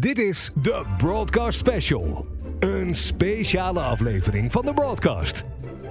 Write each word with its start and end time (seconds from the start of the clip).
Dit 0.00 0.18
is 0.18 0.50
de 0.62 0.84
Broadcast 0.98 1.58
Special. 1.58 2.26
Een 2.58 2.94
speciale 2.94 3.80
aflevering 3.80 4.52
van 4.52 4.64
de 4.64 4.74
Broadcast. 4.74 5.44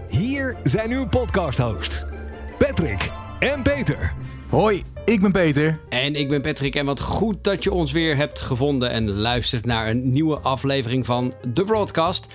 Hier 0.09 0.57
zijn 0.63 0.91
uw 0.91 1.07
podcast-hosts, 1.07 2.05
Patrick 2.57 3.11
en 3.39 3.61
Peter. 3.63 4.13
Hoi, 4.49 4.83
ik 5.05 5.21
ben 5.21 5.31
Peter. 5.31 5.79
En 5.89 6.15
ik 6.15 6.29
ben 6.29 6.41
Patrick 6.41 6.75
en 6.75 6.85
wat 6.85 6.99
goed 6.99 7.43
dat 7.43 7.63
je 7.63 7.71
ons 7.71 7.91
weer 7.91 8.15
hebt 8.15 8.41
gevonden 8.41 8.89
en 8.89 9.11
luistert 9.11 9.65
naar 9.65 9.89
een 9.89 10.11
nieuwe 10.11 10.39
aflevering 10.39 11.05
van 11.05 11.33
The 11.53 11.63
Broadcast. 11.63 12.33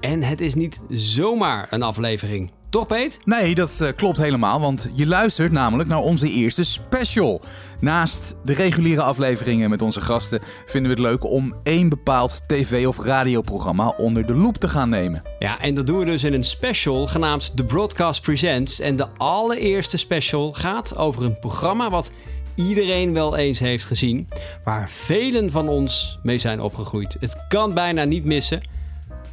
En 0.00 0.22
het 0.22 0.40
is 0.40 0.54
niet 0.54 0.80
zomaar 0.88 1.66
een 1.70 1.82
aflevering. 1.82 2.50
Toch, 2.70 2.86
Peet? 2.86 3.20
Nee, 3.24 3.54
dat 3.54 3.78
uh, 3.82 3.88
klopt 3.96 4.18
helemaal, 4.18 4.60
want 4.60 4.90
je 4.94 5.06
luistert 5.06 5.52
namelijk 5.52 5.88
naar 5.88 5.98
onze 5.98 6.30
eerste 6.30 6.64
special. 6.64 7.40
Naast 7.80 8.36
de 8.44 8.54
reguliere 8.54 9.02
afleveringen 9.02 9.70
met 9.70 9.82
onze 9.82 10.00
gasten 10.00 10.40
vinden 10.66 10.94
we 10.94 11.02
het 11.02 11.10
leuk 11.10 11.24
om 11.24 11.54
één 11.62 11.88
bepaald 11.88 12.42
tv- 12.46 12.86
of 12.86 12.98
radioprogramma 12.98 13.94
onder 13.96 14.26
de 14.26 14.34
loep 14.34 14.56
te 14.56 14.68
gaan 14.68 14.88
nemen. 14.88 15.22
Ja, 15.38 15.60
en 15.60 15.74
dat 15.74 15.86
doen 15.86 15.98
we 15.98 16.04
dus 16.04 16.24
in 16.24 16.32
een 16.32 16.44
special 16.44 17.06
genaamd 17.06 17.56
The 17.56 17.64
Broadcast 17.64 18.22
Presents. 18.22 18.80
En 18.80 18.96
de 18.96 19.06
allereerste 19.16 19.96
special 19.96 20.52
gaat 20.52 20.96
over 20.96 21.24
een 21.24 21.38
programma 21.38 21.90
wat 21.90 22.12
iedereen 22.54 23.12
wel 23.12 23.36
eens 23.36 23.58
heeft 23.58 23.84
gezien, 23.84 24.28
waar 24.64 24.88
velen 24.88 25.50
van 25.50 25.68
ons 25.68 26.18
mee 26.22 26.38
zijn 26.38 26.60
opgegroeid. 26.60 27.16
Het 27.20 27.44
kan 27.48 27.74
bijna 27.74 28.04
niet 28.04 28.24
missen. 28.24 28.60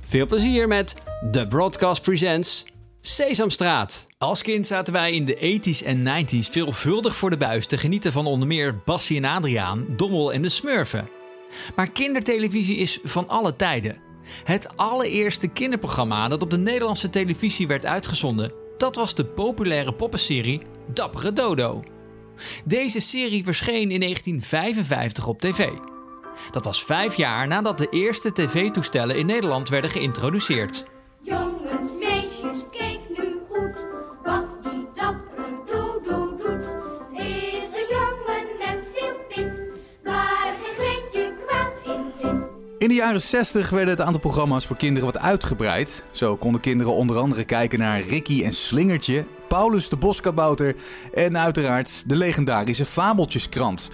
Veel 0.02 0.26
plezier 0.26 0.68
met 0.68 0.96
The 1.32 1.48
Broadcast 1.48 2.02
Presents 2.02 2.66
Sesamstraat. 3.08 4.08
Als 4.18 4.42
kind 4.42 4.68
zaten 4.68 4.94
wij 4.94 5.12
in 5.12 5.26
de 5.26 5.36
80s 5.36 5.86
en 5.86 6.26
90s 6.26 6.50
veelvuldig 6.50 7.16
voor 7.16 7.30
de 7.30 7.38
buis 7.38 7.66
te 7.66 7.78
genieten 7.78 8.12
van 8.12 8.26
onder 8.26 8.48
meer 8.48 8.82
Bassie 8.86 9.18
en 9.18 9.26
Adriaan, 9.26 9.86
Dommel 9.90 10.34
en 10.34 10.42
de 10.42 10.50
Smurfen. 10.50 11.10
Maar 11.76 11.92
kindertelevisie 11.92 12.78
is 12.78 13.00
van 13.04 13.28
alle 13.28 13.56
tijden. 13.56 13.98
Het 14.44 14.78
allereerste 14.78 15.48
kinderprogramma 15.48 16.28
dat 16.28 16.42
op 16.42 16.52
de 16.52 16.58
Nederlandse 16.58 17.10
televisie 17.10 17.68
werd 17.68 17.86
uitgezonden, 17.86 18.54
dat 18.78 18.96
was 18.96 19.16
de 19.16 19.26
populaire 19.26 19.94
poppenserie 19.94 20.62
Dappere 20.94 21.34
Dodo. 21.34 21.84
Deze 22.64 23.00
serie 23.00 23.44
verscheen 23.44 23.92
in 23.92 24.00
1955 24.00 25.28
op 25.28 25.42
tv. 25.42 25.70
Dat 26.52 26.66
was 26.66 26.84
vijf 26.84 27.16
jaar 27.16 27.48
nadat 27.48 27.78
de 27.78 27.90
eerste 27.90 28.32
tv-toestellen 28.32 29.18
in 29.18 29.26
Nederland 29.26 29.70
werden 29.70 29.90
geïntroduceerd. 29.90 30.86
In 42.86 42.92
de 42.92 42.98
jaren 42.98 43.22
60 43.22 43.70
werden 43.70 43.90
het 43.90 44.02
aantal 44.02 44.20
programma's 44.20 44.66
voor 44.66 44.76
kinderen 44.76 45.12
wat 45.12 45.22
uitgebreid. 45.22 46.04
Zo 46.12 46.36
konden 46.36 46.62
kinderen 46.62 46.94
onder 46.94 47.18
andere 47.18 47.44
kijken 47.44 47.80
naar 47.80 48.02
Ricky 48.02 48.44
en 48.44 48.54
Slingertje, 48.54 49.26
Paulus 49.48 49.90
de 49.90 49.98
Boskabouter 49.98 50.76
en 51.14 51.38
uiteraard 51.38 52.10
de 52.10 52.16
legendarische 52.16 52.86
Fabeltjeskrant. 52.86 53.90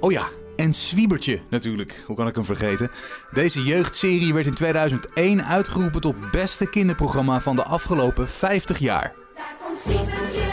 Oh 0.00 0.12
ja, 0.12 0.28
en 0.56 0.74
Zwiebertje 0.74 1.40
natuurlijk, 1.50 2.02
hoe 2.06 2.16
kan 2.16 2.28
ik 2.28 2.34
hem 2.34 2.44
vergeten? 2.44 2.90
Deze 3.32 3.62
jeugdserie 3.62 4.34
werd 4.34 4.46
in 4.46 4.54
2001 4.54 5.44
uitgeroepen 5.44 6.00
tot 6.00 6.30
beste 6.30 6.70
kinderprogramma 6.70 7.40
van 7.40 7.56
de 7.56 7.64
afgelopen 7.64 8.28
50 8.28 8.78
jaar. 8.78 9.14
Daar 9.34 9.56
komt 9.64 10.47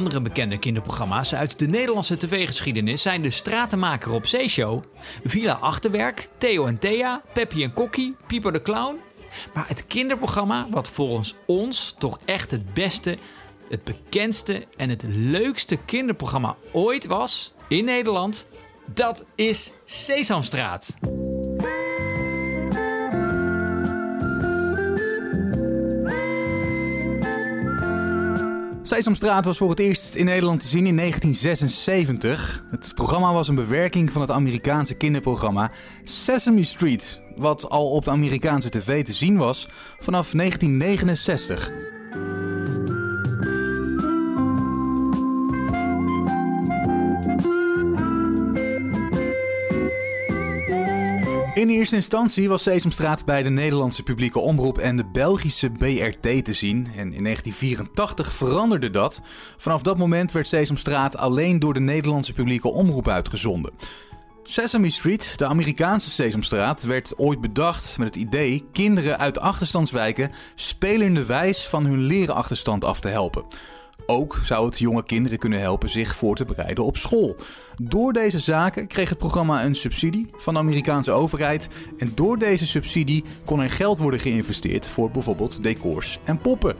Andere 0.00 0.20
bekende 0.20 0.58
kinderprogramma's 0.58 1.34
uit 1.34 1.58
de 1.58 1.66
Nederlandse 1.66 2.16
tv-geschiedenis 2.16 3.02
zijn 3.02 3.22
de 3.22 3.30
Stratenmaker 3.30 4.12
op 4.12 4.26
Zeeshow, 4.26 4.82
Villa 5.24 5.52
Achterwerk, 5.52 6.28
Theo 6.38 6.66
en 6.66 6.78
Thea, 6.78 7.22
Peppy 7.32 7.62
en 7.62 7.72
Kokkie, 7.72 8.16
Pieper 8.26 8.52
de 8.52 8.62
Clown. 8.62 9.00
Maar 9.54 9.68
het 9.68 9.86
kinderprogramma 9.86 10.66
wat 10.70 10.90
volgens 10.90 11.34
ons 11.46 11.94
toch 11.98 12.18
echt 12.24 12.50
het 12.50 12.74
beste, 12.74 13.16
het 13.68 13.84
bekendste 13.84 14.66
en 14.76 14.88
het 14.88 15.04
leukste 15.06 15.76
kinderprogramma 15.76 16.56
ooit 16.72 17.06
was 17.06 17.52
in 17.68 17.84
Nederland, 17.84 18.48
dat 18.94 19.24
is 19.34 19.72
Sesamstraat. 19.84 20.96
Sesamstraat 28.90 29.44
was 29.44 29.58
voor 29.58 29.70
het 29.70 29.78
eerst 29.78 30.14
in 30.14 30.24
Nederland 30.24 30.60
te 30.60 30.66
zien 30.66 30.86
in 30.86 30.96
1976. 30.96 32.64
Het 32.70 32.92
programma 32.94 33.32
was 33.32 33.48
een 33.48 33.54
bewerking 33.54 34.12
van 34.12 34.20
het 34.20 34.30
Amerikaanse 34.30 34.94
kinderprogramma 34.94 35.70
Sesame 36.04 36.64
Street, 36.64 37.20
wat 37.36 37.68
al 37.68 37.90
op 37.90 38.04
de 38.04 38.10
Amerikaanse 38.10 38.68
tv 38.68 39.04
te 39.04 39.12
zien 39.12 39.36
was 39.36 39.68
vanaf 39.98 40.30
1969. 40.30 41.79
In 51.60 51.68
eerste 51.68 51.96
instantie 51.96 52.48
was 52.48 52.62
Sesamstraat 52.62 53.24
bij 53.24 53.42
de 53.42 53.50
Nederlandse 53.50 54.02
publieke 54.02 54.38
omroep 54.38 54.78
en 54.78 54.96
de 54.96 55.06
Belgische 55.06 55.70
BRT 55.70 56.44
te 56.44 56.52
zien. 56.52 56.86
En 56.86 57.12
in 57.12 57.22
1984 57.22 58.32
veranderde 58.32 58.90
dat. 58.90 59.20
Vanaf 59.56 59.82
dat 59.82 59.98
moment 59.98 60.32
werd 60.32 60.48
Sesamstraat 60.48 61.16
alleen 61.16 61.58
door 61.58 61.74
de 61.74 61.80
Nederlandse 61.80 62.32
publieke 62.32 62.68
omroep 62.68 63.08
uitgezonden. 63.08 63.72
Sesame 64.42 64.90
Street, 64.90 65.38
de 65.38 65.46
Amerikaanse 65.46 66.10
Sesamstraat, 66.10 66.82
werd 66.82 67.18
ooit 67.18 67.40
bedacht 67.40 67.98
met 67.98 68.06
het 68.06 68.16
idee 68.16 68.68
kinderen 68.72 69.18
uit 69.18 69.38
achterstandswijken 69.38 70.30
spelenderwijs 70.54 71.66
van 71.66 71.84
hun 71.84 72.00
lerenachterstand 72.00 72.84
af 72.84 73.00
te 73.00 73.08
helpen. 73.08 73.44
Ook 74.06 74.40
zou 74.42 74.66
het 74.66 74.78
jonge 74.78 75.04
kinderen 75.04 75.38
kunnen 75.38 75.60
helpen 75.60 75.88
zich 75.88 76.16
voor 76.16 76.36
te 76.36 76.44
bereiden 76.44 76.84
op 76.84 76.96
school. 76.96 77.36
Door 77.82 78.12
deze 78.12 78.38
zaken 78.38 78.86
kreeg 78.86 79.08
het 79.08 79.18
programma 79.18 79.64
een 79.64 79.74
subsidie 79.74 80.26
van 80.36 80.54
de 80.54 80.60
Amerikaanse 80.60 81.12
overheid. 81.12 81.68
En 81.98 82.12
door 82.14 82.38
deze 82.38 82.66
subsidie 82.66 83.24
kon 83.44 83.60
er 83.60 83.70
geld 83.70 83.98
worden 83.98 84.20
geïnvesteerd 84.20 84.86
voor 84.86 85.10
bijvoorbeeld 85.10 85.62
decors 85.62 86.18
en 86.24 86.38
poppen. 86.38 86.76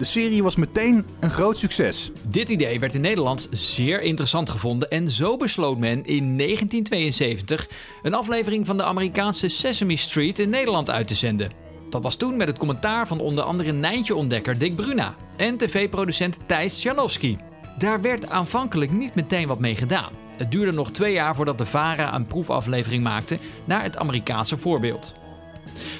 De 0.00 0.06
serie 0.06 0.42
was 0.42 0.56
meteen 0.56 1.06
een 1.20 1.30
groot 1.30 1.58
succes. 1.58 2.10
Dit 2.28 2.48
idee 2.48 2.80
werd 2.80 2.94
in 2.94 3.00
Nederland 3.00 3.48
zeer 3.50 4.02
interessant 4.02 4.50
gevonden 4.50 4.90
en 4.90 5.10
zo 5.10 5.36
besloot 5.36 5.78
men 5.78 6.04
in 6.04 6.36
1972 6.36 7.68
een 8.02 8.14
aflevering 8.14 8.66
van 8.66 8.76
de 8.76 8.82
Amerikaanse 8.82 9.48
Sesame 9.48 9.96
Street 9.96 10.38
in 10.38 10.50
Nederland 10.50 10.90
uit 10.90 11.08
te 11.08 11.14
zenden. 11.14 11.69
Dat 11.90 12.02
was 12.02 12.16
toen 12.16 12.36
met 12.36 12.48
het 12.48 12.58
commentaar 12.58 13.06
van 13.06 13.20
onder 13.20 13.44
andere 13.44 13.72
Nijntje-ontdekker 13.72 14.58
Dick 14.58 14.76
Bruna 14.76 15.14
en 15.36 15.56
tv-producent 15.56 16.38
Thijs 16.46 16.82
Janowski. 16.82 17.36
Daar 17.78 18.00
werd 18.00 18.28
aanvankelijk 18.28 18.90
niet 18.90 19.14
meteen 19.14 19.46
wat 19.46 19.58
mee 19.58 19.76
gedaan. 19.76 20.12
Het 20.36 20.50
duurde 20.50 20.72
nog 20.72 20.90
twee 20.90 21.12
jaar 21.12 21.34
voordat 21.34 21.58
de 21.58 21.66
VARA 21.66 22.14
een 22.14 22.26
proefaflevering 22.26 23.02
maakte 23.02 23.38
naar 23.66 23.82
het 23.82 23.96
Amerikaanse 23.96 24.58
voorbeeld. 24.58 25.14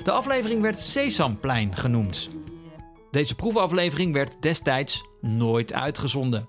De 0.03 0.11
aflevering 0.11 0.63
werd 0.63 0.79
Sesamplein 0.79 1.77
genoemd. 1.77 2.29
Deze 3.11 3.35
proefaflevering 3.35 4.13
werd 4.13 4.37
destijds 4.43 5.05
nooit 5.21 5.73
uitgezonden. 5.73 6.47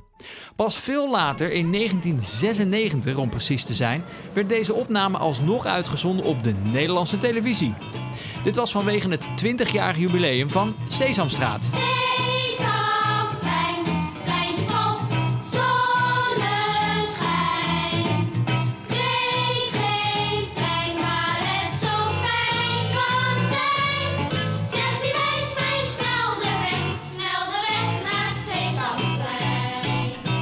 Pas 0.56 0.75
veel 0.75 1.12
later, 1.12 1.52
in 1.52 1.72
1996 1.72 3.18
om 3.18 3.29
precies 3.29 3.63
te 3.63 3.73
zijn, 3.73 4.03
werd 4.34 4.50
deze 4.50 4.73
opname 4.73 5.18
alsnog 5.18 5.66
uitgezonden 5.66 6.25
op 6.25 6.44
de 6.44 6.53
Nederlandse 6.63 7.18
televisie. 7.18 7.73
Dit 8.44 8.56
was 8.56 8.72
vanwege 8.72 9.09
het 9.09 9.29
20-jarig 9.46 9.97
jubileum 9.97 10.49
van 10.49 10.76
Sesamstraat. 10.88 11.70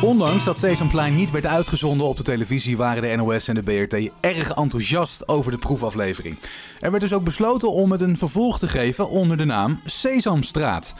Ondanks 0.01 0.43
dat 0.43 0.59
Sesamplein 0.59 1.15
niet 1.15 1.31
werd 1.31 1.45
uitgezonden 1.45 2.07
op 2.07 2.17
de 2.17 2.23
televisie, 2.23 2.77
waren 2.77 3.01
de 3.01 3.15
NOS 3.15 3.47
en 3.47 3.55
de 3.55 3.63
BRT 3.63 4.09
erg 4.19 4.51
enthousiast 4.51 5.27
over 5.27 5.51
de 5.51 5.57
proefaflevering. 5.57 6.37
Er 6.79 6.89
werd 6.91 7.03
dus 7.03 7.13
ook 7.13 7.23
besloten 7.23 7.71
om 7.71 7.91
het 7.91 8.01
een 8.01 8.17
vervolg 8.17 8.59
te 8.59 8.67
geven 8.67 9.09
onder 9.09 9.37
de 9.37 9.45
naam 9.45 9.79
Sesamstraat. 9.85 10.93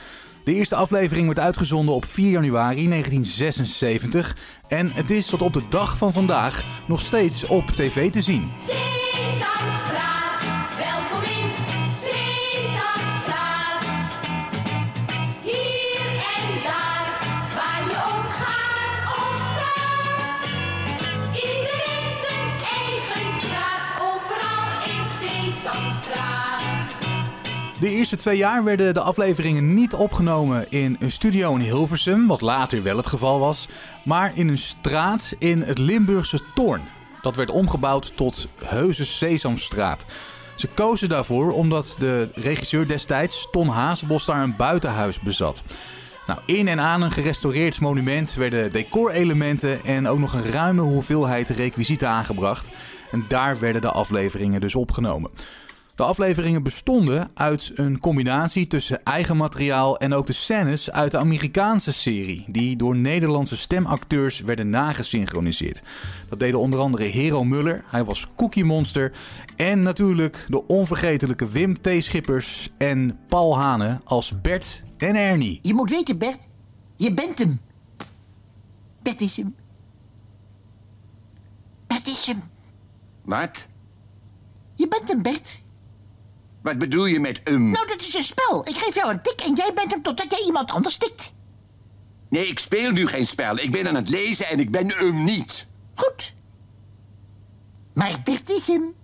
De 0.44 0.54
eerste 0.54 0.74
aflevering 0.74 1.26
werd 1.26 1.38
uitgezonden 1.38 1.94
op 1.94 2.04
4 2.04 2.30
januari 2.30 2.88
1976 2.88 4.36
en 4.68 4.92
het 4.92 5.10
is 5.10 5.26
tot 5.26 5.42
op 5.42 5.52
de 5.52 5.62
dag 5.68 5.96
van 5.96 6.12
vandaag 6.12 6.64
nog 6.88 7.00
steeds 7.00 7.46
op 7.46 7.66
tv 7.66 8.10
te 8.10 8.22
zien. 8.22 8.50
Sesamstraat, 8.66 9.59
De 27.80 27.90
eerste 27.90 28.16
twee 28.16 28.36
jaar 28.36 28.64
werden 28.64 28.94
de 28.94 29.00
afleveringen 29.00 29.74
niet 29.74 29.94
opgenomen 29.94 30.70
in 30.70 30.96
een 30.98 31.10
studio 31.10 31.54
in 31.54 31.60
Hilversum, 31.60 32.26
wat 32.26 32.40
later 32.40 32.82
wel 32.82 32.96
het 32.96 33.06
geval 33.06 33.38
was, 33.38 33.68
maar 34.04 34.32
in 34.34 34.48
een 34.48 34.58
straat 34.58 35.34
in 35.38 35.62
het 35.62 35.78
Limburgse 35.78 36.40
Toorn. 36.54 36.82
Dat 37.22 37.36
werd 37.36 37.50
omgebouwd 37.50 38.16
tot 38.16 38.48
Heuse 38.64 39.04
Sesamstraat. 39.04 40.04
Ze 40.56 40.66
kozen 40.66 41.08
daarvoor 41.08 41.52
omdat 41.52 41.94
de 41.98 42.28
regisseur 42.34 42.88
destijds, 42.88 43.48
Ton 43.50 43.68
Hazebos, 43.68 44.24
daar 44.24 44.42
een 44.42 44.56
buitenhuis 44.56 45.20
bezat. 45.20 45.62
Nou, 46.26 46.40
in 46.46 46.68
en 46.68 46.80
aan 46.80 47.02
een 47.02 47.12
gerestaureerd 47.12 47.80
monument 47.80 48.34
werden 48.34 48.72
decorelementen 48.72 49.84
en 49.84 50.08
ook 50.08 50.18
nog 50.18 50.32
een 50.32 50.50
ruime 50.50 50.82
hoeveelheid 50.82 51.48
requisieten 51.48 52.08
aangebracht. 52.08 52.70
En 53.10 53.24
daar 53.28 53.58
werden 53.58 53.80
de 53.80 53.90
afleveringen 53.90 54.60
dus 54.60 54.74
opgenomen. 54.74 55.30
De 56.00 56.06
afleveringen 56.06 56.62
bestonden 56.62 57.30
uit 57.34 57.70
een 57.74 57.98
combinatie 57.98 58.66
tussen 58.66 59.04
eigen 59.04 59.36
materiaal 59.36 59.98
en 59.98 60.12
ook 60.12 60.26
de 60.26 60.32
scènes 60.32 60.90
uit 60.90 61.10
de 61.10 61.18
Amerikaanse 61.18 61.92
serie, 61.92 62.44
die 62.48 62.76
door 62.76 62.96
Nederlandse 62.96 63.56
stemacteurs 63.56 64.40
werden 64.40 64.70
nagesynchroniseerd. 64.70 65.82
Dat 66.28 66.38
deden 66.38 66.60
onder 66.60 66.80
andere 66.80 67.04
Hero 67.04 67.44
Muller, 67.44 67.84
hij 67.86 68.04
was 68.04 68.26
Cookie 68.36 68.64
Monster, 68.64 69.12
en 69.56 69.82
natuurlijk 69.82 70.44
de 70.48 70.66
onvergetelijke 70.66 71.48
Wim 71.48 71.80
T. 71.80 71.88
Schippers 71.98 72.68
en 72.78 73.18
Paul 73.28 73.58
Hane 73.58 74.00
als 74.04 74.40
Bert 74.40 74.82
en 74.96 75.14
Ernie. 75.16 75.58
Je 75.62 75.74
moet 75.74 75.90
weten, 75.90 76.18
Bert. 76.18 76.46
Je 76.96 77.14
bent 77.14 77.38
hem. 77.38 77.60
Bert 79.02 79.20
is 79.20 79.36
hem. 79.36 79.54
Bert 81.86 82.06
is 82.06 82.26
hem. 82.26 82.42
Wat? 83.24 83.68
Je 84.74 84.88
bent 84.88 85.08
hem, 85.08 85.22
Bert. 85.22 85.60
Wat 86.62 86.78
bedoel 86.78 87.04
je 87.04 87.20
met 87.20 87.40
um? 87.44 87.70
Nou, 87.70 87.86
dat 87.86 88.00
is 88.00 88.14
een 88.14 88.22
spel. 88.22 88.68
Ik 88.68 88.76
geef 88.76 88.94
jou 88.94 89.12
een 89.12 89.22
tik 89.22 89.40
en 89.40 89.54
jij 89.54 89.72
bent 89.74 89.90
hem 89.90 90.02
totdat 90.02 90.30
jij 90.30 90.44
iemand 90.46 90.70
anders 90.70 90.96
tikt. 90.96 91.32
Nee, 92.28 92.46
ik 92.46 92.58
speel 92.58 92.90
nu 92.90 93.06
geen 93.06 93.26
spel. 93.26 93.58
Ik 93.58 93.72
ben 93.72 93.88
aan 93.88 93.94
het 93.94 94.08
lezen 94.08 94.46
en 94.46 94.60
ik 94.60 94.70
ben 94.70 95.04
um 95.04 95.24
niet. 95.24 95.66
Goed. 95.94 96.34
Maar 97.94 98.20
Bert 98.24 98.50
is 98.50 98.66
hem. 98.66 98.94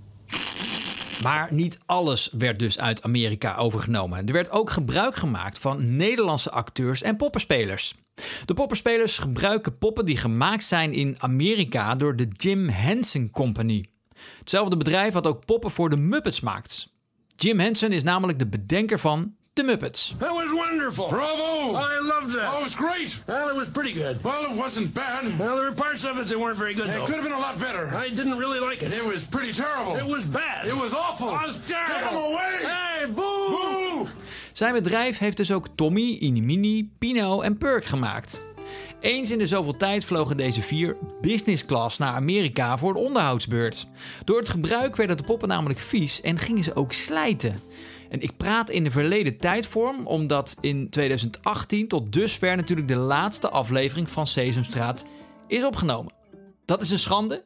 Maar 1.22 1.48
niet 1.52 1.78
alles 1.86 2.30
werd 2.38 2.58
dus 2.58 2.78
uit 2.78 3.02
Amerika 3.02 3.54
overgenomen. 3.54 4.26
Er 4.26 4.32
werd 4.32 4.50
ook 4.50 4.70
gebruik 4.70 5.16
gemaakt 5.16 5.58
van 5.58 5.96
Nederlandse 5.96 6.50
acteurs 6.50 7.02
en 7.02 7.16
poppenspelers. 7.16 7.94
De 8.44 8.54
poppenspelers 8.54 9.18
gebruiken 9.18 9.78
poppen 9.78 10.04
die 10.04 10.16
gemaakt 10.16 10.64
zijn 10.64 10.92
in 10.92 11.16
Amerika 11.18 11.94
door 11.94 12.16
de 12.16 12.28
Jim 12.32 12.68
Henson 12.68 13.30
Company. 13.30 13.84
Hetzelfde 14.38 14.76
bedrijf 14.76 15.12
wat 15.12 15.26
ook 15.26 15.44
poppen 15.44 15.70
voor 15.70 15.90
de 15.90 15.96
Muppets 15.96 16.40
maakt. 16.40 16.94
Jim 17.36 17.58
Henson 17.58 17.92
is 17.92 18.02
namelijk 18.02 18.38
de 18.38 18.46
bedenker 18.46 18.98
van 18.98 19.34
de 19.52 19.62
Muppets. 19.62 20.14
That 20.18 20.28
was 20.30 20.50
wonderful. 20.52 21.06
Bravo! 21.08 21.70
I 21.72 21.98
loved 22.00 22.30
that. 22.34 22.52
Oh, 22.52 22.58
it 22.58 22.62
was 22.62 22.74
great. 22.74 23.22
Well, 23.26 23.48
it 23.48 23.56
was 23.56 23.68
pretty 23.68 23.92
good. 23.92 24.22
Well, 24.22 24.42
it 24.50 24.56
wasn't 24.56 24.92
bad. 24.92 25.22
Well, 25.38 25.54
there 25.56 25.64
were 25.70 25.72
parts 25.74 26.04
of 26.04 26.18
it 26.18 26.26
that 26.28 26.38
weren't 26.38 26.56
very 26.58 26.74
good, 26.74 26.86
It 26.88 26.92
though. 26.92 27.04
could 27.06 27.14
have 27.14 27.24
been 27.24 27.36
a 27.36 27.38
lot 27.40 27.58
better. 27.58 28.04
I 28.06 28.14
didn't 28.14 28.38
really 28.38 28.58
like 28.68 28.84
it. 28.86 28.92
It 28.92 29.04
was 29.12 29.22
pretty 29.24 29.52
terrible. 29.52 29.96
It 29.96 30.06
was 30.14 30.24
bad. 30.30 30.66
It 30.66 30.74
was 30.82 30.92
awful. 30.92 31.28
It 31.28 31.46
was 31.46 31.58
terrible. 31.66 31.94
Get 31.94 32.10
him 32.10 32.16
away! 32.16 32.54
Hey, 32.62 33.06
boo! 33.06 33.48
Boo! 33.50 34.06
Zijn 34.52 34.72
bedrijf 34.72 35.18
heeft 35.18 35.36
dus 35.36 35.52
ook 35.52 35.66
Tommy, 35.74 36.16
Inimini, 36.20 36.90
Pino 36.98 37.40
en 37.40 37.58
Perk 37.58 37.84
gemaakt. 37.84 38.44
Eens 39.00 39.30
in 39.30 39.38
de 39.38 39.46
zoveel 39.46 39.76
tijd 39.76 40.04
vlogen 40.04 40.36
deze 40.36 40.62
vier 40.62 40.96
business 41.20 41.64
class 41.64 41.98
naar 41.98 42.14
Amerika 42.14 42.78
voor 42.78 42.92
de 42.92 42.98
onderhoudsbeurt. 42.98 43.86
Door 44.24 44.38
het 44.38 44.48
gebruik 44.48 44.96
werden 44.96 45.16
de 45.16 45.22
poppen 45.22 45.48
namelijk 45.48 45.78
vies 45.78 46.20
en 46.20 46.38
gingen 46.38 46.64
ze 46.64 46.76
ook 46.76 46.92
slijten. 46.92 47.60
En 48.08 48.20
ik 48.20 48.36
praat 48.36 48.70
in 48.70 48.84
de 48.84 48.90
verleden 48.90 49.36
tijdvorm, 49.36 50.06
omdat 50.06 50.56
in 50.60 50.90
2018 50.90 51.88
tot 51.88 52.12
dusver 52.12 52.56
natuurlijk 52.56 52.88
de 52.88 52.96
laatste 52.96 53.50
aflevering 53.50 54.10
van 54.10 54.26
Sesamstraat 54.26 55.06
is 55.46 55.64
opgenomen. 55.64 56.12
Dat 56.64 56.82
is 56.82 56.90
een 56.90 56.98
schande, 56.98 57.44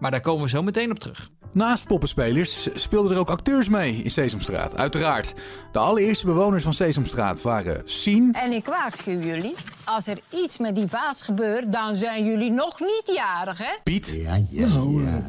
maar 0.00 0.10
daar 0.10 0.20
komen 0.20 0.42
we 0.42 0.48
zo 0.48 0.62
meteen 0.62 0.90
op 0.90 0.98
terug. 0.98 1.30
Naast 1.52 1.86
poppenspelers 1.86 2.68
speelden 2.74 3.12
er 3.12 3.18
ook 3.18 3.30
acteurs 3.30 3.68
mee 3.68 3.94
in 3.96 4.10
Sesamstraat, 4.10 4.76
uiteraard. 4.76 5.34
De 5.72 5.78
allereerste 5.78 6.26
bewoners 6.26 6.64
van 6.64 6.74
Sesamstraat 6.74 7.42
waren 7.42 7.82
Sien, 7.84 8.32
En 8.32 8.52
ik 8.52 8.66
waarschuw 8.66 9.20
jullie, 9.20 9.54
als 9.84 10.06
er 10.06 10.18
iets 10.30 10.58
met 10.58 10.74
die 10.74 10.86
vaas 10.86 11.22
gebeurt, 11.22 11.72
dan 11.72 11.94
zijn 11.94 12.24
jullie 12.24 12.50
nog 12.50 12.80
niet 12.80 13.12
jarig, 13.16 13.58
hè? 13.58 13.72
Piet 13.82 14.06
Ja, 14.06 14.34
ja, 14.50 14.66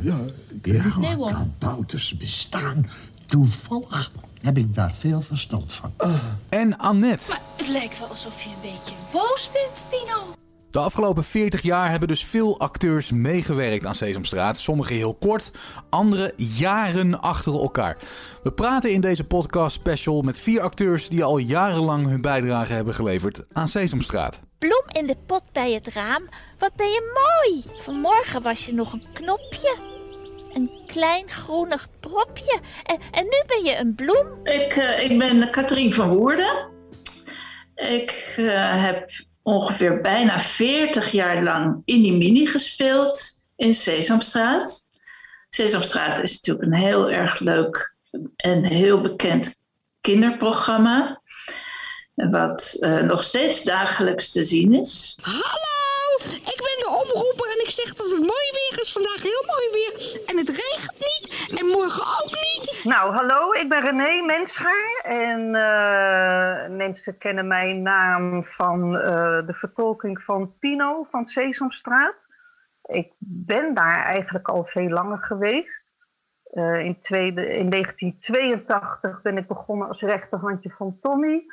ja. 0.01 0.17
ja. 0.61 0.83
ja 1.01 1.45
kabouters 1.59 2.17
bestaan. 2.17 2.85
Toevallig 3.25 4.11
heb 4.41 4.57
ik 4.57 4.75
daar 4.75 4.93
veel 4.99 5.21
verstand 5.21 5.73
van. 5.73 5.93
en 6.49 6.77
Annette. 6.77 7.29
Maar 7.29 7.41
het 7.57 7.67
lijkt 7.67 7.99
wel 7.99 8.07
alsof 8.07 8.41
je 8.41 8.49
een 8.49 8.71
beetje 8.71 8.95
boos 9.11 9.49
bent, 9.53 9.89
Pino. 9.89 10.42
De 10.73 10.79
afgelopen 10.79 11.23
40 11.23 11.61
jaar 11.61 11.89
hebben 11.89 12.07
dus 12.07 12.25
veel 12.25 12.59
acteurs 12.59 13.11
meegewerkt 13.11 13.85
aan 13.85 13.95
Sesamstraat. 13.95 14.57
Sommige 14.57 14.93
heel 14.93 15.15
kort, 15.15 15.51
andere 15.89 16.33
jaren 16.37 17.21
achter 17.21 17.53
elkaar. 17.53 17.97
We 18.43 18.53
praten 18.53 18.91
in 18.91 19.01
deze 19.01 19.23
podcast 19.23 19.75
special 19.75 20.21
met 20.21 20.39
vier 20.39 20.61
acteurs 20.61 21.09
die 21.09 21.23
al 21.23 21.37
jarenlang 21.37 22.07
hun 22.07 22.21
bijdrage 22.21 22.73
hebben 22.73 22.93
geleverd 22.93 23.43
aan 23.51 23.67
Sesamstraat. 23.67 24.41
Bloem 24.57 24.83
in 24.87 25.07
de 25.07 25.15
pot 25.25 25.41
bij 25.51 25.71
het 25.71 25.87
raam. 25.87 26.29
Wat 26.59 26.75
ben 26.75 26.87
je 26.87 27.13
mooi. 27.13 27.63
Vanmorgen 27.81 28.41
was 28.41 28.65
je 28.65 28.73
nog 28.73 28.93
een 28.93 29.07
knopje. 29.13 29.77
Een 30.53 30.71
klein 30.87 31.27
groenig 31.27 31.87
propje. 31.99 32.59
En, 32.83 32.97
en 33.11 33.23
nu 33.23 33.41
ben 33.47 33.63
je 33.63 33.77
een 33.77 33.95
bloem. 33.95 34.27
Ik, 34.43 34.75
eh, 34.75 35.11
ik 35.11 35.17
ben 35.17 35.51
Katrien 35.51 35.93
van 35.93 36.09
Woerden. 36.09 36.69
Ik 37.75 38.33
eh, 38.37 38.83
heb 38.83 39.09
ongeveer 39.43 40.01
bijna 40.01 40.39
40 40.39 41.11
jaar 41.11 41.43
lang 41.43 41.81
Inimini 41.85 42.45
gespeeld 42.45 43.47
in 43.55 43.73
Sesamstraat. 43.73 44.87
Sesamstraat 45.49 46.19
is 46.21 46.33
natuurlijk 46.33 46.65
een 46.65 46.79
heel 46.79 47.11
erg 47.11 47.39
leuk 47.39 47.95
en 48.35 48.63
heel 48.63 49.01
bekend 49.01 49.61
kinderprogramma. 50.01 51.21
Wat 52.15 52.77
eh, 52.79 52.99
nog 52.99 53.23
steeds 53.23 53.63
dagelijks 53.63 54.31
te 54.31 54.43
zien 54.43 54.73
is. 54.73 55.17
Hallo, 55.21 56.31
ik 56.33 56.61
ben 56.67 56.79
de 56.79 56.89
omroeper 56.89 57.51
en 57.51 57.65
ik 57.65 57.69
zeg 57.69 57.93
dat 57.93 58.09
het 58.09 58.19
mooi 58.19 58.49
weer 58.51 58.81
is. 58.81 58.91
Vandaag 58.91 59.21
heel 59.21 59.43
mooi 59.45 59.69
weer. 59.71 60.21
En 60.25 60.37
het 60.37 60.49
regent 60.49 60.99
niet 60.99 61.59
en 61.59 61.65
morgen 61.65 62.01
ook 62.01 62.31
niet. 62.31 62.42
Nou, 62.83 63.13
hallo, 63.13 63.51
ik 63.51 63.69
ben 63.69 63.81
René 63.81 64.25
Menschaar. 64.25 65.01
En 65.03 65.55
eh, 65.55 66.69
mensen 66.69 67.17
kennen 67.17 67.47
mijn 67.47 67.81
naam 67.81 68.43
van 68.43 68.97
eh, 68.97 69.45
de 69.47 69.53
vertolking 69.53 70.21
van 70.21 70.57
Pino 70.59 71.07
van 71.11 71.25
Sesamstraat. 71.25 72.15
Ik 72.81 73.13
ben 73.17 73.73
daar 73.73 74.03
eigenlijk 74.03 74.47
al 74.47 74.65
veel 74.65 74.89
langer 74.89 75.17
geweest. 75.17 75.83
Eh, 76.43 76.79
in, 76.79 76.99
tweede, 77.01 77.41
in 77.41 77.69
1982 77.69 79.21
ben 79.21 79.37
ik 79.37 79.47
begonnen 79.47 79.87
als 79.87 80.01
rechterhandje 80.01 80.69
van 80.69 80.97
Tommy. 81.01 81.45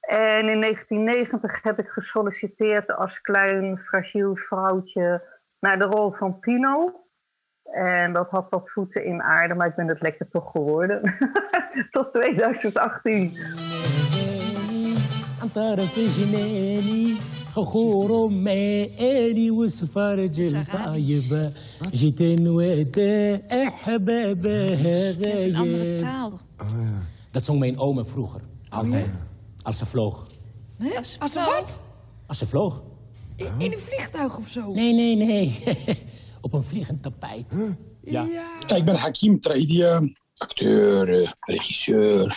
En 0.00 0.48
in 0.48 0.60
1990 0.60 1.62
heb 1.62 1.78
ik 1.78 1.88
gesolliciteerd 1.88 2.92
als 2.92 3.20
klein 3.20 3.78
fragiel 3.78 4.36
vrouwtje 4.36 5.22
naar 5.60 5.78
de 5.78 5.84
rol 5.84 6.12
van 6.12 6.38
Pino. 6.38 7.03
En 7.74 8.12
dat 8.12 8.30
had 8.30 8.46
wat 8.50 8.70
voeten 8.70 9.04
in 9.04 9.22
aarde, 9.22 9.54
maar 9.54 9.66
ik 9.66 9.74
ben 9.74 9.88
het 9.88 10.00
lekker 10.00 10.28
toch 10.30 10.50
geworden. 10.50 11.14
Tot 11.90 12.12
2018. 12.12 13.38
Dat 25.18 25.32
is 25.32 25.44
een 25.44 25.56
andere 25.56 25.96
taal. 26.00 26.40
Dat 27.30 27.44
zong 27.44 27.58
mijn 27.58 27.78
oma 27.78 28.04
vroeger. 28.04 28.40
Altijd. 28.68 29.10
Als 29.62 29.78
ze 29.78 29.86
vloog. 29.86 30.26
Als, 30.96 31.16
als 31.18 31.34
wat? 31.34 31.84
Als 32.26 32.38
ze 32.38 32.46
vloog. 32.46 32.82
In, 33.36 33.46
in 33.58 33.72
een 33.72 33.78
vliegtuig 33.78 34.38
of 34.38 34.48
zo? 34.48 34.72
Nee, 34.72 34.92
nee, 34.92 35.16
nee. 35.16 35.62
Op 36.44 36.52
een 36.52 36.64
vliegend 36.64 37.02
tapijt. 37.02 37.54
Ja. 38.02 38.26
Ik 38.66 38.84
ben 38.84 38.96
Hakim 38.96 39.40
Traidia, 39.40 40.00
acteur, 40.36 41.22
eh, 41.22 41.30
regisseur, 41.40 42.36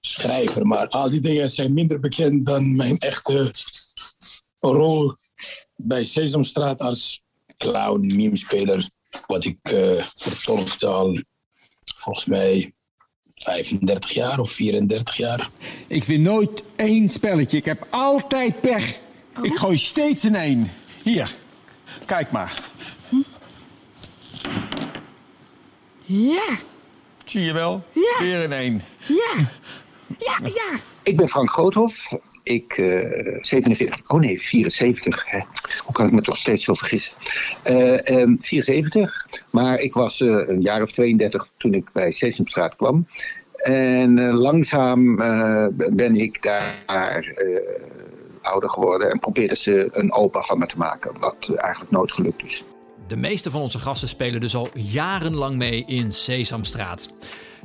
schrijver. 0.00 0.66
Maar 0.66 0.88
al 0.88 1.10
die 1.10 1.20
dingen 1.20 1.50
zijn 1.50 1.72
minder 1.74 2.00
bekend 2.00 2.46
dan 2.46 2.76
mijn 2.76 2.98
echte 2.98 3.50
rol 4.60 5.14
bij 5.76 6.04
Sesamstraat 6.04 6.80
als 6.80 7.22
clown, 7.56 8.12
memespeler. 8.16 8.90
Wat 9.26 9.44
ik 9.44 9.58
eh 9.62 10.02
vertolkte 10.02 10.86
al 10.86 11.20
volgens 11.96 12.26
mij 12.26 12.74
35 13.34 14.10
jaar 14.10 14.38
of 14.38 14.50
34 14.50 15.16
jaar. 15.16 15.50
Ik 15.86 16.04
win 16.04 16.22
nooit 16.22 16.62
één 16.76 17.08
spelletje. 17.08 17.56
Ik 17.56 17.64
heb 17.64 17.86
altijd 17.90 18.60
pech. 18.60 19.00
Ik 19.42 19.54
gooi 19.54 19.78
steeds 19.78 20.22
een 20.22 20.34
één. 20.34 20.70
Hier, 21.02 21.36
kijk 22.06 22.30
maar. 22.30 22.74
Ja, 26.04 26.56
Zie 27.24 27.42
je 27.42 27.52
wel? 27.52 27.84
Ja. 27.92 28.16
Weer 28.18 28.44
een 28.44 28.52
één. 28.52 28.82
ja. 29.06 29.48
Ja, 30.18 30.38
ja. 30.42 30.78
Ik 31.02 31.16
ben 31.16 31.28
Frank 31.28 31.50
Groothof. 31.50 32.12
Ik, 32.42 32.72
eh 32.78 33.38
47, 33.40 34.00
oh 34.06 34.20
nee, 34.20 34.40
74. 34.40 35.22
Hè. 35.26 35.40
Hoe 35.84 35.94
kan 35.94 36.06
ik 36.06 36.12
me 36.12 36.20
toch 36.20 36.36
steeds 36.36 36.64
zo 36.64 36.74
vergissen? 36.74 37.16
Eh, 37.62 38.08
ehm, 38.08 38.36
74, 38.38 39.26
maar 39.50 39.78
ik 39.78 39.92
was 39.92 40.20
eh, 40.20 40.28
een 40.28 40.60
jaar 40.60 40.82
of 40.82 40.92
32 40.92 41.48
toen 41.56 41.74
ik 41.74 41.92
bij 41.92 42.10
Sesamstraat 42.10 42.76
kwam. 42.76 43.06
En 43.56 44.18
eh, 44.18 44.34
langzaam 44.38 45.20
eh, 45.20 45.66
ben 45.92 46.16
ik 46.16 46.42
daar 46.42 47.32
eh, 47.36 47.58
ouder 48.42 48.70
geworden 48.70 49.10
en 49.10 49.18
probeerde 49.18 49.56
ze 49.56 49.88
een 49.92 50.12
opa 50.12 50.40
van 50.40 50.58
me 50.58 50.66
te 50.66 50.76
maken, 50.76 51.20
wat 51.20 51.52
eigenlijk 51.56 51.90
nooit 51.90 52.12
gelukt 52.12 52.44
is. 52.44 52.64
De 53.06 53.16
meeste 53.16 53.50
van 53.50 53.60
onze 53.60 53.78
gasten 53.78 54.08
spelen 54.08 54.40
dus 54.40 54.54
al 54.54 54.68
jarenlang 54.74 55.56
mee 55.56 55.84
in 55.86 56.12
Sesamstraat. 56.12 57.08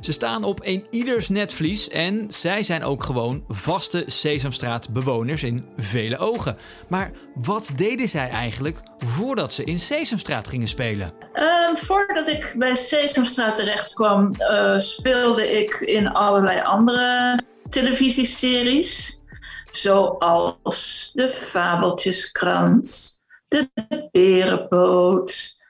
Ze 0.00 0.12
staan 0.12 0.44
op 0.44 0.60
een 0.62 0.86
ieders 0.90 1.28
netvlies 1.28 1.88
en 1.88 2.24
zij 2.28 2.62
zijn 2.62 2.84
ook 2.84 3.04
gewoon 3.04 3.44
vaste 3.48 4.04
Sesamstraat-bewoners 4.06 5.42
in 5.42 5.64
vele 5.76 6.18
ogen. 6.18 6.56
Maar 6.88 7.10
wat 7.34 7.70
deden 7.76 8.08
zij 8.08 8.28
eigenlijk 8.28 8.80
voordat 8.98 9.52
ze 9.52 9.64
in 9.64 9.78
Sesamstraat 9.78 10.48
gingen 10.48 10.68
spelen? 10.68 11.12
Eh, 11.32 11.74
voordat 11.74 12.26
ik 12.28 12.54
bij 12.58 12.74
Sesamstraat 12.74 13.56
terecht 13.56 13.94
kwam, 13.94 14.34
eh, 14.34 14.78
speelde 14.78 15.50
ik 15.60 15.74
in 15.74 16.08
allerlei 16.08 16.60
andere 16.60 17.38
televisieseries. 17.68 19.22
Zoals 19.70 21.10
De 21.14 21.30
Fabeltjeskrant, 21.30 23.20
De 23.52 24.08
Berenpoot, 24.10 25.60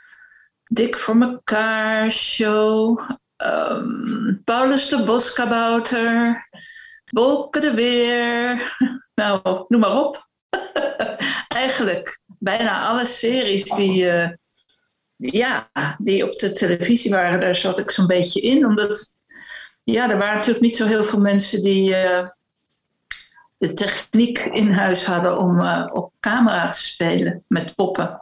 Dik 0.64 0.98
voor 0.98 1.16
mekaar 1.16 2.10
show, 2.10 3.00
ehm, 3.36 4.34
Paulus 4.44 4.88
de 4.88 5.04
Boskabouter, 5.04 6.48
Bolke 7.10 7.60
de 7.60 7.74
Beer. 7.74 8.60
Nou, 9.14 9.64
noem 9.68 9.80
maar 9.80 10.04
op. 10.04 10.28
Eigenlijk 11.48 12.20
bijna 12.38 12.88
alle 12.88 13.04
series 13.04 13.64
die, 13.64 14.10
eh, 14.10 14.30
ja, 15.16 15.70
die 15.98 16.24
op 16.24 16.32
de 16.32 16.52
televisie 16.52 17.10
waren, 17.10 17.40
daar 17.40 17.56
zat 17.56 17.78
ik 17.78 17.90
zo'n 17.90 18.06
beetje 18.06 18.40
in. 18.40 18.66
Omdat 18.66 19.16
ja, 19.84 20.10
er 20.10 20.18
waren 20.18 20.36
natuurlijk 20.36 20.64
niet 20.64 20.76
zo 20.76 20.86
heel 20.86 21.04
veel 21.04 21.20
mensen 21.20 21.62
die 21.62 21.94
eh, 21.94 22.28
de 23.62 23.72
techniek 23.72 24.38
in 24.38 24.70
huis 24.70 25.04
hadden 25.04 25.38
om 25.38 25.60
eh, 25.60 25.88
op 25.92 26.12
camera 26.20 26.68
te 26.68 26.82
spelen 26.82 27.44
met 27.46 27.74
poppen. 27.74 28.18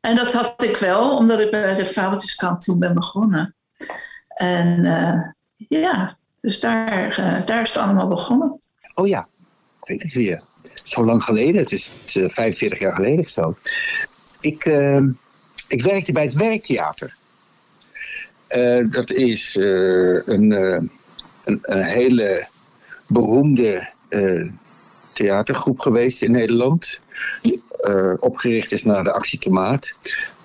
En 0.00 0.16
dat 0.16 0.32
had 0.32 0.62
ik 0.62 0.76
wel, 0.76 1.16
omdat 1.16 1.40
ik 1.40 1.50
bij 1.50 1.74
de 1.74 1.86
Fabeltjeskant 1.86 2.60
toen 2.60 2.78
ben 2.78 2.94
begonnen. 2.94 3.54
En 4.28 4.84
eh, 4.84 5.20
ja, 5.68 6.16
dus 6.40 6.60
daar, 6.60 7.18
eh, 7.18 7.46
daar 7.46 7.60
is 7.60 7.74
het 7.74 7.82
allemaal 7.82 8.08
begonnen. 8.08 8.58
Oh 8.94 9.06
ja, 9.06 9.28
weet 9.80 10.02
het 10.02 10.12
weer. 10.12 10.42
Zo 10.82 11.04
lang 11.04 11.24
geleden, 11.24 11.60
het 11.60 11.72
is 11.72 11.90
eh, 12.14 12.28
45 12.28 12.78
jaar 12.78 12.94
geleden 12.94 13.18
of 13.18 13.28
zo. 13.28 13.56
Ik, 14.40 14.64
eh, 14.64 15.02
ik 15.68 15.82
werkte 15.82 16.12
bij 16.12 16.24
het 16.24 16.34
Werktheater. 16.34 17.16
Dat 18.90 19.10
is 19.10 19.54
een, 19.54 20.50
een, 20.50 20.90
een 21.62 21.82
hele 21.82 22.48
beroemde 23.08 23.88
eh, 24.08 24.46
theatergroep 25.12 25.78
geweest 25.78 26.22
in 26.22 26.30
Nederland. 26.30 27.00
Die 27.42 27.62
eh, 27.80 28.12
opgericht 28.18 28.72
is 28.72 28.84
naar 28.84 29.04
de 29.04 29.12
Actie 29.12 29.38
Tomaat. 29.38 29.94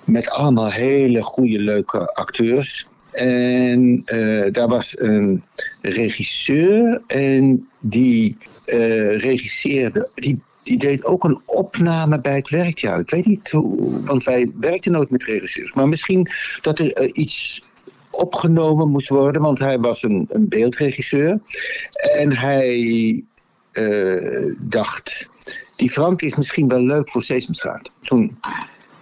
Met 0.03 0.29
allemaal 0.29 0.71
hele 0.71 1.21
goede, 1.21 1.59
leuke 1.59 2.13
acteurs. 2.13 2.87
En 3.11 4.01
eh, 4.05 4.51
daar 4.51 4.67
was 4.67 4.99
een 4.99 5.43
regisseur 5.81 7.01
en 7.07 7.67
die 7.79 8.37
regisseerde, 9.17 10.09
die, 10.15 10.39
die 10.63 10.77
deed 10.77 11.05
ook 11.05 11.23
een 11.23 11.41
opname 11.45 12.21
bij 12.21 12.35
het 12.35 12.49
werktheater. 12.49 13.01
Ik 13.01 13.09
weet 13.09 13.25
niet 13.25 13.51
hoe, 13.51 14.03
want 14.03 14.23
wij 14.23 14.51
werkten 14.59 14.91
nooit 14.91 15.09
met 15.09 15.23
regisseurs. 15.23 15.73
Maar 15.73 15.87
misschien 15.87 16.27
dat 16.61 16.79
er 16.79 17.13
iets 17.13 17.63
opgenomen 18.15 18.89
moest 18.89 19.09
worden, 19.09 19.41
want 19.41 19.59
hij 19.59 19.79
was 19.79 20.03
een, 20.03 20.25
een 20.29 20.47
beeldregisseur. 20.47 21.39
En 21.91 22.37
hij 22.37 23.23
eh, 23.71 24.53
dacht, 24.57 25.29
die 25.75 25.89
Frank 25.89 26.21
is 26.21 26.35
misschien 26.35 26.67
wel 26.67 26.83
leuk 26.83 27.09
voor 27.09 27.23
Sesamstraat. 27.23 27.91
Toen 28.01 28.39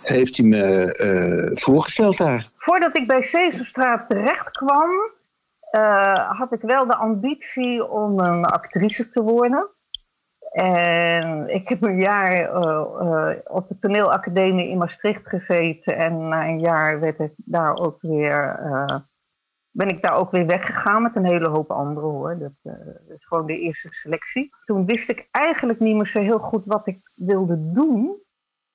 heeft 0.01 0.37
hij 0.37 0.45
me 0.45 0.93
eh, 0.93 1.51
voorgesteld 1.53 2.17
daar. 2.17 2.49
Voordat 2.57 2.97
ik 2.97 3.07
bij 3.07 3.23
Sesamstraat 3.23 4.09
terecht 4.09 4.51
kwam, 4.51 4.89
eh, 5.71 6.37
had 6.39 6.53
ik 6.53 6.61
wel 6.61 6.87
de 6.87 6.95
ambitie 6.95 7.87
om 7.87 8.19
een 8.19 8.45
actrice 8.45 9.09
te 9.09 9.21
worden. 9.21 9.69
En 10.51 11.49
ik 11.49 11.69
heb 11.69 11.81
een 11.81 11.99
jaar 11.99 12.31
eh, 12.31 13.31
eh, 13.31 13.37
op 13.43 13.67
de 13.67 13.77
toneelacademie 13.77 14.67
in 14.67 14.77
Maastricht 14.77 15.27
gezeten. 15.27 15.97
En 15.97 16.27
na 16.27 16.47
een 16.47 16.59
jaar 16.59 16.99
werd 16.99 17.19
ik 17.19 17.33
daar 17.35 17.77
ook 17.77 18.01
weer, 18.01 18.55
eh, 18.59 18.99
ben 19.69 19.87
ik 19.87 20.01
daar 20.01 20.15
ook 20.15 20.31
weer 20.31 20.45
weggegaan 20.45 21.01
met 21.01 21.15
een 21.15 21.25
hele 21.25 21.47
hoop 21.47 21.71
anderen 21.71 22.09
hoor. 22.09 22.37
Dat, 22.37 22.51
dat 22.63 22.75
is 23.17 23.25
gewoon 23.25 23.45
de 23.45 23.59
eerste 23.59 23.87
selectie. 23.91 24.49
Toen 24.65 24.85
wist 24.85 25.09
ik 25.09 25.27
eigenlijk 25.31 25.79
niet 25.79 25.95
meer 25.95 26.07
zo 26.07 26.19
heel 26.19 26.39
goed 26.39 26.65
wat 26.65 26.87
ik 26.87 26.99
wilde 27.15 27.71
doen. 27.71 28.19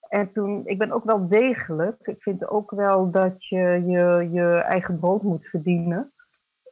En 0.09 0.31
toen, 0.31 0.63
ik 0.67 0.79
ben 0.79 0.93
ook 0.93 1.05
wel 1.05 1.29
degelijk. 1.29 2.07
Ik 2.07 2.23
vind 2.23 2.49
ook 2.49 2.71
wel 2.71 3.11
dat 3.11 3.47
je 3.47 3.83
je, 3.87 4.29
je 4.33 4.55
eigen 4.57 4.99
brood 4.99 5.23
moet 5.23 5.47
verdienen. 5.47 6.13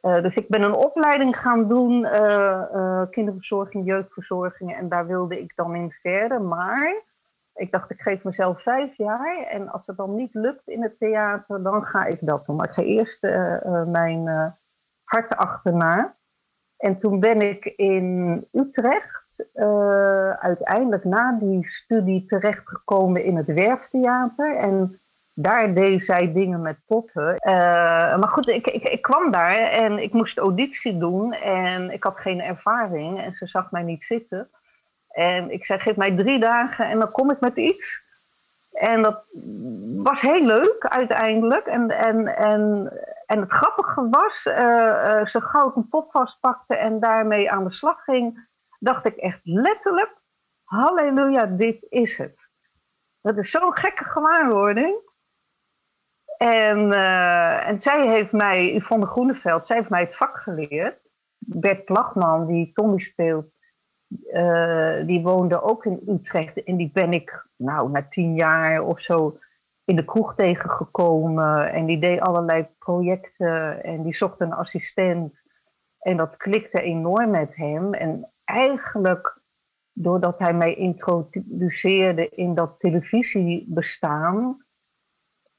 Eh, 0.05 0.21
dus 0.21 0.35
ik 0.35 0.47
ben 0.47 0.61
een 0.61 0.73
opleiding 0.73 1.37
gaan 1.37 1.67
doen, 1.67 2.05
eh, 2.05 2.73
eh, 2.73 3.09
kinderverzorging, 3.09 3.85
jeugdverzorging. 3.85 4.75
En 4.75 4.89
daar 4.89 5.07
wilde 5.07 5.39
ik 5.41 5.53
dan 5.55 5.75
in 5.75 5.91
verder. 6.01 6.41
Maar 6.41 7.01
ik 7.53 7.71
dacht, 7.71 7.91
ik 7.91 8.01
geef 8.01 8.23
mezelf 8.23 8.61
vijf 8.61 8.97
jaar. 8.97 9.45
En 9.49 9.69
als 9.69 9.81
het 9.85 9.97
dan 9.97 10.15
niet 10.15 10.33
lukt 10.33 10.67
in 10.67 10.83
het 10.83 10.99
theater, 10.99 11.63
dan 11.63 11.85
ga 11.85 12.05
ik 12.05 12.17
dat 12.21 12.45
doen. 12.45 12.55
Maar 12.55 12.67
ik 12.67 12.73
ga 12.73 12.81
eerst 12.81 13.21
mijn 13.87 14.53
hart 15.03 15.35
achterna. 15.35 16.15
En 16.77 16.97
toen 16.97 17.19
ben 17.19 17.41
ik 17.41 17.65
in 17.65 18.47
Utrecht 18.51 19.45
uiteindelijk 20.39 21.03
na 21.03 21.37
die 21.39 21.67
studie 21.67 22.25
terechtgekomen 22.25 23.23
in 23.23 23.35
het 23.35 23.53
Werftheater. 23.53 24.55
En 24.55 24.99
daar 25.37 25.73
deed 25.73 26.05
zij 26.05 26.33
dingen 26.33 26.61
met 26.61 26.77
poppen. 26.85 27.37
Eh, 27.37 27.53
maar 28.17 28.29
goed, 28.29 28.47
ik, 28.47 28.67
ik, 28.67 28.83
ik 28.83 29.01
kwam 29.01 29.31
daar 29.31 29.57
en 29.57 29.99
ik 29.99 30.13
moest 30.13 30.37
auditie 30.37 30.97
doen 30.97 31.33
en 31.33 31.91
ik 31.91 32.03
had 32.03 32.17
geen 32.17 32.41
ervaring 32.41 33.21
en 33.21 33.35
ze 33.35 33.47
zag 33.47 33.71
mij 33.71 33.83
niet 33.83 34.03
zitten. 34.03 34.49
En 35.09 35.51
ik 35.51 35.65
zei, 35.65 35.79
geef 35.79 35.95
mij 35.95 36.15
drie 36.15 36.39
dagen 36.39 36.85
en 36.85 36.99
dan 36.99 37.11
kom 37.11 37.31
ik 37.31 37.39
met 37.39 37.55
iets. 37.55 38.03
En 38.71 39.01
dat 39.01 39.23
was 40.03 40.21
heel 40.21 40.45
leuk 40.45 40.85
uiteindelijk. 40.89 41.65
En, 41.65 41.91
en, 41.91 42.27
en, 42.35 42.91
en 43.25 43.39
het 43.39 43.51
grappige 43.51 44.09
was, 44.09 44.45
eh, 44.45 45.19
eh, 45.19 45.27
zo 45.27 45.39
gauw 45.39 45.71
een 45.75 45.89
pop 45.89 46.11
vastpakte 46.11 46.75
en 46.75 46.99
daarmee 46.99 47.51
aan 47.51 47.63
de 47.63 47.73
slag 47.73 48.03
ging, 48.03 48.47
dacht 48.79 49.05
ik 49.05 49.15
echt 49.15 49.39
letterlijk, 49.43 50.13
halleluja, 50.63 51.45
dit 51.45 51.85
is 51.89 52.17
het. 52.17 52.37
Dat 53.21 53.37
is 53.37 53.51
zo'n 53.51 53.75
gekke 53.75 54.03
gewaarwording. 54.03 54.95
En, 56.37 56.91
eh, 56.91 57.67
en 57.67 57.81
zij 57.81 58.07
heeft 58.07 58.31
mij, 58.31 58.73
Yvonne 58.73 59.05
Groeneveld, 59.05 59.67
zij 59.67 59.75
heeft 59.75 59.89
mij 59.89 60.01
het 60.01 60.15
vak 60.15 60.37
geleerd. 60.37 60.99
Bert 61.37 61.85
Plagman, 61.85 62.45
die 62.45 62.71
Tommy 62.73 62.99
speelt, 62.99 63.45
eh, 64.31 65.05
die 65.05 65.21
woonde 65.21 65.61
ook 65.61 65.85
in 65.85 66.01
Utrecht. 66.07 66.63
En 66.63 66.77
die 66.77 66.91
ben 66.93 67.13
ik, 67.13 67.47
nou, 67.55 67.89
na 67.91 68.07
tien 68.09 68.35
jaar 68.35 68.81
of 68.81 69.01
zo 69.01 69.37
in 69.85 69.95
de 69.95 70.05
kroeg 70.05 70.35
tegengekomen. 70.35 71.71
En 71.71 71.85
die 71.85 71.99
deed 71.99 72.19
allerlei 72.19 72.67
projecten 72.79 73.83
en 73.83 74.03
die 74.03 74.15
zocht 74.15 74.41
een 74.41 74.53
assistent. 74.53 75.33
En 75.99 76.17
dat 76.17 76.37
klikte 76.37 76.81
enorm 76.81 77.29
met 77.29 77.55
hem. 77.55 77.93
En 77.93 78.31
eigenlijk, 78.43 79.39
doordat 79.93 80.39
hij 80.39 80.53
mij 80.53 80.73
introduceerde 80.73 82.29
in 82.29 82.53
dat 82.53 82.79
televisiebestaan, 82.79 84.64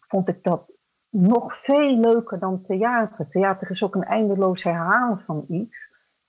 vond 0.09 0.29
ik 0.29 0.39
dat 0.43 0.71
nog 1.11 1.59
veel 1.63 2.01
leuker 2.01 2.39
dan 2.39 2.63
theater. 2.67 3.29
Theater 3.31 3.71
is 3.71 3.83
ook 3.83 3.95
een 3.95 4.05
eindeloos 4.05 4.63
herhalen 4.63 5.23
van 5.27 5.45
iets. 5.49 5.77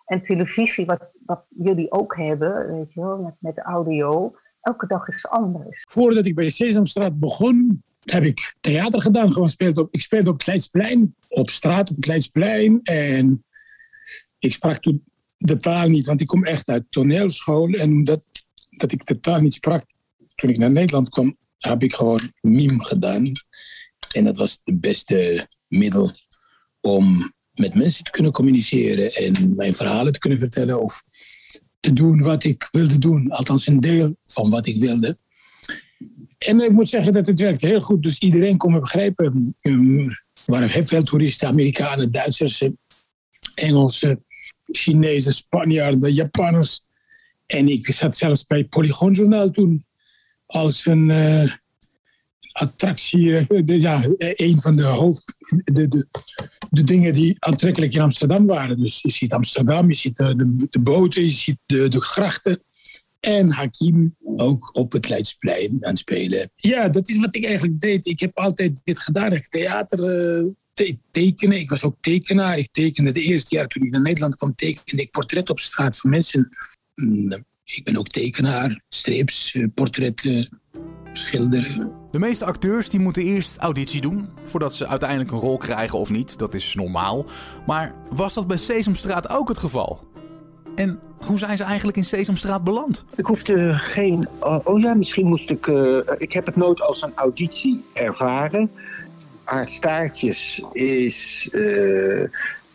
En 0.05 0.23
televisie, 0.23 0.85
wat, 0.85 1.11
wat 1.25 1.45
jullie 1.49 1.91
ook 1.91 2.15
hebben, 2.15 2.67
weet 2.67 2.93
je 2.93 3.01
wel, 3.01 3.17
met, 3.17 3.35
met 3.39 3.57
audio, 3.57 4.35
elke 4.61 4.87
dag 4.87 5.07
is 5.07 5.25
anders. 5.27 5.83
Voordat 5.89 6.25
ik 6.25 6.35
bij 6.35 6.49
Sesamstraat 6.49 7.19
begon, 7.19 7.83
heb 8.11 8.23
ik 8.23 8.55
theater 8.61 9.01
gedaan. 9.01 9.33
Gewoon 9.33 9.49
op, 9.75 9.87
ik 9.91 10.01
speelde 10.01 10.29
op 10.29 10.37
het 10.37 10.47
Leidsplein, 10.47 11.15
op 11.27 11.49
straat 11.49 11.89
op 11.89 11.95
het 11.95 12.05
Leidsplein. 12.05 12.79
En 12.83 13.45
ik 14.39 14.53
sprak 14.53 14.81
toen 14.81 15.03
de 15.37 15.57
taal 15.57 15.87
niet, 15.87 16.05
want 16.05 16.21
ik 16.21 16.27
kom 16.27 16.43
echt 16.43 16.67
uit 16.67 16.85
toneelschool. 16.89 17.69
En 17.69 17.91
omdat 17.91 18.21
dat 18.69 18.91
ik 18.91 19.05
de 19.05 19.19
taal 19.19 19.41
niet 19.41 19.53
sprak, 19.53 19.85
toen 20.35 20.49
ik 20.49 20.57
naar 20.57 20.71
Nederland 20.71 21.09
kwam, 21.09 21.37
heb 21.57 21.83
ik 21.83 21.93
gewoon 21.93 22.31
mime 22.41 22.83
gedaan. 22.83 23.31
En 24.11 24.23
dat 24.23 24.37
was 24.37 24.59
het 24.63 24.81
beste 24.81 25.47
middel 25.67 26.11
om 26.81 27.33
met 27.53 27.75
mensen 27.75 28.03
te 28.03 28.11
kunnen 28.11 28.31
communiceren 28.31 29.13
en 29.13 29.55
mijn 29.55 29.73
verhalen 29.73 30.13
te 30.13 30.19
kunnen 30.19 30.39
vertellen 30.39 30.81
of 30.81 31.03
te 31.79 31.93
doen 31.93 32.21
wat 32.21 32.43
ik 32.43 32.67
wilde 32.71 32.97
doen. 32.97 33.31
Althans, 33.31 33.67
een 33.67 33.79
deel 33.79 34.15
van 34.23 34.49
wat 34.49 34.67
ik 34.67 34.79
wilde. 34.79 35.17
En 36.37 36.59
ik 36.59 36.71
moet 36.71 36.89
zeggen 36.89 37.13
dat 37.13 37.27
het 37.27 37.39
werkt 37.39 37.61
heel 37.61 37.81
goed. 37.81 38.03
Dus 38.03 38.19
iedereen 38.19 38.57
kon 38.57 38.71
me 38.71 38.79
begrijpen. 38.79 39.55
Um, 39.61 40.09
er 40.09 40.23
waren 40.45 40.69
heel 40.69 40.85
veel 40.85 41.03
toeristen, 41.03 41.47
Amerikanen, 41.47 42.11
Duitsers, 42.11 42.61
eh, 42.61 42.69
Engelsen, 43.55 44.25
Chinezen, 44.65 45.33
Spanjaarden, 45.33 46.13
Japanners. 46.13 46.81
En 47.45 47.67
ik 47.67 47.87
zat 47.87 48.17
zelfs 48.17 48.45
bij 48.45 48.63
Polygon 48.63 49.13
Journaal 49.13 49.51
toen 49.51 49.85
als 50.47 50.85
een 50.85 51.09
eh, 51.11 51.51
attractie. 52.51 53.37
eh, 53.37 53.79
ja, 53.79 54.03
een 54.17 54.61
van 54.61 54.75
de 54.75 54.83
hoofd. 54.83 55.35
De, 55.63 55.87
de, 55.87 56.07
de 56.69 56.83
dingen 56.83 57.13
die 57.13 57.35
aantrekkelijk 57.39 57.93
in 57.93 58.01
Amsterdam 58.01 58.45
waren. 58.45 58.79
Dus 58.79 59.01
je 59.01 59.11
ziet 59.11 59.33
Amsterdam, 59.33 59.87
je 59.89 59.95
ziet 59.95 60.17
de, 60.17 60.35
de, 60.35 60.67
de 60.69 60.79
boten, 60.79 61.23
je 61.23 61.29
ziet 61.29 61.57
de, 61.65 61.89
de 61.89 62.01
grachten. 62.01 62.61
En 63.19 63.51
Hakim 63.51 64.15
ook 64.35 64.75
op 64.75 64.91
het 64.91 65.09
Leidsplein 65.09 65.77
aan 65.81 65.89
het 65.89 65.99
spelen. 65.99 66.51
Ja, 66.55 66.89
dat 66.89 67.09
is 67.09 67.17
wat 67.19 67.35
ik 67.35 67.45
eigenlijk 67.45 67.79
deed. 67.79 68.05
Ik 68.05 68.19
heb 68.19 68.37
altijd 68.37 68.79
dit 68.83 68.99
gedaan. 68.99 69.33
Ik 69.33 69.47
theater 69.47 69.99
eh, 69.99 70.45
te- 70.73 70.97
tekenen. 71.11 71.57
Ik 71.59 71.69
was 71.69 71.83
ook 71.83 71.95
tekenaar. 72.01 72.57
Ik 72.57 72.71
tekende 72.71 73.11
de 73.11 73.21
eerste 73.21 73.55
jaar 73.55 73.67
toen 73.67 73.83
ik 73.83 73.91
naar 73.91 74.01
Nederland 74.01 74.35
kwam, 74.35 74.55
tekende 74.55 75.01
ik 75.01 75.11
portret 75.11 75.49
op 75.49 75.59
straat 75.59 75.97
van 75.97 76.09
mensen. 76.09 76.49
Ik 77.75 77.83
ben 77.83 77.97
ook 77.97 78.07
tekenaar, 78.07 78.81
strips, 78.89 79.53
eh, 79.55 79.65
portretten, 79.73 80.59
schilderen. 81.13 81.91
De 82.11 82.19
meeste 82.19 82.45
acteurs 82.45 82.89
die 82.89 82.99
moeten 82.99 83.23
eerst 83.23 83.57
auditie 83.57 84.01
doen 84.01 84.29
voordat 84.43 84.73
ze 84.75 84.87
uiteindelijk 84.87 85.31
een 85.31 85.37
rol 85.37 85.57
krijgen 85.57 85.99
of 85.99 86.09
niet. 86.11 86.37
Dat 86.37 86.53
is 86.53 86.75
normaal. 86.75 87.25
Maar 87.65 87.95
was 88.09 88.33
dat 88.33 88.47
bij 88.47 88.57
Sesamstraat 88.57 89.29
ook 89.29 89.47
het 89.49 89.57
geval? 89.57 90.07
En 90.75 90.99
hoe 91.17 91.37
zijn 91.37 91.57
ze 91.57 91.63
eigenlijk 91.63 91.97
in 91.97 92.05
Sesamstraat 92.05 92.63
beland? 92.63 93.05
Ik 93.15 93.25
hoefde 93.25 93.73
geen. 93.73 94.27
Oh, 94.39 94.59
oh 94.63 94.79
ja, 94.79 94.93
misschien 94.93 95.25
moest 95.27 95.49
ik. 95.49 95.67
eh, 95.67 95.97
ik 96.17 96.31
heb 96.33 96.45
het 96.45 96.55
nooit 96.55 96.81
als 96.81 97.01
een 97.01 97.15
auditie 97.15 97.83
ervaren. 97.93 98.71
Aart 99.43 99.71
Staartjes 99.71 100.61
is 100.71 101.47
eh, 101.51 102.23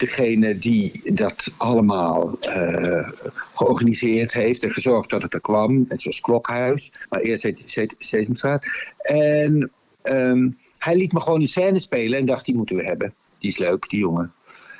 degene 0.02 0.58
die 0.58 1.12
dat 1.14 1.54
allemaal 1.56 2.38
eh, 2.40 3.08
georganiseerd 3.54 4.32
heeft 4.32 4.62
en 4.62 4.70
gezorgd 4.70 5.10
dat 5.10 5.22
het 5.22 5.34
er 5.34 5.40
kwam. 5.40 5.84
Net 5.88 6.02
zoals 6.02 6.20
Klokhuis, 6.20 6.92
maar 7.08 7.20
eerst 7.20 7.42
heet 7.42 7.94
Sesamstraat. 7.98 8.66
En 8.98 9.70
ehm, 10.02 10.50
hij 10.78 10.96
liet 10.96 11.12
me 11.12 11.20
gewoon 11.20 11.40
een 11.40 11.48
scène 11.48 11.78
spelen 11.78 12.18
en 12.18 12.26
dacht, 12.26 12.44
die 12.44 12.56
moeten 12.56 12.76
we 12.76 12.84
hebben. 12.84 13.14
Die 13.38 13.50
is 13.50 13.58
leuk, 13.58 13.88
die 13.88 13.98
jongen. 13.98 14.32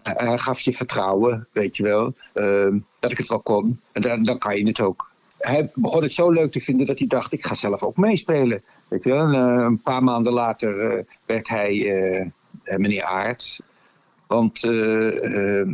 Hij- 0.02 0.38
gaf 0.38 0.60
je 0.60 0.72
vertrouwen, 0.72 1.48
weet 1.52 1.76
je 1.76 1.82
wel, 1.82 2.14
ehm, 2.32 2.78
dat 3.00 3.10
ik 3.10 3.18
het 3.18 3.28
wel 3.28 3.40
kon. 3.40 3.80
En 3.92 4.22
dan, 4.24 4.38
kan 4.38 4.56
je 4.56 4.66
het 4.66 4.80
ook. 4.80 5.10
Hij 5.38 5.70
begon 5.74 6.02
het 6.02 6.12
zo 6.12 6.30
leuk 6.30 6.52
te 6.52 6.60
vinden 6.60 6.86
dat 6.86 6.98
hij 6.98 7.08
dacht, 7.08 7.32
ik 7.32 7.44
ga 7.44 7.54
zelf 7.54 7.82
ook 7.82 7.96
meespelen. 7.96 8.62
Weet 8.88 9.02
je 9.02 9.10
wel, 9.10 9.32
eh, 9.32 9.64
een 9.64 9.82
paar 9.82 10.04
maanden 10.04 10.32
later 10.32 10.90
eh, 10.90 11.04
werd 11.26 11.48
hij 11.48 12.32
meneer 12.76 13.02
Aert. 13.02 13.60
Want 14.32 14.64
eh, 14.64 15.60
eh, 15.60 15.68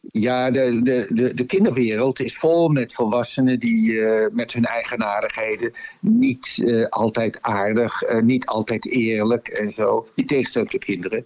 ja, 0.00 0.50
de, 0.50 0.80
de, 0.82 1.06
de, 1.08 1.34
de 1.34 1.44
kinderwereld 1.44 2.20
is 2.20 2.36
vol 2.36 2.68
met 2.68 2.94
volwassenen 2.94 3.60
die 3.60 4.00
eh, 4.00 4.26
met 4.32 4.52
hun 4.52 4.64
eigenaardigheden 4.64 5.72
niet 6.00 6.62
eh, 6.66 6.84
altijd 6.84 7.42
aardig, 7.42 8.02
eh, 8.02 8.22
niet 8.22 8.46
altijd 8.46 8.86
eerlijk 8.86 9.48
en 9.48 9.70
zo. 9.70 10.08
Die 10.14 10.24
tegenstelling 10.24 10.70
tot 10.70 10.84
kinderen. 10.84 11.24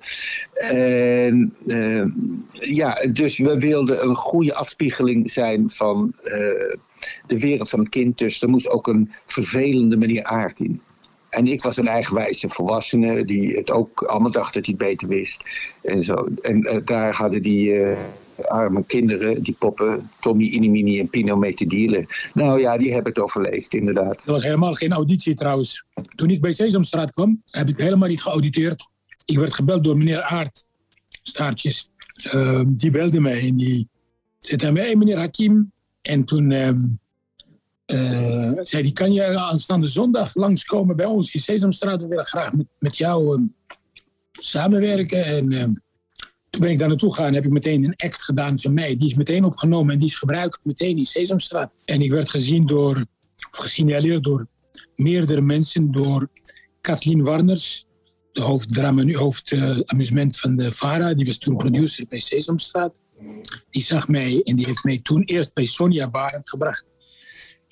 En 0.55 1.55
eh, 1.66 2.05
ja, 2.53 3.07
dus 3.12 3.38
we 3.38 3.59
wilden 3.59 4.05
een 4.05 4.16
goede 4.16 4.55
afspiegeling 4.55 5.31
zijn 5.31 5.71
van 5.71 6.14
de 7.27 7.38
wereld 7.38 7.69
van 7.69 7.79
het 7.79 7.88
kind. 7.88 8.19
Dus 8.19 8.42
er 8.42 8.49
moest 8.49 8.69
ook 8.69 8.87
een 8.87 9.12
vervelende 9.25 9.97
meneer 9.97 10.25
Aard 10.25 10.61
in. 10.61 10.81
En 11.35 11.47
ik 11.47 11.62
was 11.62 11.77
een 11.77 11.88
eigenwijze 11.88 12.49
volwassene 12.49 13.25
die 13.25 13.57
het 13.57 13.70
ook 13.70 14.03
allemaal 14.03 14.31
dacht 14.31 14.55
dat 14.55 14.66
hij 14.66 14.75
beter 14.75 15.09
wist. 15.09 15.42
En, 15.83 16.03
zo. 16.03 16.29
en 16.42 16.62
eh, 16.62 16.81
daar 16.85 17.14
hadden 17.14 17.42
die 17.42 17.73
eh, 17.73 17.99
arme 18.42 18.85
kinderen, 18.85 19.42
die 19.42 19.57
poppen, 19.59 20.11
Tommy, 20.20 20.44
Inimini 20.44 21.01
en 21.01 21.09
Pino 21.09 21.37
mee 21.37 21.55
te 21.55 21.66
dealen. 21.66 22.07
Nou 22.35 22.61
ja, 22.61 22.79
die 22.79 22.92
hebben 22.92 23.12
het 23.12 23.23
overleefd, 23.23 23.75
inderdaad. 23.75 24.23
Er 24.27 24.33
was 24.33 24.42
helemaal 24.42 24.73
geen 24.73 24.92
auditie 24.92 25.35
trouwens. 25.35 25.85
Toen 26.14 26.31
ik 26.31 26.40
bij 26.40 26.53
Sesamstraat 26.53 27.11
kwam, 27.11 27.42
heb 27.51 27.68
ik 27.68 27.77
helemaal 27.77 28.09
niet 28.09 28.23
geauditeerd. 28.23 28.88
Ik 29.25 29.38
werd 29.38 29.55
gebeld 29.55 29.85
door 29.85 29.97
meneer 29.97 30.23
Aart, 30.23 30.66
Staartjes. 31.23 31.90
Eh, 32.31 32.62
die 32.66 32.90
belde 32.90 33.20
mij 33.20 33.40
en 33.40 33.55
die 33.55 33.88
zei 34.38 34.59
tegen 34.59 34.75
mij, 34.75 34.85
hey, 34.85 34.97
meneer 34.97 35.18
Hakim. 35.18 35.73
En 36.03 36.25
toen 36.25 36.51
ehm, 36.51 36.79
eh, 37.87 38.53
zei 38.62 38.83
hij, 38.83 38.92
kan 38.92 39.12
je 39.12 39.38
aanstaande 39.38 39.88
zondag 39.88 40.35
langskomen 40.35 40.97
bij 40.97 41.07
ons 41.07 41.35
in 41.35 41.40
Sesamstraat? 41.40 42.03
We 42.03 42.09
willen 42.09 42.25
graag 42.25 42.53
met, 42.53 42.66
met 42.79 42.97
jou 42.97 43.37
ehm, 43.37 43.47
samenwerken. 44.33 45.25
En 45.25 45.53
ehm, 45.53 45.73
toen 46.51 46.61
ben 46.61 46.70
ik 46.70 46.79
daar 46.79 46.88
naartoe 46.88 47.11
gegaan 47.11 47.27
en 47.27 47.35
heb 47.35 47.44
ik 47.44 47.51
meteen 47.51 47.85
een 47.85 47.97
act 47.97 48.23
gedaan 48.23 48.59
van 48.59 48.75
mij. 48.75 48.97
Die 48.97 49.09
is 49.09 49.14
meteen 49.14 49.44
opgenomen 49.44 49.92
en 49.92 49.99
die 49.99 50.09
is 50.09 50.14
gebruikt 50.14 50.61
meteen 50.62 50.97
in 50.97 51.05
Sesamstraat. 51.05 51.73
En 51.85 52.01
ik 52.01 52.11
werd 52.11 52.31
gezien 52.31 52.66
door, 52.66 53.07
of 53.51 53.59
gesignaleerd 53.59 54.25
door 54.25 54.47
meerdere 54.94 55.40
mensen. 55.40 55.92
Door 55.92 56.29
Kathleen 56.81 57.23
Warners, 57.23 57.87
de 58.33 58.40
hoofddrama, 58.40 59.12
hoofdamusement 59.12 60.38
van 60.38 60.57
de 60.57 60.73
VARA. 60.73 61.14
Die 61.14 61.27
was 61.27 61.38
toen 61.38 61.57
producer 61.57 62.07
bij 62.09 62.18
Sesamstraat. 62.18 63.01
Die 63.70 63.83
zag 63.83 64.09
mij 64.09 64.42
en 64.42 64.57
die 64.57 64.66
heeft 64.66 64.85
mij 64.85 65.01
toen 65.03 65.23
eerst 65.23 65.55
bij 65.55 65.64
Sonja 65.64 66.11
Barend 66.11 66.49
gebracht. 66.49 66.87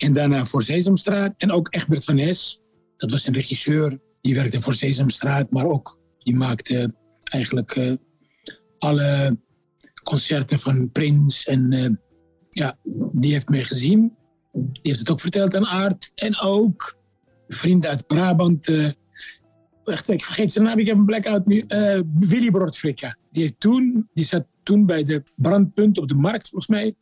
En 0.03 0.13
daarna 0.13 0.45
voor 0.45 0.63
Sesamstraat. 0.63 1.35
En 1.37 1.53
ook 1.53 1.75
Egbert 1.75 2.05
van 2.05 2.19
Hes, 2.19 2.61
dat 2.97 3.11
was 3.11 3.27
een 3.27 3.35
regisseur. 3.35 3.99
Die 4.21 4.35
werkte 4.35 4.61
voor 4.61 4.75
Sesamstraat, 4.75 5.51
maar 5.51 5.67
ook 5.67 5.99
die 6.19 6.37
maakte 6.37 6.95
eigenlijk 7.23 7.77
eh, 7.77 7.93
alle 8.79 9.39
concerten 10.03 10.59
van 10.59 10.91
Prins. 10.91 11.47
En 11.47 11.73
eh, 11.73 11.91
ja, 12.51 12.79
die 13.13 13.33
heeft 13.33 13.49
mij 13.49 13.65
gezien. 13.65 14.17
Die 14.53 14.81
heeft 14.83 14.99
het 14.99 15.11
ook 15.11 15.21
verteld 15.21 15.57
aan 15.57 15.67
Aart. 15.67 16.13
En 16.15 16.41
ook 16.41 16.97
vrienden 17.49 17.91
uit 17.91 18.07
Brabant. 18.07 18.69
eh, 18.69 18.91
wacht, 19.85 20.11
ik 20.11 20.25
vergeet 20.25 20.53
zijn 20.53 20.65
naam, 20.65 20.79
ik 20.79 20.87
heb 20.87 20.97
een 20.97 21.05
blackout 21.05 21.47
nu. 21.47 21.65
Willy 22.19 22.51
Brodfrikka. 22.51 23.17
Die, 23.31 23.57
toen, 23.59 24.09
die 24.15 24.25
zat 24.25 24.47
toen 24.63 24.87
bij 24.87 25.05
de 25.05 25.23
brandpunt 25.37 25.99
op 25.99 26.09
de 26.09 26.15
markt, 26.15 26.49
volgens 26.49 26.71
mij. 26.71 26.95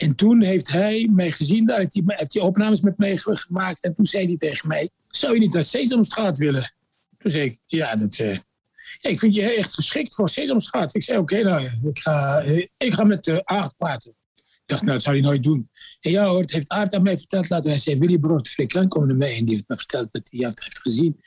En 0.00 0.14
toen 0.14 0.42
heeft 0.42 0.68
hij 0.70 1.08
mij 1.12 1.32
gezien, 1.32 1.66
daar 1.66 1.78
heeft 1.78 1.94
hij, 1.94 2.02
heeft 2.06 2.34
hij 2.34 2.42
opnames 2.42 2.80
met 2.80 2.98
mij 2.98 3.16
ge- 3.16 3.36
gemaakt. 3.36 3.82
En 3.84 3.94
toen 3.94 4.04
zei 4.04 4.26
hij 4.26 4.36
tegen 4.36 4.68
mij, 4.68 4.90
zou 5.08 5.34
je 5.34 5.40
niet 5.40 5.52
naar 5.54 5.64
Sesamstraat 5.64 6.38
willen? 6.38 6.74
Toen 7.18 7.30
zei 7.30 7.44
ik, 7.44 7.58
ja, 7.66 7.96
dat, 7.96 8.18
eh, 8.18 8.36
ik 9.00 9.18
vind 9.18 9.34
je 9.34 9.42
echt 9.42 9.74
geschikt 9.74 10.14
voor 10.14 10.28
Sesamstraat. 10.28 10.94
Ik 10.94 11.02
zei, 11.02 11.18
oké, 11.18 11.42
nou, 11.42 11.64
ik 11.64 11.98
ga, 11.98 12.40
eh, 12.42 12.66
ik 12.76 12.92
ga 12.92 13.04
met 13.04 13.24
de 13.24 13.44
Aard 13.44 13.76
praten. 13.76 14.14
Ik 14.36 14.62
dacht, 14.66 14.82
nou, 14.82 14.92
dat 14.92 15.02
zou 15.02 15.16
hij 15.16 15.24
nooit 15.24 15.42
doen. 15.42 15.70
En 16.00 16.10
ja 16.10 16.26
hoor, 16.26 16.40
het 16.40 16.52
heeft 16.52 16.70
Aard 16.70 16.94
aan 16.94 17.02
mij 17.02 17.18
verteld 17.18 17.48
later. 17.48 17.70
Hij 17.70 17.78
zei, 17.78 17.98
Willy 17.98 18.18
Brodfrikka, 18.18 18.86
kom 18.86 19.06
naar 19.06 19.16
mij. 19.16 19.36
En 19.36 19.44
die 19.44 19.54
heeft 19.54 19.68
me 19.68 19.76
verteld 19.76 20.12
dat 20.12 20.28
hij 20.30 20.40
jou 20.40 20.52
heeft 20.54 20.80
gezien. 20.80 21.20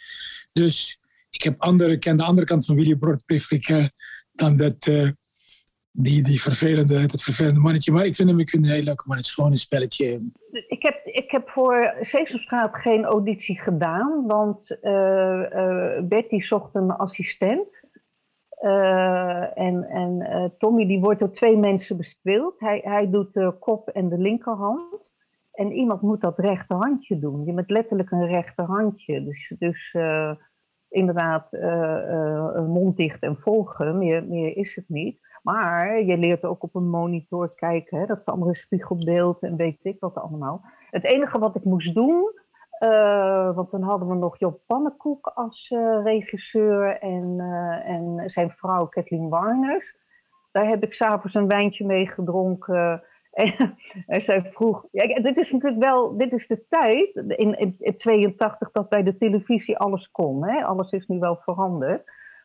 Dus 0.53 0.97
ik 1.29 1.41
heb 1.41 1.61
andere, 1.61 1.97
ken 1.97 2.17
de 2.17 2.23
andere 2.23 2.47
kant 2.47 2.65
van 2.65 2.75
Willy 2.75 2.95
Brodfrikka 2.95 3.91
dan 4.31 4.57
dat... 4.57 4.91
die, 5.95 6.23
die 6.23 6.41
vervelende, 6.41 7.05
dat 7.05 7.21
vervelende 7.21 7.59
mannetje. 7.59 7.91
Maar 7.91 8.05
ik 8.05 8.15
vind 8.15 8.29
hem 8.29 8.39
ik 8.39 8.49
vind 8.49 8.65
een 8.65 8.71
heel 8.71 8.83
leuk 8.83 9.05
man. 9.05 9.17
Het 9.17 9.25
is 9.25 9.33
gewoon 9.33 9.51
een 9.51 9.57
spelletje. 9.57 10.31
Ik 10.67 10.83
heb, 10.83 11.05
ik 11.05 11.31
heb 11.31 11.49
voor 11.49 11.93
Sesamstraat 12.01 12.75
geen 12.75 13.03
auditie 13.03 13.59
gedaan, 13.59 14.27
want 14.27 14.79
eh, 14.81 15.51
eh, 15.53 16.03
Betty 16.03 16.41
zocht 16.41 16.75
een 16.75 16.91
assistent. 16.91 17.67
Eh, 18.49 19.57
en 19.57 19.83
en 19.89 20.53
Tommy 20.57 20.87
die 20.87 20.99
wordt 20.99 21.19
door 21.19 21.33
twee 21.33 21.57
mensen 21.57 21.97
bespeeld. 21.97 22.59
Hij, 22.59 22.81
hij 22.83 23.09
doet 23.09 23.33
de 23.33 23.53
kop 23.59 23.89
en 23.89 24.09
de 24.09 24.17
linkerhand. 24.17 25.13
En 25.53 25.71
iemand 25.71 26.01
moet 26.01 26.21
dat 26.21 26.39
rechterhandje 26.39 27.19
doen. 27.19 27.45
Je 27.45 27.53
bent 27.53 27.69
letterlijk 27.69 28.11
een 28.11 28.27
rechterhandje. 28.27 29.23
Dus, 29.23 29.53
dus 29.59 29.95
inderdaad 30.93 31.53
eh, 31.53 32.11
eh, 32.11 32.65
mond 32.65 32.97
dicht 32.97 33.21
en 33.21 33.37
volgen. 33.39 33.97
Meer, 33.97 34.23
meer 34.23 34.57
is 34.57 34.75
het 34.75 34.85
niet. 34.87 35.19
Maar 35.43 36.01
je 36.01 36.17
leert 36.17 36.43
ook 36.43 36.63
op 36.63 36.75
een 36.75 36.89
monitor 36.89 37.55
kijken. 37.55 37.99
Hè? 37.99 38.05
Dat 38.05 38.21
een 38.25 38.55
spiegelbeeld 38.55 39.41
en 39.41 39.55
weet 39.55 39.79
ik 39.81 39.99
wat 39.99 40.15
allemaal. 40.15 40.61
Het 40.89 41.03
enige 41.03 41.39
wat 41.39 41.55
ik 41.55 41.63
moest 41.63 41.93
doen, 41.95 42.31
eh, 42.83 43.55
want 43.55 43.71
dan 43.71 43.81
hadden 43.81 44.07
we 44.07 44.15
nog 44.15 44.39
Job 44.39 44.59
Pannenkoek 44.67 45.27
als 45.27 45.67
eh, 45.69 45.99
regisseur 46.03 46.99
en, 46.99 47.35
eh, 47.39 47.89
en 47.89 48.29
zijn 48.29 48.51
vrouw 48.51 48.87
Kathleen 48.87 49.29
Warners. 49.29 49.95
Daar 50.51 50.67
heb 50.67 50.83
ik 50.83 50.93
s'avonds 50.93 51.35
een 51.35 51.47
wijntje 51.47 51.85
mee 51.85 52.07
gedronken. 52.07 53.03
En, 53.33 53.75
en 54.07 54.23
zij 54.23 54.49
vroeg, 54.51 54.85
ja, 54.91 55.21
dit 55.21 55.37
is 55.37 55.51
natuurlijk 55.51 55.83
wel, 55.83 56.17
dit 56.17 56.31
is 56.31 56.47
de 56.47 56.65
tijd 56.69 57.15
in, 57.15 57.57
in, 57.57 57.75
in 57.79 57.97
82 57.97 58.71
dat 58.71 58.89
bij 58.89 59.03
de 59.03 59.17
televisie 59.17 59.77
alles 59.77 60.11
kon. 60.11 60.47
Hè? 60.47 60.63
Alles 60.63 60.91
is 60.91 61.07
nu 61.07 61.19
wel 61.19 61.35
veranderd. 61.35 62.03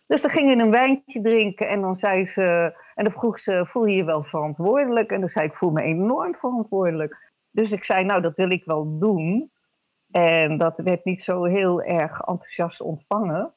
Dus 0.09 0.23
dan 0.23 0.31
ging 0.31 0.51
je 0.51 0.57
een 0.57 0.71
wijntje 0.71 1.21
drinken 1.21 1.69
en 1.69 1.81
dan 1.81 1.97
zei 1.97 2.27
ze, 2.27 2.73
en 2.95 3.05
dan 3.05 3.13
vroeg 3.13 3.41
ze, 3.41 3.67
voel 3.67 3.85
je 3.85 3.97
je 3.97 4.05
wel 4.05 4.23
verantwoordelijk? 4.23 5.11
En 5.11 5.21
dan 5.21 5.29
zei 5.29 5.45
ik, 5.45 5.53
ik 5.53 5.57
voel 5.57 5.71
me 5.71 5.83
enorm 5.83 6.35
verantwoordelijk. 6.35 7.33
Dus 7.51 7.71
ik 7.71 7.85
zei, 7.85 8.05
nou, 8.05 8.23
dat 8.23 8.37
wil 8.37 8.51
ik 8.51 8.65
wel 8.65 8.99
doen. 8.99 9.51
En 10.11 10.59
dat 10.59 10.77
werd 10.77 11.05
niet 11.05 11.23
zo 11.23 11.45
heel 11.45 11.83
erg 11.83 12.21
enthousiast 12.21 12.81
ontvangen, 12.81 13.55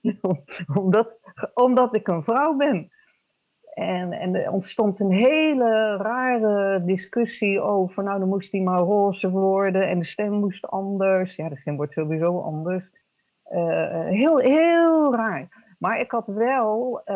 omdat, 0.80 1.18
omdat 1.54 1.94
ik 1.94 2.08
een 2.08 2.24
vrouw 2.24 2.56
ben. 2.56 2.90
En, 3.74 4.12
en 4.12 4.34
er 4.34 4.50
ontstond 4.50 5.00
een 5.00 5.12
hele 5.12 5.96
rare 5.96 6.84
discussie 6.84 7.60
over, 7.60 8.02
nou 8.02 8.18
dan 8.18 8.28
moest 8.28 8.52
hij 8.52 8.60
maar 8.60 8.78
roze 8.78 9.30
worden 9.30 9.88
en 9.88 9.98
de 9.98 10.04
stem 10.04 10.32
moest 10.32 10.66
anders. 10.66 11.36
Ja, 11.36 11.48
de 11.48 11.56
stem 11.56 11.76
wordt 11.76 11.92
sowieso 11.92 12.40
anders. 12.40 12.84
Eh, 13.44 14.06
heel, 14.08 14.38
heel 14.38 15.14
raar. 15.14 15.62
Maar 15.78 15.98
ik 16.00 16.10
had 16.10 16.26
wel 16.26 17.00
eh 17.04 17.14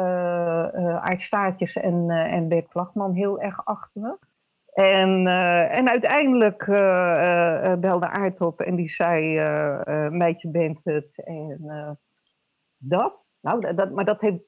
eh, 0.74 0.96
Aart 0.96 1.20
Staartjes 1.20 1.76
en, 1.76 2.10
eh, 2.10 2.32
en 2.32 2.48
Bert 2.48 2.66
Vlagman 2.70 3.12
heel 3.12 3.40
erg 3.40 3.60
achter 3.64 4.00
me. 4.00 4.16
En, 4.72 5.26
eh, 5.26 5.78
en 5.78 5.88
uiteindelijk 5.88 6.62
eh, 6.62 7.72
eh, 7.72 7.78
belde 7.78 8.08
Aart 8.08 8.40
op 8.40 8.60
en 8.60 8.76
die 8.76 8.88
zei, 8.90 9.36
eh 9.38 9.80
eh, 10.06 10.12
meidje 10.12 10.48
bent 10.50 10.78
het. 10.84 11.08
En 11.24 11.58
eh, 11.66 11.90
dat, 12.76 13.14
nou, 13.40 13.74
dat- 13.74 13.90
maar 13.90 14.04
dat 14.04 14.20
heeft 14.20 14.42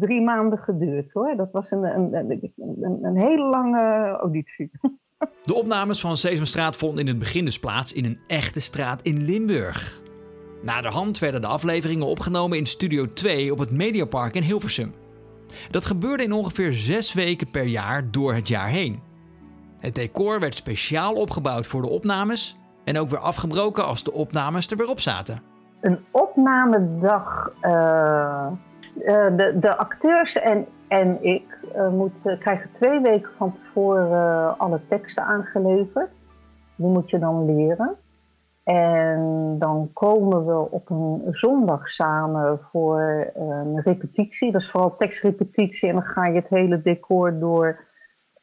drie 0.00 0.22
maanden 0.22 0.58
geduurd 0.58 1.12
hoor. 1.12 1.36
Dat 1.36 1.52
was 1.52 1.70
een, 1.70 1.84
een, 1.84 2.50
een 3.02 3.16
hele 3.20 3.44
lange 3.48 4.08
auditie. 4.20 4.70
De 5.44 5.54
opnames 5.54 6.00
van 6.00 6.16
Sesamstraat 6.16 6.76
vonden 6.76 7.00
in 7.00 7.06
het 7.06 7.18
begin 7.18 7.44
dus 7.44 7.58
plaats 7.60 7.92
in 7.92 8.04
een 8.04 8.18
echte 8.26 8.60
straat 8.60 9.02
in 9.02 9.24
Limburg. 9.24 10.00
Na 10.66 10.80
de 10.80 10.88
hand 10.88 11.18
werden 11.18 11.40
de 11.40 11.46
afleveringen 11.46 12.06
opgenomen 12.06 12.58
in 12.58 12.66
Studio 12.66 13.12
2 13.12 13.52
op 13.52 13.58
het 13.58 13.70
Mediapark 13.70 14.34
in 14.34 14.42
Hilversum. 14.42 14.94
Dat 15.70 15.86
gebeurde 15.86 16.22
in 16.22 16.32
ongeveer 16.32 16.72
zes 16.72 17.12
weken 17.12 17.50
per 17.50 17.64
jaar 17.64 18.10
door 18.10 18.34
het 18.34 18.48
jaar 18.48 18.68
heen. 18.68 19.02
Het 19.78 19.94
decor 19.94 20.40
werd 20.40 20.54
speciaal 20.54 21.14
opgebouwd 21.14 21.66
voor 21.66 21.82
de 21.82 21.88
opnames 21.88 22.58
en 22.84 22.98
ook 22.98 23.08
weer 23.08 23.18
afgebroken 23.18 23.84
als 23.86 24.02
de 24.02 24.12
opnames 24.12 24.70
er 24.70 24.76
weer 24.76 24.88
op 24.88 25.00
zaten. 25.00 25.42
een 25.80 25.98
opnamedag. 26.10 27.52
eh, 27.60 28.46
eh, 29.04 29.36
de, 29.36 29.56
de 29.60 29.76
acteurs 29.76 30.32
en, 30.32 30.66
en 30.88 31.24
ik 31.24 31.58
eh, 31.74 31.88
moeten, 31.88 32.38
krijgen 32.38 32.70
twee 32.78 33.00
weken 33.00 33.30
van 33.36 33.54
tevoren 33.62 34.58
alle 34.58 34.80
teksten 34.88 35.22
aangeleverd. 35.22 36.10
Die 36.76 36.86
moet 36.86 37.10
je 37.10 37.18
dan 37.18 37.44
leren. 37.44 37.96
En 38.66 39.56
dan 39.58 39.90
komen 39.92 40.46
we 40.46 40.70
op 40.70 40.90
een 40.90 41.22
zondag 41.30 41.88
samen 41.88 42.60
voor 42.72 43.30
een 43.34 43.80
repetitie. 43.80 44.52
Dat 44.52 44.60
is 44.60 44.70
vooral 44.70 44.96
tekstrepetitie. 44.96 45.88
En 45.88 45.94
dan 45.94 46.04
ga 46.04 46.26
je 46.26 46.34
het 46.34 46.48
hele 46.48 46.82
decor 46.82 47.38
door. 47.38 47.84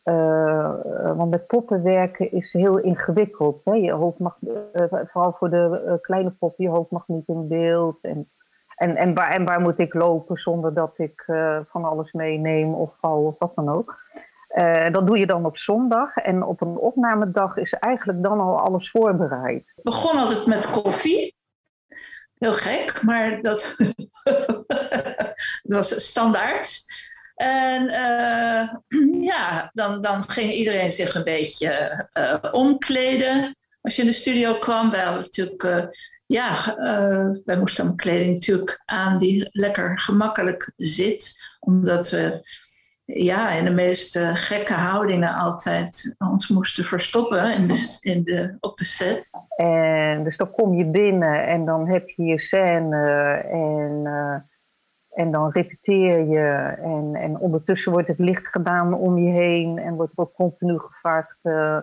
Eh, 0.04 0.64
eh, 0.64 1.18
want 1.18 1.30
met 1.30 1.48
poppen 1.48 1.84
werken 1.84 2.32
is 2.32 2.52
heel 2.52 2.78
ingewikkeld. 2.78 3.62
Hè? 3.64 3.74
Je 3.74 3.92
hoofd 3.92 4.20
mag, 4.20 4.38
eh, 4.74 4.86
vooral 4.90 5.34
voor 5.34 5.50
de 5.50 5.84
eh, 5.86 5.94
kleine 6.02 6.32
poppen, 6.32 6.64
je 6.64 6.72
hoofd 6.72 6.92
mag 6.92 7.08
niet 7.08 7.28
in 7.28 7.48
beeld. 7.48 7.98
En, 8.02 8.30
en, 8.76 8.96
en, 8.96 9.14
waar, 9.14 9.32
en 9.32 9.46
waar 9.46 9.62
moet 9.62 9.80
ik 9.80 9.94
lopen 9.94 10.38
zonder 10.38 10.74
dat 10.74 10.94
ik 10.98 11.24
eh, 11.28 11.60
van 11.70 11.84
alles 11.84 12.12
meeneem 12.12 12.74
of 12.74 12.92
val 13.00 13.26
of 13.26 13.36
wat 13.40 13.56
dan 13.56 13.70
ook. 13.70 14.02
Eh, 14.54 14.92
dat 14.92 15.08
doe 15.08 15.18
je 15.18 15.26
dan 15.26 15.46
op 15.46 15.58
zondag. 15.58 16.16
En 16.16 16.44
op 16.44 16.62
een 16.62 16.78
opnamedag 16.78 17.58
is 17.58 17.72
eigenlijk 17.72 18.24
dan 18.24 18.40
al 18.40 18.60
alles 18.60 18.90
voorbereid. 18.90 19.72
Het 19.76 19.84
begon 19.84 20.18
altijd 20.18 20.46
met 20.46 20.72
koffie. 20.72 21.36
Heel 22.38 22.54
gek, 22.54 23.02
maar 23.02 23.42
dat, 23.42 23.76
was 25.64 26.10
standaard. 26.10 26.84
En 27.36 27.90
eh, 27.90 28.74
ja, 29.32 29.70
dan, 29.74 30.02
dan 30.02 30.30
ging 30.30 30.52
iedereen 30.52 30.90
zich 30.90 31.16
een 31.16 31.24
beetje 31.24 31.70
eh, 32.12 32.44
omkleden. 32.52 33.56
Als 33.82 33.96
je 33.96 34.02
in 34.02 34.08
de 34.08 34.14
studio 34.14 34.54
kwam, 34.54 34.92
wij 34.92 35.06
natuurlijk, 35.06 35.94
ja, 36.26 36.76
wij 37.46 37.58
moesten 37.58 37.96
kleding 37.96 38.34
natuurlijk 38.34 38.82
aan 38.86 39.18
die 39.18 39.50
lekker 39.52 40.00
gemakkelijk 40.00 40.72
zit. 40.76 41.38
Omdat 41.60 42.10
we 42.10 42.42
ja, 43.16 43.52
in 43.52 43.66
de 43.66 43.72
meest 43.72 44.16
eh, 44.16 44.36
gekke 44.36 44.74
houdingen 44.74 45.36
altijd 45.36 46.16
ons 46.32 46.48
moesten 46.48 46.84
verstoppen 46.84 47.54
in 47.54 47.76
in 48.02 48.24
de, 48.24 48.58
op 48.60 48.78
de 48.78 48.84
set. 48.84 49.30
En 49.56 50.24
dus 50.24 50.38
dan 50.38 50.52
kom 50.52 50.74
je 50.74 50.86
binnen 50.86 51.48
en 51.48 51.66
dan 51.66 51.88
heb 51.88 52.10
je 52.10 52.24
je 52.24 52.40
scène 52.40 52.98
en, 53.52 54.02
eh, 54.06 54.36
en 55.24 55.32
dan 55.32 55.52
repeteer 55.52 56.28
je. 56.28 56.76
En, 56.82 57.16
en 57.16 57.40
ondertussen 57.40 57.92
wordt 57.92 58.08
het 58.08 58.20
licht 58.20 58.48
gedaan 58.48 58.94
om 58.94 59.18
je 59.18 59.32
heen 59.32 59.78
en 59.78 59.96
wordt 59.96 60.14
er 60.16 60.32
continu 60.36 60.80
gevraagd, 60.80 61.38
eh, 61.42 61.78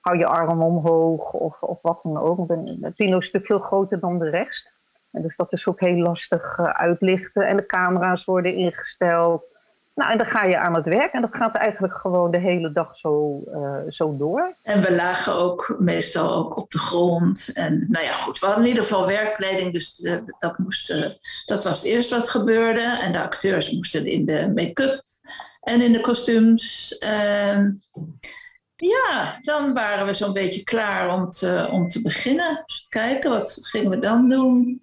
hou 0.00 0.18
je 0.18 0.26
arm 0.26 0.62
omhoog 0.62 1.32
of, 1.32 1.60
of 1.60 1.78
wat 1.82 2.00
dan 2.02 2.18
ook. 2.18 2.48
Het 2.48 2.96
Tino 2.96 3.18
is 3.18 3.24
natuurlijk 3.24 3.46
veel 3.46 3.58
groter 3.58 4.00
dan 4.00 4.18
de 4.18 4.30
rest. 4.30 4.74
En 5.12 5.22
dus 5.22 5.36
dat 5.36 5.52
is 5.52 5.66
ook 5.66 5.80
heel 5.80 5.96
lastig 5.96 6.58
uitlichten. 6.58 7.46
En 7.46 7.56
de 7.56 7.66
camera's 7.66 8.24
worden 8.24 8.54
ingesteld. 8.54 9.54
Nou, 9.96 10.10
en 10.10 10.18
dan 10.18 10.26
ga 10.26 10.44
je 10.44 10.58
aan 10.58 10.74
het 10.74 10.84
werk 10.84 11.12
en 11.12 11.20
dat 11.20 11.34
gaat 11.34 11.54
eigenlijk 11.54 11.94
gewoon 11.94 12.30
de 12.30 12.38
hele 12.38 12.72
dag 12.72 12.96
zo, 12.96 13.42
eh, 13.52 13.78
zo 13.88 14.16
door. 14.16 14.56
En 14.62 14.82
we 14.82 14.94
lagen 14.94 15.34
ook 15.34 15.76
meestal 15.78 16.34
ook 16.34 16.56
op 16.56 16.70
de 16.70 16.78
grond. 16.78 17.50
En 17.54 17.86
nou 17.88 18.04
ja, 18.04 18.12
goed, 18.12 18.38
we 18.38 18.46
hadden 18.46 18.64
in 18.64 18.70
ieder 18.70 18.84
geval 18.84 19.06
werkkleding, 19.06 19.72
dus 19.72 20.00
eh, 20.00 20.18
dat, 20.38 20.58
moest, 20.58 20.90
eh, 20.90 21.10
dat 21.46 21.64
was 21.64 21.76
het 21.76 21.84
eerst 21.84 22.10
wat 22.10 22.30
gebeurde. 22.30 22.80
En 22.80 23.12
de 23.12 23.20
acteurs 23.20 23.70
moesten 23.70 24.06
in 24.06 24.26
de 24.26 24.52
make-up 24.54 25.02
en 25.60 25.80
in 25.80 25.92
de 25.92 26.00
kostuums. 26.00 26.98
En 26.98 27.82
ja, 28.76 29.38
dan 29.42 29.74
waren 29.74 30.06
we 30.06 30.12
zo'n 30.12 30.32
beetje 30.32 30.64
klaar 30.64 31.14
om 31.14 31.30
te, 31.30 31.68
om 31.70 31.88
te 31.88 32.02
beginnen. 32.02 32.64
Kijken, 32.88 33.30
wat 33.30 33.58
gingen 33.62 33.90
we 33.90 33.98
dan 33.98 34.28
doen? 34.28 34.82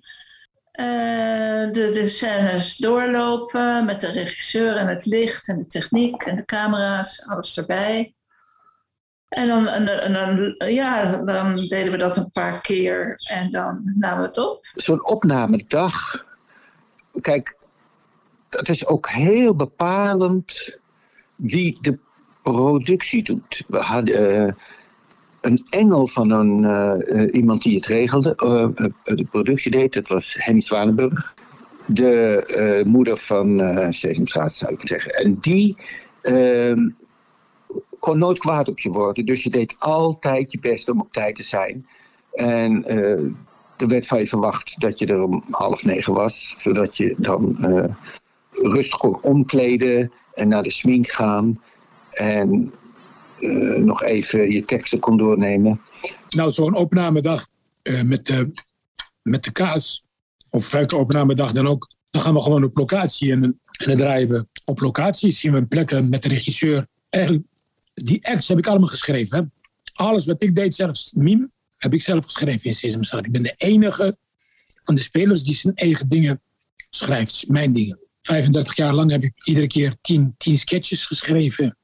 Eh, 0.73 1.71
de, 1.71 1.91
de 1.93 2.07
scènes 2.07 2.77
doorlopen 2.77 3.85
met 3.85 4.01
de 4.01 4.07
regisseur 4.07 4.77
en 4.77 4.87
het 4.87 5.05
licht 5.05 5.47
en 5.47 5.57
de 5.57 5.65
techniek 5.65 6.23
en 6.23 6.35
de 6.35 6.45
camera's, 6.45 7.25
alles 7.27 7.57
erbij. 7.57 8.13
En 9.29 9.47
dan, 9.47 9.67
en, 9.67 9.87
en 9.87 10.55
ja, 10.73 11.15
dan 11.15 11.55
deden 11.55 11.91
we 11.91 11.97
dat 11.97 12.17
een 12.17 12.31
paar 12.31 12.61
keer 12.61 13.15
en 13.29 13.51
dan 13.51 13.81
namen 13.83 14.21
we 14.21 14.27
het 14.27 14.37
op. 14.37 14.67
Zo'n 14.73 15.05
opnamedag. 15.05 16.25
Kijk, 17.21 17.55
het 18.49 18.69
is 18.69 18.85
ook 18.85 19.09
heel 19.09 19.55
bepalend 19.55 20.77
wie 21.35 21.77
de 21.81 21.97
productie 22.41 23.23
doet. 23.23 23.63
We 23.67 23.79
hadden 23.79 24.45
eh, 24.45 24.53
een 25.45 25.65
engel 25.69 26.07
van 26.07 26.29
een, 26.29 26.65
eh, 26.65 27.21
eh, 27.21 27.33
iemand 27.33 27.61
die 27.61 27.75
het 27.75 27.85
regelde, 27.85 28.35
eh, 28.35 29.15
de 29.15 29.25
productie 29.31 29.71
deed, 29.71 29.93
dat 29.93 30.07
was 30.07 30.35
Henny 30.39 30.61
Zwanenburg. 30.61 31.35
De 31.87 32.83
moeder 32.87 33.17
van 33.17 33.61
eh 33.61 33.87
Sesamstraat, 33.89 34.53
zou 34.53 34.73
ik 34.73 34.87
zeggen. 34.87 35.13
En 35.13 35.37
die 35.41 35.75
ehm, 36.21 36.89
kon 37.99 38.17
nooit 38.17 38.37
kwaad 38.37 38.67
op 38.67 38.79
je 38.79 38.89
worden. 38.89 39.25
Dus 39.25 39.43
je 39.43 39.49
deed 39.49 39.75
altijd 39.79 40.51
je 40.51 40.59
best 40.59 40.89
om 40.89 40.99
op 40.99 41.13
tijd 41.13 41.35
te 41.35 41.43
zijn. 41.43 41.87
En 42.33 42.85
er 43.77 43.87
werd 43.87 44.07
van 44.07 44.19
je 44.19 44.27
verwacht 44.27 44.79
dat 44.81 44.99
je 44.99 45.05
er 45.05 45.21
om 45.21 45.43
half 45.49 45.83
negen 45.83 46.13
was, 46.13 46.55
zodat 46.57 46.97
je 46.97 47.15
dan 47.17 47.57
rustig 48.51 48.97
kon 48.97 49.21
omkleden 49.21 50.11
en 50.33 50.47
naar 50.47 50.63
de 50.63 50.71
smink 50.71 51.07
gaan. 51.07 51.61
En 52.09 52.73
eh, 53.39 53.77
nog 53.77 54.03
even 54.03 54.51
je 54.51 54.65
teksten 54.65 54.99
kon 54.99 55.17
doornemen. 55.17 55.81
Nou, 56.29 56.51
zo'n 56.51 56.75
opnamedag 56.75 57.47
eh, 57.81 58.01
met, 58.01 58.25
de, 58.25 58.51
met 59.21 59.43
de 59.43 59.51
kaas, 59.51 60.03
of 60.49 60.71
welke 60.71 60.95
opnamedag 60.95 61.51
dan 61.51 61.67
ook, 61.67 61.91
dan 62.09 62.21
gaan 62.21 62.33
we 62.33 62.41
gewoon 62.41 62.63
op 62.63 62.77
locatie 62.77 63.31
en, 63.31 63.43
en 63.43 63.59
dan 63.85 63.97
draaien 63.97 64.29
we 64.29 64.45
op 64.65 64.79
locatie, 64.79 65.31
zien 65.31 65.53
we 65.53 65.65
plekken 65.65 66.09
met 66.09 66.23
de 66.23 66.29
regisseur. 66.29 66.87
Eigenlijk, 67.09 67.45
die 67.93 68.27
acts 68.27 68.47
heb 68.47 68.57
ik 68.57 68.67
allemaal 68.67 68.87
geschreven. 68.87 69.37
Hè? 69.37 69.43
Alles 69.93 70.25
wat 70.25 70.43
ik 70.43 70.55
deed, 70.55 70.75
zelfs 70.75 71.13
mime, 71.15 71.49
heb 71.77 71.93
ik 71.93 72.01
zelf 72.01 72.23
geschreven 72.23 72.63
in 72.63 72.73
Sesamstraat. 72.73 73.25
Ik 73.25 73.31
ben 73.31 73.43
de 73.43 73.53
enige 73.57 74.17
van 74.83 74.95
de 74.95 75.01
spelers 75.01 75.43
die 75.43 75.55
zijn 75.55 75.75
eigen 75.75 76.07
dingen 76.07 76.41
schrijft, 76.89 77.47
mijn 77.47 77.73
dingen. 77.73 77.99
35 78.21 78.75
jaar 78.75 78.93
lang 78.93 79.11
heb 79.11 79.23
ik 79.23 79.33
iedere 79.43 79.67
keer 79.67 79.95
10, 80.01 80.35
10 80.37 80.57
sketches 80.57 81.05
geschreven. 81.05 81.77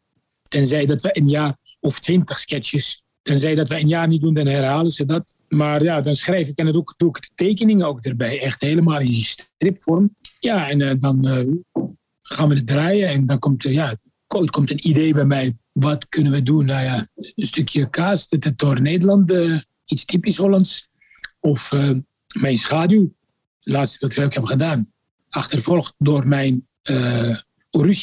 Tenzij 0.49 0.85
dat 0.85 1.01
we 1.01 1.17
een 1.17 1.27
jaar 1.27 1.57
of 1.79 1.99
20 1.99 2.39
sketches. 2.39 3.03
Tenzij 3.21 3.55
dat 3.55 3.69
we 3.69 3.79
een 3.79 3.87
jaar 3.87 4.07
niet 4.07 4.21
doen, 4.21 4.33
dan 4.33 4.45
herhalen 4.45 4.91
ze 4.91 5.05
dat. 5.05 5.35
Maar 5.47 5.83
ja, 5.83 6.01
dan 6.01 6.15
schrijf 6.15 6.47
ik 6.47 6.57
en 6.57 6.63
dan 6.63 6.73
doe 6.73 6.81
ik, 6.81 7.17
ik 7.17 7.21
de 7.21 7.29
tekeningen 7.35 7.87
ook 7.87 8.01
erbij. 8.01 8.41
Echt 8.41 8.61
helemaal 8.61 8.99
in 8.99 9.11
stripvorm. 9.21 10.15
Ja, 10.39 10.69
en 10.69 10.81
eh, 10.81 10.95
dan 10.99 11.27
eh, 11.27 11.45
gaan 12.21 12.49
we 12.49 12.55
het 12.55 12.67
draaien. 12.67 13.07
En 13.07 13.25
dan 13.25 13.39
komt 13.39 13.63
er, 13.63 13.71
ja, 13.71 13.95
ko- 14.27 14.45
komt 14.45 14.71
een 14.71 14.87
idee 14.87 15.13
bij 15.13 15.25
mij. 15.25 15.57
Wat 15.71 16.09
kunnen 16.09 16.31
we 16.31 16.43
doen? 16.43 16.65
Nou 16.65 16.83
ja, 16.83 17.07
een 17.15 17.45
stukje 17.45 17.89
kaas, 17.89 18.27
door 18.55 18.81
Nederland, 18.81 19.31
eh, 19.31 19.59
iets 19.85 20.05
typisch 20.05 20.37
Hollands. 20.37 20.87
Of 21.39 21.71
mijn 22.39 22.57
schaduw, 22.57 23.13
laatste 23.59 24.07
wat 24.07 24.19
ook 24.19 24.33
hebben 24.33 24.51
gedaan. 24.51 24.91
achtervolgd 25.29 25.93
door 25.97 26.27
mijn 26.27 26.63
uh, 26.83 27.37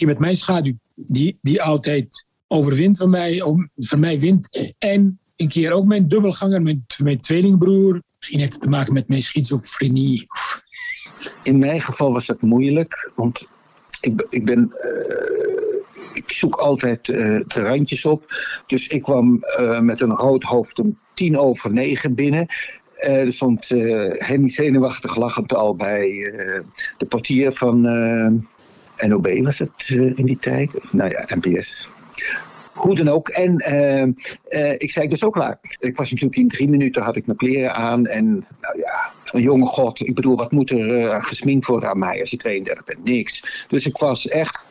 met 0.00 0.18
mijn 0.18 0.36
schaduw. 0.36 0.78
Die, 0.94 1.38
die 1.42 1.62
altijd 1.62 2.26
overwint 2.48 2.98
van 2.98 3.10
mij, 3.10 3.42
van 3.76 4.00
mij 4.00 4.20
wint. 4.20 4.74
En 4.78 5.18
een 5.36 5.48
keer 5.48 5.72
ook 5.72 5.84
mijn 5.84 6.08
dubbelganger, 6.08 6.62
mijn, 6.62 6.86
mijn 7.02 7.20
tweelingbroer. 7.20 8.02
Misschien 8.18 8.38
heeft 8.38 8.52
het 8.52 8.62
te 8.62 8.68
maken 8.68 8.92
met 8.92 9.08
mijn 9.08 9.22
schizofrenie. 9.22 10.26
In 11.42 11.58
mijn 11.58 11.80
geval 11.80 12.12
was 12.12 12.26
dat 12.26 12.40
moeilijk, 12.40 13.12
want 13.14 13.48
ik, 14.00 14.26
ik 14.28 14.44
ben. 14.44 14.72
Uh, 14.72 15.74
ik 16.12 16.32
zoek 16.32 16.56
altijd 16.56 17.08
uh, 17.08 17.40
de 17.46 17.60
randjes 17.60 18.04
op. 18.04 18.24
Dus 18.66 18.86
ik 18.86 19.02
kwam 19.02 19.44
uh, 19.60 19.80
met 19.80 20.00
een 20.00 20.10
rood 20.10 20.42
hoofd 20.42 20.78
om 20.78 20.98
tien 21.14 21.38
over 21.38 21.72
negen 21.72 22.14
binnen. 22.14 22.46
er 22.94 23.32
stond 23.32 23.68
Henny 24.18 24.48
zenuwachtig 24.48 25.16
lachend 25.16 25.54
al 25.54 25.74
bij 25.74 26.08
de 26.96 27.06
portier 27.08 27.52
van 27.52 27.80
NOB, 28.96 29.28
was 29.42 29.58
het 29.58 29.88
in 29.88 30.24
die 30.24 30.38
tijd? 30.38 30.78
Of, 30.78 30.92
nou 30.92 31.10
ja, 31.10 31.24
NPS. 31.34 31.88
Hoe 32.72 32.94
dan 32.94 33.08
ook. 33.08 33.28
En 33.28 33.54
ik 34.78 34.90
zei 34.90 35.08
dus 35.08 35.24
ook 35.24 35.32
klaar. 35.32 35.58
Ik 35.78 35.96
was 35.96 36.10
natuurlijk 36.10 36.38
in 36.38 36.48
drie 36.48 36.68
minuten 36.68 37.02
had 37.02 37.16
ik 37.16 37.26
mijn 37.26 37.38
kleren 37.38 37.74
aan. 37.74 38.06
En 38.06 38.46
nou 38.60 38.78
ja, 38.78 39.12
een 39.24 39.42
jonge 39.42 39.66
god. 39.66 40.00
Ik 40.00 40.14
bedoel, 40.14 40.36
wat 40.36 40.52
moet 40.52 40.70
er 40.70 41.00
uh, 41.00 41.22
gesminkt 41.22 41.66
worden 41.66 41.88
aan 41.88 41.98
mij 41.98 42.20
als 42.20 42.30
je 42.30 42.36
32 42.36 42.84
bent? 42.84 43.04
Niks. 43.04 43.64
Dus 43.68 43.86
ik 43.86 43.96
was 43.96 44.28
echt 44.28 44.64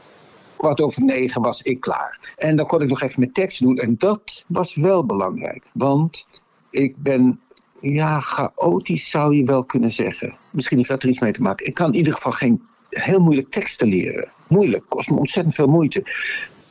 kwart 0.57 0.81
over 0.81 1.03
negen 1.03 1.41
was 1.41 1.61
ik 1.61 1.79
klaar. 1.79 2.33
En 2.35 2.55
dan 2.55 2.65
kon 2.65 2.81
ik 2.81 2.89
nog 2.89 3.01
even 3.01 3.19
mijn 3.19 3.31
tekst 3.31 3.59
doen. 3.59 3.77
En 3.77 3.95
dat 3.97 4.43
was 4.47 4.75
wel 4.75 5.05
belangrijk. 5.05 5.63
Want 5.73 6.25
ik 6.69 6.97
ben, 6.97 7.39
ja, 7.81 8.19
chaotisch 8.19 9.09
zou 9.09 9.35
je 9.35 9.43
wel 9.43 9.63
kunnen 9.63 9.91
zeggen. 9.91 10.37
Misschien 10.51 10.77
heeft 10.77 10.89
dat 10.89 11.03
er 11.03 11.09
iets 11.09 11.19
mee 11.19 11.31
te 11.31 11.41
maken. 11.41 11.65
Ik 11.65 11.73
kan 11.73 11.87
in 11.91 11.97
ieder 11.97 12.13
geval 12.13 12.31
geen 12.31 12.61
heel 12.89 13.19
moeilijk 13.19 13.51
teksten 13.51 13.87
leren. 13.87 14.31
Moeilijk, 14.47 14.83
kost 14.87 15.09
me 15.09 15.17
ontzettend 15.17 15.55
veel 15.55 15.67
moeite. 15.67 16.03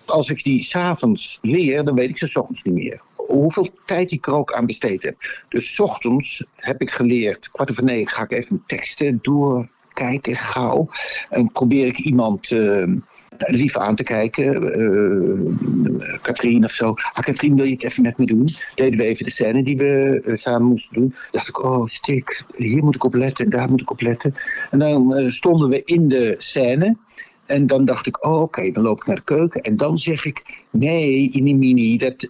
Als 0.07 0.31
ik 0.31 0.45
die 0.45 0.63
s'avonds 0.63 1.39
leer, 1.43 1.85
dan 1.85 1.95
weet 1.95 2.09
ik 2.09 2.19
ze 2.19 2.27
s 2.27 2.37
ochtends 2.37 2.63
niet 2.63 2.75
meer 2.75 3.01
hoeveel 3.27 3.69
tijd 3.85 4.11
ik 4.11 4.27
er 4.27 4.35
ook 4.35 4.53
aan 4.53 4.67
besteed 4.67 5.03
heb. 5.03 5.17
Dus 5.49 5.75
s 5.75 5.79
ochtends 5.81 6.45
heb 6.57 6.81
ik 6.81 6.91
geleerd, 6.91 7.51
kwart 7.51 7.71
over 7.71 7.85
negen 7.85 8.09
ga 8.09 8.23
ik 8.23 8.33
even 8.33 8.63
teksten 8.67 9.19
doorkijken, 9.23 10.37
gauw. 10.37 10.89
En 11.31 11.53
probeer 11.53 11.87
ik 11.87 11.99
iemand 11.99 12.51
uh, 12.51 12.97
lief 13.39 13.77
aan 13.77 13.95
te 13.95 14.03
kijken. 14.03 14.63
Uh, 14.81 16.19
Katrien 16.23 16.65
of 16.65 16.71
zo. 16.71 16.95
Ah, 17.13 17.25
Katrien, 17.25 17.57
wil 17.57 17.65
je 17.65 17.73
het 17.73 17.85
even 17.85 18.03
met 18.03 18.19
me 18.19 18.27
doen? 18.27 18.49
Deden 18.75 18.99
we 18.99 19.05
even 19.05 19.25
de 19.25 19.31
scène 19.31 19.63
die 19.63 19.77
we 19.77 20.21
samen 20.33 20.69
moesten 20.69 20.95
doen. 20.95 21.15
dacht 21.31 21.49
ik, 21.49 21.65
oh 21.65 21.87
stik, 21.87 22.43
hier 22.57 22.85
moet 22.85 22.95
ik 22.95 23.05
op 23.05 23.15
letten, 23.15 23.51
daar 23.51 23.71
moet 23.71 23.81
ik 23.81 23.91
op 23.91 24.01
letten. 24.01 24.35
En 24.71 24.79
dan 24.79 25.31
stonden 25.31 25.69
we 25.69 25.83
in 25.85 26.09
de 26.09 26.35
scène. 26.39 26.97
En 27.47 27.67
dan 27.67 27.85
dacht 27.85 28.07
ik, 28.07 28.25
oh, 28.25 28.41
oké, 28.41 28.71
dan 28.71 28.83
loop 28.83 28.99
ik 28.99 29.07
naar 29.07 29.17
de 29.17 29.23
keuken. 29.23 29.63
En 29.63 29.77
dan 29.77 29.99
zeg 29.99 30.25
ik, 30.25 30.63
nee, 30.71 31.31
Inimini, 31.31 31.97
dat, 31.99 32.29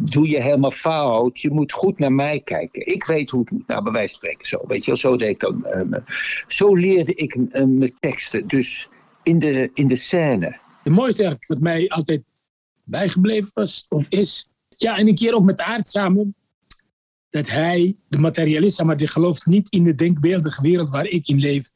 doe 0.00 0.28
je 0.28 0.42
helemaal 0.42 0.70
fout. 0.70 1.40
Je 1.40 1.50
moet 1.50 1.72
goed 1.72 1.98
naar 1.98 2.12
mij 2.12 2.40
kijken. 2.40 2.86
Ik 2.86 3.04
weet 3.04 3.30
hoe 3.30 3.40
het 3.40 3.50
moet. 3.50 3.66
Nou, 3.66 3.82
bij 3.82 3.92
wijze 3.92 4.14
spreken 4.14 4.46
zo. 4.46 4.60
Weet 4.66 4.84
je 4.84 4.90
wel, 4.90 5.00
zo 5.00 5.16
deed 5.16 5.28
ik 5.28 5.40
dan. 5.40 5.66
Uh, 5.66 5.98
zo 6.46 6.74
leerde 6.74 7.14
ik 7.14 7.34
uh, 7.34 7.64
mijn 7.64 7.94
teksten. 8.00 8.46
Dus 8.46 8.88
in 9.22 9.38
de, 9.38 9.70
in 9.74 9.86
de 9.86 9.96
scène. 9.96 10.58
Het 10.82 10.92
mooiste 10.92 11.22
eigenlijk 11.22 11.46
wat 11.46 11.60
mij 11.60 11.88
altijd 11.88 12.22
bijgebleven 12.84 13.50
was, 13.54 13.86
of 13.88 14.06
is... 14.08 14.48
Ja, 14.76 14.98
en 14.98 15.08
een 15.08 15.14
keer 15.14 15.34
ook 15.34 15.44
met 15.44 15.60
Aard 15.60 15.88
samen. 15.88 16.34
Dat 17.30 17.50
hij, 17.50 17.96
de 18.08 18.18
materialist, 18.18 18.82
maar 18.82 18.96
die 18.96 19.06
gelooft 19.06 19.46
niet 19.46 19.70
in 19.70 19.84
de 19.84 19.94
denkbeeldige 19.94 20.62
wereld 20.62 20.90
waar 20.90 21.06
ik 21.06 21.28
in 21.28 21.38
leef. 21.38 21.70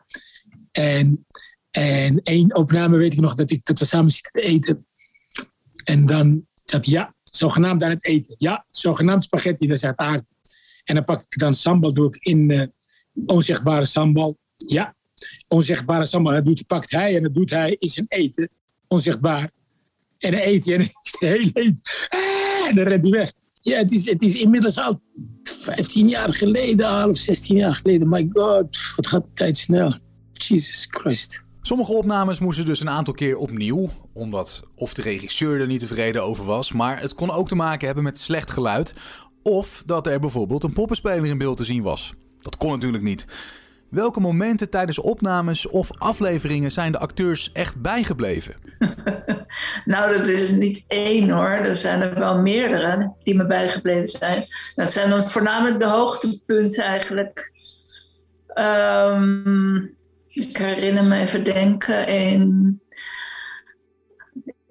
En, 0.72 1.24
en 1.74 2.22
één 2.22 2.56
opname 2.56 2.96
weet 2.96 3.12
ik 3.12 3.20
nog 3.20 3.34
dat, 3.34 3.50
ik, 3.50 3.64
dat 3.64 3.78
we 3.78 3.84
samen 3.84 4.10
zitten 4.10 4.32
te 4.32 4.40
eten. 4.40 4.86
En 5.84 6.06
dan 6.06 6.46
zat 6.64 6.86
ja, 6.86 7.14
zogenaamd 7.22 7.82
aan 7.82 7.90
het 7.90 8.04
eten. 8.04 8.34
Ja, 8.38 8.66
zogenaamd 8.70 9.24
spaghetti, 9.24 9.66
dat 9.66 9.76
is 9.76 9.84
uit 9.84 9.96
aard. 9.96 10.24
En 10.84 10.94
dan 10.94 11.04
pak 11.04 11.24
ik 11.28 11.38
dan 11.38 11.54
sambal, 11.54 11.92
doe 11.92 12.06
ik 12.06 12.16
in 12.16 12.50
uh, 12.50 12.66
onzichtbare 13.26 13.84
sambal. 13.84 14.38
Ja, 14.56 14.94
onzichtbare 15.48 16.06
sambal, 16.06 16.32
dat 16.32 16.44
doet, 16.44 16.66
pakt 16.66 16.90
hij 16.90 17.16
en 17.16 17.22
dat 17.22 17.34
doet 17.34 17.50
hij 17.50 17.76
in 17.78 17.88
zijn 17.88 18.06
eten. 18.08 18.50
Onzichtbaar. 18.88 19.50
En 20.18 20.30
dan 20.30 20.40
eet 20.40 20.64
hij 20.64 20.74
en 20.74 20.80
is 21.02 21.16
heel 21.18 21.50
eet. 21.52 22.08
Ah, 22.08 22.68
en 22.68 22.76
dan 22.76 22.86
rent 22.86 23.04
hij 23.04 23.12
weg. 23.12 23.32
Ja, 23.62 23.76
het 23.76 23.92
is, 23.92 24.06
het 24.06 24.22
is 24.22 24.36
inmiddels 24.36 24.78
al 24.78 25.00
15 25.42 26.08
jaar 26.08 26.34
geleden, 26.34 26.86
al 26.86 27.08
of 27.08 27.18
16 27.18 27.56
jaar 27.56 27.74
geleden. 27.74 28.08
My 28.08 28.28
god, 28.32 28.94
wat 28.96 29.06
gaat 29.06 29.24
de 29.24 29.32
tijd 29.34 29.56
snel. 29.56 29.98
Jesus 30.32 30.86
Christ. 30.90 31.43
Sommige 31.66 31.92
opnames 31.92 32.38
moesten 32.38 32.64
dus 32.64 32.80
een 32.80 32.90
aantal 32.90 33.14
keer 33.14 33.36
opnieuw, 33.36 33.90
omdat 34.12 34.62
of 34.74 34.94
de 34.94 35.02
regisseur 35.02 35.60
er 35.60 35.66
niet 35.66 35.80
tevreden 35.80 36.24
over 36.24 36.44
was, 36.44 36.72
maar 36.72 37.00
het 37.00 37.14
kon 37.14 37.30
ook 37.30 37.48
te 37.48 37.54
maken 37.54 37.86
hebben 37.86 38.04
met 38.04 38.18
slecht 38.18 38.50
geluid 38.50 38.94
of 39.42 39.82
dat 39.86 40.06
er 40.06 40.20
bijvoorbeeld 40.20 40.64
een 40.64 40.72
poppenspeler 40.72 41.26
in 41.26 41.38
beeld 41.38 41.56
te 41.56 41.64
zien 41.64 41.82
was. 41.82 42.14
Dat 42.38 42.56
kon 42.56 42.70
natuurlijk 42.70 43.02
niet. 43.02 43.26
Welke 43.90 44.20
momenten 44.20 44.70
tijdens 44.70 44.98
opnames 44.98 45.68
of 45.68 45.90
afleveringen 45.92 46.70
zijn 46.70 46.92
de 46.92 46.98
acteurs 46.98 47.52
echt 47.52 47.82
bijgebleven? 47.82 48.54
nou, 49.84 50.16
dat 50.16 50.28
is 50.28 50.50
niet 50.50 50.84
één 50.88 51.30
hoor. 51.30 51.48
Er 51.48 51.76
zijn 51.76 52.02
er 52.02 52.18
wel 52.18 52.38
meerdere 52.38 53.14
die 53.22 53.34
me 53.34 53.46
bijgebleven 53.46 54.08
zijn. 54.08 54.46
Dat 54.74 54.92
zijn 54.92 55.10
dan 55.10 55.24
voornamelijk 55.24 55.78
de 55.80 55.86
hoogtepunten 55.86 56.84
eigenlijk. 56.84 57.52
Um, 58.54 59.96
ik 60.34 60.56
herinner 60.56 61.04
me 61.04 61.20
even 61.20 61.44
denken 61.44 62.06
in 62.06 62.80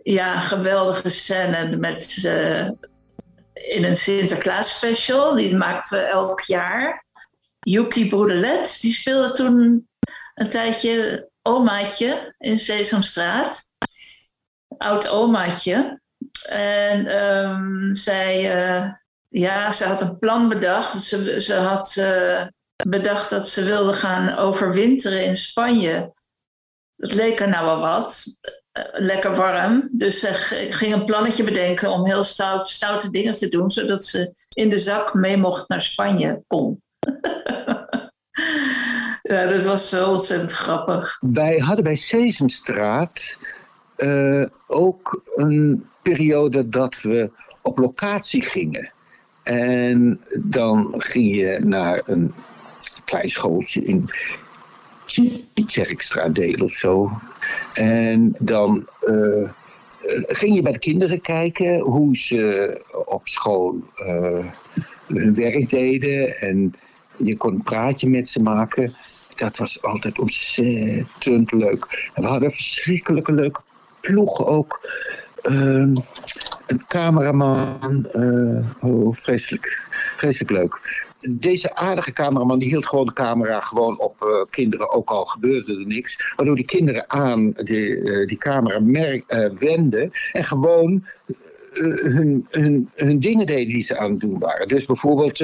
ja, 0.03 0.39
geweldige 0.39 1.09
scène 1.09 1.77
met 1.77 2.23
uh, 2.25 2.69
in 3.53 3.83
een 3.83 3.95
Sinterklaas 3.95 4.77
special. 4.77 5.35
Die 5.35 5.55
maakten 5.55 5.97
we 5.97 6.03
elk 6.03 6.41
jaar. 6.41 7.05
Yuki 7.59 8.09
Broedelet, 8.09 8.77
die 8.81 8.93
speelde 8.93 9.31
toen 9.31 9.87
een 10.35 10.49
tijdje 10.49 11.29
omaatje 11.41 12.35
in 12.37 12.57
Sesamstraat. 12.57 13.61
Oud 14.77 15.09
omaatje. 15.09 16.01
En 16.49 17.25
um, 17.25 17.95
zij, 17.95 18.55
uh, 18.55 18.91
ja, 19.29 19.71
ze 19.71 19.85
had 19.85 20.01
een 20.01 20.19
plan 20.19 20.49
bedacht. 20.49 21.01
Ze, 21.01 21.41
ze 21.41 21.55
had 21.55 21.95
uh, 21.99 22.45
bedacht 22.87 23.29
dat 23.29 23.49
ze 23.49 23.63
wilde 23.63 23.93
gaan 23.93 24.35
overwinteren 24.37 25.25
in 25.25 25.35
Spanje. 25.35 26.11
Dat 26.95 27.13
leek 27.13 27.39
er 27.39 27.49
nou 27.49 27.65
wel 27.65 27.79
wat. 27.79 28.25
Uh, 28.77 28.83
lekker 28.91 29.35
warm. 29.35 29.89
Dus 29.91 30.19
ze 30.19 30.33
ging 30.69 30.93
een 30.93 31.05
plannetje 31.05 31.43
bedenken 31.43 31.89
om 31.89 32.05
heel 32.05 32.23
stout, 32.23 32.69
stoute 32.69 33.11
dingen 33.11 33.35
te 33.35 33.49
doen, 33.49 33.71
zodat 33.71 34.05
ze 34.05 34.33
in 34.55 34.69
de 34.69 34.79
zak 34.79 35.13
mee 35.13 35.37
mocht 35.37 35.67
naar 35.67 35.81
Spanje 35.81 36.43
kon. 36.47 36.81
ja, 39.21 39.45
dat 39.45 39.63
was 39.63 39.89
zo 39.89 40.11
ontzettend 40.11 40.51
grappig. 40.51 41.17
Wij 41.21 41.57
hadden 41.57 41.83
bij 41.83 41.95
Sesamstraat 41.95 43.37
uh, 43.97 44.45
ook 44.67 45.21
een 45.35 45.87
periode 46.01 46.69
dat 46.69 47.01
we 47.01 47.31
op 47.61 47.77
locatie 47.77 48.41
gingen. 48.41 48.91
En 49.43 50.21
dan 50.43 50.93
ging 50.97 51.35
je 51.35 51.59
naar 51.63 52.01
een 52.05 52.33
klein 53.05 53.29
schooltje 53.29 53.83
in 53.83 54.09
Tjerkstraatdeel 55.65 56.63
of 56.63 56.71
zo. 56.71 57.11
En 57.73 58.35
dan 58.39 58.87
uh, 59.01 59.49
ging 60.27 60.55
je 60.55 60.61
bij 60.61 60.71
de 60.71 60.79
kinderen 60.79 61.21
kijken 61.21 61.79
hoe 61.79 62.17
ze 62.17 62.81
op 63.05 63.27
school 63.27 63.83
uh, 63.99 64.45
hun 65.07 65.35
werk 65.35 65.69
deden. 65.69 66.37
En 66.37 66.73
je 67.17 67.37
kon 67.37 67.53
een 67.53 67.63
praatje 67.63 68.09
met 68.09 68.27
ze 68.27 68.41
maken. 68.41 68.91
Dat 69.35 69.57
was 69.57 69.81
altijd 69.81 70.19
ontzettend 70.19 71.51
leuk. 71.51 72.11
We 72.15 72.25
hadden 72.25 72.43
een 72.43 72.55
verschrikkelijke 72.55 73.31
leuke 73.31 73.61
ploeg 74.01 74.45
ook. 74.45 74.89
Uh, 75.43 75.95
een 76.65 76.85
cameraman. 76.87 78.07
Uh, 78.13 78.65
oh, 78.79 79.13
vreselijk. 79.13 79.81
Vreselijk 80.15 80.51
leuk 80.51 81.11
deze 81.31 81.75
aardige 81.75 82.13
cameraman 82.13 82.59
die 82.59 82.69
hield 82.69 82.85
gewoon 82.85 83.05
de 83.05 83.13
camera 83.13 83.59
gewoon 83.59 83.99
op 83.99 84.21
uh, 84.23 84.45
kinderen, 84.49 84.89
ook 84.89 85.09
al 85.09 85.25
gebeurde 85.25 85.73
er 85.73 85.85
niks. 85.85 86.33
Waardoor 86.35 86.55
die 86.55 86.65
kinderen 86.65 87.09
aan 87.09 87.51
die, 87.51 87.87
uh, 87.87 88.27
die 88.27 88.37
camera 88.37 88.79
merk, 88.79 89.33
uh, 89.33 89.49
wenden 89.49 90.11
en 90.31 90.43
gewoon 90.43 91.05
hun, 91.73 92.47
hun, 92.49 92.89
hun 92.95 93.19
dingen 93.19 93.45
deden 93.45 93.73
die 93.73 93.83
ze 93.83 93.97
aan 93.97 94.11
het 94.11 94.19
doen 94.19 94.39
waren. 94.39 94.67
Dus 94.67 94.85
bijvoorbeeld 94.85 95.39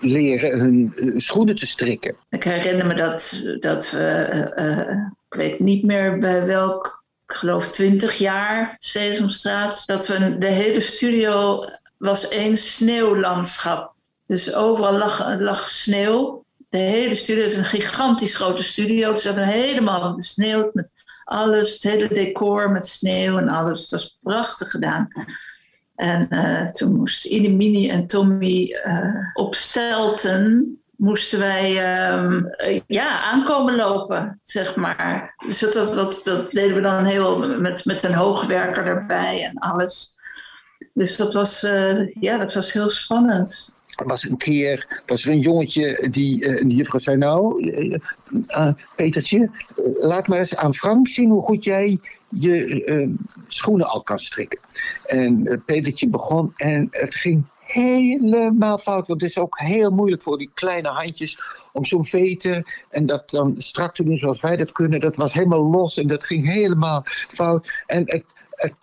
leren 0.00 0.58
hun 0.58 0.92
schoenen 1.16 1.56
te 1.56 1.66
strikken. 1.66 2.16
Ik 2.30 2.44
herinner 2.44 2.86
me 2.86 2.94
dat, 2.94 3.44
dat 3.60 3.90
we, 3.90 5.12
ik 5.28 5.38
weet 5.38 5.58
niet 5.58 5.84
meer 5.84 6.18
bij 6.18 6.46
welk, 6.46 7.04
ik 7.26 7.34
geloof 7.34 7.68
20 7.68 8.14
jaar, 8.14 8.76
Sesamstraat, 8.78 9.86
dat 9.86 10.06
we 10.06 10.38
de 10.38 10.50
hele 10.50 10.80
studio 10.80 11.64
was 11.98 12.28
één 12.28 12.56
sneeuwlandschap. 12.56 13.92
Dus 14.26 14.54
overal 14.54 14.92
lag, 14.92 15.40
lag 15.40 15.68
sneeuw. 15.68 16.44
de 16.68 16.78
hele 16.78 17.14
studio, 17.14 17.42
het 17.42 17.52
is 17.52 17.58
een 17.58 17.64
gigantisch 17.64 18.34
grote 18.34 18.64
studio. 18.64 19.10
Het 19.10 19.20
zat 19.20 19.36
helemaal 19.36 20.14
besneeuwd 20.14 20.74
met 20.74 20.92
alles, 21.24 21.72
het 21.72 21.82
hele 21.82 22.08
decor 22.08 22.70
met 22.70 22.86
sneeuw 22.86 23.38
en 23.38 23.48
alles. 23.48 23.88
Dat 23.88 24.00
was 24.00 24.18
prachtig 24.22 24.70
gedaan. 24.70 25.08
En 25.96 26.28
eh, 26.28 26.66
toen 26.66 26.96
moesten 26.96 27.30
Inimini 27.30 27.88
en 27.90 28.06
Tommy 28.06 28.72
eh, 28.84 29.14
op 29.34 29.54
stelten 29.54 30.78
moesten 30.96 31.38
wij 31.38 31.94
ehm, 31.94 32.44
eh, 32.44 32.80
ja, 32.86 33.20
aankomen 33.20 33.76
lopen, 33.76 34.38
zeg 34.42 34.76
maar. 34.76 35.34
Dus 35.46 35.58
dat, 35.58 35.94
dat 35.94 36.22
deden 36.50 36.74
we 36.74 36.80
dan 36.80 37.04
heel 37.04 37.58
met, 37.58 37.84
met 37.84 38.02
een 38.02 38.14
hoogwerker 38.14 38.84
erbij 38.84 39.44
en 39.44 39.58
alles. 39.58 40.17
Dus 40.98 41.16
dat 41.16 41.32
was, 41.32 41.62
eh, 41.62 42.08
ja, 42.08 42.38
dat 42.38 42.54
was 42.54 42.72
heel 42.72 42.90
spannend. 42.90 43.76
Was 44.04 44.28
een 44.28 44.36
keer 44.36 45.02
was 45.06 45.24
er 45.24 45.30
een 45.30 45.40
jongetje 45.40 46.08
die, 46.10 46.38
de 46.38 46.74
juffrouw 46.74 47.00
zei 47.00 47.16
nou, 47.16 47.70
eh, 48.46 48.72
Petertje, 48.96 49.50
laat 49.98 50.26
maar 50.26 50.38
eens 50.38 50.56
aan 50.56 50.74
Frank 50.74 51.08
zien 51.08 51.30
hoe 51.30 51.42
goed 51.42 51.64
jij 51.64 51.98
je 52.28 53.14
schoenen 53.46 53.88
al 53.88 54.02
kan 54.02 54.18
strikken. 54.18 54.60
En 55.06 55.62
Petertje 55.64 56.08
begon 56.08 56.52
en 56.56 56.88
het 56.90 57.14
ging 57.14 57.44
helemaal 57.72 58.78
fout. 58.78 59.06
Want 59.06 59.20
het 59.20 59.30
is 59.30 59.38
ook 59.38 59.58
heel 59.58 59.90
moeilijk 59.90 60.22
voor 60.22 60.38
die 60.38 60.50
kleine 60.54 60.88
handjes 60.88 61.38
om 61.72 61.84
zo'n 61.84 62.04
veten 62.04 62.64
en 62.90 63.06
dat 63.06 63.30
dan 63.30 63.54
strak 63.58 63.94
te 63.94 64.04
doen 64.04 64.16
zoals 64.16 64.40
wij 64.40 64.56
dat 64.56 64.72
kunnen. 64.72 65.00
Dat 65.00 65.16
was 65.16 65.32
helemaal 65.32 65.70
los 65.70 65.96
en 65.96 66.06
dat 66.06 66.24
ging 66.24 66.52
helemaal 66.52 67.02
fout. 67.28 67.82
En 67.86 68.02
het, 68.06 68.24
het, 68.50 68.74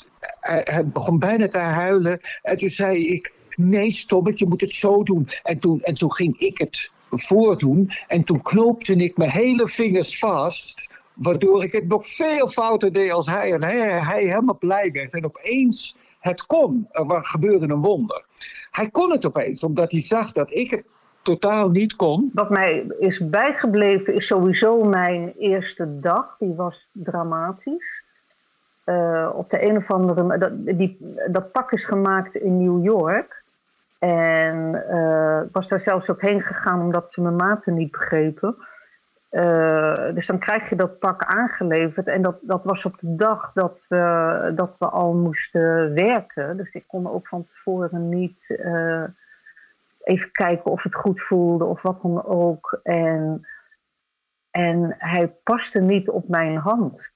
hij, 0.45 0.61
hij 0.63 0.87
begon 0.87 1.19
bijna 1.19 1.47
te 1.47 1.57
huilen. 1.57 2.19
En 2.41 2.57
toen 2.57 2.69
zei 2.69 3.07
ik, 3.07 3.33
nee 3.55 3.91
Stobbert, 3.91 4.39
je 4.39 4.47
moet 4.47 4.61
het 4.61 4.71
zo 4.71 5.03
doen. 5.03 5.27
En 5.43 5.59
toen, 5.59 5.81
en 5.81 5.93
toen 5.93 6.13
ging 6.13 6.39
ik 6.39 6.57
het 6.57 6.91
voordoen. 7.09 7.91
En 8.07 8.23
toen 8.23 8.41
knoopte 8.41 8.95
ik 8.95 9.17
mijn 9.17 9.29
hele 9.29 9.67
vingers 9.67 10.19
vast. 10.19 10.89
Waardoor 11.13 11.63
ik 11.63 11.71
het 11.71 11.87
nog 11.87 12.07
veel 12.07 12.47
fouter 12.47 12.93
deed 12.93 13.11
als 13.11 13.25
hij. 13.25 13.53
En 13.53 13.63
hij, 13.63 13.99
hij 14.01 14.23
helemaal 14.23 14.57
blij 14.57 14.91
werd. 14.91 15.13
En 15.13 15.25
opeens, 15.25 15.97
het 16.19 16.45
kon. 16.45 16.87
Er 16.91 17.25
gebeurde 17.25 17.67
een 17.67 17.81
wonder. 17.81 18.25
Hij 18.71 18.89
kon 18.89 19.11
het 19.11 19.25
opeens, 19.25 19.63
omdat 19.63 19.91
hij 19.91 20.01
zag 20.01 20.31
dat 20.31 20.53
ik 20.53 20.69
het 20.69 20.83
totaal 21.21 21.69
niet 21.69 21.95
kon. 21.95 22.31
Wat 22.33 22.49
mij 22.49 22.85
is 22.99 23.29
bijgebleven 23.29 24.15
is 24.15 24.27
sowieso 24.27 24.83
mijn 24.83 25.33
eerste 25.37 25.99
dag. 25.99 26.35
Die 26.39 26.53
was 26.53 26.87
dramatisch. 26.91 27.94
Eh, 28.85 29.29
op 29.33 29.49
de 29.49 29.69
een 29.69 29.77
of 29.77 29.91
andere 29.91 30.37
dat, 30.37 30.51
die, 30.65 31.15
dat 31.27 31.51
pak 31.51 31.71
is 31.71 31.85
gemaakt 31.85 32.35
in 32.35 32.63
New 32.63 32.83
York. 32.83 33.43
En 33.99 34.87
eh, 34.89 35.41
ik 35.45 35.51
was 35.51 35.67
daar 35.67 35.79
zelfs 35.79 36.09
ook 36.09 36.21
heen 36.21 36.41
gegaan 36.41 36.81
omdat 36.81 37.05
ze 37.09 37.21
mijn 37.21 37.35
maten 37.35 37.73
niet 37.73 37.91
begrepen. 37.91 38.55
Eh, 39.29 40.13
dus 40.13 40.27
dan 40.27 40.39
krijg 40.39 40.69
je 40.69 40.75
dat 40.75 40.99
pak 40.99 41.23
aangeleverd. 41.23 42.07
En 42.07 42.21
dat, 42.21 42.37
dat 42.41 42.63
was 42.63 42.83
op 42.83 42.99
de 42.99 43.15
dag 43.15 43.51
dat, 43.53 43.85
dat 44.57 44.75
we 44.79 44.85
al 44.89 45.13
moesten 45.13 45.93
werken. 45.93 46.57
Dus 46.57 46.73
ik 46.73 46.83
kon 46.87 47.11
ook 47.11 47.27
van 47.27 47.45
tevoren 47.45 48.09
niet 48.09 48.59
even 50.03 50.31
kijken 50.31 50.71
of 50.71 50.83
het 50.83 50.95
goed 50.95 51.21
voelde 51.21 51.63
of 51.63 51.81
wat 51.81 52.01
dan 52.01 52.25
ook. 52.25 52.79
En, 52.83 53.47
en 54.51 54.95
hij 54.97 55.35
paste 55.43 55.79
niet 55.79 56.09
op 56.09 56.27
mijn 56.27 56.57
hand. 56.57 57.13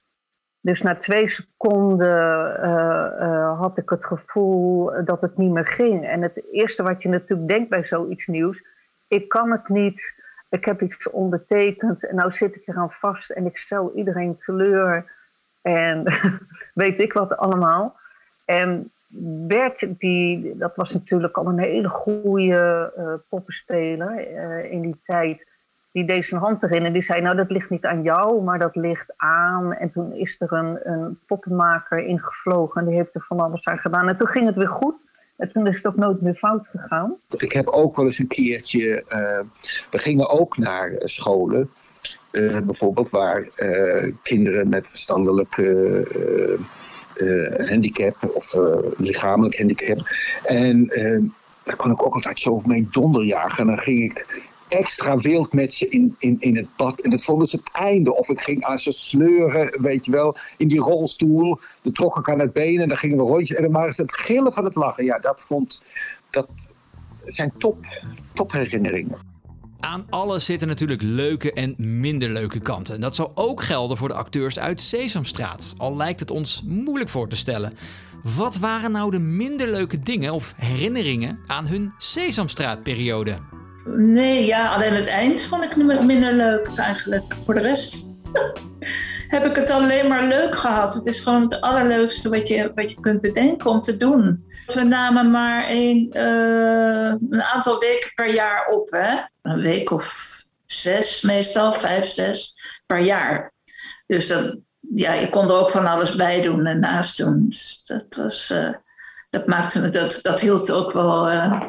Dus 0.62 0.80
na 0.82 0.96
twee 0.96 1.28
seconden 1.28 2.62
eh, 2.62 3.20
eh, 3.20 3.58
had 3.58 3.78
ik 3.78 3.90
het 3.90 4.04
gevoel 4.04 4.92
dat 5.04 5.20
het 5.20 5.36
niet 5.36 5.50
meer 5.50 5.66
ging. 5.66 6.06
En 6.06 6.22
het 6.22 6.42
eerste 6.52 6.82
wat 6.82 7.02
je 7.02 7.08
natuurlijk 7.08 7.48
denkt 7.48 7.68
bij 7.68 7.84
zoiets 7.84 8.26
nieuws, 8.26 8.62
ik 9.08 9.28
kan 9.28 9.50
het 9.50 9.68
niet, 9.68 10.02
ik 10.48 10.64
heb 10.64 10.82
iets 10.82 11.10
ondertekend 11.10 12.06
en 12.06 12.16
nou 12.16 12.32
zit 12.32 12.56
ik 12.56 12.68
eraan 12.68 12.90
vast 12.90 13.30
en 13.30 13.46
ik 13.46 13.56
stel 13.56 13.92
iedereen 13.94 14.38
teleur 14.38 15.12
en 15.62 16.04
weet 16.74 17.00
ik 17.00 17.12
wat 17.12 17.36
allemaal. 17.36 17.96
En 18.44 18.92
Bert, 19.46 19.86
die, 19.98 20.56
dat 20.56 20.76
was 20.76 20.92
natuurlijk 20.92 21.36
al 21.36 21.46
een 21.46 21.58
hele 21.58 21.88
goede 21.88 22.92
eh, 22.96 23.14
poppenspeler 23.28 24.18
in 24.70 24.80
die 24.80 25.00
tijd. 25.04 25.46
Die 25.92 26.06
deed 26.06 26.24
zijn 26.24 26.40
hand 26.40 26.62
erin 26.62 26.84
en 26.84 26.92
die 26.92 27.02
zei, 27.02 27.20
nou 27.20 27.36
dat 27.36 27.50
ligt 27.50 27.70
niet 27.70 27.84
aan 27.84 28.02
jou, 28.02 28.42
maar 28.42 28.58
dat 28.58 28.76
ligt 28.76 29.12
aan. 29.16 29.72
En 29.72 29.90
toen 29.92 30.14
is 30.14 30.36
er 30.38 30.52
een, 30.52 30.78
een 30.82 31.18
poppenmaker 31.26 31.98
ingevlogen 31.98 32.80
en 32.80 32.86
die 32.86 32.96
heeft 32.96 33.14
er 33.14 33.24
van 33.28 33.40
alles 33.40 33.64
aan 33.64 33.78
gedaan. 33.78 34.08
En 34.08 34.16
toen 34.16 34.28
ging 34.28 34.46
het 34.46 34.56
weer 34.56 34.68
goed. 34.68 34.94
En 35.36 35.52
toen 35.52 35.66
is 35.66 35.76
het 35.76 35.86
ook 35.86 35.96
nooit 35.96 36.20
meer 36.20 36.34
fout 36.34 36.66
gegaan. 36.70 37.16
Ik 37.38 37.52
heb 37.52 37.66
ook 37.66 37.96
wel 37.96 38.04
eens 38.06 38.18
een 38.18 38.26
keertje. 38.26 39.04
eh, 39.04 39.40
we 39.90 39.98
gingen 39.98 40.28
ook 40.28 40.56
naar 40.58 40.92
eh, 40.92 41.06
scholen. 41.06 41.70
eh, 42.30 42.58
bijvoorbeeld 42.60 43.10
waar 43.10 43.48
kinderen 44.22 44.68
met 44.68 44.88
verstandelijke 44.88 45.66
handicap 47.68 48.16
of 48.34 48.54
lichamelijk 48.96 49.58
handicap. 49.58 49.98
En 50.44 50.86
daar 51.64 51.76
kon 51.76 51.90
ik 51.90 52.02
ook 52.06 52.14
altijd 52.14 52.40
zo 52.40 52.62
mee 52.64 52.88
donderjagen. 52.90 53.58
En 53.58 53.66
dan 53.66 53.78
ging 53.78 54.02
ik 54.02 54.48
extra 54.70 55.16
wild 55.16 55.52
met 55.52 55.72
ze 55.72 55.88
in, 55.88 56.14
in, 56.18 56.36
in 56.38 56.56
het 56.56 56.76
bad. 56.76 57.00
En 57.00 57.10
dat 57.10 57.22
vonden 57.22 57.48
ze 57.48 57.56
het 57.56 57.70
einde. 57.72 58.16
Of 58.16 58.28
ik 58.28 58.40
ging 58.40 58.64
aan 58.64 58.78
ze 58.78 58.92
sleuren, 58.92 59.82
weet 59.82 60.04
je 60.04 60.10
wel, 60.10 60.36
in 60.56 60.68
die 60.68 60.80
rolstoel. 60.80 61.60
Dan 61.82 61.92
trok 61.92 62.16
ik 62.16 62.28
aan 62.28 62.38
het 62.38 62.52
been 62.52 62.80
en 62.80 62.88
dan 62.88 62.96
gingen 62.96 63.16
we 63.16 63.22
rondjes. 63.22 63.56
En 63.56 63.62
dan 63.62 63.72
waren 63.72 63.92
ze 63.92 64.02
het 64.02 64.14
gillen 64.14 64.52
van 64.52 64.64
het 64.64 64.74
lachen. 64.74 65.04
Ja, 65.04 65.18
dat 65.18 65.42
vond... 65.42 65.84
Dat 66.30 66.48
zijn 67.22 67.52
top, 67.58 67.86
top 68.32 68.52
herinneringen. 68.52 69.18
Aan 69.80 70.06
alles 70.10 70.44
zitten 70.44 70.68
natuurlijk 70.68 71.02
leuke 71.02 71.52
en 71.52 71.74
minder 71.78 72.28
leuke 72.28 72.60
kanten. 72.60 72.94
En 72.94 73.00
dat 73.00 73.14
zou 73.14 73.30
ook 73.34 73.62
gelden 73.62 73.96
voor 73.96 74.08
de 74.08 74.14
acteurs 74.14 74.58
uit 74.58 74.80
Sesamstraat. 74.80 75.74
Al 75.78 75.96
lijkt 75.96 76.20
het 76.20 76.30
ons 76.30 76.62
moeilijk 76.66 77.10
voor 77.10 77.28
te 77.28 77.36
stellen. 77.36 77.72
Wat 78.36 78.58
waren 78.58 78.92
nou 78.92 79.10
de 79.10 79.20
minder 79.20 79.70
leuke 79.70 80.02
dingen 80.02 80.32
of 80.32 80.54
herinneringen 80.56 81.38
aan 81.46 81.66
hun 81.66 81.92
Sesamstraatperiode? 81.98 83.59
Nee, 83.84 84.46
ja, 84.46 84.74
alleen 84.74 84.94
het 84.94 85.06
eind 85.06 85.42
vond 85.42 85.62
ik 85.62 85.76
minder 85.76 86.32
leuk 86.32 86.70
eigenlijk. 86.76 87.34
Voor 87.38 87.54
de 87.54 87.60
rest 87.60 88.12
heb 89.34 89.44
ik 89.44 89.56
het 89.56 89.70
alleen 89.70 90.08
maar 90.08 90.28
leuk 90.28 90.56
gehad. 90.56 90.94
Het 90.94 91.06
is 91.06 91.20
gewoon 91.20 91.42
het 91.42 91.60
allerleukste 91.60 92.28
wat 92.28 92.48
je, 92.48 92.72
wat 92.74 92.90
je 92.90 93.00
kunt 93.00 93.20
bedenken 93.20 93.70
om 93.70 93.80
te 93.80 93.96
doen. 93.96 94.44
We 94.74 94.82
namen 94.82 95.30
maar 95.30 95.66
een, 95.68 96.12
eh, 96.12 97.14
een 97.30 97.42
aantal 97.42 97.78
weken 97.78 98.12
per 98.14 98.34
jaar 98.34 98.66
op. 98.68 98.90
Hè? 98.90 99.18
Een 99.42 99.60
week 99.60 99.90
of 99.90 100.36
zes 100.66 101.22
meestal, 101.22 101.72
vijf, 101.72 102.06
zes 102.06 102.54
per 102.86 103.00
jaar. 103.00 103.52
Dus 104.06 104.26
dat, 104.26 104.56
ja, 104.94 105.12
je 105.12 105.30
kon 105.30 105.48
er 105.48 105.56
ook 105.56 105.70
van 105.70 105.86
alles 105.86 106.14
bij 106.14 106.42
doen 106.42 106.66
en 106.66 106.80
naast 106.80 107.18
doen. 107.18 107.46
Dus 107.48 107.82
dat, 107.86 108.06
was, 108.16 108.50
eh, 108.50 108.74
dat, 109.30 109.46
maakte, 109.46 109.88
dat, 109.88 110.18
dat 110.22 110.40
hield 110.40 110.72
ook 110.72 110.92
wel 110.92 111.28
eh, 111.28 111.68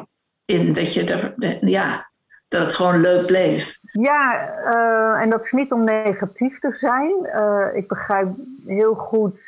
in 0.52 0.72
dat, 0.72 0.94
je 0.94 1.58
ja, 1.60 2.10
dat 2.48 2.60
het 2.60 2.74
gewoon 2.74 3.00
leuk 3.00 3.26
bleef. 3.26 3.78
Ja, 3.82 4.48
eh, 4.48 5.22
en 5.22 5.30
dat 5.30 5.44
is 5.44 5.52
niet 5.52 5.72
om 5.72 5.84
negatief 5.84 6.58
te 6.58 6.76
zijn. 6.80 7.26
Eh, 7.26 7.76
ik 7.76 7.88
begrijp 7.88 8.28
heel 8.66 8.94
goed 8.94 9.40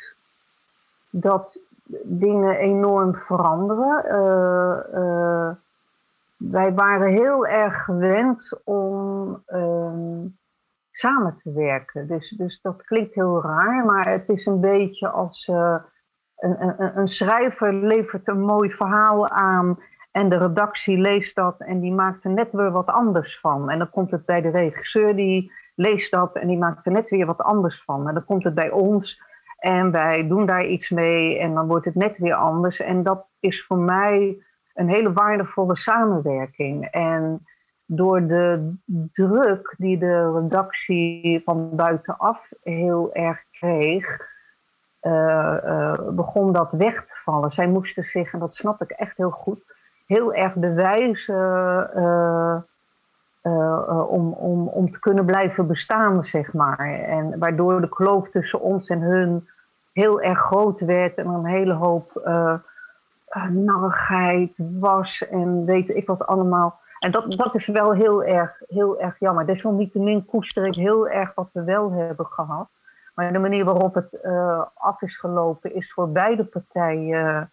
dat 1.09 1.59
dingen 2.03 2.55
enorm 2.57 3.15
veranderen. 3.15 4.05
Eh, 4.05 5.49
wij 6.37 6.73
waren 6.73 7.07
heel 7.07 7.47
erg 7.47 7.83
gewend 7.83 8.59
om 8.63 9.43
ehm, 9.45 10.25
samen 10.91 11.39
te 11.43 11.51
werken. 11.53 12.07
Dus, 12.07 12.33
dus 12.37 12.59
dat 12.61 12.83
klinkt 12.83 13.13
heel 13.13 13.41
raar, 13.41 13.85
maar 13.85 14.09
het 14.09 14.29
is 14.29 14.45
een 14.45 14.59
beetje 14.59 15.07
als 15.07 15.47
een, 16.37 16.61
een, 16.61 16.97
een 16.97 17.07
schrijver 17.07 17.73
levert 17.73 18.27
een 18.27 18.41
mooi 18.41 18.71
verhaal 18.71 19.29
aan 19.29 19.77
en 20.15 20.29
de 20.29 20.37
redactie 20.37 20.97
leest 20.97 21.35
dat 21.35 21.55
en 21.59 21.79
die 21.79 21.93
maakt 21.93 22.23
er 22.23 22.31
net 22.31 22.51
weer 22.51 22.71
wat 22.71 22.87
anders 22.87 23.39
van. 23.39 23.69
En 23.69 23.77
dan 23.77 23.89
komt 23.89 24.11
het 24.11 24.25
bij 24.25 24.41
de 24.41 24.49
regisseur, 24.49 25.15
die 25.15 25.51
leest 25.75 26.11
dat 26.11 26.35
en 26.35 26.47
die 26.47 26.57
maakt 26.57 26.85
er 26.85 26.91
net 26.91 27.09
weer 27.09 27.25
wat 27.25 27.41
anders 27.41 27.83
van. 27.85 28.07
En 28.07 28.13
dan 28.13 28.25
komt 28.25 28.43
het 28.43 28.53
bij 28.53 28.69
ons 28.69 29.21
en 29.59 29.91
wij 29.91 30.27
doen 30.27 30.45
daar 30.45 30.65
iets 30.65 30.89
mee 30.89 31.39
en 31.39 31.53
dan 31.53 31.67
wordt 31.67 31.85
het 31.85 31.95
net 31.95 32.17
weer 32.17 32.33
anders. 32.33 32.79
En 32.79 33.03
dat 33.03 33.25
is 33.39 33.65
voor 33.65 33.77
mij 33.77 34.37
een 34.73 34.89
hele 34.89 35.13
waardevolle 35.13 35.77
samenwerking. 35.77 36.85
En 36.85 37.45
door 37.85 38.27
de 38.27 38.73
druk 39.13 39.75
die 39.77 39.97
de 39.97 40.31
redactie 40.31 41.41
van 41.43 41.75
buitenaf 41.75 42.39
heel 42.63 43.13
erg 43.13 43.43
kreeg, 43.51 44.21
eh, 44.99 45.57
eh, 45.63 45.99
begon 46.09 46.53
dat 46.53 46.71
weg 46.71 46.95
te 46.95 47.15
vallen. 47.23 47.51
Zij 47.51 47.67
moesten 47.67 48.03
zich, 48.03 48.33
en 48.33 48.39
dat 48.39 48.55
snap 48.55 48.81
ik 48.81 48.91
echt 48.91 49.17
heel 49.17 49.31
goed, 49.31 49.73
heel 50.05 50.33
erg 50.33 50.53
bewijzen 50.53 51.89
eh, 51.93 52.61
eh, 53.45 53.51
eh, 53.87 54.11
om, 54.11 54.31
om, 54.31 54.67
om 54.67 54.91
te 54.91 54.99
kunnen 54.99 55.25
blijven 55.25 55.67
bestaan, 55.67 56.23
zeg 56.23 56.53
maar. 56.53 56.79
En 56.89 57.39
waardoor 57.39 57.81
de 57.81 57.89
kloof 57.89 58.29
tussen 58.29 58.61
ons 58.61 58.87
en 58.87 59.01
hun 59.01 59.47
heel 59.93 60.21
erg 60.21 60.39
groot 60.39 60.79
werd 60.79 61.15
en 61.15 61.27
een 61.27 61.45
hele 61.45 61.73
hoop 61.73 62.15
eh, 62.15 62.55
narrigheid 63.49 64.59
was 64.79 65.27
en 65.29 65.65
weet 65.65 65.89
ik 65.89 66.07
wat 66.07 66.25
allemaal. 66.25 66.79
En 66.99 67.11
dat, 67.11 67.31
dat 67.31 67.55
is 67.55 67.67
wel 67.67 67.93
heel 67.93 68.23
erg, 68.23 68.61
heel 68.67 68.99
erg 68.99 69.19
jammer. 69.19 69.45
Desalniettemin 69.45 70.25
koester 70.25 70.65
ik 70.65 70.75
heel 70.75 71.09
erg 71.09 71.31
wat 71.35 71.49
we 71.51 71.63
wel 71.63 71.91
hebben 71.91 72.25
gehad. 72.25 72.67
Maar 73.15 73.33
de 73.33 73.39
manier 73.39 73.65
waarop 73.65 73.93
het 73.93 74.23
af 74.73 75.01
is 75.01 75.19
gelopen 75.19 75.75
is 75.75 75.93
voor 75.93 76.11
beide 76.11 76.45
partijen 76.45 77.51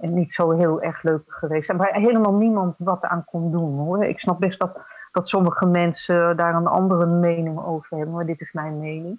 niet 0.00 0.32
zo 0.32 0.50
heel 0.50 0.82
erg 0.82 1.02
leuk 1.02 1.22
geweest. 1.26 1.68
En 1.68 1.76
waar 1.76 1.94
helemaal 1.94 2.34
niemand 2.34 2.74
wat 2.78 3.02
aan 3.02 3.24
kon 3.24 3.50
doen 3.50 3.78
hoor. 3.78 4.04
Ik 4.04 4.18
snap 4.18 4.40
best 4.40 4.58
dat, 4.58 4.78
dat 5.12 5.28
sommige 5.28 5.66
mensen 5.66 6.36
daar 6.36 6.54
een 6.54 6.66
andere 6.66 7.06
mening 7.06 7.64
over 7.64 7.96
hebben, 7.96 8.14
maar 8.14 8.26
dit 8.26 8.40
is 8.40 8.52
mijn 8.52 8.78
mening. 8.78 9.18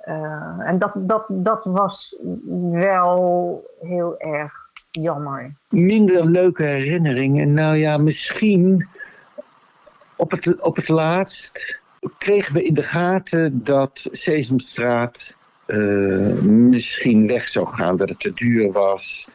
Eh, 0.00 0.58
en 0.58 0.78
dat, 0.78 0.92
dat, 0.94 1.24
dat 1.28 1.64
was 1.64 2.16
wel 2.70 3.64
heel 3.80 4.18
erg 4.18 4.52
jammer. 4.90 5.52
Minder 5.68 6.26
leuke 6.26 6.62
herinneringen. 6.62 7.52
Nou 7.54 7.76
ja, 7.76 7.98
misschien 7.98 8.88
op 10.16 10.30
het, 10.30 10.62
op 10.62 10.76
het 10.76 10.88
laatst 10.88 11.80
kregen 12.18 12.54
we 12.54 12.64
in 12.64 12.74
de 12.74 12.82
gaten 12.82 13.64
dat 13.64 14.08
Sesamstraat 14.10 15.36
misschien 16.42 17.26
weg 17.26 17.48
zou 17.48 17.66
gaan. 17.66 17.96
Dat 17.96 18.08
het 18.08 18.20
te 18.20 18.32
duur 18.34 18.72
was. 18.72 19.28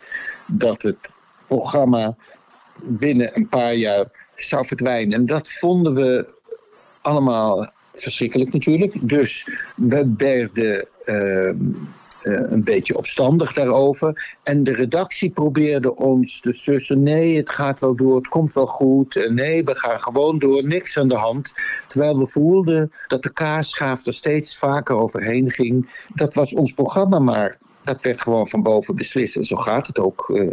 Dat 0.48 0.82
het 0.82 1.14
programma 1.48 2.16
binnen 2.84 3.36
een 3.36 3.48
paar 3.48 3.74
jaar 3.74 4.06
zou 4.36 4.66
verdwijnen. 4.66 5.14
En 5.14 5.26
dat 5.26 5.52
vonden 5.52 5.94
we 5.94 6.36
allemaal 7.02 7.72
verschrikkelijk 7.94 8.54
natuurlijk. 8.54 9.10
Dus 9.10 9.48
we 9.76 10.14
werden 10.18 10.88
eh, 11.04 11.54
een 12.26 12.64
beetje 12.64 12.98
opstandig 12.98 13.54
daarover. 13.54 14.36
En 14.44 14.64
de 14.64 14.74
redactie 14.74 15.30
probeerde 15.30 15.96
ons 15.96 16.40
te 16.40 16.52
sussen. 16.52 17.04
Nee, 17.04 17.38
het 17.38 17.50
gaat 17.50 17.80
wel 17.80 17.96
door, 17.96 18.16
het 18.16 18.28
komt 18.28 18.54
wel 18.54 18.68
goed. 18.68 19.16
Eh, 19.16 19.32
nee, 19.32 19.64
we 19.64 19.76
gaan 19.76 20.02
gewoon 20.02 20.40
door, 20.40 20.64
niks 20.64 20.98
aan 20.98 21.08
de 21.08 21.16
hand. 21.16 21.54
Terwijl 21.88 22.18
we 22.18 22.28
voelden 22.28 22.92
dat 23.08 23.24
de 23.24 23.34
kaasschaaf 23.34 24.06
er 24.06 24.14
steeds 24.14 24.58
vaker 24.58 24.96
overheen 24.96 25.52
ging. 25.52 26.04
Dat 26.14 26.34
was 26.34 26.54
ons 26.54 26.74
programma 26.74 27.20
maar. 27.20 27.58
Dat 27.84 28.02
werd 28.02 28.22
gewoon 28.22 28.48
van 28.48 28.64
boven 28.64 28.96
beslist. 28.96 29.36
En 29.36 29.46
zo 29.46 29.56
gaat 29.56 29.88
het 29.88 30.00
ook 30.00 30.30
eh, 30.30 30.48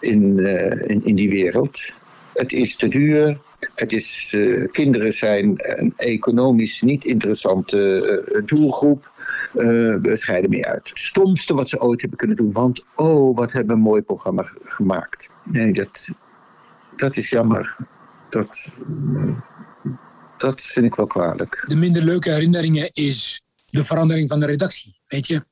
in, 0.00 0.38
eh, 0.38 0.98
in, 1.04 1.14
die 1.14 1.30
wereld. 1.30 1.96
Het 2.32 2.52
is 2.52 2.76
te 2.76 2.88
duur. 2.88 3.38
Het 3.74 3.92
is, 3.92 4.32
eh, 4.36 4.70
kinderen 4.70 5.12
zijn 5.12 5.54
een 5.56 5.92
economisch 5.96 6.82
niet 6.82 7.04
interessante 7.04 7.78
eh, 8.34 8.42
doelgroep. 8.46 9.12
Eh, 9.54 9.64
we 10.00 10.16
scheiden 10.16 10.50
mee 10.50 10.66
uit. 10.66 10.88
Het 10.88 10.98
stomste 10.98 11.54
wat 11.54 11.68
ze 11.68 11.80
ooit 11.80 12.00
hebben 12.00 12.18
kunnen 12.18 12.36
doen. 12.36 12.52
Want 12.52 12.84
oh, 12.94 13.36
wat 13.36 13.52
hebben 13.52 13.70
we 13.70 13.82
een 13.82 13.88
mooi 13.88 14.02
programma 14.02 14.42
ge- 14.42 14.60
gemaakt. 14.64 15.28
Nee, 15.44 15.72
dat, 15.72 16.08
dat 16.96 17.16
is 17.16 17.30
jammer. 17.30 17.76
Dat, 18.30 18.72
dat 20.36 20.60
vind 20.60 20.86
ik 20.86 20.94
wel 20.94 21.06
kwalijk. 21.06 21.64
De 21.68 21.76
minder 21.76 22.02
leuke 22.02 22.30
herinneringen 22.30 22.92
is 22.92 23.42
de 23.66 23.84
verandering 23.84 24.28
van 24.28 24.40
de 24.40 24.46
redactie. 24.46 25.00
Weet 25.06 25.26
je? 25.26 25.44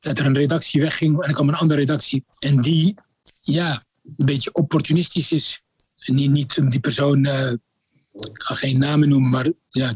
Dat 0.00 0.18
er 0.18 0.26
een 0.26 0.36
redactie 0.36 0.80
wegging 0.80 1.22
en 1.22 1.28
er 1.28 1.34
kwam 1.34 1.48
een 1.48 1.54
andere 1.54 1.80
redactie. 1.80 2.24
En 2.38 2.60
die, 2.60 2.94
ja, 3.42 3.84
een 4.16 4.24
beetje 4.24 4.52
opportunistisch 4.52 5.32
is. 5.32 5.62
Niet, 6.06 6.30
niet 6.30 6.70
die 6.70 6.80
persoon, 6.80 7.26
ik 7.26 8.42
ga 8.42 8.54
geen 8.54 8.78
namen 8.78 9.08
noemen, 9.08 9.30
maar 9.30 9.46
ja, 9.68 9.94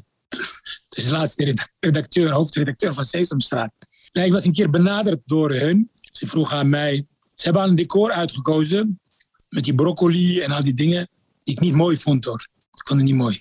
de 1.05 1.11
laatste 1.11 1.45
red- 1.45 1.71
redacteur, 1.81 2.31
hoofdredacteur 2.31 2.95
van 2.95 3.05
Sesamstraat. 3.05 3.73
Nee, 4.13 4.27
ik 4.27 4.33
was 4.33 4.45
een 4.45 4.53
keer 4.53 4.71
benaderd 4.71 5.21
door 5.27 5.53
hun. 5.55 5.91
Ze 6.13 6.27
vroegen 6.27 6.57
aan 6.57 6.69
mij, 6.69 7.07
ze 7.35 7.45
hebben 7.45 7.63
al 7.63 7.69
een 7.69 7.77
decor 7.77 8.13
uitgekozen 8.13 9.01
met 9.49 9.65
die 9.65 9.75
broccoli 9.75 10.41
en 10.41 10.51
al 10.51 10.63
die 10.63 10.75
dingen 10.75 11.09
die 11.43 11.55
ik 11.55 11.61
niet 11.61 11.75
mooi 11.75 11.97
vond 11.97 12.25
hoor. 12.25 12.49
Ik 12.73 12.87
vond 12.87 13.01
het 13.01 13.09
niet 13.09 13.19
mooi. 13.19 13.41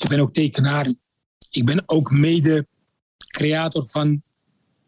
Ik 0.00 0.08
ben 0.08 0.20
ook 0.20 0.32
tekenaar. 0.32 0.94
Ik 1.50 1.64
ben 1.64 1.82
ook 1.86 2.10
mede-creator 2.10 3.86
van 3.86 4.22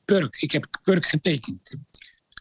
Purk. 0.05 0.37
Ik 0.41 0.51
heb 0.51 0.79
Purk 0.83 1.07
getekend. 1.07 1.77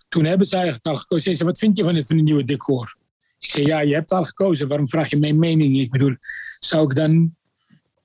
Toen 0.10 0.26
hebben 0.26 0.48
ze 0.48 0.56
eigenlijk 0.56 0.86
al 0.86 0.98
gekozen. 0.98 1.30
Ze 1.30 1.36
zei, 1.36 1.50
wat 1.50 1.58
vind 1.58 1.78
je 1.78 1.84
van 1.84 1.96
het, 1.96 2.06
van 2.06 2.24
nieuwe 2.24 2.44
decor? 2.44 2.96
Ik 3.40 3.50
zei, 3.50 3.66
ja, 3.66 3.80
je 3.80 3.94
hebt 3.94 4.12
al 4.12 4.26
gekozen. 4.26 4.68
Waarom 4.68 4.88
vraag 4.88 5.10
je 5.10 5.18
mijn 5.18 5.40
mening? 5.40 5.78
Ik 5.78 5.92
bedoel, 5.92 6.16
zou, 6.60 6.90
ik 6.90 6.96
dan, 6.96 7.36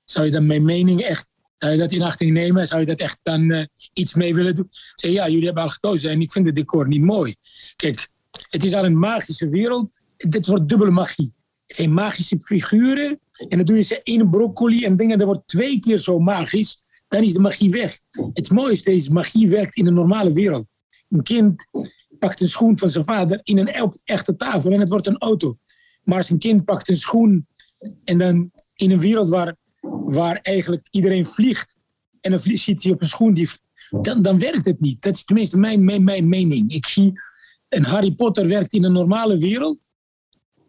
zou 0.03 0.25
je 0.25 0.31
dan 0.31 0.45
mijn 0.45 0.63
mening 0.63 1.01
echt... 1.01 1.30
Zou 1.61 1.73
je 1.73 1.79
dat 1.79 1.91
in 1.91 2.01
achting 2.01 2.31
nemen? 2.31 2.67
Zou 2.67 2.79
je 2.79 2.85
dat 2.85 2.99
echt 2.99 3.19
dan 3.21 3.51
eh, 3.51 3.65
iets 3.93 4.13
mee 4.13 4.35
willen 4.35 4.55
doen? 4.55 4.67
Zei, 4.95 5.13
ja, 5.13 5.29
jullie 5.29 5.45
hebben 5.45 5.63
al 5.63 5.69
gekozen 5.69 6.11
en 6.11 6.21
ik 6.21 6.31
vind 6.31 6.45
het 6.45 6.55
decor 6.55 6.87
niet 6.87 7.01
mooi. 7.01 7.35
Kijk, 7.75 8.07
het 8.49 8.63
is 8.63 8.73
al 8.73 8.85
een 8.85 8.99
magische 8.99 9.49
wereld. 9.49 10.01
Dit 10.17 10.47
wordt 10.47 10.69
dubbele 10.69 10.91
magie. 10.91 11.33
Het 11.67 11.75
zijn 11.75 11.93
magische 11.93 12.39
figuren. 12.41 13.19
En 13.31 13.57
dan 13.57 13.65
doe 13.65 13.75
je 13.75 13.81
ze 13.81 13.99
in 14.03 14.29
broccoli 14.29 14.85
en 14.85 14.97
dingen. 14.97 15.17
Dat 15.17 15.27
wordt 15.27 15.47
twee 15.47 15.79
keer 15.79 15.97
zo 15.97 16.19
magisch. 16.19 16.81
Dan 17.07 17.23
is 17.23 17.33
de 17.33 17.39
magie 17.39 17.71
weg. 17.71 17.99
Het 18.33 18.51
mooiste 18.51 18.93
is, 18.93 19.09
magie 19.09 19.49
werkt 19.49 19.75
in 19.75 19.87
een 19.87 19.93
normale 19.93 20.31
wereld. 20.31 20.65
Een 21.09 21.23
kind 21.23 21.67
pakt 22.19 22.41
een 22.41 22.47
schoen 22.47 22.77
van 22.77 22.89
zijn 22.89 23.05
vader 23.05 23.39
in 23.43 23.57
een 23.57 23.91
echte 24.03 24.35
tafel 24.35 24.71
en 24.71 24.79
het 24.79 24.89
wordt 24.89 25.07
een 25.07 25.17
auto. 25.17 25.57
Maar 26.03 26.17
als 26.17 26.29
een 26.29 26.39
kind 26.39 26.65
pakt 26.65 26.89
een 26.89 26.97
schoen 26.97 27.47
en 28.03 28.17
dan 28.17 28.51
in 28.75 28.91
een 28.91 28.99
wereld 28.99 29.29
waar, 29.29 29.55
waar 29.89 30.35
eigenlijk 30.35 30.87
iedereen 30.91 31.25
vliegt 31.25 31.77
en 32.21 32.31
dan 32.31 32.39
zit 32.39 32.83
hij 32.83 32.91
op 32.91 33.01
een 33.01 33.07
schoen, 33.07 33.33
die, 33.33 33.49
dan, 33.89 34.21
dan 34.21 34.39
werkt 34.39 34.65
het 34.65 34.79
niet. 34.79 35.01
Dat 35.01 35.15
is 35.15 35.23
tenminste 35.23 35.57
mijn, 35.57 35.83
mijn, 35.83 36.03
mijn 36.03 36.29
mening. 36.29 36.71
Ik 36.71 36.85
zie 36.85 37.21
een 37.69 37.83
Harry 37.83 38.11
Potter 38.11 38.47
werkt 38.47 38.73
in 38.73 38.83
een 38.83 38.91
normale 38.91 39.37
wereld, 39.37 39.79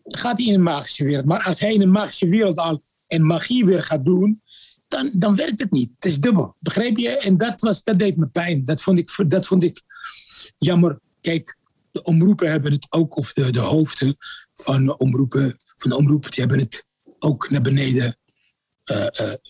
gaat 0.04 0.38
hij 0.38 0.46
in 0.46 0.54
een 0.54 0.62
magische 0.62 1.04
wereld. 1.04 1.24
Maar 1.24 1.42
als 1.42 1.60
hij 1.60 1.74
in 1.74 1.80
een 1.80 1.90
magische 1.90 2.28
wereld 2.28 2.58
al 2.58 2.82
en 3.06 3.26
magie 3.26 3.64
weer 3.64 3.82
gaat 3.82 4.04
doen, 4.04 4.42
dan, 4.88 5.12
dan 5.14 5.34
werkt 5.34 5.58
het 5.58 5.70
niet. 5.70 5.90
Het 5.94 6.04
is 6.04 6.20
dubbel. 6.20 6.56
Begrijp 6.58 6.96
je? 6.96 7.08
En 7.08 7.36
dat, 7.36 7.60
was, 7.60 7.82
dat 7.82 7.98
deed 7.98 8.16
me 8.16 8.26
pijn. 8.26 8.64
Dat 8.64 8.82
vond 8.82 8.98
ik, 8.98 9.10
dat 9.28 9.46
vond 9.46 9.62
ik 9.62 9.82
jammer. 10.58 11.00
Kijk, 11.20 11.56
de 11.90 12.02
omroepen 12.02 12.50
hebben 12.50 12.72
het 12.72 12.86
ook, 12.90 13.16
of 13.16 13.32
de, 13.32 13.52
de 13.52 13.60
hoofden 13.60 14.16
van 14.54 14.86
de 14.86 14.96
omroepen, 14.96 15.56
van 15.74 15.90
de 15.90 15.96
omroepen, 15.96 16.30
die 16.30 16.40
hebben 16.40 16.58
het 16.58 16.86
ook 17.18 17.50
naar 17.50 17.60
beneden 17.60 18.16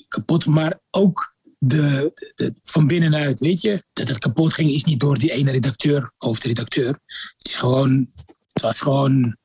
kapot. 0.08 0.46
Maar 0.46 0.80
ook 0.90 1.34
de, 1.58 2.12
de, 2.34 2.54
van 2.62 2.86
binnenuit, 2.86 3.40
weet 3.40 3.60
je, 3.60 3.84
dat 3.92 4.08
het 4.08 4.18
kapot 4.18 4.52
ging, 4.52 4.70
is 4.70 4.84
niet 4.84 5.00
door 5.00 5.18
die 5.18 5.32
ene 5.32 5.50
redacteur, 5.50 6.12
hoofdredacteur. 6.18 6.98
Het 7.36 7.46
is 7.46 7.56
gewoon, 7.56 8.08
het 8.52 8.62
was 8.62 8.80
gewoon 8.80 9.36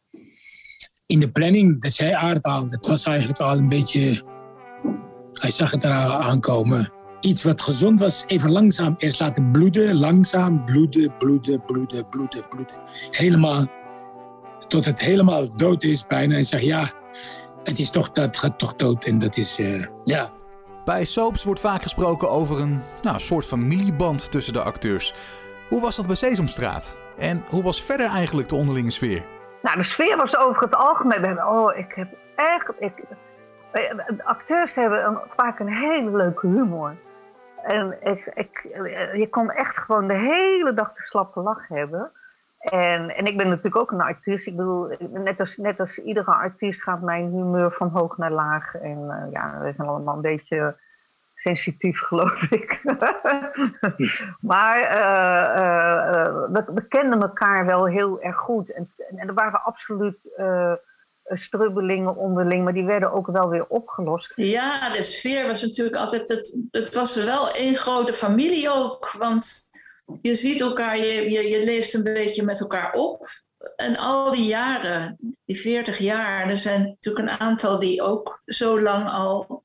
in 1.06 1.20
de 1.20 1.32
planning, 1.32 1.82
dat 1.82 1.94
zei 1.94 2.12
Aard 2.12 2.44
al, 2.44 2.68
dat 2.68 2.88
was 2.88 3.06
eigenlijk 3.06 3.40
al 3.40 3.58
een 3.58 3.70
beetje, 3.70 4.24
hij 5.34 5.52
zag 5.52 5.72
het 5.72 5.84
er 5.84 5.92
al 5.92 6.22
aankomen. 6.22 6.92
Iets 7.22 7.44
wat 7.44 7.62
gezond 7.62 8.00
was, 8.00 8.24
even 8.28 8.52
langzaam 8.52 8.96
eerst 8.98 9.20
laten 9.20 9.52
bloeden, 9.52 9.96
langzaam 9.96 10.66
bloeden, 10.66 11.18
bloeden, 11.18 11.66
bloeden, 11.66 12.10
bloeden, 12.10 12.48
bloeden. 12.50 12.82
Helemaal, 13.12 13.72
tot 14.68 14.86
het 14.86 15.00
helemaal 15.00 15.58
dood 15.58 15.84
is 15.84 16.08
bijna. 16.08 16.36
En 16.36 16.46
zeg 16.46 16.62
ja, 16.62 16.94
het 17.70 17.80
is 17.80 17.90
toch, 17.90 18.12
dat 18.12 18.38
gaat 18.38 18.60
toch 18.60 18.76
dood 18.76 19.06
en 19.06 19.20
dat 19.20 19.38
is, 19.38 19.60
eh, 19.60 19.86
ja. 20.04 20.30
Bij 20.86 21.06
soaps 21.06 21.44
wordt 21.44 21.60
vaak 21.60 21.82
gesproken 21.82 22.30
over 22.30 22.60
een 22.60 22.82
nou, 23.02 23.20
soort 23.20 23.46
familieband 23.46 24.32
tussen 24.32 24.54
de 24.54 24.62
acteurs. 24.62 25.14
Hoe 25.70 25.82
was 25.82 25.96
dat 25.96 26.08
bij 26.08 26.16
Sesamstraat? 26.16 26.98
En 27.18 27.44
hoe 27.50 27.64
was 27.64 27.86
verder 27.86 28.10
eigenlijk 28.10 28.50
de 28.50 28.56
onderlinge 28.56 28.92
sfeer? 28.92 29.26
Nou, 29.62 29.78
de 29.78 29.84
sfeer 29.84 30.18
was 30.18 30.38
over 30.38 30.62
het 30.62 30.76
algemeen. 30.76 31.44
Oh, 31.46 31.78
ik 31.78 31.92
heb 31.96 32.08
echt. 32.36 32.72
Ik, 32.80 33.04
eh, 33.72 33.98
de 34.18 34.24
acteurs 34.24 34.76
hebben 34.76 35.06
een, 35.06 35.20
vaak 35.36 35.60
een 35.60 35.74
hele 35.74 36.12
leuke 36.12 36.48
humor. 36.48 36.96
En 37.64 37.98
ik, 38.02 38.32
ik, 38.34 38.68
eh, 38.74 39.14
je 39.14 39.30
kon 39.30 39.52
echt 39.52 39.78
gewoon 39.78 40.08
de 40.08 40.18
hele 40.18 40.74
dag 40.74 40.94
de 40.94 41.02
slappe 41.02 41.40
lach 41.40 41.68
hebben. 41.68 42.12
En, 42.72 43.16
en 43.16 43.26
ik 43.26 43.38
ben 43.38 43.48
natuurlijk 43.48 43.76
ook 43.76 43.92
een 43.92 44.02
artiest. 44.02 44.48
Ik 44.48 44.56
bedoel, 44.56 44.96
net 45.10 45.40
als, 45.40 45.58
net 45.58 45.80
als 45.80 45.98
iedere 45.98 46.32
artiest 46.32 46.84
gaat 46.84 47.02
mijn 47.02 47.32
humeur 47.32 47.72
van 47.72 47.90
hoog 47.90 48.18
naar 48.18 48.32
laag. 48.32 48.76
En 48.76 49.10
eh, 49.10 49.32
ja, 49.32 49.60
we 49.60 49.74
zijn 49.76 49.88
allemaal 49.88 50.16
een 50.16 50.22
beetje 50.22 50.78
sensitief, 51.36 52.00
geloof 52.08 52.42
ik. 52.42 52.82
maar 54.52 54.80
eh, 54.82 56.26
eh, 56.26 56.66
we, 56.74 56.88
kenden 56.88 57.22
elkaar 57.22 57.66
wel 57.66 57.86
heel 57.86 58.22
erg 58.22 58.36
goed. 58.36 58.72
En, 58.72 58.94
en 59.16 59.28
er 59.28 59.34
waren 59.34 59.64
absoluut 59.64 60.18
strubbelingen 61.30 62.16
onderling, 62.16 62.64
maar 62.64 62.74
die 62.74 62.86
werden 62.86 63.12
ook 63.12 63.28
wel 63.28 63.50
weer 63.50 63.66
opgelost. 63.68 64.32
Ja, 64.36 64.90
de 64.90 65.02
sfeer 65.02 65.48
was 65.48 65.62
natuurlijk 65.62 65.96
altijd. 65.96 66.30
Het, 66.30 66.58
het 66.72 66.94
was 66.94 67.24
wel 67.24 67.52
één 67.52 67.76
grote 67.76 68.14
familie 68.14 68.70
ook. 68.70 69.12
Want 69.12 69.70
je 70.22 70.36
ziet 70.36 70.62
elkaar, 70.62 70.98
je, 70.98 71.32
je, 71.50 71.64
leeft 71.64 71.94
een 71.94 72.04
beetje 72.04 72.44
met 72.44 72.60
elkaar 72.60 72.94
op. 72.94 73.28
En 73.76 73.98
al 73.98 74.32
die 74.32 74.46
jaren, 74.46 75.18
die 75.46 75.60
40 75.60 75.98
jaar, 75.98 76.50
er 76.50 76.58
zijn 76.58 76.84
natuurlijk 76.84 77.30
een 77.30 77.40
aantal 77.40 77.80
die 77.80 78.02
ook 78.02 78.42
zo 78.46 78.82
lang 78.82 79.10
al, 79.10 79.64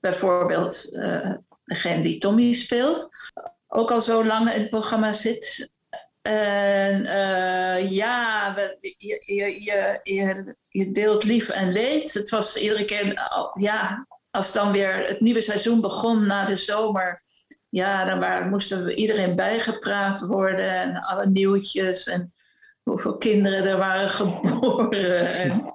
bijvoorbeeld 0.00 0.94
eh, 0.94 1.32
degene 1.64 2.02
die 2.02 2.18
Tommy 2.18 2.52
speelt, 2.52 3.08
ook 3.68 3.90
al 3.90 4.00
zo 4.00 4.24
lang 4.24 4.52
in 4.52 4.60
het 4.60 4.70
programma 4.70 5.12
zit. 5.12 5.72
En 6.22 7.06
eh, 7.06 7.90
ja, 7.90 8.54
je, 8.80 9.22
je, 9.26 9.62
je, 10.04 10.54
je, 10.68 10.90
deelt 10.92 11.24
lief 11.24 11.48
en 11.48 11.72
leed. 11.72 12.12
Het 12.12 12.30
was 12.30 12.56
iedere 12.56 12.84
keer, 12.84 13.30
ja, 13.54 14.06
als 14.30 14.52
dan 14.52 14.72
weer 14.72 15.06
het 15.06 15.20
nieuwe 15.20 15.40
seizoen 15.40 15.80
begon 15.80 16.26
na 16.26 16.44
de 16.44 16.56
zomer. 16.56 17.23
Ja, 17.74 18.04
dan 18.04 18.20
waren, 18.20 18.48
moesten 18.48 18.84
we 18.84 18.94
iedereen 18.94 19.36
bijgepraat 19.36 20.20
worden 20.20 20.70
en 20.70 20.96
alle 20.96 21.26
nieuwtjes 21.26 22.06
en 22.06 22.32
hoeveel 22.82 23.16
kinderen 23.16 23.64
er 23.64 23.76
waren 23.76 24.08
geboren. 24.20 25.26
En, 25.26 25.72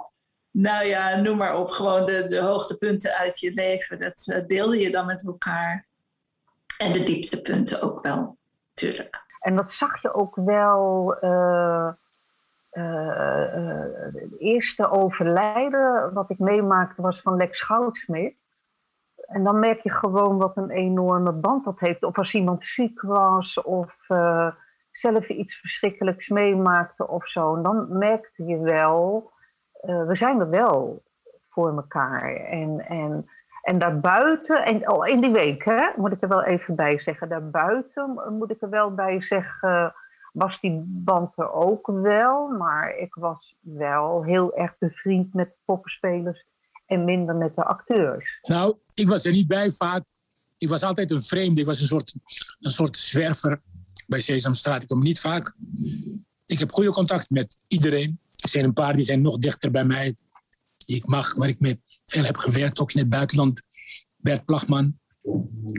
nou 0.51 0.85
ja, 0.85 1.15
noem 1.15 1.37
maar 1.37 1.57
op, 1.57 1.69
gewoon 1.69 2.05
de, 2.05 2.27
de 2.27 2.39
hoogtepunten 2.39 3.13
uit 3.13 3.39
je 3.39 3.53
leven. 3.53 3.99
Dat 3.99 4.27
eh, 4.31 4.45
deelde 4.47 4.79
je 4.79 4.91
dan 4.91 5.05
met 5.05 5.25
elkaar. 5.25 5.85
En 6.77 6.91
de 6.93 7.03
dieptepunten 7.03 7.81
ook 7.81 8.01
wel, 8.01 8.37
natuurlijk. 8.75 9.23
En 9.39 9.55
dat 9.55 9.71
zag 9.71 10.01
je 10.01 10.13
ook 10.13 10.35
wel. 10.35 11.15
eh, 11.19 11.93
eh, 12.69 13.83
het 14.13 14.39
eerste 14.39 14.89
overlijden 14.89 16.13
wat 16.13 16.29
ik 16.29 16.39
meemaakte 16.39 17.01
was 17.01 17.21
van 17.21 17.37
Lex 17.37 17.61
Goudsmit. 17.61 18.33
En 19.29 19.43
dan 19.43 19.59
merk 19.59 19.81
je 19.81 19.91
gewoon 19.91 20.37
wat 20.37 20.57
een 20.57 20.69
enorme 20.69 21.31
band 21.31 21.65
dat 21.65 21.79
heeft. 21.79 22.03
Of 22.03 22.17
als 22.17 22.33
iemand 22.33 22.63
ziek 22.63 23.01
was 23.01 23.61
of 23.61 23.95
eh, 24.07 24.51
zelf 24.91 25.29
iets 25.29 25.55
verschrikkelijks 25.55 26.27
meemaakte 26.27 27.07
of 27.07 27.27
zo. 27.27 27.55
En 27.55 27.63
dan 27.63 27.97
merkte 27.97 28.45
je 28.45 28.59
wel, 28.59 29.31
eh, 29.73 30.07
we 30.07 30.15
zijn 30.15 30.39
er 30.39 30.49
wel 30.49 31.03
voor 31.49 31.75
elkaar. 31.75 32.35
En, 32.35 32.85
en, 32.87 33.29
en 33.61 33.79
daarbuiten, 33.79 34.65
en 34.65 34.91
oh, 34.91 35.07
in 35.07 35.21
die 35.21 35.31
week 35.31 35.63
hè, 35.63 35.89
moet 35.95 36.11
ik 36.11 36.21
er 36.21 36.29
wel 36.29 36.43
even 36.43 36.75
bij 36.75 36.99
zeggen, 36.99 37.29
daarbuiten 37.29 38.21
moet 38.37 38.51
ik 38.51 38.61
er 38.61 38.69
wel 38.69 38.93
bij 38.93 39.21
zeggen, 39.21 39.93
was 40.33 40.59
die 40.59 40.83
band 40.85 41.37
er 41.37 41.51
ook 41.51 41.87
wel. 41.87 42.47
Maar 42.47 42.95
ik 42.95 43.15
was 43.15 43.57
wel 43.61 44.23
heel 44.23 44.55
erg 44.55 44.77
bevriend 44.77 45.33
met 45.33 45.55
poppenspelers 45.65 46.47
en 46.89 47.03
minder 47.03 47.35
met 47.35 47.55
de 47.55 47.63
acteurs. 47.63 48.39
Nou, 48.41 48.75
ik 48.93 49.07
was 49.07 49.25
er 49.25 49.31
niet 49.31 49.47
bij 49.47 49.71
vaak. 49.71 50.03
Ik 50.57 50.69
was 50.69 50.83
altijd 50.83 51.11
een 51.11 51.21
vreemde. 51.21 51.61
Ik 51.61 51.67
was 51.67 51.79
een 51.79 51.87
soort, 51.87 52.13
een 52.59 52.71
soort 52.71 52.99
zwerver 52.99 53.61
bij 54.07 54.19
Sesamstraat. 54.19 54.81
Ik 54.81 54.87
kom 54.87 55.01
niet 55.01 55.19
vaak. 55.19 55.55
Ik 56.45 56.59
heb 56.59 56.71
goede 56.71 56.91
contact 56.91 57.29
met 57.29 57.57
iedereen. 57.67 58.19
Er 58.35 58.49
zijn 58.49 58.65
een 58.65 58.73
paar 58.73 58.95
die 58.95 59.05
zijn 59.05 59.21
nog 59.21 59.37
dichter 59.37 59.71
bij 59.71 59.85
mij. 59.85 60.15
Die 60.77 60.95
ik 60.95 61.05
mag, 61.05 61.35
waar 61.35 61.47
ik 61.47 61.59
mee 61.59 61.81
veel 62.05 62.23
heb 62.23 62.37
gewerkt, 62.37 62.79
ook 62.79 62.91
in 62.91 62.99
het 62.99 63.09
buitenland. 63.09 63.61
Bert 64.15 64.45
Plagman 64.45 64.99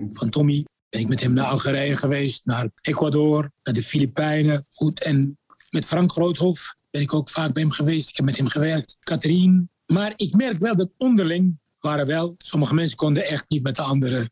van 0.08 0.30
Tommy. 0.30 0.64
Ben 0.88 1.00
ik 1.00 1.08
met 1.08 1.20
hem 1.20 1.32
naar 1.32 1.46
Algerije 1.46 1.96
geweest, 1.96 2.44
naar 2.44 2.70
Ecuador, 2.80 3.50
naar 3.62 3.74
de 3.74 3.82
Filipijnen. 3.82 4.66
Goed, 4.70 5.02
en 5.02 5.38
met 5.70 5.84
Frank 5.84 6.12
Groothof 6.12 6.76
ben 6.90 7.00
ik 7.00 7.14
ook 7.14 7.30
vaak 7.30 7.52
bij 7.52 7.62
hem 7.62 7.70
geweest. 7.70 8.08
Ik 8.08 8.16
heb 8.16 8.24
met 8.24 8.36
hem 8.36 8.48
gewerkt. 8.48 8.96
Katrien. 9.00 9.70
Maar 9.92 10.12
ik 10.16 10.34
merk 10.36 10.58
wel 10.58 10.76
dat 10.76 10.90
onderling 10.96 11.58
waren 11.80 12.06
wel... 12.06 12.34
Sommige 12.38 12.74
mensen 12.74 12.96
konden 12.96 13.26
echt 13.26 13.44
niet 13.48 13.62
met 13.62 13.76
de 13.76 13.82
anderen 13.82 14.30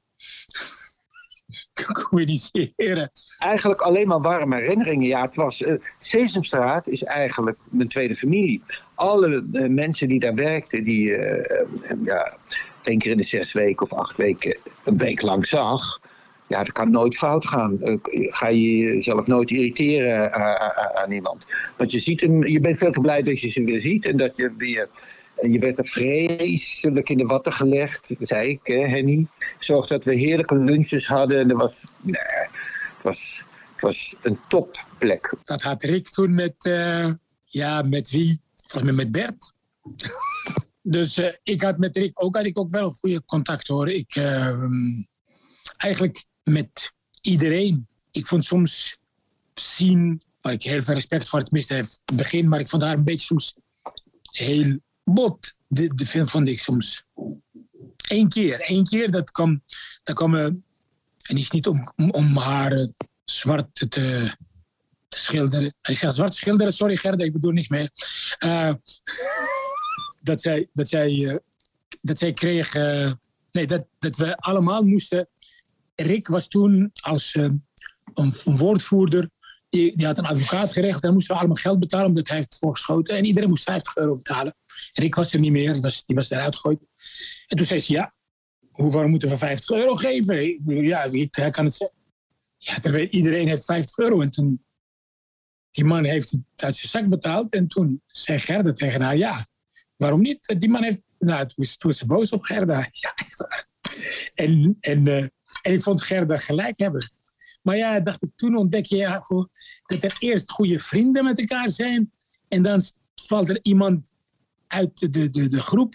communiceren. 2.08 3.10
Eigenlijk 3.38 3.80
alleen 3.80 4.08
maar 4.08 4.20
warme 4.20 4.56
herinneringen. 4.56 5.06
Ja, 5.08 5.22
het 5.22 5.34
was. 5.34 5.62
eh, 5.62 5.74
Sesamstraat 5.98 6.86
is 6.88 7.04
eigenlijk 7.04 7.58
mijn 7.70 7.88
tweede 7.88 8.14
familie. 8.14 8.62
Alle 8.94 9.44
eh, 9.52 9.68
mensen 9.68 10.08
die 10.08 10.20
daar 10.20 10.34
werkten, 10.34 10.84
die 10.84 11.14
eh, 11.16 11.96
ja, 12.04 12.36
één 12.82 12.98
keer 12.98 13.10
in 13.10 13.16
de 13.16 13.22
zes 13.22 13.52
weken 13.52 13.82
of 13.82 13.92
acht 13.92 14.16
weken 14.16 14.58
een 14.84 14.98
week 14.98 15.22
lang 15.22 15.46
zag. 15.46 16.00
Ja, 16.48 16.58
dat 16.64 16.72
kan 16.72 16.90
nooit 16.90 17.16
fout 17.16 17.46
gaan. 17.46 17.78
Ga 18.10 18.48
je 18.48 18.76
jezelf 18.76 19.26
nooit 19.26 19.50
irriteren 19.50 20.32
aan, 20.34 20.56
aan- 20.58 20.96
aan 20.96 21.12
iemand. 21.12 21.44
Want 21.76 21.90
je, 21.92 21.98
ziet 21.98 22.20
hem, 22.20 22.46
je 22.46 22.60
bent 22.60 22.78
veel 22.78 22.92
te 22.92 23.00
blij 23.00 23.22
dat 23.22 23.40
je 23.40 23.48
ze 23.48 23.64
weer 23.64 23.80
ziet 23.80 24.04
en 24.06 24.16
dat 24.16 24.36
je 24.36 24.54
weer. 24.56 24.88
Je 25.40 25.58
werd 25.58 25.78
er 25.78 25.84
vreselijk 25.84 27.08
in 27.08 27.18
de 27.18 27.24
watten 27.24 27.52
gelegd, 27.52 28.14
zei 28.20 28.48
ik, 28.48 28.60
hè, 28.62 28.86
Henny. 28.86 29.26
Zorg 29.58 29.86
dat 29.86 30.04
we 30.04 30.14
heerlijke 30.14 30.56
lunches 30.56 31.06
hadden. 31.06 31.38
En 31.38 31.50
er 31.50 31.56
was, 31.56 31.84
nee, 32.00 32.22
het, 32.22 33.02
was, 33.02 33.44
was 33.80 34.16
een 34.22 34.38
topplek. 34.48 35.34
Dat 35.42 35.62
had 35.62 35.82
Rick 35.82 36.08
toen 36.08 36.34
met, 36.34 36.64
eh, 36.64 37.10
ja, 37.44 37.82
met 37.82 38.10
wie? 38.10 38.40
Volgens 38.54 38.82
mij 38.82 39.04
met 39.04 39.12
Bert. 39.12 39.52
dus 40.82 41.18
eh, 41.18 41.34
ik 41.42 41.62
had 41.62 41.78
met 41.78 41.96
Rick 41.96 42.22
ook, 42.22 42.36
had 42.36 42.44
ik 42.44 42.58
ook 42.58 42.70
wel 42.70 42.90
goede 42.90 43.24
contact 43.24 43.66
hoor. 43.66 43.90
Ik, 43.90 44.14
eh, 44.14 44.62
eigenlijk 45.76 46.24
met 46.42 46.92
iedereen. 47.20 47.88
Ik 48.10 48.26
vond 48.26 48.44
soms 48.44 48.98
zien, 49.54 50.22
waar 50.40 50.52
ik 50.52 50.62
heel 50.62 50.82
veel 50.82 50.94
respect 50.94 51.28
voor 51.28 51.38
het 51.38 51.50
miste 51.50 51.74
het 51.74 52.02
begin, 52.14 52.48
maar 52.48 52.60
ik 52.60 52.68
vond 52.68 52.82
haar 52.82 52.94
een 52.94 53.04
beetje 53.04 53.26
soms 53.26 53.54
heel 54.22 54.78
bot. 55.14 55.54
De, 55.66 56.06
film 56.06 56.28
vond 56.28 56.48
ik 56.48 56.60
soms. 56.60 57.04
Eén 58.08 58.28
keer, 58.28 58.60
één 58.60 58.84
keer, 58.84 59.10
dat 59.10 59.30
kwam, 59.30 59.62
dat 60.02 60.14
kwam 60.16 60.34
eh, 60.34 60.44
en 61.22 61.36
is 61.36 61.50
niet 61.50 61.66
om, 61.66 61.92
om, 61.96 62.36
haar 62.36 62.72
eh, 62.72 62.86
zwart 63.24 63.74
te, 63.74 63.88
te 65.08 65.18
schilderen. 65.18 65.74
Ik 65.82 65.98
ga 65.98 66.10
zwart 66.10 66.34
schilderen, 66.34 66.72
sorry 66.72 66.96
Gerda, 66.96 67.24
ik 67.24 67.32
bedoel 67.32 67.52
niks 67.52 67.68
meer. 67.68 67.90
Eh, 68.38 68.72
dat, 70.20 70.40
zij, 70.40 70.68
dat, 70.72 70.88
zij, 70.88 71.40
dat 72.00 72.18
zij 72.18 72.32
kreeg. 72.32 72.74
nee, 73.52 73.66
dat, 73.66 73.86
dat 73.98 74.16
we 74.16 74.36
allemaal 74.36 74.82
moesten. 74.82 75.28
Rick 75.94 76.28
was 76.28 76.48
toen 76.48 76.90
als 77.00 77.34
een, 77.34 78.32
woordvoerder. 78.44 79.30
Die, 79.70 80.06
had 80.06 80.18
een 80.18 80.26
advocaat 80.26 80.72
geregeld. 80.72 81.02
Daar 81.02 81.12
moesten 81.12 81.34
we 81.34 81.40
allemaal 81.40 81.62
geld 81.62 81.78
betalen 81.78 82.06
omdat 82.06 82.28
hij 82.28 82.36
heeft 82.36 82.58
voorgeschoten. 82.58 83.16
En 83.16 83.24
iedereen 83.24 83.48
moest 83.48 83.64
50 83.64 83.96
euro 83.96 84.16
betalen. 84.16 84.54
Rick 84.92 85.14
was 85.14 85.32
er 85.32 85.40
niet 85.40 85.52
meer, 85.52 85.72
die 86.06 86.16
was, 86.16 86.30
eruit 86.30 86.54
gegooid. 86.54 86.80
En 87.46 87.56
toen 87.56 87.66
zei 87.66 87.80
ze: 87.80 87.92
Ja, 87.92 88.14
hoe, 88.70 88.90
waarom 88.92 89.10
moeten 89.10 89.28
we 89.28 89.36
50 89.38 89.76
euro 89.76 89.94
geven? 89.94 90.42
Ik 90.44 90.60
Ja, 90.66 91.10
wie- 91.10 91.28
kan 91.28 91.64
het 91.64 91.74
zeggen. 91.74 91.96
Ja, 92.56 93.08
iedereen 93.10 93.48
heeft 93.48 93.64
50 93.64 93.98
euro. 93.98 94.20
En 94.20 94.30
toen, 94.30 94.64
die 95.70 95.84
man 95.84 96.04
heeft 96.04 96.30
het 96.30 96.40
uit 96.54 96.76
zijn 96.76 96.88
zak 96.88 97.08
betaald. 97.08 97.52
En 97.52 97.68
toen 97.68 98.02
zei 98.06 98.38
Gerda 98.38 98.72
tegen 98.72 99.00
haar, 99.00 99.16
ja, 99.16 99.46
waarom 99.96 100.20
niet? 100.20 100.54
Die 100.58 100.68
man 100.68 100.82
heeft, 100.82 101.00
nou, 101.18 101.46
toen 101.46 101.66
was, 101.78 101.98
ze 101.98 102.06
boos 102.06 102.32
op 102.32 102.42
Gerda. 102.42 102.88
Ja. 102.90 103.14
En, 104.34 104.76
en, 104.80 105.08
eh, 105.08 105.22
en 105.62 105.72
ik 105.72 105.82
vond 105.82 106.02
Gerda 106.02 106.36
gelijk 106.36 106.78
hebben. 106.78 107.10
Maar 107.62 107.76
ja, 107.76 108.00
dacht 108.00 108.22
ik, 108.22 108.30
toen 108.36 108.56
ontdek 108.56 108.84
je 108.86 108.96
ja, 108.96 109.22
dat 109.82 110.02
er 110.02 110.16
eerst 110.18 110.50
goede 110.50 110.78
vrienden 110.78 111.24
met 111.24 111.38
elkaar 111.38 111.70
zijn. 111.70 112.12
En 112.48 112.62
dan 112.62 112.80
valt 113.14 113.48
er 113.48 113.58
iemand 113.62 114.12
uit 114.68 114.98
de, 114.98 115.30
de, 115.30 115.48
de, 115.48 115.60
groep 115.60 115.94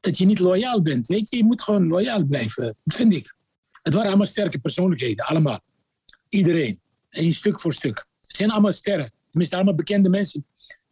dat 0.00 0.18
je 0.18 0.24
niet 0.24 0.38
loyaal 0.38 0.82
bent. 0.82 1.06
Weet 1.06 1.30
je, 1.30 1.36
je 1.36 1.44
moet 1.44 1.62
gewoon 1.62 1.86
loyaal 1.86 2.24
blijven, 2.24 2.76
vind 2.84 3.14
ik. 3.14 3.34
Het 3.82 3.94
waren 3.94 4.08
allemaal 4.08 4.26
sterke 4.26 4.58
persoonlijkheden, 4.58 5.24
allemaal. 5.24 5.60
Iedereen. 6.28 6.80
En 7.08 7.32
stuk 7.32 7.60
voor 7.60 7.72
stuk. 7.72 8.06
Het 8.20 8.36
zijn 8.36 8.50
allemaal 8.50 8.72
sterren. 8.72 9.12
Tenminste, 9.30 9.56
allemaal 9.56 9.74
bekende 9.74 10.08
mensen 10.08 10.46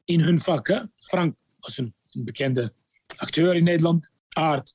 in 0.05 0.21
hun 0.21 0.39
vak. 0.39 0.87
Frank 0.97 1.37
was 1.61 1.79
een, 1.79 1.95
een 2.11 2.25
bekende 2.25 2.73
acteur 3.17 3.55
in 3.55 3.65
Nederland. 3.65 4.11
Aard, 4.29 4.75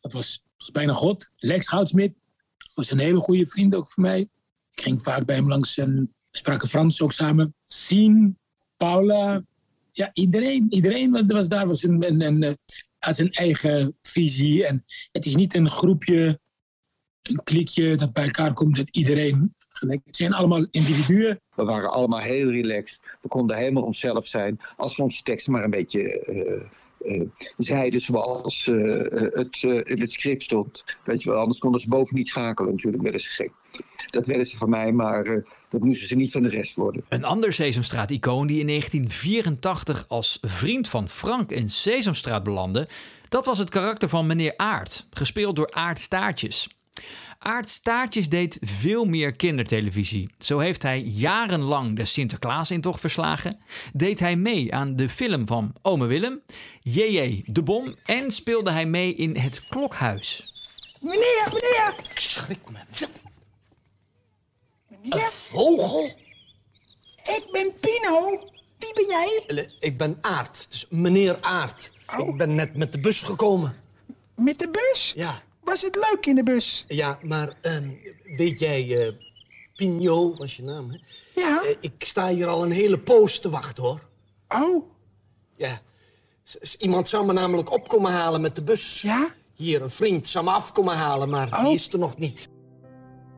dat 0.00 0.12
was, 0.12 0.42
was 0.58 0.70
bijna 0.70 0.92
God. 0.92 1.30
Lex 1.36 1.66
Houtsmit 1.66 2.14
was 2.74 2.90
een 2.90 2.98
hele 2.98 3.20
goede 3.20 3.46
vriend 3.46 3.74
ook 3.74 3.88
voor 3.88 4.02
mij. 4.02 4.20
Ik 4.74 4.82
ging 4.82 5.02
vaak 5.02 5.24
bij 5.24 5.36
hem 5.36 5.48
langs 5.48 5.78
en 5.78 6.12
we 6.30 6.38
spraken 6.38 6.68
Frans 6.68 7.02
ook 7.02 7.12
samen. 7.12 7.54
Sien, 7.66 8.38
Paula, 8.76 9.44
ja, 9.92 10.10
iedereen. 10.12 10.66
Iedereen 10.70 11.10
was, 11.26 11.48
daar, 11.48 11.66
was 11.66 11.82
een, 11.82 12.02
een, 12.06 12.20
een, 12.20 12.42
eh, 12.42 12.52
had 12.98 13.16
zijn 13.16 13.30
eigen 13.30 13.98
visie. 14.02 14.66
En 14.66 14.84
het 15.12 15.26
is 15.26 15.34
niet 15.34 15.54
een 15.54 15.70
groepje, 15.70 16.40
een 17.22 17.42
klikje 17.44 17.96
dat 17.96 18.12
bij 18.12 18.24
elkaar 18.24 18.52
komt 18.52 18.76
dat 18.76 18.96
iedereen 18.96 19.54
gelijk. 19.68 20.00
Het 20.04 20.16
zijn 20.16 20.32
allemaal 20.32 20.66
individuen. 20.70 21.40
We 21.54 21.64
waren 21.64 21.90
allemaal 21.90 22.20
heel 22.20 22.50
relaxed. 22.50 23.16
We 23.20 23.28
konden 23.28 23.56
helemaal 23.56 23.82
onszelf 23.82 24.26
zijn. 24.26 24.60
Als 24.76 24.96
we 24.96 25.02
onze 25.02 25.22
tekst 25.22 25.48
maar 25.48 25.64
een 25.64 25.70
beetje 25.70 26.24
eh, 26.24 26.62
zeiden 27.56 28.00
zoals 28.00 28.68
eh, 28.68 29.00
eh, 29.00 29.32
het 29.32 29.58
eh, 29.62 29.92
in 29.92 30.00
het 30.00 30.12
script 30.12 30.42
stond. 30.42 30.84
Weet 31.04 31.22
je 31.22 31.30
wel, 31.30 31.38
anders 31.38 31.58
konden 31.58 31.80
ze 31.80 31.88
boven 31.88 32.16
niet 32.16 32.28
schakelen. 32.28 32.70
Natuurlijk 32.74 33.02
werden 33.02 33.20
ze 33.20 33.28
gek. 33.28 33.50
Dat 34.10 34.26
werden 34.26 34.46
ze 34.46 34.56
van 34.56 34.70
mij, 34.70 34.92
maar 34.92 35.24
eh, 35.26 35.42
dat 35.68 35.80
moesten 35.80 36.08
ze 36.08 36.14
niet 36.14 36.30
van 36.30 36.42
de 36.42 36.48
rest 36.48 36.74
worden. 36.74 37.04
Een 37.08 37.24
ander 37.24 37.52
Sesamstraat-icoon 37.52 38.46
die 38.46 38.60
in 38.60 38.66
1984 38.66 40.04
als 40.08 40.38
vriend 40.40 40.88
van 40.88 41.08
Frank 41.08 41.50
in 41.50 41.70
Sesamstraat 41.70 42.42
belandde, 42.42 42.88
dat 43.28 43.46
was 43.46 43.58
het 43.58 43.70
karakter 43.70 44.08
van 44.08 44.26
meneer 44.26 44.54
Aard, 44.56 45.06
gespeeld 45.10 45.56
door 45.56 45.70
Aard 45.70 45.98
Staartjes. 45.98 46.68
Aard 47.42 47.68
Staartjes 47.68 48.28
deed 48.28 48.58
veel 48.60 49.04
meer 49.04 49.32
kindertelevisie. 49.32 50.30
Zo 50.38 50.58
heeft 50.58 50.82
hij 50.82 51.00
jarenlang 51.00 51.96
de 51.96 52.04
Sinterklaasintocht 52.04 53.00
verslagen, 53.00 53.60
deed 53.92 54.20
hij 54.20 54.36
mee 54.36 54.74
aan 54.74 54.96
de 54.96 55.08
film 55.08 55.46
van 55.46 55.74
Ome 55.82 56.06
Willem, 56.06 56.42
JJ 56.80 57.42
de 57.46 57.62
Bom 57.62 57.96
en 58.04 58.30
speelde 58.30 58.70
hij 58.70 58.86
mee 58.86 59.14
in 59.14 59.36
Het 59.36 59.64
Klokhuis. 59.68 60.54
Meneer, 61.00 61.44
meneer! 61.46 61.94
Ik 62.10 62.20
schrik 62.20 62.70
me. 62.70 62.78
Een 65.02 65.30
vogel? 65.30 66.04
Ik 67.16 67.48
ben 67.52 67.72
Pino. 67.80 68.30
Wie 68.78 68.92
ben 68.94 69.06
jij? 69.08 69.66
Ik 69.78 69.98
ben 69.98 70.18
Aard, 70.20 70.66
dus 70.70 70.86
meneer 70.88 71.38
Aard. 71.40 71.92
Ik 72.18 72.36
ben 72.36 72.54
net 72.54 72.76
met 72.76 72.92
de 72.92 73.00
bus 73.00 73.22
gekomen. 73.22 73.76
Met 74.36 74.58
de 74.58 74.68
bus? 74.70 75.12
Ja. 75.16 75.42
Was 75.64 75.82
het 75.82 75.94
leuk 75.94 76.26
in 76.26 76.34
de 76.34 76.42
bus? 76.42 76.84
Ja, 76.88 77.18
maar 77.22 77.56
ehm, 77.60 77.88
weet 78.36 78.58
jij, 78.58 79.06
eh 79.06 79.12
Pino 79.76 80.36
was 80.36 80.56
je 80.56 80.62
naam, 80.62 80.90
hè? 80.90 80.96
Ja. 81.40 81.62
Eh, 81.62 81.76
ik 81.80 81.92
sta 81.98 82.28
hier 82.28 82.46
al 82.46 82.64
een 82.64 82.72
hele 82.72 82.98
poos 82.98 83.38
te 83.38 83.50
wachten, 83.50 83.82
hoor. 83.84 84.00
Oh. 84.48 84.84
Ja. 85.56 85.80
S- 86.44 86.76
Iemand 86.76 87.08
zou 87.08 87.26
me 87.26 87.32
namelijk 87.32 87.70
opkomen 87.72 88.12
halen 88.12 88.40
met 88.40 88.56
de 88.56 88.62
bus. 88.62 89.02
Ja? 89.02 89.28
Hier, 89.54 89.82
een 89.82 89.90
vriend 89.90 90.28
zou 90.28 90.44
me 90.44 90.50
afkomen 90.50 90.94
halen, 90.96 91.28
maar 91.28 91.48
Oh. 91.52 91.64
die 91.64 91.72
is 91.74 91.92
er 91.92 91.98
nog 91.98 92.16
niet. 92.18 92.48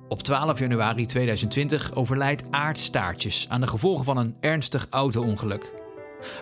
Op 0.08 0.22
12 0.22 0.58
januari 0.58 1.06
2020 1.06 1.94
overlijdt 1.94 2.42
Aart 2.50 2.78
Staartjes 2.78 3.46
aan 3.48 3.60
de 3.60 3.66
gevolgen 3.66 4.04
van 4.04 4.16
een 4.16 4.36
ernstig 4.40 4.86
auto-ongeluk. 4.90 5.72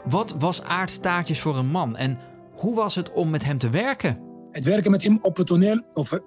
Wat 0.04 0.34
was 0.38 0.62
Aart 0.62 0.90
Staartjes 0.90 1.40
voor 1.40 1.56
een 1.56 1.66
man 1.66 1.96
en 1.96 2.18
hoe 2.54 2.74
was 2.74 2.94
het 2.94 3.12
om 3.12 3.30
met 3.30 3.44
hem 3.44 3.58
te 3.58 3.70
werken? 3.70 4.18
Het 4.52 4.64
werken 4.64 4.90
met 4.90 5.02
hem 5.02 5.18
op 5.22 5.36
het 5.36 5.46
toneel, 5.46 5.82
of 5.92 6.12
eh, 6.12 6.20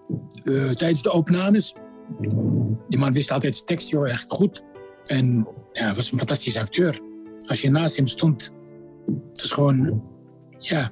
tijdens 0.69 1.01
de 1.01 1.11
opnames. 1.11 1.73
Die 2.89 2.99
man 2.99 3.13
wist 3.13 3.31
altijd 3.31 3.55
zijn 3.55 3.67
tekst 3.67 3.89
joh, 3.89 4.09
echt 4.09 4.25
goed. 4.27 4.63
En 5.03 5.47
ja, 5.71 5.93
was 5.93 6.11
een 6.11 6.17
fantastische 6.17 6.59
acteur. 6.59 7.01
Als 7.47 7.61
je 7.61 7.69
naast 7.69 7.95
hem 7.95 8.07
stond, 8.07 8.53
het 9.33 9.41
is 9.43 9.51
gewoon, 9.51 10.03
ja, 10.59 10.91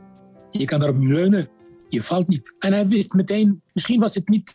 je 0.49 0.65
kan 0.65 0.79
daarop 0.79 1.03
leunen. 1.03 1.49
Je 1.89 2.01
valt 2.01 2.27
niet. 2.27 2.55
En 2.59 2.73
hij 2.73 2.87
wist 2.87 3.13
meteen, 3.13 3.61
misschien 3.73 3.99
was 3.99 4.15
het 4.15 4.27
niet, 4.27 4.53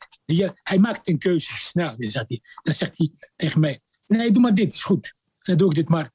hij 0.63 0.79
maakte 0.79 1.11
een 1.11 1.19
keuze 1.19 1.53
snel. 1.57 1.97
Dan, 1.97 2.11
zat 2.11 2.29
hij, 2.29 2.41
dan 2.63 2.75
zegt 2.75 2.99
hij 2.99 3.11
tegen 3.37 3.61
mij, 3.61 3.81
nee, 4.07 4.33
doe 4.33 4.43
maar 4.43 4.55
dit, 4.55 4.73
is 4.73 4.85
goed. 4.85 5.15
Dan 5.43 5.57
doe 5.57 5.69
ik 5.69 5.75
dit 5.75 5.89
maar. 5.89 6.11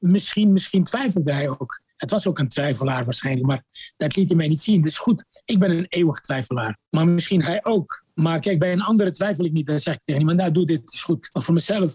Misschien, 0.00 0.52
misschien 0.52 0.84
twijfelde 0.84 1.32
hij 1.32 1.48
ook. 1.48 1.82
Het 1.98 2.10
was 2.10 2.26
ook 2.26 2.38
een 2.38 2.48
twijfelaar 2.48 3.04
waarschijnlijk, 3.04 3.46
maar 3.46 3.64
dat 3.96 4.16
liet 4.16 4.28
hij 4.28 4.36
mij 4.36 4.48
niet 4.48 4.60
zien. 4.60 4.84
Is 4.84 4.98
goed, 4.98 5.24
ik 5.44 5.58
ben 5.58 5.70
een 5.70 5.86
eeuwig 5.88 6.20
twijfelaar. 6.20 6.78
Maar 6.90 7.08
misschien 7.08 7.42
hij 7.42 7.64
ook. 7.64 8.04
Maar 8.14 8.40
kijk, 8.40 8.58
bij 8.58 8.72
een 8.72 8.82
andere 8.82 9.10
twijfel 9.10 9.44
ik 9.44 9.52
niet. 9.52 9.66
Dan 9.66 9.80
zeg 9.80 9.94
ik 9.94 10.00
tegen 10.04 10.20
iemand, 10.20 10.38
nou 10.38 10.52
doe 10.52 10.66
dit, 10.66 10.92
is 10.92 11.02
goed. 11.02 11.30
Maar 11.32 11.42
voor 11.42 11.54
mezelf 11.54 11.94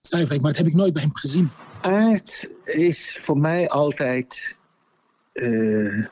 twijfel 0.00 0.34
ik, 0.34 0.40
maar 0.40 0.50
dat 0.50 0.60
heb 0.60 0.70
ik 0.70 0.74
nooit 0.74 0.92
bij 0.92 1.02
hem 1.02 1.16
gezien. 1.16 1.50
Aard 1.80 2.50
is 2.64 3.18
voor 3.20 3.38
mij 3.38 3.68
altijd 3.68 4.56
een 5.32 6.08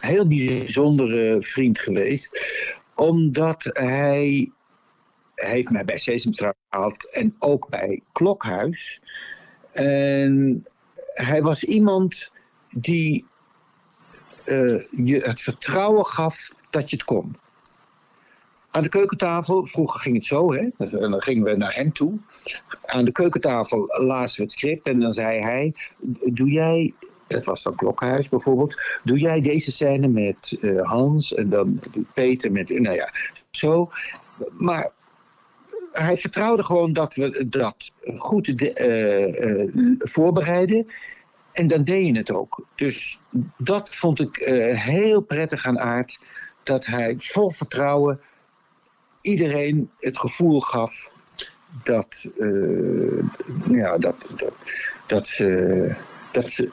heel 0.00 0.26
bijzondere 0.26 1.42
vriend 1.42 1.78
geweest. 1.78 2.44
Omdat 2.94 3.64
hij, 3.70 4.50
heeft 5.34 5.70
mij 5.70 5.84
bij 5.84 5.98
Sesamstraat 5.98 7.10
en 7.12 7.34
ook 7.38 7.68
bij 7.68 8.02
Klokhuis. 8.12 9.00
En 9.72 10.62
hij 11.14 11.42
was 11.42 11.64
iemand 11.64 12.30
die 12.68 13.26
eh, 14.44 14.90
je 14.90 15.20
het 15.22 15.40
vertrouwen 15.40 16.06
gaf 16.06 16.50
dat 16.70 16.90
je 16.90 16.96
het 16.96 17.04
kon. 17.04 17.36
Aan 18.70 18.82
de 18.82 18.88
keukentafel, 18.88 19.66
vroeger 19.66 20.00
ging 20.00 20.16
het 20.16 20.24
zo, 20.24 20.52
hè? 20.52 20.68
en 20.78 21.10
dan 21.10 21.22
gingen 21.22 21.44
we 21.44 21.56
naar 21.56 21.74
hem 21.74 21.92
toe. 21.92 22.18
Aan 22.86 23.04
de 23.04 23.12
keukentafel 23.12 23.86
lazen 23.88 24.36
we 24.36 24.42
het 24.42 24.52
script 24.52 24.86
en 24.86 25.00
dan 25.00 25.12
zei 25.12 25.40
hij: 25.40 25.74
Doe 26.32 26.50
jij, 26.50 26.94
dat 27.26 27.44
was 27.44 27.62
dan 27.62 27.74
Klokhuis 27.74 28.28
bijvoorbeeld, 28.28 28.80
doe 29.04 29.18
jij 29.18 29.40
deze 29.40 29.72
scène 29.72 30.08
met 30.08 30.58
eh, 30.60 30.82
Hans 30.82 31.34
en 31.34 31.48
dan 31.48 31.80
Peter 32.14 32.52
met, 32.52 32.68
nou 32.68 32.96
ja, 32.96 33.12
zo. 33.50 33.90
Maar 34.52 34.92
hij 35.94 36.16
vertrouwde 36.16 36.62
gewoon 36.62 36.92
dat 36.92 37.14
we 37.14 37.48
dat 37.48 37.92
goed 38.16 38.48
eh, 38.62 39.60
eh, 39.60 39.68
voorbereiden. 39.98 40.86
En 41.52 41.66
dan 41.66 41.84
deed 41.84 42.06
je 42.06 42.16
het 42.16 42.30
ook. 42.30 42.66
Dus 42.74 43.20
dat 43.56 43.88
vond 43.88 44.20
ik 44.20 44.36
eh, 44.36 44.82
heel 44.82 45.20
prettig 45.20 45.66
aan 45.66 45.78
Aard. 45.78 46.18
Dat 46.62 46.86
hij 46.86 47.14
vol 47.18 47.50
vertrouwen 47.50 48.20
iedereen 49.20 49.90
het 49.98 50.18
gevoel 50.18 50.60
gaf 50.60 51.10
dat, 51.82 52.30
ja, 53.70 53.98
dat, 53.98 54.14
dat, 54.36 54.54
dat, 55.06 55.26
ze, 55.26 55.94
dat 56.32 56.50
ze 56.50 56.70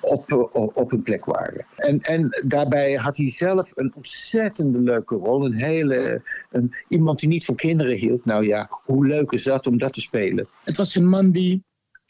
op, 0.00 0.32
op, 0.52 0.76
op 0.76 0.90
hun 0.90 1.02
plek 1.02 1.24
waren. 1.24 1.66
En, 1.76 2.00
en 2.00 2.28
daarbij 2.46 2.94
had 2.94 3.16
hij 3.16 3.30
zelf 3.30 3.70
een 3.74 3.92
ontzettend 3.96 4.76
leuke 4.76 5.14
rol. 5.14 5.44
Een 5.44 5.56
hele, 5.56 6.22
een, 6.50 6.74
iemand 6.88 7.18
die 7.18 7.28
niet 7.28 7.44
van 7.44 7.54
kinderen 7.54 7.96
hield. 7.96 8.24
Nou 8.24 8.46
ja, 8.46 8.68
hoe 8.84 9.06
leuk 9.06 9.32
is 9.32 9.42
dat 9.42 9.66
om 9.66 9.78
dat 9.78 9.92
te 9.92 10.00
spelen? 10.00 10.48
Het 10.64 10.76
was 10.76 10.94
een 10.94 11.08
man 11.08 11.30
die 11.30 11.64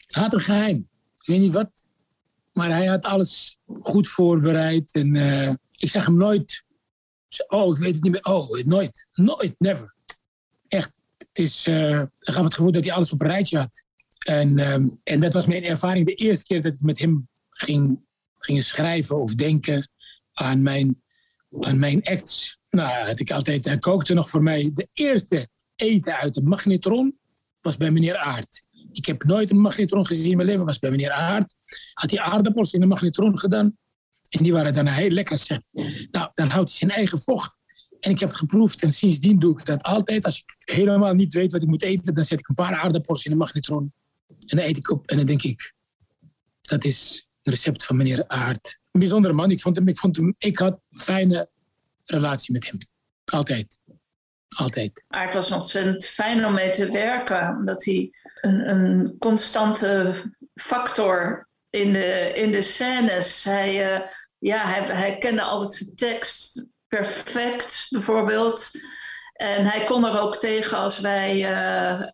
had 0.07 0.33
een 0.33 0.39
geheim. 0.39 0.87
Ik 1.17 1.27
weet 1.27 1.39
niet 1.39 1.53
wat, 1.53 1.85
maar 2.53 2.69
hij 2.69 2.85
had 2.85 3.05
alles 3.05 3.59
goed 3.81 4.07
voorbereid. 4.07 4.91
En 4.91 5.15
eh, 5.15 5.53
ik 5.77 5.89
zag 5.89 6.05
hem 6.05 6.17
nooit. 6.17 6.63
Oh, 7.47 7.75
ik 7.75 7.83
weet 7.83 7.93
het 7.93 8.03
niet 8.03 8.11
meer. 8.11 8.23
Oh, 8.23 8.63
nooit. 8.65 9.07
Nooit, 9.11 9.55
never. 9.57 9.95
Echt. 10.67 10.91
Het 11.17 11.39
is, 11.39 11.67
eh 11.67 11.99
ik 11.99 12.09
gaf 12.19 12.43
het 12.43 12.53
gevoel 12.53 12.71
dat 12.71 12.85
hij 12.85 12.93
alles 12.93 13.11
op 13.11 13.21
een 13.21 13.27
rijtje 13.27 13.57
had. 13.57 13.83
En, 14.25 14.59
ehm, 14.59 14.87
en 15.03 15.19
dat 15.19 15.33
was 15.33 15.45
mijn 15.45 15.63
ervaring 15.63 16.05
de 16.05 16.13
eerste 16.13 16.45
keer 16.45 16.61
dat 16.61 16.73
ik 16.73 16.81
met 16.81 16.99
hem 16.99 17.29
ging, 17.61 17.99
ging 18.37 18.63
schrijven 18.63 19.21
of 19.21 19.35
denken 19.35 19.89
aan 20.33 20.61
mijn, 20.61 21.01
aan 21.59 21.79
mijn 21.79 22.03
acts. 22.03 22.59
Nou, 22.69 23.07
had 23.07 23.19
ik 23.19 23.31
altijd, 23.31 23.65
hij 23.65 23.77
kookte 23.77 24.13
nog 24.13 24.29
voor 24.29 24.43
mij. 24.43 24.71
De 24.73 24.87
eerste 24.93 25.49
eten 25.75 26.15
uit 26.17 26.33
de 26.33 26.43
magnetron 26.43 27.19
was 27.61 27.77
bij 27.77 27.91
meneer 27.91 28.17
Aard. 28.17 28.63
Ik 28.91 29.05
heb 29.05 29.23
nooit 29.23 29.49
een 29.49 29.59
magnetron 29.59 30.05
gezien 30.05 30.31
in 30.31 30.37
mijn 30.37 30.49
leven, 30.49 30.65
was 30.65 30.79
bij 30.79 30.91
meneer 30.91 31.11
Aard. 31.11 31.55
Had 31.93 32.11
hij 32.11 32.19
aardappels 32.19 32.73
in 32.73 32.79
de 32.79 32.85
magnetron 32.85 33.39
gedaan. 33.39 33.77
En 34.29 34.43
die 34.43 34.53
waren 34.53 34.73
daarna 34.73 34.91
heel 34.91 35.09
lekker. 35.09 35.37
Zegt. 35.37 35.65
Nou, 36.11 36.29
dan 36.33 36.49
houdt 36.49 36.69
hij 36.69 36.77
zijn 36.77 36.91
eigen 36.91 37.19
vocht. 37.19 37.59
En 37.99 38.11
ik 38.11 38.19
heb 38.19 38.29
het 38.29 38.37
geproefd 38.37 38.83
en 38.83 38.91
sindsdien 38.91 39.39
doe 39.39 39.59
ik 39.59 39.65
dat 39.65 39.83
altijd. 39.83 40.25
Als 40.25 40.37
ik 40.37 40.75
helemaal 40.75 41.13
niet 41.13 41.33
weet 41.33 41.51
wat 41.51 41.61
ik 41.61 41.67
moet 41.67 41.83
eten, 41.83 42.13
dan 42.13 42.25
zet 42.25 42.39
ik 42.39 42.49
een 42.49 42.55
paar 42.55 42.75
aardappels 42.75 43.25
in 43.25 43.31
de 43.31 43.37
magnetron. 43.37 43.93
En 44.27 44.57
dan 44.57 44.59
eet 44.65 44.77
ik 44.77 44.89
op 44.89 45.07
en 45.07 45.17
dan 45.17 45.25
denk 45.25 45.43
ik, 45.43 45.73
dat 46.61 46.85
is 46.85 47.29
recept 47.43 47.85
van 47.85 47.97
meneer 47.97 48.23
Aard. 48.27 48.79
Een 48.91 48.99
bijzondere 48.99 49.33
man. 49.33 49.51
Ik, 49.51 49.61
vond 49.61 49.75
hem, 49.75 49.87
ik, 49.87 49.97
vond 49.97 50.15
hem, 50.15 50.35
ik 50.37 50.57
had 50.57 50.79
een 50.89 50.99
fijne 50.99 51.49
relatie 52.05 52.53
met 52.53 52.65
hem. 52.65 52.77
Altijd. 53.25 53.79
Altijd. 54.57 55.05
Aard 55.07 55.33
was 55.33 55.51
ontzettend 55.51 56.05
fijn 56.05 56.45
om 56.45 56.53
mee 56.53 56.69
te 56.69 56.91
werken. 56.91 57.49
Omdat 57.49 57.85
hij 57.85 58.13
een, 58.41 58.69
een 58.69 59.15
constante 59.19 60.23
factor 60.55 61.47
in 61.69 61.93
de, 61.93 62.31
in 62.35 62.51
de 62.51 62.61
scènes. 62.61 63.43
Hij, 63.43 63.93
eh, 63.93 64.07
ja, 64.37 64.65
hij, 64.67 64.95
hij 64.95 65.17
kende 65.17 65.41
altijd 65.41 65.73
zijn 65.73 65.95
tekst 65.95 66.65
perfect, 66.87 67.87
bijvoorbeeld. 67.89 68.71
En 69.33 69.65
hij 69.65 69.83
kon 69.83 70.05
er 70.05 70.19
ook 70.19 70.37
tegen 70.37 70.77
als 70.77 70.99
wij 70.99 71.53
eh, 71.53 72.07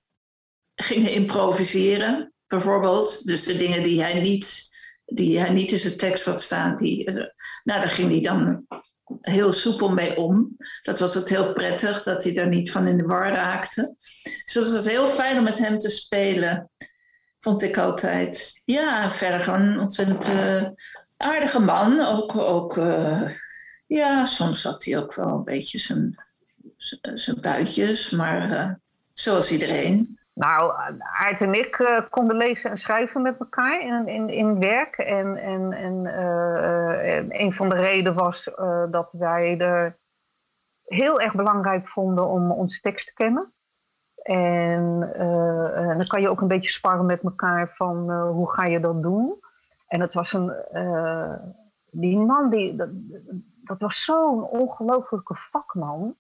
gingen 0.75 1.11
improviseren, 1.11 2.34
bijvoorbeeld. 2.47 3.25
Dus 3.25 3.43
de 3.43 3.57
dingen 3.57 3.84
die 3.84 4.01
hij 4.01 4.19
niet, 4.19 4.76
die 5.14 5.39
hij 5.39 5.49
niet 5.49 5.72
in 5.72 5.80
zijn 5.80 5.97
tekst 5.97 6.26
had 6.26 6.41
staan, 6.41 6.76
die, 6.76 7.05
eh, 7.05 7.14
nou, 7.64 7.80
daar 7.80 7.89
ging 7.89 8.12
hij 8.12 8.22
dan 8.22 8.66
heel 9.22 9.51
soepel 9.53 9.89
mee 9.89 10.18
om. 10.18 10.58
Dat 10.84 10.99
was 10.99 11.18
ook 11.18 11.30
heel 11.30 11.53
prettig, 11.53 12.03
dat 12.03 12.24
hij 12.24 12.34
daar 12.34 12.47
niet 12.47 12.72
van 12.72 12.88
in 12.88 12.97
de 12.97 13.03
war 13.05 13.32
raakte. 13.32 13.95
Dus 14.45 14.53
het 14.53 14.72
was 14.72 14.86
heel 14.86 15.10
fijn 15.10 15.38
om 15.38 15.43
met 15.43 15.58
hem 15.60 15.78
te 15.78 15.89
spelen, 15.89 16.70
vond 17.38 17.62
ik 17.62 17.78
altijd. 17.78 18.62
Ja, 18.66 19.12
verder 19.12 19.39
gewoon 19.39 19.62
een 19.62 19.80
ontzettend 19.80 20.26
eh, 20.28 20.66
aardige 21.18 21.60
man. 21.60 21.99
Ook, 21.99 22.36
ook 22.36 22.78
eh, 22.78 23.22
ja, 23.88 24.26
soms 24.26 24.64
had 24.64 24.86
hij 24.86 24.97
ook 24.97 25.14
wel 25.14 25.28
een 25.28 25.43
beetje 25.43 25.80
zijn, 25.80 26.24
zijn- 27.16 27.41
buitjes, 27.41 28.10
maar 28.10 28.51
eh, 28.51 28.72
zoals 29.14 29.51
iedereen. 29.51 30.16
Nou, 30.38 30.73
Aart 30.99 31.41
en 31.41 31.53
ik 31.53 31.79
eh, 31.79 32.01
konden 32.09 32.38
lezen 32.38 32.71
en 32.71 32.77
schrijven 32.77 33.21
met 33.21 33.39
elkaar 33.39 33.81
in, 33.81 34.07
in, 34.07 34.29
in 34.29 34.59
werk. 34.59 34.97
En, 34.97 35.35
en, 35.35 35.73
en 35.73 36.05
eh, 36.05 37.17
eh, 37.17 37.25
een 37.29 37.53
van 37.53 37.69
de 37.69 37.75
redenen 37.75 38.13
was 38.13 38.49
dat 38.91 39.09
wij 39.11 39.57
er 39.59 39.97
heel 40.85 41.21
erg 41.21 41.35
belangrijk 41.35 41.88
vonden 41.88 42.27
om 42.27 42.51
onze 42.51 42.79
tekst 42.79 43.07
te 43.07 43.13
kennen. 43.13 43.53
En 44.21 44.99
dan 45.97 46.07
kan 46.07 46.21
je 46.21 46.29
ook 46.29 46.41
een 46.41 46.47
beetje 46.47 46.71
sparren 46.71 47.05
met 47.05 47.23
elkaar 47.23 47.73
van 47.75 48.11
hoe 48.11 48.51
ga 48.51 48.65
je 48.65 48.79
dat 48.79 49.01
doen. 49.01 49.39
En 49.88 50.01
het 50.01 50.13
was 50.13 50.33
een, 50.33 50.53
die 51.91 52.17
man, 52.17 52.49
die, 52.49 52.75
dat, 52.75 52.89
dat 53.63 53.79
was 53.79 54.03
zo'n 54.03 54.43
ongelofelijke 54.43 55.35
vakman. 55.51 56.15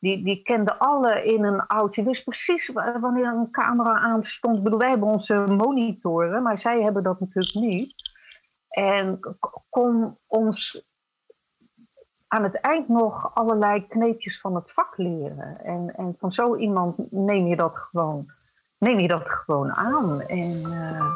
Die, 0.00 0.24
die 0.24 0.42
kende 0.42 0.78
alle 0.78 1.24
in 1.24 1.44
en 1.44 1.66
out. 1.66 1.94
Die 1.94 2.04
wist 2.04 2.24
precies 2.24 2.68
wa- 2.68 3.00
wanneer 3.00 3.26
een 3.26 3.50
camera 3.50 3.98
aanstond. 4.00 4.56
Ik 4.56 4.62
bedoel, 4.62 4.78
wij 4.78 4.88
hebben 4.88 5.08
onze 5.08 5.44
monitoren, 5.48 6.42
maar 6.42 6.60
zij 6.60 6.82
hebben 6.82 7.02
dat 7.02 7.20
natuurlijk 7.20 7.54
niet. 7.54 7.94
En 8.68 9.20
kon 9.70 10.16
ons 10.26 10.84
aan 12.28 12.42
het 12.42 12.54
eind 12.54 12.88
nog 12.88 13.34
allerlei 13.34 13.86
kneepjes 13.86 14.40
van 14.40 14.54
het 14.54 14.72
vak 14.72 14.96
leren. 14.96 15.64
En, 15.64 15.94
en 15.96 16.16
van 16.18 16.32
zo 16.32 16.56
iemand 16.56 17.12
neem 17.12 17.46
je 17.46 17.56
dat 17.56 17.76
gewoon 17.76 18.30
neem 18.80 18.98
je 18.98 19.08
dat 19.08 19.28
gewoon 19.28 19.72
aan. 19.74 20.20
En 20.20 20.62
eh, 20.64 21.14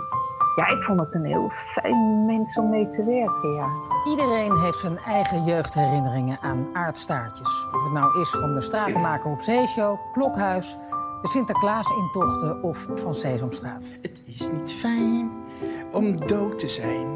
ja, 0.56 0.68
ik 0.68 0.82
vond 0.82 1.00
het 1.00 1.14
een 1.14 1.24
heel 1.24 1.52
fijn 1.74 2.26
mens 2.26 2.56
om 2.56 2.70
mee 2.70 2.90
te 2.90 3.04
werken, 3.04 3.54
ja. 3.54 3.68
Iedereen 4.10 4.58
heeft 4.58 4.78
zijn 4.78 4.98
eigen 4.98 5.44
jeugdherinneringen 5.44 6.38
aan 6.40 6.66
aardstaartjes. 6.72 7.66
Of 7.72 7.82
het 7.84 7.92
nou 7.92 8.20
is 8.20 8.30
van 8.30 8.54
de 8.54 8.60
Stratenmaker 8.60 9.30
op 9.30 9.40
Zeeshow, 9.40 9.98
Klokhuis, 10.12 10.78
de 11.22 11.28
Sinterklaas-intochten 11.28 12.62
of 12.62 12.86
van 12.94 13.14
Sesamstraat. 13.14 13.92
Het 14.02 14.22
is 14.24 14.50
niet 14.50 14.72
fijn 14.72 15.30
om 15.92 16.26
dood 16.26 16.58
te 16.58 16.68
zijn. 16.68 17.06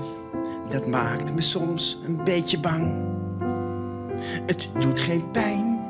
Dat 0.68 0.86
maakt 0.86 1.34
me 1.34 1.40
soms 1.40 2.00
een 2.04 2.24
beetje 2.24 2.60
bang. 2.60 2.94
Het 4.46 4.70
doet 4.78 5.00
geen 5.00 5.30
pijn 5.30 5.80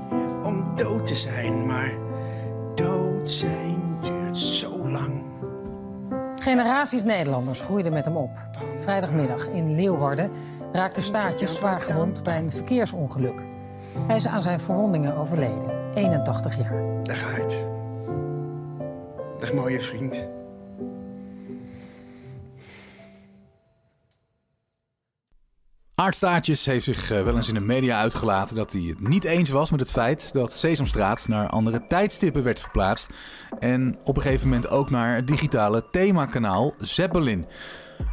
om 0.43 0.77
dood 0.77 1.07
te 1.07 1.17
zijn, 1.17 1.67
maar 1.67 1.93
dood 2.75 3.31
zijn 3.31 3.99
duurt 4.01 4.39
zo 4.39 4.89
lang. 4.89 5.23
Generaties 6.49 7.03
Nederlanders 7.03 7.61
groeiden 7.61 7.93
met 7.93 8.05
hem 8.05 8.17
op. 8.17 8.31
Vrijdagmiddag 8.77 9.49
in 9.49 9.75
Leeuwarden 9.75 10.31
raakte 10.73 11.03
Staartjes 11.03 11.55
zwaar 11.55 11.81
gewond 11.81 12.23
bij 12.23 12.39
een 12.39 12.51
verkeersongeluk. 12.51 13.43
Hij 14.07 14.17
is 14.17 14.27
aan 14.27 14.43
zijn 14.43 14.61
verwondingen 14.61 15.17
overleden, 15.17 15.95
81 15.95 16.57
jaar. 16.57 17.03
Dag 17.03 17.35
uit. 17.35 17.65
Dag 19.39 19.53
mooie 19.53 19.81
vriend. 19.81 20.29
Aardstaartjes 25.99 26.67
heeft 26.67 26.85
zich 26.85 27.11
eh, 27.11 27.23
wel 27.23 27.37
eens 27.37 27.49
in 27.49 27.55
de 27.55 27.61
media 27.61 28.01
uitgelaten 28.01 28.57
dat 28.57 28.73
hij 28.73 28.83
het 28.83 29.09
niet 29.09 29.25
eens 29.25 29.51
was 29.51 29.71
met 29.71 29.81
het 29.81 29.91
feit 29.91 30.33
dat 30.33 30.53
Sesamstraat 30.53 31.29
naar 31.29 31.49
andere 31.49 31.87
tijdstippen 31.87 32.43
werd 32.43 32.61
verplaatst. 32.61 33.11
En 33.59 33.99
op 34.05 34.17
een 34.17 34.23
gegeven 34.23 34.49
moment 34.49 34.69
ook 34.69 34.91
naar 34.91 35.15
het 35.15 35.27
digitale 35.27 35.85
themakanaal 35.91 36.75
Zeppelin. 36.79 37.47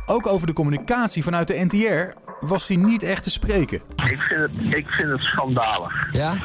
Ook 0.06 0.28
over 0.28 0.48
de 0.48 0.54
communicatie 0.54 1.24
vanuit 1.24 1.48
de 1.48 1.66
NTR 1.66 2.25
was 2.40 2.68
hij 2.68 2.78
niet 2.78 3.04
echt 3.04 3.24
te 3.24 3.30
spreken. 3.32 3.82
Ik 3.96 4.20
vind 4.22 4.42
het, 4.42 4.76
ik 4.76 4.88
vind 4.90 5.10
het 5.10 5.22
schandalig. 5.22 6.08
Ja? 6.12 6.42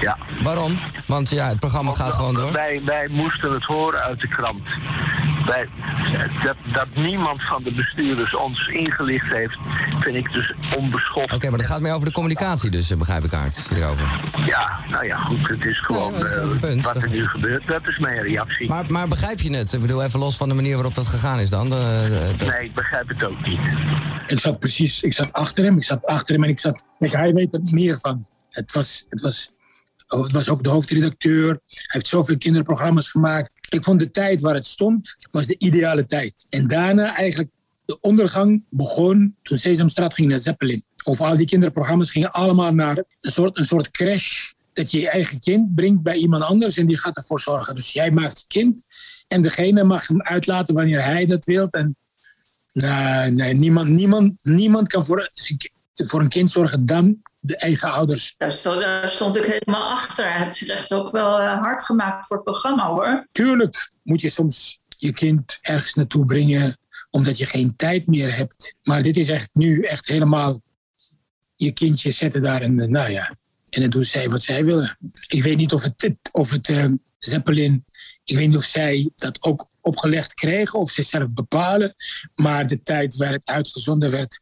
Ja. 0.00 0.18
Waarom? 0.42 0.78
Want 1.06 1.30
ja, 1.30 1.48
het 1.48 1.58
programma 1.58 1.92
gaat 1.92 2.14
gewoon 2.14 2.34
door. 2.34 2.52
Wij, 2.52 2.82
wij 2.84 3.08
moesten 3.10 3.52
het 3.52 3.64
horen 3.64 4.00
uit 4.02 4.20
de 4.20 4.28
krant. 4.28 4.62
Wij, 5.46 5.68
dat, 6.42 6.56
dat 6.72 6.86
niemand 6.94 7.42
van 7.42 7.62
de 7.62 7.72
bestuurders 7.72 8.36
ons 8.36 8.66
ingelicht 8.66 9.32
heeft, 9.32 9.56
vind 10.00 10.16
ik 10.16 10.32
dus 10.32 10.52
onbeschoft. 10.76 11.32
Oké, 11.32 11.48
maar 11.48 11.58
dat 11.58 11.66
gaat 11.66 11.80
meer 11.80 11.92
over 11.94 12.06
de 12.06 12.12
communicatie 12.12 12.70
dus, 12.70 12.90
eh, 12.90 12.98
begrijp 12.98 13.24
ik 13.24 13.32
Aard, 13.34 13.68
hierover. 13.74 14.20
Ja, 14.46 14.78
nou 14.90 15.06
ja, 15.06 15.16
goed, 15.16 15.48
het 15.48 15.64
is 15.64 15.78
gewoon 15.80 16.26
eh, 16.26 16.58
punt. 16.60 16.84
wat 16.84 16.96
er 16.96 17.08
nu 17.10 17.26
gebeurt. 17.28 17.66
Dat 17.66 17.86
is 17.86 17.98
mijn 17.98 18.22
reactie. 18.22 18.68
Maar, 18.68 18.84
maar 18.88 19.08
begrijp 19.08 19.40
je 19.40 19.56
het? 19.56 19.72
Ik 19.72 19.80
bedoel, 19.80 20.02
even 20.02 20.18
los 20.18 20.36
van 20.36 20.48
de 20.48 20.54
manier 20.54 20.74
waarop 20.74 20.94
dat 20.94 21.06
gegaan 21.06 21.38
is 21.38 21.50
dan. 21.50 21.68
De, 21.68 22.06
de- 22.08 22.36
de- 22.36 22.44
Nee, 22.44 22.64
ik 22.64 22.74
begrijp 22.74 23.08
het 23.08 23.24
ook 23.24 23.46
niet. 23.46 23.60
Ik 24.26 24.40
zat 24.40 24.58
precies, 24.58 25.02
ik 25.12 25.18
zat 25.18 25.32
achter 25.32 25.64
hem, 25.64 25.76
ik 25.76 25.84
zat 25.84 26.04
achter 26.04 26.34
hem 26.34 26.44
en 26.44 26.50
ik 26.50 26.58
zat, 26.58 26.82
hij 26.98 27.32
weet 27.32 27.54
er 27.54 27.60
meer 27.62 27.98
van. 27.98 28.26
Het 28.48 28.72
was, 28.72 29.06
het 29.08 29.20
was, 29.20 29.52
oh, 30.08 30.22
het 30.22 30.32
was 30.32 30.48
ook 30.48 30.62
de 30.64 30.68
hoofdredacteur, 30.68 31.48
hij 31.48 31.84
heeft 31.86 32.06
zoveel 32.06 32.38
kinderprogramma's 32.38 33.08
gemaakt. 33.08 33.56
Ik 33.68 33.84
vond 33.84 34.00
de 34.00 34.10
tijd 34.10 34.40
waar 34.40 34.54
het 34.54 34.66
stond, 34.66 35.16
was 35.30 35.46
de 35.46 35.58
ideale 35.58 36.04
tijd. 36.04 36.46
En 36.48 36.68
daarna 36.68 37.16
eigenlijk, 37.16 37.50
de 37.84 38.00
ondergang 38.00 38.64
begon 38.70 39.36
toen 39.42 39.58
Sesamstraat 39.58 40.14
ging 40.14 40.28
naar 40.28 40.38
Zeppelin. 40.38 40.84
Of 41.04 41.20
al 41.20 41.36
die 41.36 41.46
kinderprogramma's 41.46 42.10
gingen 42.10 42.32
allemaal 42.32 42.74
naar 42.74 43.04
een 43.20 43.32
soort, 43.32 43.58
een 43.58 43.64
soort 43.64 43.90
crash. 43.90 44.52
Dat 44.72 44.90
je 44.90 45.00
je 45.00 45.08
eigen 45.08 45.40
kind 45.40 45.74
brengt 45.74 46.02
bij 46.02 46.16
iemand 46.16 46.42
anders 46.42 46.76
en 46.76 46.86
die 46.86 46.98
gaat 46.98 47.16
ervoor 47.16 47.40
zorgen. 47.40 47.74
Dus 47.74 47.92
jij 47.92 48.10
maakt 48.10 48.38
het 48.38 48.46
kind 48.46 48.84
en 49.28 49.42
degene 49.42 49.84
mag 49.84 50.08
hem 50.08 50.22
uitlaten 50.22 50.74
wanneer 50.74 51.04
hij 51.04 51.26
dat 51.26 51.44
wil. 51.44 51.66
En 51.68 51.96
Nee, 52.72 53.30
nee 53.30 53.54
niemand, 53.54 53.88
niemand, 53.88 54.44
niemand 54.44 54.88
kan 54.88 55.04
voor, 55.04 55.30
voor 55.94 56.20
een 56.20 56.28
kind 56.28 56.50
zorgen 56.50 56.86
dan 56.86 57.22
de 57.40 57.56
eigen 57.56 57.92
ouders. 57.92 58.34
Daar 58.38 58.52
stond, 58.52 58.80
daar 58.80 59.08
stond 59.08 59.36
ik 59.36 59.44
helemaal 59.44 59.90
achter. 59.90 60.32
Hij 60.32 60.44
heeft 60.44 60.56
zich 60.56 60.68
echt 60.68 60.92
ook 60.92 61.10
wel 61.10 61.40
eh, 61.40 61.60
hard 61.60 61.84
gemaakt 61.84 62.26
voor 62.26 62.36
het 62.36 62.44
programma 62.44 62.86
hoor. 62.86 63.26
Tuurlijk 63.32 63.92
moet 64.02 64.20
je 64.20 64.28
soms 64.28 64.78
je 64.88 65.12
kind 65.12 65.58
ergens 65.60 65.94
naartoe 65.94 66.24
brengen 66.24 66.76
omdat 67.10 67.38
je 67.38 67.46
geen 67.46 67.76
tijd 67.76 68.06
meer 68.06 68.36
hebt. 68.36 68.74
Maar 68.82 69.02
dit 69.02 69.16
is 69.16 69.28
echt 69.28 69.48
nu 69.52 69.82
echt 69.82 70.06
helemaal 70.06 70.62
je 71.56 71.72
kindje 71.72 72.10
zetten 72.10 72.42
daar 72.42 72.62
en 72.62 72.80
eh, 72.80 72.88
nou 72.88 73.10
ja. 73.10 73.34
En 73.68 73.80
dan 73.80 73.90
doen 73.90 74.04
zij 74.04 74.28
wat 74.28 74.42
zij 74.42 74.64
willen. 74.64 74.98
Ik 75.26 75.42
weet 75.42 75.56
niet 75.56 75.72
of 75.72 75.82
het, 75.82 76.10
of 76.32 76.50
het 76.50 76.68
eh, 76.68 76.84
Zeppelin, 77.18 77.84
ik 78.24 78.36
weet 78.36 78.48
niet 78.48 78.56
of 78.56 78.64
zij 78.64 79.10
dat 79.16 79.42
ook 79.42 79.68
opgelegd 79.82 80.34
kregen 80.34 80.78
of 80.78 80.90
zij 80.90 81.04
zelf 81.04 81.28
bepalen. 81.30 81.94
Maar 82.34 82.66
de 82.66 82.82
tijd 82.82 83.16
waar 83.16 83.32
het 83.32 83.42
uitgezonden 83.44 84.10
werd, 84.10 84.40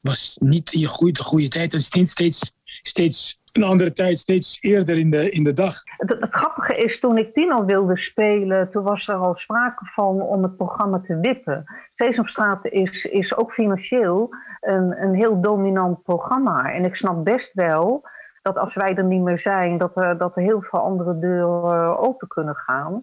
was 0.00 0.36
niet 0.40 0.70
de 0.70 0.86
goede, 0.86 1.12
de 1.12 1.22
goede 1.22 1.48
tijd. 1.48 1.72
Het 1.72 1.80
is 1.80 2.10
steeds, 2.10 2.56
steeds, 2.82 3.40
een 3.52 3.62
andere 3.62 3.92
tijd, 3.92 4.18
steeds 4.18 4.58
eerder 4.60 4.98
in 4.98 5.10
de, 5.10 5.30
in 5.30 5.44
de 5.44 5.52
dag. 5.52 5.74
Het, 5.84 6.16
grappige 6.30 6.76
is, 6.76 7.00
toen 7.00 7.18
ik 7.18 7.34
Tino 7.34 7.64
wilde 7.64 7.96
spelen, 7.96 8.70
toen 8.70 8.82
was 8.82 9.08
er 9.08 9.14
al 9.14 9.34
sprake 9.36 9.84
van 9.94 10.22
om 10.22 10.42
het 10.42 10.56
programma 10.56 11.00
te 11.06 11.20
wippen. 11.20 11.64
Sesamstraat 11.94 12.66
is, 12.66 13.04
is 13.04 13.36
ook 13.36 13.52
financieel 13.52 14.30
een, 14.60 15.02
een 15.02 15.14
heel 15.14 15.40
dominant 15.40 16.02
programma. 16.02 16.72
En 16.72 16.84
ik 16.84 16.96
snap 16.96 17.24
best 17.24 17.50
wel 17.52 18.08
dat 18.42 18.58
als 18.58 18.74
wij 18.74 18.94
er 18.94 19.04
niet 19.04 19.22
meer 19.22 19.38
zijn, 19.38 19.78
dat 19.78 19.94
dat 19.94 20.36
er 20.36 20.42
heel 20.42 20.62
veel 20.62 20.80
andere 20.80 21.18
deuren 21.18 21.98
open 21.98 22.28
kunnen 22.28 22.56
gaan. 22.56 23.02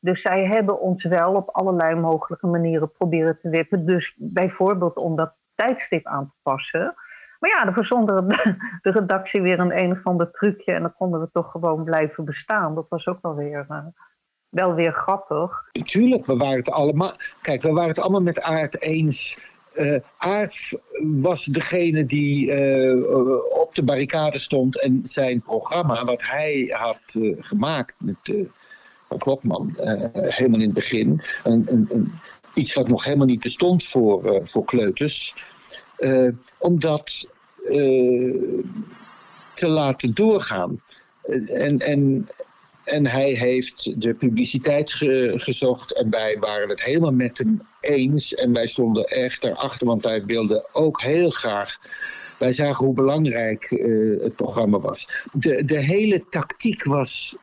Dus 0.00 0.22
zij 0.22 0.46
hebben 0.46 0.80
ons 0.80 1.04
wel 1.04 1.34
op 1.34 1.48
allerlei 1.48 1.94
mogelijke 1.94 2.46
manieren 2.46 2.92
proberen 2.92 3.38
te 3.40 3.48
wippen. 3.48 3.86
Dus 3.86 4.14
bijvoorbeeld 4.16 4.96
om 4.96 5.16
dat 5.16 5.32
tijdstip 5.54 6.06
aan 6.06 6.26
te 6.26 6.36
passen. 6.42 6.94
Maar 7.38 7.50
ja, 7.50 7.64
dan 7.64 7.74
verzonde 7.74 8.22
de, 8.82 8.90
redactie 8.90 9.42
weer 9.42 9.58
een 9.58 9.78
een 9.78 9.92
of 9.92 10.04
ander 10.04 10.30
trucje. 10.30 10.72
En 10.72 10.82
dan 10.82 10.94
konden 10.94 11.20
we 11.20 11.28
toch 11.32 11.50
gewoon 11.50 11.84
blijven 11.84 12.24
bestaan. 12.24 12.74
Dat 12.74 12.86
was 12.88 13.06
ook 13.06 13.18
wel 13.22 13.34
weer, 13.34 13.66
uh, 13.70 13.78
wel 14.48 14.74
weer 14.74 14.92
grappig. 14.92 15.70
Tuurlijk, 15.72 16.26
we 16.26 16.36
waren 16.36 16.58
het 16.58 16.70
allemaal. 16.70 17.12
Kijk, 17.40 17.62
we 17.62 17.72
waren 17.72 17.88
het 17.88 18.00
allemaal 18.00 18.22
met 18.22 18.40
Aard 18.40 18.80
eens. 18.80 19.38
Uh, 19.74 19.98
Aard 20.18 20.78
was 21.16 21.44
degene 21.44 22.04
die 22.04 22.52
uh, 22.52 23.60
op 23.60 23.74
de 23.74 23.84
barricade 23.84 24.38
stond 24.38 24.80
en 24.80 25.00
zijn 25.02 25.40
programma, 25.40 26.04
wat 26.04 26.22
hij 26.26 26.74
had 26.76 27.18
gemaakt 27.38 27.94
met 27.98 28.48
Klokman, 29.18 29.76
helemaal 30.12 30.60
in 30.60 30.66
het 30.66 30.74
begin, 30.74 31.22
een, 31.44 31.66
een, 31.90 32.12
iets 32.54 32.74
wat 32.74 32.88
nog 32.88 33.04
helemaal 33.04 33.26
niet 33.26 33.40
bestond 33.40 33.84
voor, 33.84 34.40
voor 34.42 34.64
kleuters. 34.64 35.34
Uh, 35.98 36.32
om 36.58 36.80
dat 36.80 37.32
uh, 37.64 38.42
te 39.54 39.68
laten 39.68 40.14
doorgaan. 40.14 40.82
En, 41.46 41.78
en, 41.78 42.28
en 42.84 43.06
hij 43.06 43.30
heeft 43.30 44.00
de 44.00 44.14
publiciteit 44.14 44.92
ge 44.92 45.32
gezocht 45.36 45.92
en 45.92 46.10
wij 46.10 46.36
waren 46.40 46.68
het 46.68 46.82
helemaal 46.82 47.12
met 47.12 47.38
hem 47.38 47.62
eens. 47.80 48.34
En 48.34 48.52
wij 48.52 48.66
stonden 48.66 49.04
echt 49.04 49.44
erachter, 49.44 49.86
want 49.86 50.02
wij 50.02 50.24
wilden 50.24 50.74
ook 50.74 51.02
heel 51.02 51.30
graag. 51.30 51.78
Wij 52.38 52.52
zagen 52.52 52.84
hoe 52.84 52.94
belangrijk 52.94 53.68
het 54.20 54.36
programma 54.36 54.78
was. 54.78 55.24
De, 55.32 55.64
de 55.64 55.78
hele 55.78 56.24
tactiek 56.28 56.84
was 56.84 57.36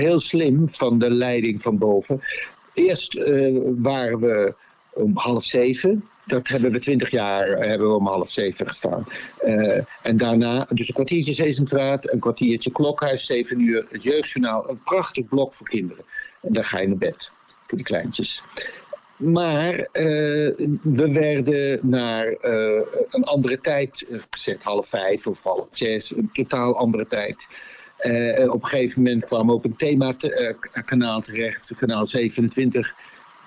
heel 0.00 0.20
slim 0.20 0.68
van 0.68 0.98
de 0.98 1.10
leiding 1.10 1.62
van 1.62 1.78
boven. 1.78 2.20
Eerst 2.74 3.14
waren 3.76 4.20
we 4.20 4.54
om 4.94 5.16
half 5.16 5.44
zeven 5.44 6.04
dat 6.30 6.48
hebben 6.48 6.72
we 6.72 6.78
twintig 6.78 7.10
jaar 7.10 7.46
hebben 7.48 7.88
we 7.88 7.94
om 7.94 8.06
half 8.06 8.30
zeven 8.30 8.66
gestaan. 8.66 9.06
Uh, 9.42 9.78
en 10.02 10.16
daarna 10.16 10.66
dus 10.68 10.88
een 10.88 10.94
kwartiertje 10.94 11.32
Sesamstraat, 11.32 12.12
een 12.12 12.18
kwartiertje 12.18 12.70
Klokhuis, 12.70 13.26
zeven 13.26 13.60
uur, 13.60 13.86
het 13.90 14.02
jeugdjournaal. 14.02 14.68
Een 14.68 14.82
prachtig 14.82 15.28
blok 15.28 15.54
voor 15.54 15.68
kinderen. 15.68 16.04
En 16.42 16.52
dan 16.52 16.64
ga 16.64 16.80
je 16.80 16.88
naar 16.88 16.96
bed, 16.96 17.32
voor 17.66 17.78
die 17.78 17.86
kleintjes. 17.86 18.42
Maar 19.16 19.88
we 20.82 21.10
werden 21.12 21.80
naar 21.82 22.36
een 23.10 23.24
andere 23.24 23.60
tijd 23.60 24.06
gezet, 24.30 24.62
half 24.62 24.88
vijf 24.88 25.26
of 25.26 25.42
half 25.42 25.66
zes, 25.70 26.16
een 26.16 26.30
totaal 26.32 26.76
andere 26.76 27.06
tijd. 27.06 27.60
Op 28.50 28.62
een 28.62 28.68
gegeven 28.68 29.02
moment 29.02 29.24
kwam 29.24 29.50
ook 29.50 29.64
een 29.64 29.76
themakanaal 29.76 31.20
terecht, 31.20 31.74
kanaal 31.74 32.06
27 32.06 32.94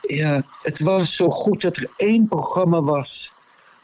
ja, 0.08 0.42
het 0.62 0.80
was 0.80 1.16
zo 1.16 1.30
goed 1.30 1.62
dat 1.62 1.78
er 1.78 1.90
één 1.98 2.28
programma 2.28 2.82
was. 2.82 3.34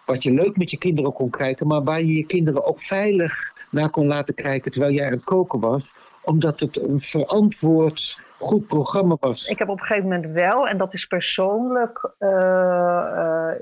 wat 0.05 0.23
je 0.23 0.31
leuk 0.31 0.57
met 0.57 0.71
je 0.71 0.77
kinderen 0.77 1.13
kon 1.13 1.29
kijken. 1.29 1.67
maar 1.67 1.83
waar 1.83 1.99
je 1.99 2.15
je 2.15 2.25
kinderen 2.25 2.65
ook 2.65 2.79
veilig 2.79 3.53
naar 3.71 3.89
kon 3.89 4.07
laten 4.07 4.35
kijken. 4.35 4.71
terwijl 4.71 4.93
jij 4.93 5.05
aan 5.05 5.11
het 5.11 5.23
koken 5.23 5.59
was. 5.59 5.93
omdat 6.21 6.59
het 6.59 6.77
een 6.77 6.99
verantwoord, 6.99 8.19
goed 8.37 8.67
programma 8.67 9.17
was. 9.19 9.47
Ik 9.47 9.59
heb 9.59 9.69
op 9.69 9.79
een 9.79 9.85
gegeven 9.85 10.09
moment 10.09 10.31
wel, 10.31 10.67
en 10.67 10.77
dat 10.77 10.93
is 10.93 11.05
persoonlijk. 11.05 12.13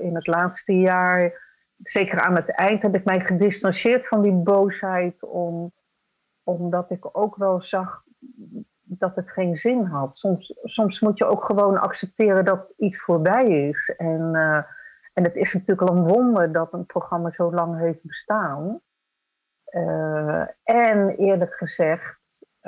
In 0.00 0.14
het 0.14 0.26
laatste 0.26 0.72
jaar. 0.72 1.46
zeker 1.82 2.20
aan 2.20 2.34
het 2.34 2.50
eind 2.50 2.82
heb 2.82 2.94
ik 2.94 3.04
mij 3.04 3.20
gedistanceerd 3.20 4.08
van 4.08 4.22
die 4.22 4.32
boosheid. 4.32 5.24
Om, 5.24 5.72
omdat 6.48 6.90
ik 6.90 7.18
ook 7.18 7.36
wel 7.36 7.62
zag 7.62 8.02
dat 8.82 9.16
het 9.16 9.30
geen 9.30 9.56
zin 9.56 9.84
had. 9.84 10.18
Soms, 10.18 10.54
soms 10.62 11.00
moet 11.00 11.18
je 11.18 11.24
ook 11.24 11.44
gewoon 11.44 11.78
accepteren 11.80 12.44
dat 12.44 12.72
iets 12.76 13.00
voorbij 13.00 13.68
is. 13.68 13.94
En, 13.96 14.34
eh, 14.34 14.62
en 15.12 15.24
het 15.24 15.34
is 15.34 15.52
natuurlijk 15.52 15.90
al 15.90 15.96
een 15.96 16.08
wonder 16.08 16.52
dat 16.52 16.72
een 16.72 16.86
programma 16.86 17.30
zo 17.30 17.52
lang 17.52 17.78
heeft 17.78 18.02
bestaan. 18.02 18.80
Eh, 19.64 20.46
en 20.62 21.08
eerlijk 21.08 21.54
gezegd 21.54 22.17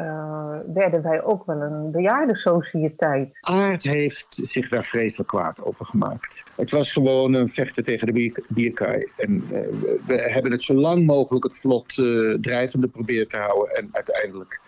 eh, 0.01 0.57
werden 0.74 1.03
wij 1.03 1.22
ook 1.22 1.46
wel 1.46 1.61
een 1.61 1.90
bejaardensociëteit. 1.90 3.28
Aard 3.40 3.82
heeft 3.82 4.38
zich 4.42 4.68
daar 4.68 4.84
vreselijk 4.84 5.28
kwaad 5.28 5.62
over 5.62 5.86
gemaakt. 5.86 6.44
Het 6.57 6.70
was 6.70 6.92
gewoon 6.92 7.34
een 7.34 7.48
vechten 7.48 7.84
tegen 7.84 8.07
de 8.07 8.12
bier, 8.12 8.44
bierkaai. 8.48 9.09
En 9.16 9.44
eh, 9.51 9.61
we, 9.80 10.01
we 10.07 10.14
hebben 10.14 10.53
het 10.53 10.62
zo 10.62 10.74
lang 10.74 11.07
mogelijk 11.07 11.44
het 11.44 11.59
vlot 11.59 11.98
eh, 11.98 12.34
drijvende 12.40 12.88
proberen 12.88 13.28
te 13.28 13.36
houden. 13.36 13.74
En 13.74 13.88
uiteindelijk 13.92 14.61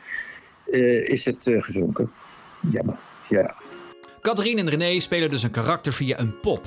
eh, 0.67 1.09
is 1.09 1.25
het 1.25 1.47
eh, 1.47 1.63
gezonken. 1.63 2.11
Jammer, 2.71 2.99
ja. 3.29 3.55
Catherine 4.21 4.61
en 4.61 4.69
René 4.69 5.01
spelen 5.01 5.31
dus 5.31 5.43
een 5.43 5.51
karakter 5.51 5.93
via 5.93 6.19
een 6.19 6.41
pop. 6.41 6.67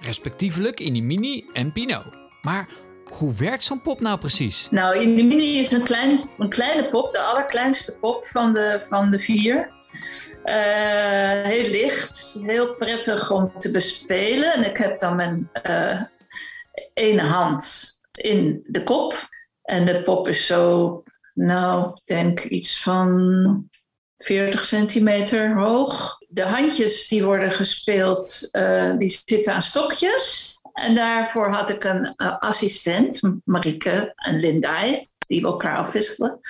Respectievelijk 0.00 0.80
Inimini 0.80 1.44
en 1.52 1.72
Pino. 1.72 2.02
Maar 2.42 2.68
hoe 3.10 3.34
werkt 3.34 3.64
zo'n 3.64 3.80
pop 3.80 4.00
nou 4.00 4.18
precies? 4.18 4.68
Nou, 4.70 4.98
Inimini 4.98 5.58
is 5.58 5.72
een, 5.72 5.82
klein, 5.82 6.28
een 6.38 6.48
kleine 6.48 6.88
pop, 6.88 7.12
de 7.12 7.20
allerkleinste 7.20 7.98
pop 7.98 8.24
van 8.24 8.52
de, 8.52 8.84
van 8.88 9.10
de 9.10 9.18
vier. 9.18 9.72
Eh, 10.44 11.42
heel 11.42 11.70
licht, 11.70 12.38
heel 12.42 12.74
prettig 12.76 13.30
om 13.30 13.52
te 13.58 13.70
bespelen. 13.70 14.52
En 14.52 14.64
ik 14.64 14.76
heb 14.76 14.98
dan 14.98 15.16
mijn 15.16 15.48
eh, 15.52 16.02
ene 16.94 17.22
hand 17.22 17.92
in 18.12 18.64
de 18.66 18.82
kop. 18.82 19.28
En 19.62 19.86
de 19.86 20.02
pop 20.02 20.28
is 20.28 20.46
zo, 20.46 21.02
nou, 21.34 21.90
ik 21.90 22.00
denk 22.04 22.40
iets 22.40 22.82
van 22.82 23.70
40 24.18 24.66
centimeter 24.66 25.58
hoog. 25.58 26.18
De 26.28 26.42
handjes 26.42 27.08
die 27.08 27.24
worden 27.24 27.52
gespeeld, 27.52 28.48
eh, 28.50 28.96
die 28.98 29.22
zitten 29.24 29.54
aan 29.54 29.62
stokjes. 29.62 30.58
En 30.74 30.94
daarvoor 30.94 31.52
had 31.52 31.70
ik 31.70 31.84
een 31.84 32.14
eh, 32.16 32.38
assistent, 32.38 33.20
Marieke 33.44 34.12
en 34.16 34.40
Lindai, 34.40 34.98
die 35.26 35.40
we 35.40 35.46
elkaar 35.46 35.76
afwisselen. 35.76 36.40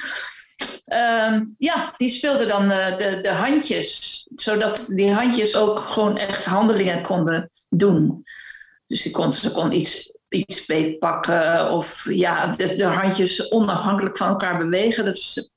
Ehm, 0.85 1.45
ja, 1.59 1.95
die 1.97 2.11
speelde 2.11 2.47
dan 2.47 2.71
eh, 2.71 2.99
de, 2.99 3.21
de 3.21 3.29
handjes, 3.29 4.27
zodat 4.35 4.87
die 4.87 5.13
handjes 5.13 5.57
ook 5.57 5.79
gewoon 5.79 6.19
echt 6.19 6.45
handelingen 6.45 7.03
konden 7.03 7.51
doen. 7.69 8.23
Dus 8.87 9.03
die 9.03 9.13
kon, 9.13 9.33
ze 9.33 9.53
kon 9.53 9.73
iets, 9.73 10.13
iets 10.29 10.67
beetpakken 10.67 11.71
of 11.71 12.05
ja, 12.11 12.47
de, 12.47 12.75
de 12.75 12.85
handjes 12.85 13.51
onafhankelijk 13.53 14.17
van 14.17 14.29
elkaar 14.29 14.59
bewegen. 14.59 15.05
Dus 15.05 15.51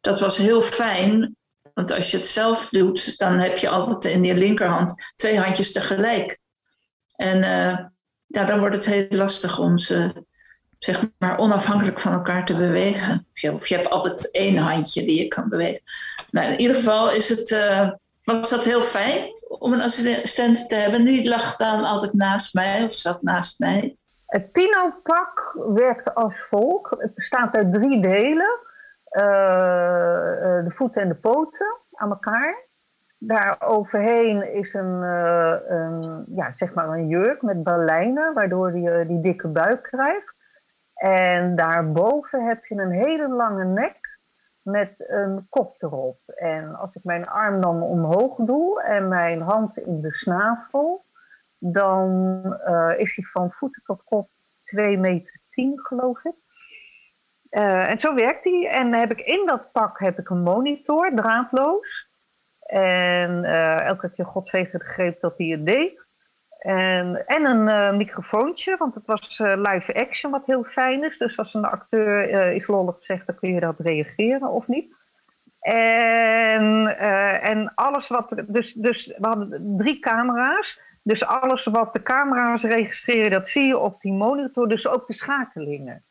dat 0.00 0.20
was 0.20 0.36
heel 0.36 0.62
fijn, 0.62 1.36
want 1.74 1.90
als 1.90 2.10
je 2.10 2.16
het 2.16 2.26
zelf 2.26 2.68
doet, 2.68 3.18
dan 3.18 3.38
heb 3.38 3.58
je 3.58 3.68
altijd 3.68 4.14
in 4.14 4.24
je 4.24 4.34
linkerhand 4.34 5.12
twee 5.16 5.38
handjes 5.40 5.72
tegelijk. 5.72 6.38
En 7.16 7.42
eh, 7.42 7.84
ja, 8.28 8.44
dan 8.44 8.58
wordt 8.58 8.74
het 8.74 8.84
heel 8.84 9.06
lastig 9.10 9.58
om 9.58 9.78
ze 9.78 10.12
zeg 10.78 11.10
maar 11.18 11.38
onafhankelijk 11.38 12.00
van 12.00 12.12
elkaar 12.12 12.44
te 12.44 12.56
bewegen. 12.56 13.26
Of 13.52 13.66
je, 13.66 13.76
hebt 13.76 13.90
altijd 13.90 14.30
één 14.30 14.56
handje 14.56 15.04
die 15.04 15.22
je 15.22 15.28
kan 15.28 15.48
bewegen. 15.48 15.80
Nou, 16.30 16.52
in 16.52 16.60
ieder 16.60 16.76
geval 16.76 17.12
is 17.12 17.28
het, 17.28 17.52
eh, 17.52 17.90
was 18.24 18.50
dat 18.50 18.64
heel 18.64 18.82
fijn 18.82 19.32
om 19.48 19.72
een 19.72 19.80
assistent 19.80 20.68
te 20.68 20.74
hebben. 20.74 21.04
Die 21.04 21.28
lag 21.28 21.56
dan 21.56 21.84
altijd 21.84 22.12
naast 22.12 22.54
mij 22.54 22.84
of 22.84 22.94
zat 22.94 23.22
naast 23.22 23.58
mij. 23.58 23.96
Het 24.26 24.52
Pino-pak 24.52 25.56
werkt 25.74 26.14
als 26.14 26.34
volgt. 26.50 26.90
Het 26.98 27.14
bestaat 27.14 27.56
uit 27.56 27.72
drie 27.72 28.00
delen. 28.00 28.60
Eh, 29.04 29.22
eh, 29.22 30.64
de 30.64 30.72
voeten 30.74 31.02
en 31.02 31.08
de 31.08 31.14
poten 31.14 31.76
aan 31.92 32.10
elkaar. 32.10 32.67
Daar 33.18 33.56
overheen 33.60 34.54
is 34.54 34.74
een, 34.74 35.02
eh, 35.02 35.56
een, 35.66 36.24
ja, 36.28 36.52
zeg 36.52 36.74
maar 36.74 36.88
een 36.88 37.06
jurk 37.06 37.42
met 37.42 37.62
baleinen, 37.62 38.34
waardoor 38.34 38.78
je 38.78 39.04
die 39.06 39.20
dikke 39.20 39.48
buik 39.48 39.82
krijgt. 39.82 40.34
En 40.94 41.56
daarboven 41.56 42.46
heb 42.46 42.64
je 42.64 42.74
een 42.74 42.90
hele 42.90 43.28
lange 43.28 43.64
nek 43.64 44.18
met 44.62 44.94
een 44.96 45.46
kop 45.48 45.82
erop. 45.82 46.18
En 46.26 46.74
als 46.74 46.94
ik 46.94 47.04
mijn 47.04 47.28
arm 47.28 47.60
dan 47.60 47.82
omhoog 47.82 48.36
doe 48.36 48.82
en 48.82 49.08
mijn 49.08 49.40
hand 49.40 49.78
in 49.78 50.00
de 50.00 50.12
snavel, 50.12 51.04
dan 51.58 52.42
eh, 52.64 52.92
is 52.96 53.16
hij 53.16 53.24
van 53.24 53.50
voeten 53.50 53.82
tot 53.84 54.04
kop 54.04 54.28
2 54.64 54.98
meter 54.98 55.40
10, 55.50 55.80
geloof 55.80 56.24
ik. 56.24 56.34
Eh, 57.50 57.90
en 57.90 57.98
zo 57.98 58.14
werkt 58.14 58.44
hij. 58.44 58.68
En 58.68 58.92
heb 58.92 59.10
ik 59.10 59.20
in 59.20 59.46
dat 59.46 59.72
pak 59.72 59.98
heb 59.98 60.18
ik 60.18 60.28
een 60.28 60.42
monitor, 60.42 61.10
draadloos. 61.14 62.07
En 62.68 63.44
eh, 63.44 63.86
elke 63.86 64.10
keer 64.10 64.24
God 64.24 64.50
heeft 64.50 64.72
het 64.72 64.82
gegrepen 64.82 65.20
dat 65.20 65.34
hij 65.36 65.46
het 65.46 65.66
deed. 65.66 66.06
En, 66.58 67.26
en 67.26 67.44
een 67.44 67.68
eh, 67.68 67.96
microfoontje, 67.96 68.76
want 68.76 68.94
het 68.94 69.06
was 69.06 69.38
eh, 69.38 69.56
live 69.56 69.94
action, 69.94 70.30
wat 70.30 70.46
heel 70.46 70.64
fijn 70.64 71.04
is. 71.04 71.18
Dus 71.18 71.38
als 71.38 71.54
een 71.54 71.64
acteur 71.64 72.54
iets 72.54 72.66
lolligs 72.66 73.06
zegt, 73.06 73.26
dan 73.26 73.36
kun 73.36 73.54
je 73.54 73.60
daarop 73.60 73.80
reageren 73.80 74.48
of 74.48 74.66
niet. 74.66 74.96
En, 75.60 76.98
en 77.40 77.74
alles 77.74 78.08
wat. 78.08 78.42
Dus, 78.46 78.72
dus 78.72 79.06
we 79.06 79.26
hadden 79.26 79.74
drie 79.78 79.98
camera's. 79.98 80.80
Dus 81.02 81.24
alles 81.24 81.64
wat 81.64 81.92
de 81.92 82.02
camera's 82.02 82.62
registreren, 82.62 83.30
dat 83.30 83.48
zie 83.48 83.66
je 83.66 83.78
op 83.78 84.00
die 84.00 84.12
monitor. 84.12 84.68
Dus 84.68 84.86
ook 84.86 85.06
de 85.06 85.14
schakelingen. 85.14 86.04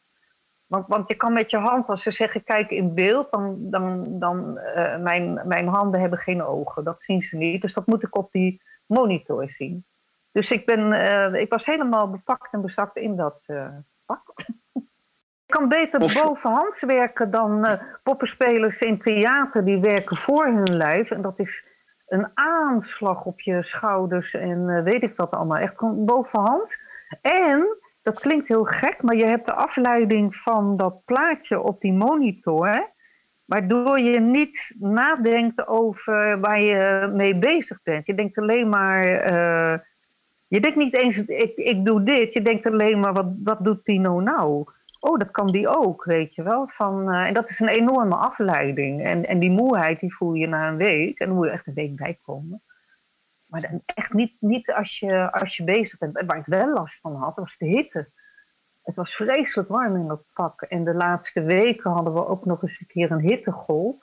Want, 0.67 0.87
want 0.87 1.07
je 1.07 1.15
kan 1.15 1.33
met 1.33 1.49
je 1.49 1.57
hand, 1.57 1.87
als 1.87 2.03
ze 2.03 2.11
zeggen 2.11 2.43
kijk 2.43 2.69
in 2.69 2.93
beeld, 2.93 3.31
dan, 3.31 3.57
dan, 3.59 4.05
dan 4.19 4.57
eh, 4.57 4.97
mijn, 4.97 5.41
mijn 5.45 5.67
handen 5.67 5.99
hebben 5.99 6.19
geen 6.19 6.43
ogen. 6.43 6.83
Dat 6.83 7.03
zien 7.03 7.21
ze 7.21 7.35
niet. 7.35 7.61
Dus 7.61 7.73
dat 7.73 7.87
moet 7.87 8.03
ik 8.03 8.15
op 8.15 8.31
die 8.31 8.61
monitor 8.85 9.49
zien. 9.49 9.85
Dus 10.31 10.51
ik, 10.51 10.65
ben, 10.65 10.93
eh, 10.93 11.41
ik 11.41 11.49
was 11.49 11.65
helemaal 11.65 12.09
bepakt 12.09 12.53
en 12.53 12.61
bezakt 12.61 12.95
in 12.97 13.15
dat 13.15 13.39
eh, 13.45 13.67
pak. 14.05 14.33
Ik 15.47 15.53
kan 15.53 15.69
beter 15.69 15.99
bovenhands 15.99 16.81
werken 16.81 17.31
dan 17.31 17.79
poppenspelers 18.03 18.79
in 18.79 19.01
theater 19.01 19.65
die 19.65 19.79
werken 19.79 20.17
voor 20.17 20.45
hun 20.45 20.77
lijf. 20.77 21.11
En 21.11 21.21
dat 21.21 21.39
is 21.39 21.63
een 22.07 22.27
aanslag 22.33 23.25
op 23.25 23.39
je 23.41 23.63
schouders 23.63 24.33
en 24.33 24.83
weet 24.83 25.03
ik 25.03 25.15
wat 25.15 25.31
allemaal. 25.31 25.57
Echt 25.57 25.77
gewoon 25.77 26.05
bovenhands. 26.05 26.79
En, 27.21 27.77
dat 28.07 28.19
klinkt 28.19 28.47
heel 28.47 28.63
gek, 28.63 29.01
maar 29.01 29.15
je 29.15 29.25
hebt 29.25 29.45
de 29.45 29.53
afleiding 29.53 30.35
van 30.35 30.77
dat 30.77 31.05
plaatje 31.05 31.61
op 31.61 31.81
die 31.81 31.93
monitor. 31.93 32.89
Waardoor 33.45 33.99
je 33.99 34.19
niet 34.19 34.75
nadenkt 34.79 35.67
over 35.67 36.39
waar 36.39 36.61
je 36.61 37.11
mee 37.13 37.37
bezig 37.37 37.79
bent. 37.83 38.05
Je 38.05 38.13
denkt 38.15 38.37
alleen 38.37 38.69
maar... 38.69 39.03
eh, 39.05 39.79
je 40.47 40.59
denkt 40.59 40.77
niet 40.77 40.95
eens, 40.95 41.17
ik, 41.17 41.55
ik 41.55 41.85
doe 41.85 42.03
dit. 42.03 42.33
Je 42.33 42.41
denkt 42.41 42.65
alleen 42.65 42.99
maar, 42.99 43.13
wat, 43.13 43.27
wat 43.43 43.63
doet 43.63 43.85
Tino 43.85 44.19
nou? 44.19 44.65
Oh, 44.99 45.17
dat 45.17 45.31
kan 45.31 45.47
die 45.47 45.67
ook, 45.67 46.03
weet 46.03 46.35
je 46.35 46.43
wel. 46.43 46.69
Van, 46.73 47.11
eh, 47.11 47.27
en 47.27 47.33
dat 47.33 47.49
is 47.49 47.59
een 47.59 47.67
enorme 47.67 48.15
afleiding. 48.15 49.03
En, 49.03 49.25
en 49.25 49.39
die 49.39 49.51
moeheid, 49.51 49.99
die 49.99 50.15
voel 50.15 50.33
je 50.33 50.47
na 50.47 50.67
een 50.67 50.77
week. 50.77 51.19
En 51.19 51.27
dan 51.27 51.35
moet 51.35 51.45
je 51.45 51.51
echt 51.51 51.67
een 51.67 51.73
week 51.73 51.95
bijkomen. 51.95 52.61
Maar 53.47 53.81
echt 53.85 54.13
niet, 54.13 54.33
niet 54.39 54.71
als, 54.71 54.99
je, 54.99 55.31
als 55.31 55.57
je 55.57 55.63
bezig 55.63 55.97
bent. 55.97 56.17
En 56.17 56.25
Waar 56.25 56.37
ik 56.37 56.45
wel 56.45 56.73
last 56.73 56.99
van 57.01 57.15
had, 57.15 57.35
was 57.35 57.55
de 57.57 57.65
hitte. 57.65 58.09
Het 58.83 58.95
was 58.95 59.15
vreselijk 59.15 59.69
warm 59.69 59.95
in 59.95 60.07
dat 60.07 60.23
pak. 60.33 60.61
En 60.61 60.83
de 60.83 60.93
laatste 60.93 61.41
weken 61.41 61.91
hadden 61.91 62.13
we 62.13 62.27
ook 62.27 62.45
nog 62.45 62.63
eens 62.63 62.79
een 62.79 62.87
keer 62.87 63.11
een 63.11 63.19
hittegolf. 63.19 63.95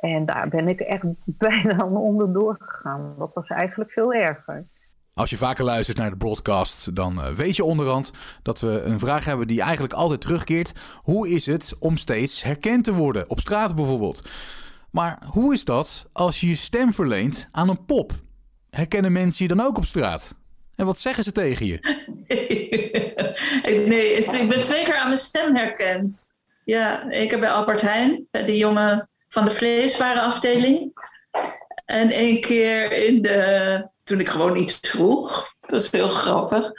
En 0.00 0.26
daar 0.26 0.48
ben 0.48 0.68
ik 0.68 0.80
echt 0.80 1.04
bijna 1.38 1.84
onderdoor 1.84 2.56
gegaan. 2.58 3.14
Dat 3.18 3.30
was 3.34 3.48
eigenlijk 3.48 3.90
veel 3.90 4.12
erger. 4.12 4.66
Als 5.14 5.30
je 5.30 5.36
vaker 5.36 5.64
luistert 5.64 5.98
naar 5.98 6.10
de 6.10 6.16
broadcast, 6.16 6.94
dan 6.94 7.20
eh, 7.20 7.32
weet 7.32 7.56
je 7.56 7.64
onderhand 7.64 8.12
dat 8.42 8.60
we 8.60 8.82
een 8.82 8.98
vraag 8.98 9.24
hebben 9.24 9.46
die 9.46 9.62
eigenlijk 9.62 9.92
altijd 9.92 10.20
terugkeert. 10.20 10.98
Hoe 11.02 11.28
is 11.28 11.46
het 11.46 11.76
om 11.78 11.96
steeds 11.96 12.42
herkend 12.42 12.84
te 12.84 12.92
worden, 12.92 13.30
op 13.30 13.40
straat 13.40 13.74
bijvoorbeeld? 13.74 14.28
Maar 14.90 15.22
hoe 15.30 15.52
is 15.52 15.64
dat 15.64 16.08
als 16.12 16.40
je 16.40 16.48
je 16.48 16.54
stem 16.54 16.92
verleent 16.92 17.48
aan 17.50 17.68
een 17.68 17.84
pop? 17.84 18.12
Herkennen 18.70 19.12
mensen 19.12 19.46
je 19.46 19.54
dan 19.54 19.66
ook 19.66 19.76
op 19.76 19.84
straat? 19.84 20.34
En 20.74 20.86
wat 20.86 20.98
zeggen 20.98 21.24
ze 21.24 21.32
tegen 21.32 21.66
je? 21.66 21.78
Nee, 23.86 24.14
ik 24.14 24.48
ben 24.48 24.62
twee 24.62 24.84
keer 24.84 24.96
aan 24.96 25.06
mijn 25.06 25.18
stem 25.18 25.56
herkend. 25.56 26.34
Ja, 26.64 27.10
ik 27.10 27.30
heb 27.30 27.40
bij 27.40 27.50
Albert 27.50 27.80
Heijn, 27.80 28.26
bij 28.30 28.44
de 28.44 28.56
jongen 28.56 29.08
van 29.28 29.44
de 29.44 29.50
vleeswarenafdeling. 29.50 30.92
En 31.84 32.10
één 32.10 32.40
keer 32.40 32.92
in 32.92 33.22
de, 33.22 33.88
toen 34.04 34.20
ik 34.20 34.28
gewoon 34.28 34.56
iets 34.56 34.78
vroeg. 34.80 35.54
Dat 35.60 35.70
was 35.70 35.90
heel 35.90 36.08
grappig. 36.08 36.72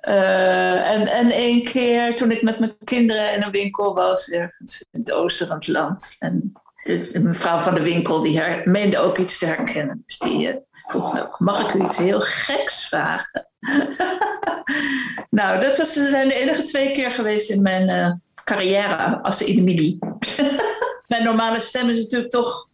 Eh, 0.00 0.90
en, 0.90 1.06
en 1.06 1.30
één 1.30 1.64
keer 1.64 2.16
toen 2.16 2.30
ik 2.30 2.42
met 2.42 2.58
mijn 2.58 2.76
kinderen 2.84 3.34
in 3.34 3.42
een 3.42 3.50
winkel 3.50 3.94
was, 3.94 4.30
ergens 4.30 4.84
in 4.90 5.00
het 5.00 5.12
oosten 5.12 5.46
van 5.46 5.56
het 5.56 5.68
land. 5.68 6.16
En 6.18 6.52
de, 6.84 7.10
de 7.12 7.20
mevrouw 7.20 7.58
van 7.58 7.74
de 7.74 7.82
winkel 7.82 8.20
die 8.20 8.38
her, 8.38 8.62
meende 8.64 8.98
ook 8.98 9.18
iets 9.18 9.38
te 9.38 9.46
herkennen. 9.46 10.02
Dus 10.06 10.18
die 10.18 10.48
eh, 10.48 10.56
vroeg 10.86 11.12
me 11.12 11.22
ook, 11.22 11.38
mag 11.38 11.68
ik 11.68 11.74
u 11.74 11.84
iets 11.84 11.96
heel 11.96 12.20
geks 12.20 12.88
vragen? 12.88 13.48
nou, 15.30 15.60
dat 15.60 15.76
was, 15.76 15.92
zijn 15.92 16.28
de 16.28 16.34
enige 16.34 16.62
twee 16.62 16.92
keer 16.92 17.10
geweest 17.10 17.50
in 17.50 17.62
mijn 17.62 17.88
eh, 17.88 18.12
carrière 18.44 19.22
als 19.22 19.40
Edemili. 19.40 19.98
mijn 21.06 21.24
normale 21.24 21.60
stem 21.60 21.88
is 21.88 21.98
natuurlijk 21.98 22.30
toch 22.30 22.68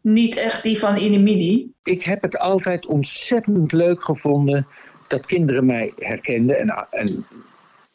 niet 0.00 0.36
echt 0.36 0.62
die 0.62 0.78
van 0.78 0.96
Inimini. 0.96 1.70
Ik 1.82 2.02
heb 2.02 2.22
het 2.22 2.38
altijd 2.38 2.86
ontzettend 2.86 3.72
leuk 3.72 4.02
gevonden 4.02 4.66
dat 5.08 5.26
kinderen 5.26 5.66
mij 5.66 5.92
herkenden. 5.96 6.58
En, 6.58 6.86
en 6.90 7.26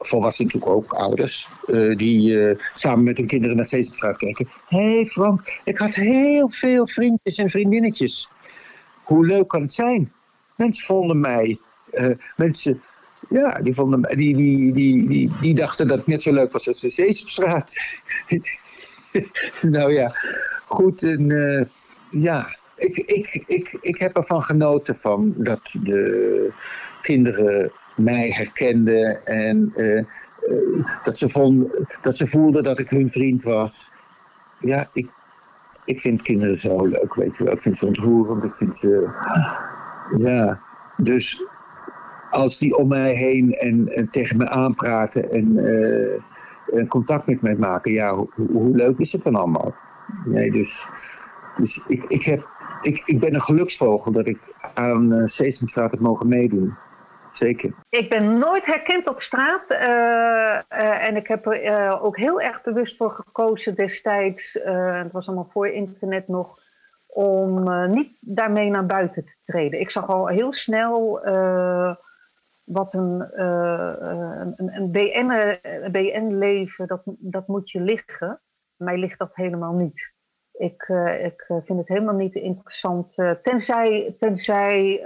volwassenen 0.02 0.52
natuurlijk 0.54 0.84
ook, 0.84 0.94
ouders, 0.94 1.48
eh, 1.66 1.98
die 1.98 2.48
eh, 2.50 2.58
samen 2.74 3.04
met 3.04 3.18
hun 3.18 3.28
kinderen 3.28 3.56
naar 3.56 3.66
Sesamstraat 3.66 4.18
kijken. 4.18 4.48
Hé 4.68 4.94
hey 4.94 5.06
Frank, 5.06 5.60
ik 5.64 5.78
had 5.78 5.96
heel 5.96 6.50
veel 6.50 6.88
vriendjes 6.88 7.38
en 7.38 7.50
vriendinnetjes. 7.50 8.30
Hoe 9.04 9.26
leuk 9.26 9.48
kan 9.48 9.62
het 9.62 9.74
zijn? 9.74 10.14
Mensen 10.58 10.86
vonden 10.86 11.20
mij, 11.20 11.60
eh, 11.92 12.12
mensen, 12.36 12.82
ja, 13.30 13.62
die, 13.62 13.74
vonden, 13.74 14.00
mij- 14.00 14.16
die, 14.16 14.36
die, 14.36 14.74
die, 14.74 15.08
die, 15.08 15.32
die 15.42 15.54
dachten 15.54 15.88
dat 15.88 16.00
ik 16.00 16.08
net 16.08 16.22
zo 16.22 16.34
leuk 16.34 16.52
was 16.52 16.68
als 16.68 16.80
de 16.80 16.90
Sesamstraat. 16.90 17.72
nou 19.62 19.94
ja, 19.94 20.12
goed. 20.66 21.04
En, 21.04 21.70
ja, 22.10 22.58
ik, 22.76 22.98
ik, 22.98 23.44
ik, 23.48 23.78
ik 23.82 23.98
heb 23.98 24.16
ervan 24.16 24.42
genoten 24.42 24.96
van 24.96 25.34
dat 25.38 25.76
de 25.84 26.54
kinderen 27.02 27.72
mij 28.04 28.30
herkenden 28.30 29.26
en 29.26 29.70
eh, 29.72 29.98
eh, 29.98 30.06
dat, 31.04 31.18
ze 31.18 31.30
vonden, 31.30 31.88
dat 32.02 32.16
ze 32.16 32.28
voelden 32.28 32.64
dat 32.64 32.80
ik 32.80 32.90
hun 32.90 33.10
vriend 33.10 33.44
was. 33.44 33.92
Ja, 34.60 34.88
ik, 34.94 35.10
ik 35.86 36.00
vind 36.00 36.22
kinderen 36.22 36.58
zo 36.58 36.86
leuk, 36.86 37.16
weet 37.16 37.38
je 37.38 37.44
wel. 37.44 37.54
Ik 37.54 37.62
vind 37.62 37.78
ze 37.78 37.86
ontroerend, 37.86 38.44
ik 38.44 38.54
vind 38.54 38.76
ze... 38.76 39.10
Ja, 40.18 40.60
dus 40.98 41.46
als 42.30 42.58
die 42.58 42.78
om 42.78 42.88
mij 42.88 43.14
heen 43.14 43.52
en, 43.52 43.88
en 43.88 44.10
tegen 44.10 44.38
me 44.38 44.50
aanpraten 44.50 45.32
en, 45.32 45.58
eh, 45.58 46.88
contact 46.88 47.26
met 47.26 47.42
mij 47.42 47.56
maken, 47.56 47.92
ja, 47.92 48.16
hoe 48.36 48.76
leuk 48.76 48.98
is 48.98 49.12
het 49.12 49.24
dan 49.24 49.36
allemaal? 49.36 49.76
Nee, 50.26 50.52
dus, 50.52 50.86
dus 51.56 51.82
ik, 51.86 52.04
ik, 52.04 52.24
heb, 52.24 52.48
ik, 52.82 53.02
ik 53.06 53.20
ben 53.20 53.34
een 53.34 53.42
geluksvogel 53.42 54.12
dat 54.12 54.28
ik 54.28 54.56
aan 54.74 55.14
uh, 55.14 55.26
Sesamstraat 55.26 55.92
heb 55.92 56.00
mogen 56.00 56.28
meedoen. 56.28 56.74
Zeker. 57.32 57.74
Ik 57.90 58.10
ben 58.10 58.38
nooit 58.38 58.66
herkend 58.66 59.10
op 59.10 59.22
straat. 59.22 59.70
eh, 59.70 60.56
eh, 60.58 61.08
en 61.08 61.16
ik 61.16 61.28
heb 61.28 61.46
er 61.46 61.62
eh, 61.62 62.04
ook 62.04 62.18
heel 62.18 62.42
erg 62.42 62.62
bewust 62.62 62.98
voor 62.98 63.12
gekozen 63.12 63.76
destijds. 63.76 64.54
het 64.64 65.12
was 65.12 65.28
allemaal 65.28 65.50
voor 65.52 65.68
internet 65.68 66.28
nog. 66.28 66.60
Om 67.08 67.90
niet 67.92 68.18
daarmee 68.20 68.70
naar 68.70 68.86
buiten 68.86 69.26
te 69.26 69.36
treden. 69.46 69.80
Ik 69.80 69.92
zag 69.92 70.08
al 70.08 70.28
heel 70.28 70.54
snel 70.54 71.20
wat 72.64 72.94
een, 72.94 73.40
een, 73.40 74.76
een 74.76 74.92
BN, 74.92 75.32
een 75.62 75.92
BN-leven, 75.92 76.88
dat, 76.88 77.02
dat 77.06 77.48
moet 77.48 77.72
je 77.72 77.82
liggen. 77.82 78.42
Mij 78.76 78.98
ligt 78.98 79.20
dat 79.20 79.32
helemaal 79.34 79.74
niet. 79.74 80.12
Ik, 80.52 80.90
ik 81.24 81.44
vind 81.48 81.80
het 81.80 81.88
helemaal 81.88 82.16
niet 82.16 82.36
interessant. 82.36 83.16
tenzij 83.44 84.16
tenzij 84.20 85.04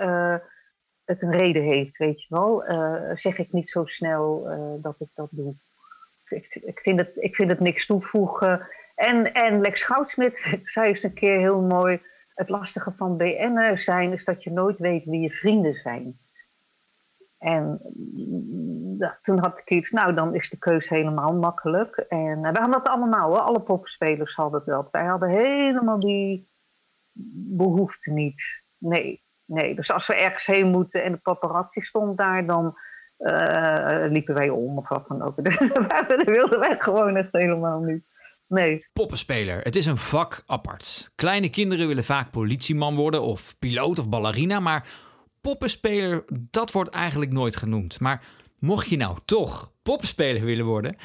het 1.05 1.21
een 1.21 1.37
reden 1.37 1.63
heeft, 1.63 1.97
weet 1.97 2.21
je 2.21 2.35
wel. 2.35 2.65
Eh, 2.65 3.15
zeg 3.15 3.37
ik 3.37 3.51
niet 3.51 3.69
zo 3.69 3.85
snel 3.85 4.49
eh, 4.49 4.83
dat 4.83 4.95
ik 4.99 5.09
dat 5.13 5.29
doe. 5.31 5.55
Ik, 6.27 6.55
ik, 6.55 6.79
vind 6.79 6.99
het, 6.99 7.11
ik 7.15 7.35
vind 7.35 7.49
het 7.49 7.59
niks 7.59 7.85
toevoegen. 7.85 8.67
En, 8.95 9.33
en 9.33 9.61
Lex 9.61 9.83
Goudsmit 9.83 10.39
zei 10.73 10.87
eens 10.87 11.03
een 11.03 11.13
keer 11.13 11.39
heel 11.39 11.61
mooi... 11.61 12.01
het 12.33 12.49
lastige 12.49 12.93
van 12.97 13.17
BN'er 13.17 13.79
zijn 13.79 14.13
is 14.13 14.23
dat 14.23 14.43
je 14.43 14.51
nooit 14.51 14.77
weet 14.77 15.05
wie 15.05 15.21
je 15.21 15.31
vrienden 15.31 15.73
zijn. 15.73 16.19
En 17.37 17.79
mm, 17.93 18.97
toen 19.21 19.39
had 19.39 19.57
ik 19.57 19.69
iets, 19.69 19.91
nou 19.91 20.13
dan 20.13 20.35
is 20.35 20.49
de 20.49 20.57
keus 20.57 20.89
helemaal 20.89 21.33
makkelijk. 21.33 21.95
En 21.97 22.45
eh, 22.45 22.51
we 22.51 22.59
hadden 22.59 22.83
dat 22.83 22.87
allemaal, 22.87 23.29
hoor. 23.29 23.39
alle 23.39 23.61
popspelers 23.61 24.35
hadden 24.35 24.61
dat. 24.65 24.87
Wij 24.91 25.05
hadden 25.05 25.29
helemaal 25.29 25.99
die 25.99 26.49
behoefte 27.57 28.11
niet. 28.11 28.63
Nee, 28.77 29.24
nee. 29.45 29.75
Dus 29.75 29.91
als 29.91 30.07
we 30.07 30.15
ergens 30.15 30.45
heen 30.45 30.67
moeten 30.67 31.03
en 31.03 31.11
de 31.11 31.17
paparazzi 31.17 31.81
stond 31.81 32.17
daar, 32.17 32.45
dan 32.45 32.77
eh, 33.17 34.05
liepen 34.09 34.35
wij 34.35 34.49
om 34.49 34.77
of 34.77 34.89
wat 34.89 35.07
dan 35.07 35.21
ook. 35.21 35.35
dat 36.07 36.23
wilden 36.23 36.59
wij 36.59 36.75
gewoon 36.79 37.15
echt 37.15 37.31
helemaal 37.31 37.79
niet. 37.79 38.03
Nee. 38.47 38.85
Poppenspeler, 38.93 39.61
het 39.61 39.75
is 39.75 39.85
een 39.85 39.97
vak 39.97 40.43
apart. 40.45 41.11
Kleine 41.15 41.49
kinderen 41.49 41.87
willen 41.87 42.03
vaak 42.03 42.31
politieman 42.31 42.95
worden 42.95 43.21
of 43.21 43.59
piloot 43.59 43.99
of 43.99 44.09
ballerina, 44.09 44.59
maar 44.59 44.87
poppenspeler, 45.41 46.23
dat 46.51 46.71
wordt 46.71 46.89
eigenlijk 46.89 47.31
nooit 47.31 47.55
genoemd. 47.55 47.99
Maar 47.99 48.23
mocht 48.59 48.89
je 48.89 48.97
nou 48.97 49.17
toch 49.25 49.71
poppenspeler 49.81 50.45
willen 50.45 50.65
worden, 50.65 50.95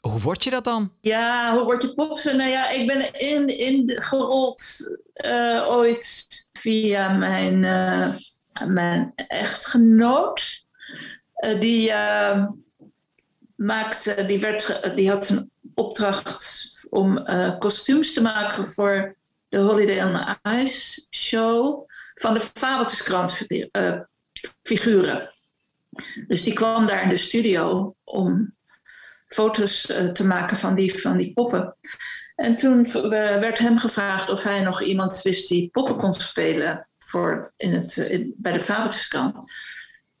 hoe 0.00 0.20
word 0.20 0.44
je 0.44 0.50
dat 0.50 0.64
dan? 0.64 0.92
Ja, 1.00 1.54
hoe 1.54 1.64
word 1.64 1.82
je 1.82 1.94
popster? 1.94 2.36
Nou 2.36 2.50
ja, 2.50 2.68
ik 2.68 2.86
ben 2.86 3.12
in, 3.12 3.58
in 3.58 3.90
gerold 4.02 4.90
eh, 5.12 5.66
ooit 5.68 6.26
via 6.52 7.08
mijn, 7.08 7.64
eh, 7.64 8.14
mijn 8.66 9.12
echtgenoot. 9.16 10.64
Eh, 11.34 11.60
die, 11.60 11.92
maakte, 13.56 14.24
die, 14.26 14.40
werd, 14.40 14.80
die 14.96 15.10
had 15.10 15.28
een 15.28 15.50
opdracht 15.74 16.70
om 16.90 17.24
kostuums 17.58 18.12
te 18.12 18.22
maken 18.22 18.64
voor 18.64 19.16
de 19.48 19.58
Holiday 19.58 20.04
on 20.04 20.36
Ice 20.58 21.06
show 21.10 21.88
van 22.14 22.34
de 22.34 22.40
Fabeltjeskrant 22.40 23.32
figu- 23.32 23.70
figuren. 24.62 25.32
Dus 26.26 26.42
die 26.42 26.52
kwam 26.52 26.86
daar 26.86 27.02
in 27.02 27.08
de 27.08 27.16
studio 27.16 27.94
om 28.04 28.54
foto's 29.34 29.86
eh, 29.86 30.08
te 30.08 30.26
maken 30.26 30.56
van 30.56 30.74
die, 30.74 31.00
van 31.00 31.16
die 31.16 31.32
poppen. 31.32 31.76
En 32.34 32.56
toen 32.56 32.92
werd 33.12 33.58
hem 33.58 33.78
gevraagd 33.78 34.30
of 34.30 34.42
hij 34.42 34.60
nog 34.60 34.82
iemand 34.82 35.22
wist 35.22 35.48
die 35.48 35.68
poppen 35.68 35.96
kon 35.96 36.12
spelen 36.12 36.88
voor 36.98 37.52
in 37.56 37.72
het, 37.72 37.98
eh, 37.98 38.26
bij 38.36 38.52
de 38.52 38.60
Fabeltjeskrant. 38.60 39.52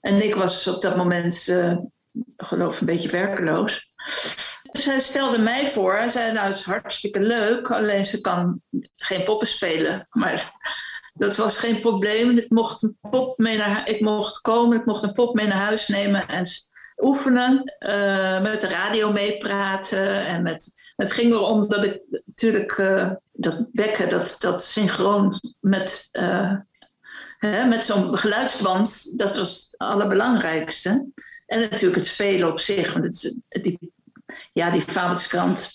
En 0.00 0.24
ik 0.24 0.34
was 0.34 0.66
op 0.66 0.82
dat 0.82 0.96
moment, 0.96 1.48
eh 1.48 1.76
geloof 2.36 2.80
een 2.80 2.86
beetje 2.86 3.10
werkeloos. 3.10 3.92
Dus 4.72 4.84
hij 4.84 5.00
stelde 5.00 5.38
mij 5.38 5.66
voor. 5.66 5.96
Hij 5.96 6.08
zei, 6.08 6.32
nou, 6.32 6.46
het 6.46 6.56
is 6.56 6.62
hartstikke 6.62 7.20
leuk. 7.20 7.70
Alleen 7.70 8.04
ze 8.04 8.20
kan 8.20 8.62
geen 8.96 9.24
poppen 9.24 9.46
spelen. 9.46 10.06
Maar 10.10 10.52
dat 11.14 11.36
was 11.36 11.58
geen 11.58 11.80
probleem. 11.80 12.38
Ik 12.38 12.50
mocht, 12.50 12.82
een 12.82 12.98
pop 13.10 13.38
mee 13.38 13.56
naar, 13.56 13.88
ik 13.88 14.00
mocht 14.00 14.40
komen, 14.40 14.78
ik 14.78 14.86
mocht 14.86 15.02
een 15.02 15.12
pop 15.12 15.34
mee 15.34 15.46
naar 15.46 15.64
huis 15.64 15.88
nemen 15.88 16.28
en 16.28 16.46
oefenen. 17.00 17.74
eh, 17.78 18.40
met 18.40 18.60
de 18.60 18.66
radio 18.66 19.12
meepraten. 19.12 20.26
En 20.26 20.42
met, 20.42 20.92
het 20.96 21.12
ging 21.12 21.32
erom 21.32 21.68
dat 21.68 21.84
ik 21.84 22.00
natuurlijk 22.26 22.72
eh, 22.72 23.10
dat 23.32 23.66
bekken, 23.72 24.08
dat, 24.08 24.36
dat 24.38 24.64
synchroon 24.64 25.34
met, 25.60 26.08
eh, 26.12 26.56
met 27.68 27.84
zo'n 27.84 28.18
geluidsband, 28.18 29.18
dat 29.18 29.36
was 29.36 29.56
het 29.56 29.78
allerbelangrijkste. 29.78 31.06
En 31.46 31.60
natuurlijk 31.60 31.96
het 31.96 32.06
spelen 32.06 32.50
op 32.50 32.60
zich. 32.60 32.92
Want 32.92 33.04
het, 33.48 33.64
die, 33.64 33.92
ja, 34.52 34.70
die 34.70 34.84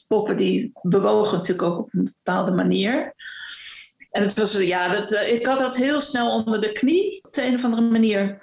poppen 0.07 0.37
die 0.37 0.71
bewogen 0.81 1.37
natuurlijk 1.37 1.67
ook 1.67 1.79
op 1.79 1.93
een 1.93 2.13
bepaalde 2.23 2.51
manier. 2.51 3.13
En 4.11 4.21
het 4.21 4.39
was, 4.39 4.53
ja, 4.57 4.89
dat, 4.89 5.11
ik 5.11 5.45
had 5.45 5.57
dat 5.57 5.75
heel 5.75 6.01
snel 6.01 6.31
onder 6.31 6.61
de 6.61 6.71
knie 6.71 7.19
op 7.23 7.33
de 7.33 7.45
een 7.45 7.53
of 7.53 7.63
andere 7.63 7.81
manier. 7.81 8.39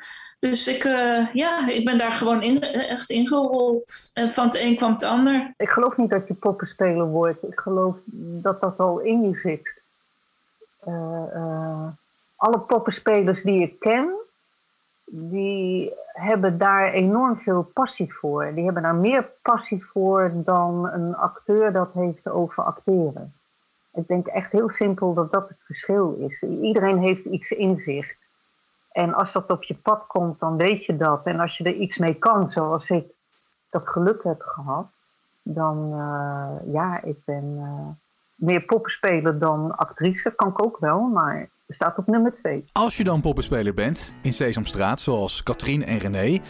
Dus 0.49 0.69
ik, 0.69 0.85
eh, 0.85 1.35
ja, 1.35 1.69
ik 1.69 1.85
ben 1.85 1.99
daar 1.99 2.13
gewoon 2.13 2.43
in, 2.43 2.61
echt 2.61 3.11
ingerold. 3.11 4.11
En 4.15 4.31
van 4.31 4.45
het 4.45 4.57
een 4.57 4.77
kwam 4.77 4.93
het 4.93 5.03
ander. 5.03 5.55
Ik 5.57 5.69
geloof 5.69 5.97
niet 5.97 6.11
dat 6.11 6.29
je 6.29 6.35
poppenspeler 6.35 7.07
wordt. 7.07 7.43
Ik 7.43 7.61
geloof 7.61 7.97
dat 8.43 8.61
dat 8.61 8.79
al 8.79 9.01
in 9.01 9.23
je 9.23 9.39
zit. 9.39 9.73
Eh, 10.79 11.35
eh, 11.35 11.87
alle 12.37 12.59
poppenspelers 12.59 13.43
die 13.43 13.63
ik 13.63 13.81
ken, 13.81 14.15
die 15.07 15.93
hebben 16.07 16.59
daar 16.59 16.93
enorm 16.93 17.37
veel 17.37 17.63
passie 17.63 18.15
voor. 18.15 18.55
Die 18.55 18.65
hebben 18.65 18.83
daar 18.83 18.95
meer 18.95 19.31
passie 19.43 19.85
voor 19.85 20.33
dan 20.35 20.89
een 20.93 21.17
acteur 21.17 21.73
dat 21.73 21.91
heeft 21.95 22.29
over 22.29 22.63
acteren. 22.63 23.35
Ik 23.95 24.09
denk 24.09 24.27
echt 24.27 24.53
heel 24.53 24.71
simpel 24.71 25.15
dat 25.15 25.33
dat 25.33 25.49
het 25.49 25.59
verschil 25.65 26.17
is. 26.19 26.43
Iedereen 26.63 26.99
heeft 26.99 27.25
iets 27.25 27.51
in 27.51 27.79
zich. 27.79 28.21
En 28.93 29.15
als 29.15 29.33
dat 29.33 29.51
op 29.51 29.63
je 29.63 29.75
pad 29.75 30.07
komt, 30.07 30.41
dan 30.41 30.57
weet 30.57 30.85
je 30.85 30.97
dat. 30.97 31.25
En 31.25 31.41
als 31.41 31.57
je 31.57 31.65
er 31.65 31.75
iets 31.75 31.99
mee 31.99 32.15
kan, 32.15 32.51
zoals 32.51 32.89
ik 32.89 33.05
dat 33.71 33.89
geluk 33.89 34.23
heb 34.23 34.41
gehad, 34.41 34.87
dan 35.43 35.93
eh, 35.93 36.73
ja, 36.73 37.03
ik 37.03 37.17
ben 37.25 37.55
eh, 37.59 37.89
meer 38.35 38.65
poppenspeler 38.65 39.39
dan 39.39 39.77
actrice. 39.77 40.35
Kan 40.35 40.49
ik 40.49 40.63
ook 40.63 40.79
wel, 40.79 41.01
maar 41.01 41.49
staat 41.69 41.99
op 41.99 42.07
nummer 42.07 42.35
twee. 42.35 42.65
Als 42.73 42.97
je 42.97 43.05
dan 43.05 43.21
poppenspeler 43.21 43.75
bent 43.75 44.15
in 44.23 44.33
Sesamstraat, 44.33 45.01
zoals 45.01 45.43
Katrien 45.43 45.85
en 45.85 45.99
René, 45.99 46.41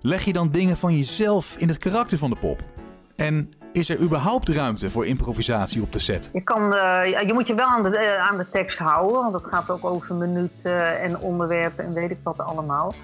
leg 0.00 0.24
je 0.24 0.32
dan 0.32 0.50
dingen 0.50 0.76
van 0.76 0.94
jezelf 0.94 1.56
in 1.56 1.68
het 1.68 1.78
karakter 1.78 2.18
van 2.18 2.30
de 2.30 2.36
pop? 2.36 2.60
En 3.16 3.50
is 3.76 3.88
er 3.88 4.00
überhaupt 4.00 4.48
ruimte 4.48 4.90
voor 4.90 5.06
improvisatie 5.06 5.82
op 5.82 5.92
de 5.92 5.98
set? 5.98 6.30
Je, 6.32 6.40
kan, 6.40 6.74
eh, 6.74 7.20
je 7.26 7.32
moet 7.32 7.46
je 7.46 7.54
wel 7.54 7.66
aan 7.66 7.82
de, 7.82 7.98
eh, 7.98 8.28
aan 8.28 8.36
de 8.36 8.50
tekst 8.50 8.78
houden, 8.78 9.16
want 9.16 9.34
het 9.34 9.44
gaat 9.44 9.70
ook 9.70 9.84
over 9.84 10.14
minuten 10.14 11.00
en 11.00 11.18
onderwerpen 11.18 11.84
en 11.84 11.92
weet 11.92 12.10
ik 12.10 12.18
wat 12.22 12.38
allemaal. 12.38 12.94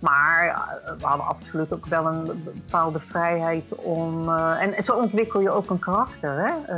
Maar 0.00 0.48
eh, 0.48 0.98
we 0.98 1.06
hadden 1.06 1.26
absoluut 1.26 1.72
ook 1.72 1.86
wel 1.86 2.06
een 2.06 2.42
bepaalde 2.44 3.00
vrijheid 3.00 3.74
om. 3.74 4.28
en, 4.34 4.84
zo 4.84 4.92
ontwikkel 4.92 5.40
je 5.40 5.50
ook 5.50 5.70
een 5.70 5.78
karakter. 5.78 6.46
Hè? 6.46 6.74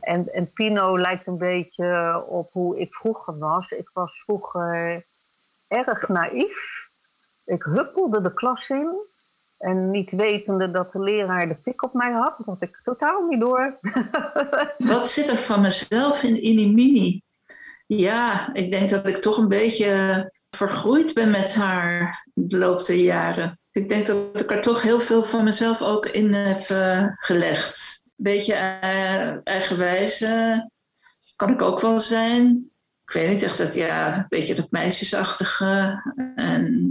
En, 0.00 0.32
en 0.32 0.52
Pino 0.52 0.98
lijkt 0.98 1.26
een 1.26 1.38
beetje 1.38 2.22
op 2.28 2.52
hoe 2.52 2.78
ik 2.78 2.94
vroeger 2.94 3.38
was. 3.38 3.70
Ik 3.70 3.90
was 3.92 4.22
vroeger 4.24 5.04
erg 5.68 6.08
naïef. 6.08 6.88
Ik 7.44 7.62
huppelde 7.62 8.20
de 8.20 8.34
klas 8.34 8.68
in. 8.68 9.14
En 9.58 9.90
niet 9.90 10.10
wetende 10.10 10.70
dat 10.70 10.92
de 10.92 11.00
leraar 11.00 11.48
de 11.48 11.54
pik 11.54 11.82
op 11.82 11.92
mij 11.92 12.12
had, 12.12 12.36
dat 12.44 12.56
ik 12.62 12.80
totaal 12.84 13.26
niet 13.26 13.40
door. 13.40 13.78
Wat 14.78 15.10
zit 15.10 15.28
er 15.28 15.38
van 15.38 15.60
mezelf 15.60 16.22
in 16.22 16.42
Inimini? 16.42 17.22
Ja, 17.86 18.54
ik 18.54 18.70
denk 18.70 18.90
dat 18.90 19.06
ik 19.06 19.16
toch 19.16 19.38
een 19.38 19.48
beetje 19.48 20.32
vergroeid 20.50 21.14
ben 21.14 21.30
met 21.30 21.54
haar 21.54 22.26
de 22.34 22.58
loop 22.58 22.86
der 22.86 22.96
jaren. 22.96 23.60
Ik 23.70 23.88
denk 23.88 24.06
dat 24.06 24.40
ik 24.40 24.50
er 24.50 24.60
toch 24.60 24.82
heel 24.82 25.00
veel 25.00 25.24
van 25.24 25.44
mezelf 25.44 25.82
ook 25.82 26.06
in 26.06 26.32
heb 26.32 26.58
eh, 26.58 27.06
gelegd. 27.16 28.02
Een 28.04 28.24
beetje 28.24 28.54
eh, 28.54 29.46
eigenwijs 29.46 30.20
eh, 30.20 30.58
kan 31.36 31.50
ik 31.50 31.62
ook 31.62 31.80
wel 31.80 32.00
zijn. 32.00 32.70
Ik 33.06 33.12
weet 33.12 33.28
niet 33.28 33.42
echt 33.42 33.58
dat, 33.58 33.74
ja, 33.74 34.16
een 34.16 34.26
beetje 34.28 34.54
dat 34.54 34.70
meisjesachtige. 34.70 36.02
En 36.34 36.90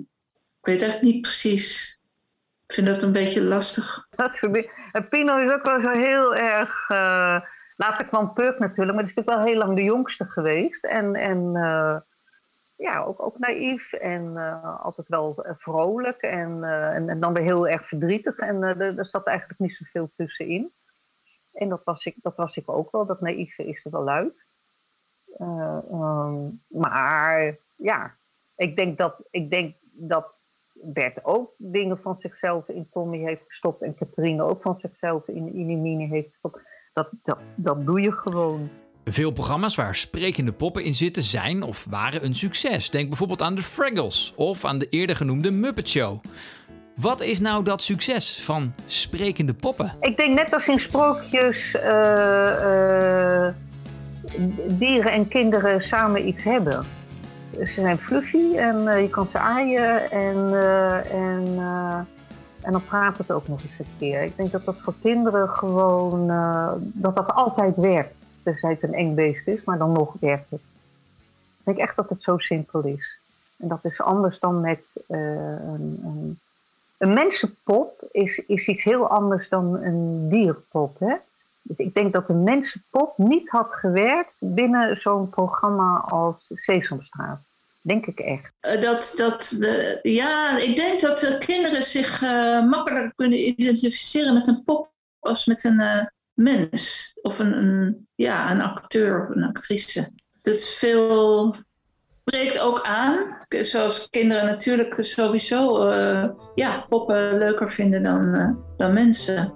ik 0.59 0.65
weet 0.65 0.81
echt 0.81 1.01
niet 1.01 1.21
precies. 1.21 1.94
Ik 2.67 2.73
vind 2.73 2.87
dat 2.87 3.01
een 3.01 3.11
beetje 3.11 3.43
lastig. 3.43 4.07
Dat 4.15 4.39
Pino 5.09 5.37
is 5.37 5.51
ook 5.51 5.65
wel 5.65 5.79
zo 5.79 5.89
heel 5.89 6.35
erg. 6.35 6.89
eh, 6.89 7.41
later 7.75 8.05
kwam 8.05 8.33
Puk 8.33 8.59
natuurlijk, 8.59 8.97
maar 8.97 9.05
die 9.05 9.11
is 9.11 9.15
natuurlijk 9.15 9.37
wel 9.37 9.45
heel 9.45 9.57
lang 9.57 9.75
de 9.75 9.83
jongste 9.83 10.25
geweest. 10.25 10.83
En, 10.83 11.15
en 11.15 11.55
eh, 11.55 11.97
ja, 12.75 13.03
ook, 13.03 13.21
ook 13.21 13.39
naïef 13.39 13.93
en 13.93 14.37
eh, 14.37 14.83
altijd 14.83 15.07
wel 15.07 15.45
vrolijk. 15.57 16.21
En, 16.21 16.63
en, 16.63 17.09
en 17.09 17.19
dan 17.19 17.33
weer 17.33 17.43
heel 17.43 17.67
erg 17.67 17.87
verdrietig. 17.87 18.37
En 18.37 18.63
er, 18.63 19.05
zat 19.05 19.25
eigenlijk 19.25 19.59
niet 19.59 19.75
zoveel 19.75 20.11
tussenin. 20.15 20.71
En 21.53 21.69
dat 21.69 21.81
was 21.83 22.05
ik, 22.05 22.15
dat 22.21 22.35
was 22.35 22.55
ik 22.55 22.69
ook 22.69 22.91
wel. 22.91 23.05
Dat 23.05 23.21
naïeve 23.21 23.65
is 23.65 23.85
er 23.85 23.91
wel 23.91 24.09
uit. 24.09 24.45
Eh, 25.37 25.77
ehm, 25.91 26.49
maar 26.67 27.55
ja, 27.75 28.15
ik 28.55 28.75
denk 28.75 28.97
dat, 28.97 29.15
ik 29.29 29.49
denk 29.49 29.75
dat 29.91 30.34
Bert 30.93 31.19
ook 31.23 31.51
dingen 31.57 31.99
van 32.03 32.15
zichzelf 32.19 32.67
in 32.67 32.87
Tommy 32.93 33.17
heeft 33.17 33.41
gestopt. 33.47 33.81
En 33.81 33.95
Katrine 33.95 34.43
ook 34.43 34.61
van 34.61 34.77
zichzelf 34.81 35.27
in 35.27 35.55
Inimini 35.55 36.07
heeft 36.07 36.29
gestopt. 36.31 36.59
Dat, 36.93 37.09
dat, 37.23 37.37
dat 37.55 37.85
doe 37.85 38.01
je 38.01 38.11
gewoon. 38.11 38.69
Veel 39.03 39.31
programma's 39.31 39.75
waar 39.75 39.95
sprekende 39.95 40.53
poppen 40.53 40.83
in 40.83 40.95
zitten 40.95 41.23
zijn 41.23 41.63
of 41.63 41.87
waren 41.89 42.25
een 42.25 42.35
succes. 42.35 42.89
Denk 42.89 43.07
bijvoorbeeld 43.07 43.41
aan 43.41 43.55
de 43.55 43.61
Fraggles 43.61 44.33
of 44.35 44.65
aan 44.65 44.79
de 44.79 44.89
eerder 44.89 45.15
genoemde 45.15 45.51
Muppet 45.51 45.89
Show. 45.89 46.19
Wat 46.95 47.21
is 47.21 47.39
nou 47.39 47.63
dat 47.63 47.81
succes 47.81 48.43
van 48.43 48.73
sprekende 48.85 49.53
poppen? 49.53 49.91
Ik 49.99 50.17
denk 50.17 50.37
net 50.37 50.53
als 50.53 50.67
in 50.67 50.79
sprookjes 50.79 51.71
eh, 51.73 53.47
eh, 53.47 53.53
dieren 54.67 55.11
en 55.11 55.27
kinderen 55.27 55.81
samen 55.81 56.27
iets 56.27 56.43
hebben. 56.43 56.85
Ze 57.59 57.81
zijn 57.81 57.97
fluffy 57.97 58.55
en 58.55 58.87
eh, 58.87 59.01
je 59.01 59.09
kan 59.09 59.27
ze 59.31 59.39
aaien 59.39 60.11
en, 60.11 60.53
eh, 60.53 61.11
en, 61.13 61.45
eh, 61.57 61.99
en 62.61 62.71
dan 62.71 62.83
praat 62.83 63.17
het 63.17 63.31
ook 63.31 63.47
nog 63.47 63.61
eens 63.61 63.79
een 63.79 63.85
keer. 63.97 64.23
Ik 64.23 64.37
denk 64.37 64.51
dat 64.51 64.65
dat 64.65 64.75
voor 64.79 64.93
kinderen 65.01 65.49
gewoon, 65.49 66.27
dat 66.81 67.15
dat 67.15 67.33
altijd 67.33 67.75
werkt. 67.75 68.13
Tenzij 68.43 68.69
het 68.69 68.83
een 68.83 68.93
eng 68.93 69.15
beest 69.15 69.47
is, 69.47 69.63
maar 69.63 69.77
dan 69.77 69.91
nog 69.91 70.15
werkt 70.19 70.49
het. 70.49 70.59
Ik 71.57 71.63
denk 71.63 71.77
echt 71.77 71.95
dat 71.95 72.09
het 72.09 72.23
zo 72.23 72.37
simpel 72.37 72.81
is. 72.81 73.19
En 73.57 73.67
dat 73.67 73.79
is 73.81 74.01
anders 74.01 74.39
dan 74.39 74.61
met 74.61 74.83
een, 75.07 75.99
een, 76.03 76.39
een 76.97 77.13
mensenpop 77.13 78.07
is, 78.11 78.43
is 78.47 78.67
iets 78.67 78.83
heel 78.83 79.07
anders 79.07 79.49
dan 79.49 79.83
een 79.83 80.29
dierenpop. 80.29 80.99
Hè? 80.99 81.15
Dus 81.67 81.77
ik 81.77 81.93
denk 81.93 82.13
dat 82.13 82.29
een 82.29 82.43
mensenpop 82.43 83.17
niet 83.17 83.49
had 83.49 83.67
gewerkt 83.69 84.33
binnen 84.39 85.01
zo'n 85.01 85.29
programma 85.29 85.97
als 85.97 86.35
Sesamstraat. 86.49 87.39
Denk 87.81 88.05
ik 88.05 88.19
echt. 88.19 88.51
Eh, 88.59 88.81
Dat, 88.81 89.13
dat 89.15 89.55
de, 89.59 89.99
ja, 90.01 90.57
ik 90.57 90.75
denk 90.75 91.01
dat 91.01 91.19
de 91.19 91.37
kinderen 91.37 91.83
zich 91.83 92.21
eh, 92.21 92.65
makkelijker 92.65 93.13
kunnen 93.15 93.47
identificeren 93.47 94.33
met 94.33 94.47
een 94.47 94.63
pop 94.63 94.89
als 95.19 95.45
met 95.45 95.63
een 95.63 95.79
eh, 95.79 96.05
mens. 96.33 97.11
Of 97.21 97.39
een, 97.39 98.07
ja, 98.15 98.51
een 98.51 98.61
acteur 98.61 99.21
of 99.21 99.29
een 99.29 99.43
actrice. 99.43 100.11
Dat 100.41 100.53
is 100.53 100.73
veel. 100.73 101.55
spreekt 102.21 102.59
ook 102.59 102.81
aan. 102.81 103.45
Zoals 103.49 104.09
kinderen 104.09 104.45
natuurlijk 104.45 104.95
sowieso 104.99 105.93
ja, 106.55 106.85
poppen 106.89 107.37
leuker 107.37 107.69
vinden 107.69 108.03
dan, 108.03 108.57
dan 108.77 108.93
mensen. 108.93 109.53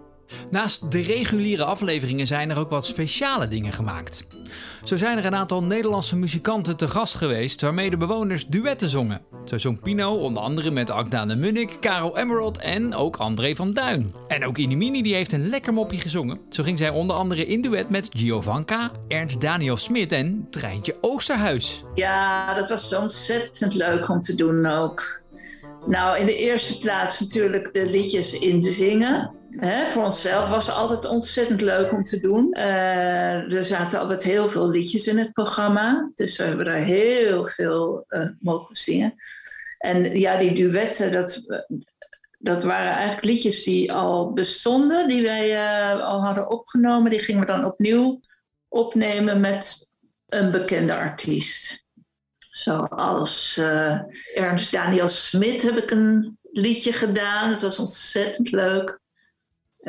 Naast 0.51 0.91
de 0.91 1.01
reguliere 1.01 1.63
afleveringen 1.63 2.27
zijn 2.27 2.49
er 2.49 2.59
ook 2.59 2.69
wat 2.69 2.85
speciale 2.85 3.47
dingen 3.47 3.73
gemaakt. 3.73 4.27
Zo 4.83 4.97
zijn 4.97 5.17
er 5.17 5.25
een 5.25 5.35
aantal 5.35 5.63
Nederlandse 5.63 6.17
muzikanten 6.17 6.77
te 6.77 6.87
gast 6.87 7.15
geweest 7.15 7.61
waarmee 7.61 7.89
de 7.89 7.97
bewoners 7.97 8.47
duetten 8.47 8.89
zongen. 8.89 9.21
Zo 9.45 9.57
zong 9.57 9.81
Pino 9.81 10.13
onder 10.13 10.43
andere 10.43 10.71
met 10.71 10.91
Agda 10.91 11.25
de 11.25 11.35
Munnik, 11.35 11.77
Karel 11.79 12.17
Emerald 12.17 12.57
en 12.57 12.95
ook 12.95 13.17
André 13.17 13.55
van 13.55 13.73
Duin. 13.73 14.13
En 14.27 14.45
ook 14.45 14.57
Inimini 14.57 15.01
die 15.01 15.15
heeft 15.15 15.31
een 15.31 15.49
lekker 15.49 15.73
mopje 15.73 15.99
gezongen. 15.99 16.39
Zo 16.49 16.63
ging 16.63 16.77
zij 16.77 16.89
onder 16.89 17.15
andere 17.15 17.45
in 17.45 17.61
duet 17.61 17.89
met 17.89 18.09
Giovanka, 18.11 18.91
Ernst 19.07 19.41
Daniel 19.41 19.77
Smit 19.77 20.11
en 20.11 20.47
Treintje 20.49 20.95
Oosterhuis. 21.01 21.83
Ja, 21.95 22.53
dat 22.53 22.69
was 22.69 22.95
ontzettend 22.95 23.75
leuk 23.75 24.09
om 24.09 24.21
te 24.21 24.35
doen 24.35 24.65
ook. 24.65 25.21
Nou, 25.87 26.19
in 26.19 26.25
de 26.25 26.35
eerste 26.35 26.79
plaats 26.79 27.19
natuurlijk 27.19 27.73
de 27.73 27.85
liedjes 27.85 28.39
in 28.39 28.61
te 28.61 28.71
zingen. 28.71 29.31
Voor 29.85 30.03
onszelf 30.03 30.49
was 30.49 30.69
altijd 30.69 31.05
ontzettend 31.05 31.61
leuk 31.61 31.91
om 31.91 32.03
te 32.03 32.19
doen. 32.19 32.53
Eh, 32.53 33.53
er 33.53 33.63
zaten 33.63 33.99
altijd 33.99 34.23
heel 34.23 34.49
veel 34.49 34.69
liedjes 34.69 35.07
in 35.07 35.17
het 35.17 35.31
programma. 35.31 36.11
Dus 36.15 36.37
we 36.37 36.43
hebben 36.43 36.65
daar 36.65 36.83
heel 36.83 37.47
veel 37.47 38.05
eh, 38.07 38.27
mogen 38.39 38.75
zingen. 38.75 39.13
En 39.77 40.19
ja, 40.19 40.37
die 40.37 40.53
duetten, 40.53 41.11
dat, 41.11 41.45
dat 42.37 42.63
waren 42.63 42.91
eigenlijk 42.91 43.23
liedjes 43.23 43.63
die 43.63 43.93
al 43.93 44.33
bestonden. 44.33 45.07
Die 45.07 45.21
wij 45.21 45.55
eh, 45.55 45.99
al 45.99 46.23
hadden 46.23 46.49
opgenomen. 46.49 47.11
Die 47.11 47.19
gingen 47.19 47.41
we 47.41 47.47
dan 47.47 47.65
opnieuw 47.65 48.19
opnemen 48.67 49.39
met 49.39 49.87
een 50.25 50.51
bekende 50.51 50.95
artiest. 50.95 51.85
Zoals 52.51 53.61
Ernst 54.35 54.71
Daniel 54.71 55.07
Smit 55.07 55.61
heb 55.61 55.77
ik 55.77 55.91
een 55.91 56.37
liedje 56.51 56.93
gedaan. 56.93 57.49
Het 57.49 57.61
was 57.61 57.79
ontzettend 57.79 58.51
leuk. 58.51 58.99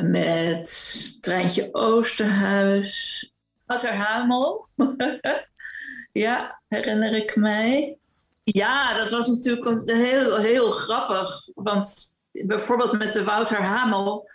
Met 0.02 1.16
Treintje 1.20 1.68
Oosterhuis. 1.72 3.24
Wouter 3.66 3.94
Hamel. 3.94 4.68
ja, 6.12 6.60
herinner 6.68 7.14
ik 7.14 7.36
mij. 7.36 7.96
Ja, 8.44 8.94
dat 8.94 9.10
was 9.10 9.26
natuurlijk 9.26 9.90
heel, 9.90 10.36
heel 10.36 10.70
grappig. 10.70 11.48
Want 11.54 12.16
bijvoorbeeld 12.30 12.98
met 12.98 13.12
de 13.12 13.24
Wouter 13.24 13.62
Hamel 13.62 14.28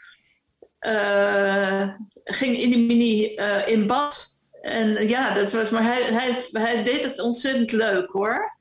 eh, 0.80 1.90
ging 2.24 2.58
Inimini 2.58 3.36
eh 3.36 3.68
in 3.68 3.88
bad. 3.88 4.36
En 4.62 5.08
ja, 5.08 5.34
dat 5.34 5.52
was, 5.52 5.70
maar 5.70 5.84
hij, 5.84 6.04
hij, 6.04 6.36
hij 6.52 6.84
deed 6.84 7.04
het 7.04 7.20
ontzettend 7.20 7.72
leuk 7.72 8.12
hoor. 8.12 8.58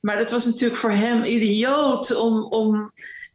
Maar 0.00 0.16
dat 0.18 0.30
was 0.30 0.44
natuurlijk 0.44 0.80
voor 0.80 0.92
hem 0.92 1.24
idioot 1.24 2.14
om, 2.14 2.44
om 2.44 2.92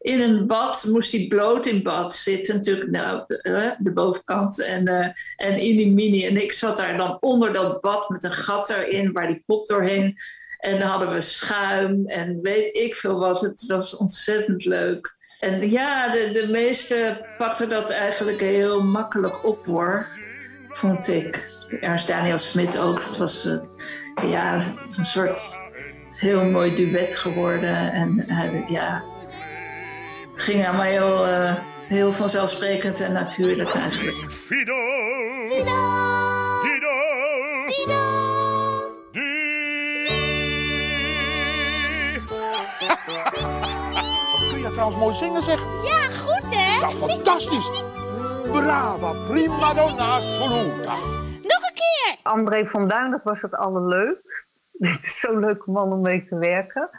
in 0.07 0.21
een 0.21 0.47
bad, 0.47 0.88
moest 0.91 1.11
hij 1.11 1.25
bloot 1.27 1.65
in 1.65 1.84
bad 1.84 2.15
zitten. 2.15 2.55
Natuurlijk 2.55 2.89
nou, 2.89 3.23
de, 3.77 3.91
bovenkant 3.93 4.61
en, 4.61 4.88
eh 4.88 5.09
en 5.35 5.59
Inimini. 5.59 6.25
En 6.25 6.41
ik 6.41 6.53
zat 6.53 6.77
daar 6.77 6.97
dan 6.97 7.17
onder 7.19 7.53
dat 7.53 7.81
bad 7.81 8.09
met 8.09 8.23
een 8.23 8.31
gat 8.31 8.69
erin 8.69 9.11
waar 9.11 9.27
die 9.27 9.43
pop 9.45 9.65
doorheen. 9.65 10.17
En 10.59 10.79
dan 10.79 10.88
hadden 10.88 11.13
we 11.13 11.21
schuim 11.21 12.05
en 12.05 12.41
weet 12.41 12.75
ik 12.75 12.95
veel 12.95 13.19
wat. 13.19 13.41
Het 13.41 13.65
was 13.65 13.97
ontzettend 13.97 14.65
leuk. 14.65 15.15
En 15.39 15.69
ja, 15.69 16.11
de, 16.11 16.31
de 16.31 16.47
meesten 16.47 17.25
pakten 17.38 17.69
dat 17.69 17.89
eigenlijk 17.89 18.39
heel 18.39 18.84
makkelijk 18.84 19.45
op 19.45 19.65
hoor, 19.65 20.07
vond 20.69 21.07
ik. 21.07 21.51
Ernst 21.81 22.07
Daniel 22.07 22.38
Smit 22.38 22.77
ook. 22.77 23.03
Het 23.03 23.17
was 23.17 23.45
eh, 23.45 24.29
ja, 24.29 24.65
een 24.97 25.05
soort 25.05 25.59
heel 26.11 26.49
mooi 26.49 26.75
duet 26.75 27.15
geworden. 27.15 27.91
En 27.91 28.23
hij, 28.27 28.65
ja, 28.69 29.03
ging 30.38 30.65
allemaal 30.68 30.85
heel, 30.85 31.26
eh, 31.26 31.55
heel 31.88 32.14
vanzelfsprekend 32.14 32.99
en 32.99 33.11
natuurlijk 33.11 33.73
eigenlijk. 33.73 34.31
Fido. 34.31 34.73
Fido. 35.49 35.76
Dido. 36.61 36.95
Dido. 37.68 38.05
Kun 44.51 44.59
je 44.59 44.69
trouwens 44.72 44.97
mooi 44.97 45.14
zingen, 45.14 45.41
zeg? 45.41 45.59
Ja, 45.59 46.09
goed 46.09 46.55
hè? 46.55 46.80
Ja, 46.80 46.89
fantastisch. 46.89 47.72
Brava, 48.51 49.14
prima 49.27 49.73
donna 49.73 50.15
assoluta. 50.15 50.93
Nog 51.41 51.41
een 51.41 51.73
keer! 51.73 52.15
André 52.23 52.65
van 52.65 52.88
Duin, 52.88 53.11
dat 53.11 53.22
was 53.23 53.41
het 53.41 53.55
allerleuk. 53.55 54.45
Het 54.77 55.03
is 55.05 55.19
zo'n 55.19 55.39
leuke 55.39 55.72
man 55.72 55.91
om 55.91 56.01
mee 56.01 56.26
te 56.27 56.38
werken. 56.38 56.89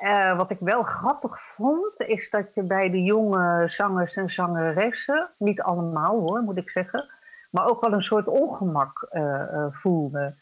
Eh, 0.00 0.36
wat 0.36 0.50
ik 0.50 0.56
wel 0.60 0.82
grappig 0.82 1.40
vond, 1.56 2.00
is 2.00 2.30
dat 2.30 2.54
je 2.54 2.62
bij 2.62 2.90
de 2.90 3.02
jonge 3.02 3.68
zangers 3.68 4.14
en 4.14 4.28
zangeressen, 4.30 5.30
niet 5.38 5.60
allemaal 5.62 6.20
hoor, 6.20 6.40
moet 6.42 6.56
ik 6.56 6.70
zeggen, 6.70 7.08
maar 7.50 7.68
ook 7.68 7.80
wel 7.80 7.92
een 7.92 8.02
soort 8.02 8.26
ongemak 8.26 9.06
eh, 9.10 9.42
eh, 9.42 9.66
voelde. 9.70 10.36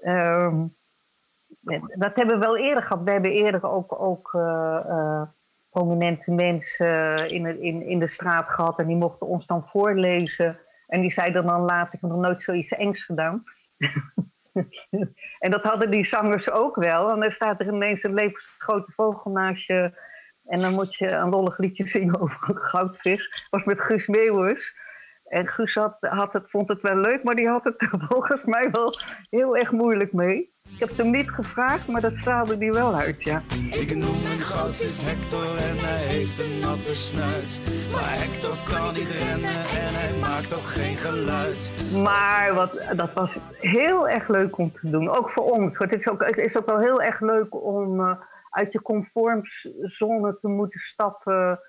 Ehm, 0.00 0.66
dat 1.98 2.16
hebben 2.16 2.38
we 2.38 2.44
wel 2.46 2.56
eerder 2.56 2.82
gehad. 2.82 3.02
We 3.04 3.10
hebben 3.10 3.30
eerder 3.30 3.70
ook, 3.70 4.00
ook 4.00 4.30
prominente 5.70 6.30
mensen 6.30 7.28
in, 7.28 7.46
het- 7.46 7.58
in, 7.58 7.82
in 7.82 7.98
de 7.98 8.08
straat 8.08 8.48
gehad 8.48 8.78
en 8.78 8.86
die 8.86 8.96
mochten 8.96 9.26
ons 9.26 9.46
dan 9.46 9.68
voorlezen. 9.68 10.58
En 10.86 11.00
die 11.00 11.12
zeiden 11.12 11.46
dan 11.46 11.60
later, 11.60 11.94
ik 11.94 12.00
heb 12.00 12.10
nog 12.10 12.20
nooit 12.20 12.42
zoiets 12.42 12.68
engs 12.70 13.04
gedaan. 13.04 13.42
en 15.44 15.50
dat 15.50 15.62
hadden 15.62 15.90
die 15.90 16.06
zangers 16.06 16.50
ook 16.50 16.76
wel. 16.76 17.10
En 17.10 17.20
dan 17.20 17.30
staat 17.30 17.60
er 17.60 17.66
ineens 17.66 18.02
een 18.02 18.14
levensgrote 18.14 18.92
vogel 18.92 19.30
naast 19.30 19.66
je. 19.66 19.92
En 20.44 20.60
dan 20.60 20.72
moet 20.72 20.94
je 20.94 21.10
een 21.10 21.28
lollig 21.28 21.58
liedje 21.58 21.88
zingen 21.88 22.20
over 22.20 22.38
een 22.48 22.56
goudvis. 22.56 23.46
was 23.50 23.64
met 23.64 23.80
Guus 23.80 24.06
Meeuwis. 24.06 24.74
En 25.24 25.48
Guus 25.48 25.74
had, 25.74 25.96
had 26.00 26.32
het, 26.32 26.50
vond 26.50 26.68
het 26.68 26.80
wel 26.80 26.96
leuk, 26.96 27.22
maar 27.22 27.34
die 27.34 27.48
had 27.48 27.64
het 27.64 27.82
er 27.82 27.90
volgens 28.08 28.44
mij 28.44 28.70
wel 28.70 28.98
heel 29.30 29.56
erg 29.56 29.72
moeilijk 29.72 30.12
mee. 30.12 30.53
Ik 30.72 30.80
heb 30.80 30.88
het 30.88 30.98
hem 30.98 31.10
niet 31.10 31.30
gevraagd, 31.30 31.88
maar 31.88 32.00
dat 32.00 32.16
straalde 32.16 32.58
die 32.58 32.72
wel 32.72 32.94
uit, 32.94 33.22
ja. 33.22 33.42
Ik 33.70 33.94
noem 33.96 34.22
mijn 34.22 34.40
goudvis 34.40 35.00
Hector 35.02 35.56
en 35.56 35.78
hij 35.78 35.98
heeft 36.06 36.40
een 36.40 36.58
natte 36.58 36.96
snuit. 36.96 37.60
Maar 37.92 38.18
Hector 38.18 38.56
kan 38.68 38.94
niet 38.94 39.08
rennen 39.10 39.50
en 39.64 39.94
hij 39.94 40.18
maakt 40.20 40.54
ook 40.54 40.64
geen 40.66 40.96
geluid. 40.96 41.72
Maar 42.02 42.54
wat, 42.54 42.92
dat 42.96 43.12
was 43.12 43.38
heel 43.60 44.08
erg 44.08 44.28
leuk 44.28 44.58
om 44.58 44.72
te 44.72 44.90
doen. 44.90 45.08
Ook 45.08 45.30
voor 45.30 45.44
ons. 45.50 45.78
Het 45.78 45.94
is 45.98 46.08
ook, 46.08 46.24
het 46.26 46.36
is 46.36 46.56
ook 46.56 46.66
wel 46.66 46.78
heel 46.78 47.02
erg 47.02 47.20
leuk 47.20 47.64
om 47.64 48.00
eh, 48.00 48.20
uit 48.50 48.72
je 48.72 48.82
comfortzone 48.82 50.38
te 50.40 50.48
moeten 50.48 50.80
stappen. 50.80 51.60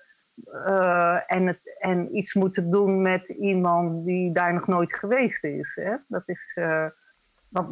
eh, 0.66 1.18
en, 1.26 1.46
het, 1.46 1.76
en 1.78 2.16
iets 2.16 2.34
moeten 2.34 2.70
doen 2.70 3.02
met 3.02 3.28
iemand 3.28 4.04
die 4.06 4.32
daar 4.32 4.54
nog 4.54 4.66
nooit 4.66 4.94
geweest 4.94 5.44
is. 5.44 5.72
Hè? 5.74 5.94
Dat 6.08 6.22
is. 6.26 6.52
eh, 6.54 6.86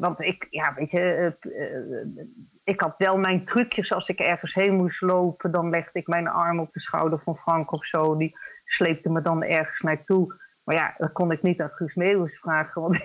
want, 0.01 0.21
ik, 0.21 0.47
ja, 0.51 0.75
weet 0.75 0.91
je, 0.91 1.01
het, 1.01 1.53
eh, 1.53 2.25
ik 2.65 2.81
had 2.81 2.95
wel 2.99 3.17
mijn 3.17 3.45
trucjes 3.45 3.93
als 3.93 4.09
ik 4.09 4.19
ergens 4.19 4.55
heen 4.55 4.75
moest 4.75 5.01
lopen. 5.01 5.53
Dan 5.53 5.71
legde 5.71 5.99
ik 5.99 6.07
mijn 6.07 6.29
arm 6.29 6.61
op 6.61 6.73
de 6.73 6.81
schouder 6.81 7.21
van 7.25 7.37
Frank 7.37 7.73
of 7.73 7.87
zo. 7.87 8.17
Die 8.17 8.37
sleepte 8.65 9.11
me 9.11 9.23
dan 9.23 9.43
ergens 9.43 9.81
naartoe. 9.81 10.35
Maar 10.65 10.77
ja, 10.77 10.95
dat 10.99 11.13
kon 11.13 11.33
ik 11.33 11.43
niet 11.43 11.61
aan 11.61 11.71
Guus 11.71 11.95
Meeuwis 11.95 12.39
vragen. 12.39 12.83
Want 12.83 13.01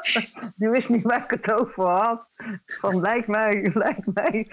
die 0.56 0.68
wist 0.68 0.88
niet 0.88 1.02
waar 1.02 1.24
ik 1.24 1.40
het 1.42 1.60
over 1.60 1.84
had. 1.84 2.26
Van, 2.66 3.00
lijkt 3.00 3.26
mij, 3.26 3.70
lijkt 3.74 4.06
mij. 4.14 4.48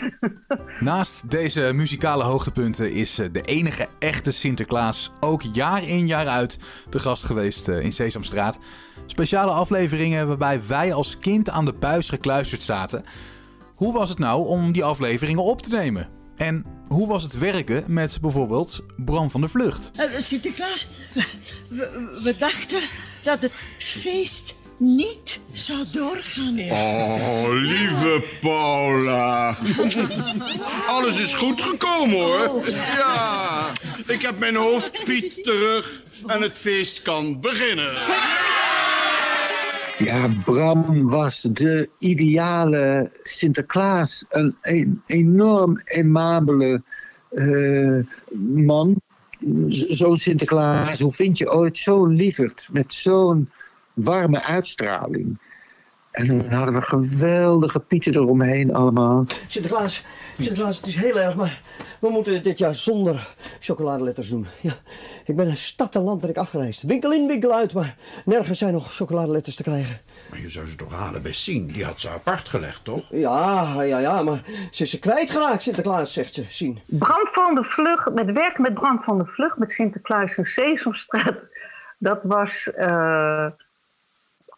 Naast 0.80 1.30
deze 1.30 1.72
muzikale 1.74 2.24
hoogtepunten 2.24 2.92
is 2.92 3.20
eh, 3.20 3.28
de 3.32 3.42
enige 3.42 3.88
echte 4.00 4.32
Sinterklaas 4.32 5.12
ook 5.20 5.42
jaar 5.42 5.88
in 5.88 6.08
jaar 6.08 6.28
uit 6.28 6.60
de 6.90 7.00
gast 7.00 7.24
geweest 7.24 7.68
eh, 7.68 7.84
in 7.84 7.92
Sesamstraat. 7.92 8.60
Speciale 9.06 9.52
afleveringen 9.52 10.28
waarbij 10.28 10.68
wij 10.68 10.94
als 10.94 11.18
kind 11.18 11.50
aan 11.50 11.66
de 11.66 11.74
buis 11.74 12.10
gekluisterd 12.10 12.62
zaten. 12.62 13.04
Hoe 13.76 13.94
was 13.94 14.10
het 14.10 14.20
nou 14.20 14.48
om 14.48 14.72
die 14.72 14.84
afleveringen 14.84 15.44
op 15.44 15.62
te 15.62 15.76
nemen? 15.76 16.10
En 16.36 16.66
hoe 16.88 17.08
was 17.08 17.24
het 17.24 17.38
werken 17.38 17.84
met 17.88 18.22
bijvoorbeeld 18.22 18.84
Bram 18.98 19.32
van 19.32 19.42
der 19.42 19.50
Vlucht? 19.50 19.92
Eh, 20.00 20.20
Sinterklaas, 20.20 20.88
we, 21.70 22.20
we 22.24 22.36
dachten 22.38 22.82
dat 23.24 23.42
het 23.42 23.64
feest 23.78 24.56
niet 24.78 25.40
zou 25.52 25.84
doorgaan. 25.92 26.60
Oh, 26.60 27.46
lieve 27.50 28.24
Paula. 28.42 29.58
Alles 30.88 31.20
is 31.20 31.34
goed 31.34 31.62
gekomen 31.62 32.16
hoor. 32.16 32.70
Ja, 32.70 33.72
ik 34.08 34.22
heb 34.22 34.40
mijn 34.40 34.56
hoofdpiet 34.56 35.44
terug 35.44 36.02
en 36.26 36.42
het 36.42 36.58
feest 36.58 37.02
kan 37.02 37.40
beginnen. 37.40 37.94
Ja, 39.98 40.30
Bram 40.44 41.10
was 41.10 41.42
de 41.42 41.90
ideale 42.00 43.12
Sinterklaas. 43.24 44.26
Een, 44.30 44.56
een 44.62 45.02
enorm 45.06 45.82
aimabele 45.86 46.82
eh, 47.30 48.00
man. 48.56 49.02
Zo'n 49.68 50.18
Sinterklaas, 50.18 51.00
hoe 51.00 51.12
vind 51.12 51.38
je 51.38 51.52
ooit 51.52 51.78
zo'n 51.78 52.16
lieverd 52.16 52.68
met 52.72 52.94
zo'n 52.94 53.50
warme 53.96 54.44
uitstraling? 54.44 55.40
En 56.16 56.28
dan 56.28 56.48
hadden 56.48 56.74
we 56.74 56.82
geweldige 56.82 57.80
pieten 57.80 58.14
eromheen 58.14 58.74
allemaal. 58.76 59.26
Sinterklaas, 59.48 60.04
Sinterklaas, 60.40 60.78
het 60.78 60.88
is 60.88 60.96
heel 60.96 61.20
erg, 61.20 61.36
maar 61.36 61.62
we 62.00 62.10
moeten 62.10 62.44
dit 62.44 62.58
jaar 62.58 62.76
zonder 62.76 63.36
chocoladeletters 63.60 64.30
doen. 64.30 64.46
Ja, 64.62 64.74
ik 65.26 65.36
ben 65.36 65.58
stad 65.58 65.96
en 65.96 66.02
land 66.02 66.22
ben 66.22 66.30
ik 66.30 66.38
afgereisd. 66.38 66.82
Winkel 66.82 67.14
in, 67.14 67.28
winkel 67.28 67.54
uit, 67.54 67.74
maar 67.74 67.96
nergens 68.26 68.60
zijn 68.60 68.74
nog 68.74 68.96
chocoladeletters 68.96 69.56
te 69.56 69.64
krijgen. 69.64 69.98
Maar 70.30 70.40
je 70.40 70.50
zou 70.50 70.68
ze 70.68 70.76
toch 70.76 70.94
halen 70.94 71.22
bij 71.22 71.34
Sien? 71.34 71.68
Die 71.68 71.86
had 71.86 72.00
ze 72.00 72.10
apart 72.10 72.50
gelegd, 72.50 72.84
toch? 72.84 73.06
Ja, 73.10 73.84
ja, 73.84 74.00
ja, 74.00 74.24
maar 74.24 74.42
ze 74.72 74.84
is 74.84 74.90
ze 74.90 75.00
kwijtgeraakt, 75.00 75.62
Sinterklaas, 75.62 76.14
zegt 76.14 76.34
ze. 76.34 76.46
Zien. 76.50 76.80
Bram 76.86 77.28
van 77.32 77.56
de 77.56 77.64
Vlucht, 77.64 78.14
met 78.14 78.32
werk 78.32 78.58
met 78.60 78.74
Bram 78.74 79.02
van 79.04 79.18
de 79.18 79.26
Vlucht, 79.26 79.58
met 79.58 79.72
Sinterklaas 79.72 80.36
en 80.36 80.46
Sesamstraat. 80.46 81.36
Dat 81.98 82.20
was. 82.24 82.70
eh, 82.76 83.48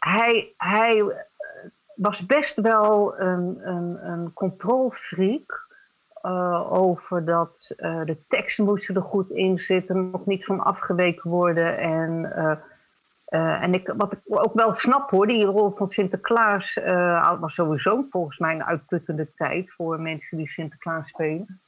hij, 0.07 0.53
hij 0.57 0.99
eh, 0.99 1.15
was 1.95 2.25
best 2.25 2.55
wel 2.55 3.19
een, 3.19 3.59
een, 3.61 4.09
een 4.09 4.34
eh, 6.21 6.73
over 6.73 7.25
dat 7.25 7.73
eh, 7.77 8.01
de 8.05 8.17
teksten 8.27 8.65
moesten 8.65 8.95
er 8.95 9.01
goed 9.01 9.29
in 9.29 9.57
zitten, 9.57 10.09
nog 10.09 10.25
niet 10.25 10.45
van 10.45 10.63
afgeweken 10.63 11.29
worden. 11.29 11.77
En, 11.77 12.31
en 13.29 13.73
ik, 13.73 13.93
wat 13.97 14.11
ik 14.11 14.19
ook 14.25 14.53
wel 14.53 14.75
snap 14.75 15.09
hoor, 15.09 15.27
die 15.27 15.45
rol 15.45 15.71
van 15.75 15.89
Sinterklaas 15.89 16.79
was 17.39 17.53
sowieso 17.53 18.05
volgens 18.09 18.38
mij 18.38 18.53
een 18.53 18.63
uitputtende 18.63 19.34
tijd 19.35 19.71
voor 19.71 20.01
mensen 20.01 20.38
die 20.38 20.47
Sinterklaas 20.47 21.07
spelen. 21.07 21.61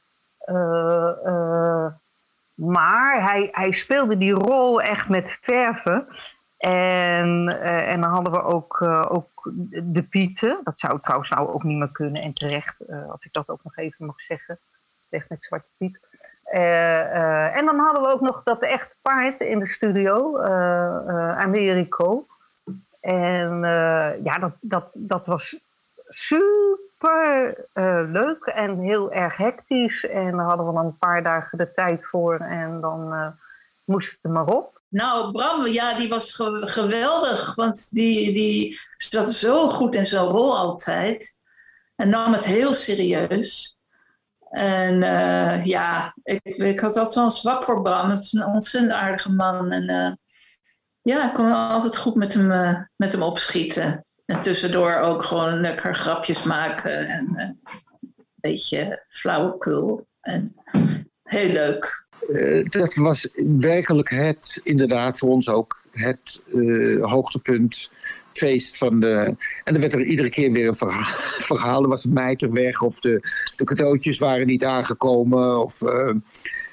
Maar 2.54 3.22
hij, 3.30 3.48
hij 3.52 3.72
speelde 3.72 4.18
die 4.18 4.32
rol 4.32 4.80
echt 4.80 5.08
met 5.08 5.38
verven. 5.40 6.06
En, 6.60 7.60
eh, 7.60 7.92
en 7.92 8.00
dan 8.00 8.10
hadden 8.10 8.32
we 8.32 8.42
ook, 8.42 8.80
eh, 8.80 9.06
ook 9.08 9.50
de 9.82 10.02
Pieten. 10.02 10.60
Dat 10.64 10.80
zou 10.80 11.00
trouwens 11.00 11.30
nou 11.30 11.48
ook 11.48 11.62
niet 11.62 11.78
meer 11.78 11.90
kunnen. 11.90 12.22
En 12.22 12.32
terecht, 12.32 12.80
eh, 12.80 13.10
als 13.10 13.24
ik 13.24 13.32
dat 13.32 13.48
ook 13.48 13.64
nog 13.64 13.76
even 13.76 14.06
mag 14.06 14.20
zeggen. 14.20 14.58
Echt 15.10 15.28
met 15.28 15.44
Zwarte 15.44 15.68
Piet. 15.76 16.00
En 16.44 17.66
dan 17.66 17.78
hadden 17.78 18.02
we 18.02 18.12
ook 18.12 18.20
nog 18.20 18.42
dat 18.42 18.62
echt 18.62 18.96
paard 19.02 19.40
in 19.40 19.58
de 19.58 19.66
studio. 19.66 20.38
Americo. 21.36 22.26
En 23.00 23.60
ja, 24.22 24.38
dat, 24.38 24.52
dat, 24.60 24.90
dat 24.92 25.26
was 25.26 25.60
super 26.08 27.54
leuk 28.12 28.44
en 28.44 28.78
heel 28.78 29.12
erg 29.12 29.36
hectisch. 29.36 30.04
En 30.04 30.36
daar 30.36 30.46
hadden 30.46 30.66
we 30.66 30.72
dan 30.72 30.86
een 30.86 30.98
paar 30.98 31.22
dagen 31.22 31.58
de 31.58 31.72
tijd 31.72 32.06
voor 32.06 32.36
en 32.36 32.80
dan 32.80 33.34
moest 33.84 34.10
het 34.10 34.18
er 34.22 34.30
maar 34.30 34.46
op. 34.46 34.79
Nou, 34.90 35.32
Bram, 35.32 35.66
ja, 35.66 35.94
die 35.94 36.08
was 36.08 36.32
ge- 36.34 36.66
geweldig. 36.66 37.54
Want 37.54 37.90
die, 37.90 38.32
die 38.32 38.78
zat 38.98 39.32
zo 39.32 39.68
goed 39.68 39.94
in 39.94 40.06
zijn 40.06 40.24
rol 40.24 40.56
altijd. 40.58 41.36
En 41.96 42.08
nam 42.08 42.32
het 42.32 42.44
heel 42.44 42.74
serieus. 42.74 43.76
En 44.50 45.02
eh, 45.02 45.64
ja, 45.64 46.14
ik, 46.22 46.42
ik 46.44 46.80
had 46.80 46.96
altijd 46.96 47.14
wel 47.14 47.24
een 47.24 47.30
zwak 47.30 47.64
voor 47.64 47.82
Bram. 47.82 48.10
Het 48.10 48.24
is 48.24 48.32
een 48.32 48.46
ontzettend 48.46 48.92
aardige 48.94 49.32
man. 49.32 49.72
En 49.72 49.88
eh, 49.88 50.12
ja, 51.02 51.28
ik 51.28 51.34
kon 51.34 51.52
altijd 51.52 51.96
goed 51.96 52.14
met 52.14 52.34
hem, 52.34 52.52
eh, 52.52 52.80
met 52.96 53.12
hem 53.12 53.22
opschieten. 53.22 54.04
En 54.26 54.40
tussendoor 54.40 54.96
ook 54.98 55.24
gewoon 55.24 55.60
lekker 55.60 55.94
grapjes 55.94 56.42
maken. 56.42 57.08
En 57.08 57.32
een 57.36 57.60
beetje 58.34 59.04
flauwekul. 59.08 60.06
En 60.20 60.54
heel 61.22 61.48
leuk. 61.52 62.08
Eh, 62.28 62.64
dat 62.68 62.94
was 62.94 63.28
werkelijk 63.56 64.10
het, 64.10 64.60
inderdaad 64.62 65.18
voor 65.18 65.28
ons 65.28 65.48
ook, 65.48 65.82
het 65.90 66.42
eh, 66.54 67.04
hoogtepunt, 67.04 67.90
feest 68.32 68.78
van 68.78 69.00
de... 69.00 69.34
En 69.64 69.74
er 69.74 69.80
werd 69.80 69.92
er 69.92 70.04
iedere 70.04 70.30
keer 70.30 70.52
weer 70.52 70.68
een 70.68 70.76
verhaal. 70.76 71.12
verhaal. 71.52 71.82
Er 71.82 71.88
was 71.88 72.04
een 72.04 72.12
mijter 72.12 72.52
weg 72.52 72.82
of 72.82 73.00
de, 73.00 73.20
de 73.56 73.64
cadeautjes 73.64 74.18
waren 74.18 74.46
niet 74.46 74.64
aangekomen. 74.64 75.62
Of, 75.64 75.82
eh, 75.82 76.14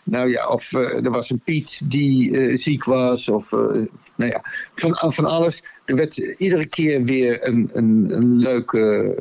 nou 0.04 0.30
ja, 0.30 0.48
of 0.48 0.74
er 0.74 1.12
was 1.12 1.30
een 1.30 1.40
Piet 1.40 1.92
die 1.92 2.58
ziek 2.58 2.84
was. 2.84 3.30
Of 3.30 3.52
nou 4.16 4.32
ja, 4.32 4.42
van, 4.74 5.14
van 5.14 5.26
alles. 5.26 5.64
Er 5.86 5.96
werd 5.96 6.18
iedere 6.18 6.66
keer 6.66 7.04
weer 7.04 7.48
een, 7.48 7.70
een, 7.74 8.06
een 8.10 8.38
leuke 8.38 9.16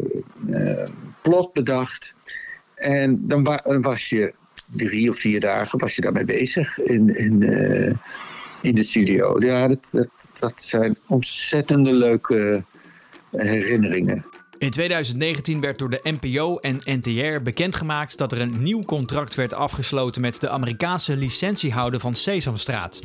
plot 1.22 1.52
bedacht. 1.52 2.14
En 2.74 3.28
dan 3.28 3.44
dan 3.44 3.82
was 3.82 4.08
je 4.08 4.34
drie 4.66 5.10
of 5.10 5.18
vier 5.18 5.40
dagen 5.40 5.78
was 5.78 5.94
je 5.94 6.02
daarmee 6.02 6.24
bezig 6.24 6.78
in, 6.78 7.08
in, 7.08 7.42
eh, 7.42 7.94
in 8.60 8.74
de 8.74 8.82
studio. 8.82 9.40
Ja, 9.40 9.68
dat, 9.68 9.88
dat, 9.90 10.08
dat 10.38 10.62
zijn 10.62 10.96
ontzettende 11.06 11.92
leuke 11.92 12.64
herinneringen. 13.30 14.24
In 14.58 14.70
2019 14.70 15.60
werd 15.60 15.78
door 15.78 15.90
de 15.90 16.00
NPO 16.02 16.56
en 16.56 16.80
NTR 16.84 17.42
bekendgemaakt 17.42 18.18
dat 18.18 18.32
er 18.32 18.40
een 18.40 18.62
nieuw 18.62 18.82
contract 18.82 19.34
werd 19.34 19.54
afgesloten 19.54 20.20
met 20.20 20.40
de 20.40 20.48
Amerikaanse 20.48 21.16
licentiehouder 21.16 22.00
van 22.00 22.14
Sesamstraat. 22.14 23.02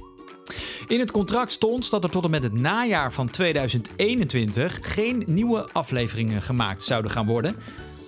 In 0.87 0.99
het 0.99 1.11
contract 1.11 1.51
stond 1.51 1.89
dat 1.89 2.03
er 2.03 2.09
tot 2.09 2.23
en 2.23 2.29
met 2.29 2.43
het 2.43 2.53
najaar 2.53 3.13
van 3.13 3.29
2021 3.29 4.79
geen 4.81 5.23
nieuwe 5.25 5.67
afleveringen 5.71 6.41
gemaakt 6.41 6.83
zouden 6.83 7.11
gaan 7.11 7.25
worden. 7.25 7.55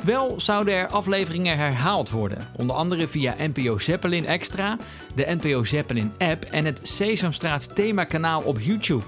Wel 0.03 0.39
zouden 0.39 0.73
er 0.73 0.87
afleveringen 0.87 1.57
herhaald 1.57 2.09
worden, 2.09 2.47
onder 2.57 2.75
andere 2.75 3.07
via 3.07 3.35
NPO 3.37 3.77
Zeppelin 3.77 4.25
Extra, 4.25 4.77
de 5.15 5.37
NPO 5.41 5.63
Zeppelin 5.63 6.11
app 6.17 6.43
en 6.43 6.65
het 6.65 6.79
Sesamstraat 6.83 7.75
themakanaal 7.75 8.41
op 8.41 8.59
YouTube. 8.59 9.03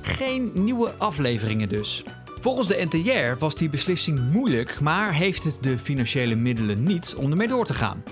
Geen 0.00 0.50
nieuwe 0.54 0.92
afleveringen 0.98 1.68
dus. 1.68 2.04
Volgens 2.40 2.68
de 2.68 2.86
NTR 2.88 3.38
was 3.38 3.54
die 3.54 3.70
beslissing 3.70 4.32
moeilijk, 4.32 4.80
maar 4.80 5.14
heeft 5.14 5.44
het 5.44 5.58
de 5.60 5.78
financiële 5.78 6.34
middelen 6.34 6.82
niet 6.82 7.14
om 7.18 7.30
ermee 7.30 7.48
door 7.48 7.66
te 7.66 7.74
gaan. 7.74 8.02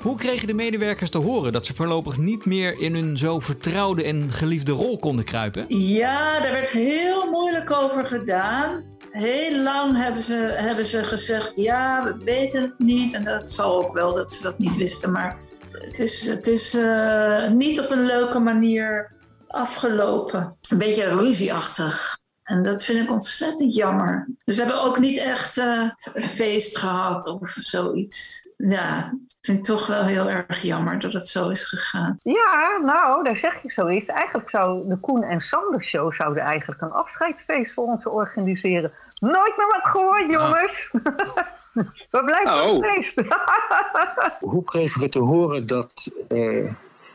Hoe 0.00 0.16
kregen 0.16 0.46
de 0.46 0.54
medewerkers 0.54 1.10
te 1.10 1.18
horen 1.18 1.52
dat 1.52 1.66
ze 1.66 1.74
voorlopig 1.74 2.18
niet 2.18 2.44
meer 2.44 2.78
in 2.78 2.94
hun 2.94 3.18
zo 3.18 3.40
vertrouwde 3.40 4.04
en 4.04 4.32
geliefde 4.32 4.72
rol 4.72 4.98
konden 4.98 5.24
kruipen? 5.24 5.64
Ja, 5.68 6.40
daar 6.40 6.52
werd 6.52 6.68
heel 6.68 7.30
moeilijk 7.30 7.72
over 7.72 8.06
gedaan. 8.06 8.93
Heel 9.14 9.62
lang 9.62 9.96
hebben 9.96 10.22
ze, 10.22 10.34
hebben 10.34 10.86
ze 10.86 11.04
gezegd, 11.04 11.56
ja, 11.56 12.04
we 12.04 12.24
weten 12.24 12.62
het 12.62 12.78
niet. 12.78 13.14
En 13.14 13.24
dat 13.24 13.50
zal 13.50 13.84
ook 13.84 13.92
wel 13.92 14.14
dat 14.14 14.32
ze 14.32 14.42
dat 14.42 14.58
niet 14.58 14.76
wisten. 14.76 15.12
Maar 15.12 15.36
het 15.72 15.98
is, 15.98 16.26
het 16.26 16.46
is 16.46 16.74
eh, 16.74 17.50
niet 17.50 17.80
op 17.80 17.90
een 17.90 18.06
leuke 18.06 18.38
manier 18.38 19.12
afgelopen. 19.46 20.56
Een 20.68 20.78
beetje 20.78 21.08
ruzieachtig. 21.08 22.18
En 22.42 22.62
dat 22.62 22.84
vind 22.84 23.00
ik 23.00 23.10
ontzettend 23.10 23.74
jammer. 23.74 24.28
Dus 24.44 24.56
we 24.56 24.62
hebben 24.62 24.82
ook 24.82 24.98
niet 24.98 25.18
echt 25.18 25.58
eh, 25.58 25.90
een 26.14 26.22
feest 26.22 26.78
gehad 26.78 27.26
of 27.26 27.50
zoiets. 27.50 28.48
Ja, 28.56 29.18
vind 29.40 29.58
ik 29.58 29.64
toch 29.64 29.86
wel 29.86 30.04
heel 30.04 30.28
erg 30.28 30.62
jammer 30.62 31.00
dat 31.00 31.12
het 31.12 31.28
zo 31.28 31.48
is 31.48 31.64
gegaan. 31.64 32.18
Ja, 32.22 32.78
nou, 32.84 33.24
daar 33.24 33.36
zeg 33.36 33.62
je 33.62 33.70
zoiets. 33.70 34.06
Eigenlijk 34.06 34.50
zou 34.50 34.88
de 34.88 34.96
Koen 34.96 35.22
en 35.22 35.40
Sander 35.40 35.84
Show 35.84 36.12
zouden 36.12 36.42
eigenlijk 36.42 36.80
een 36.80 36.92
afscheidsfeest 36.92 37.72
voor 37.72 37.84
ons 37.84 38.06
organiseren. 38.06 38.92
Nooit 39.24 39.56
meer 39.56 39.66
wat 39.66 39.90
gehoord, 39.92 40.30
jongens. 40.30 40.88
we 42.10 42.22
blijven 42.24 42.62
Oh. 42.62 42.92
feest. 42.92 43.20
Hoe 44.52 44.64
kregen 44.64 45.00
we 45.00 45.08
te 45.08 45.18
horen 45.18 45.66
dat 45.66 46.10
eh, 46.28 46.64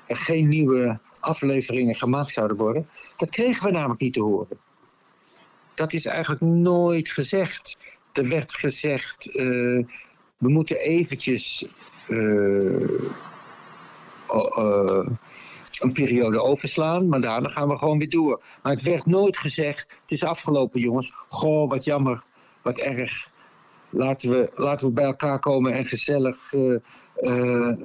er 0.06 0.18
geen 0.18 0.48
nieuwe 0.48 0.99
afleveringen 1.19 1.95
gemaakt 1.95 2.30
zouden 2.31 2.57
worden? 2.57 2.90
Dat 3.18 3.30
kregen 3.30 3.64
we 3.65 3.72
namelijk 3.72 4.02
niet 4.02 4.14
te 4.14 4.22
horen. 4.23 4.60
Dat 5.73 5.94
is 5.94 6.06
eigenlijk 6.06 6.41
nooit 6.41 7.10
gezegd. 7.10 7.77
Er 8.14 8.30
werd 8.30 8.53
gezegd, 8.53 9.26
eh, 9.36 9.45
we 10.38 10.49
moeten 10.49 10.77
eventjes 10.77 11.68
eh, 12.07 12.84
eh, 14.27 15.07
een 15.80 15.91
periode 15.91 16.41
overslaan, 16.41 17.07
maar 17.07 17.22
daarna 17.22 17.49
gaan 17.49 17.68
we 17.68 17.77
gewoon 17.77 17.97
weer 17.97 18.10
door. 18.10 18.41
Maar 18.64 18.73
het 18.73 18.81
werd 18.81 19.06
nooit 19.06 19.38
gezegd, 19.38 19.97
het 20.01 20.11
is 20.11 20.23
afgelopen 20.23 20.80
jongens, 20.80 21.14
goh, 21.30 21.69
wat 21.69 21.84
jammer, 21.84 22.23
wat 22.61 22.77
erg. 22.77 23.30
Laten 23.89 24.30
we, 24.30 24.49
laten 24.51 24.88
we 24.88 24.93
bij 24.93 25.06
elkaar 25.06 25.39
komen 25.39 25.73
en 25.73 25.85
gezellig 25.85 26.53
eh, 26.53 26.76
eh, 27.15 27.77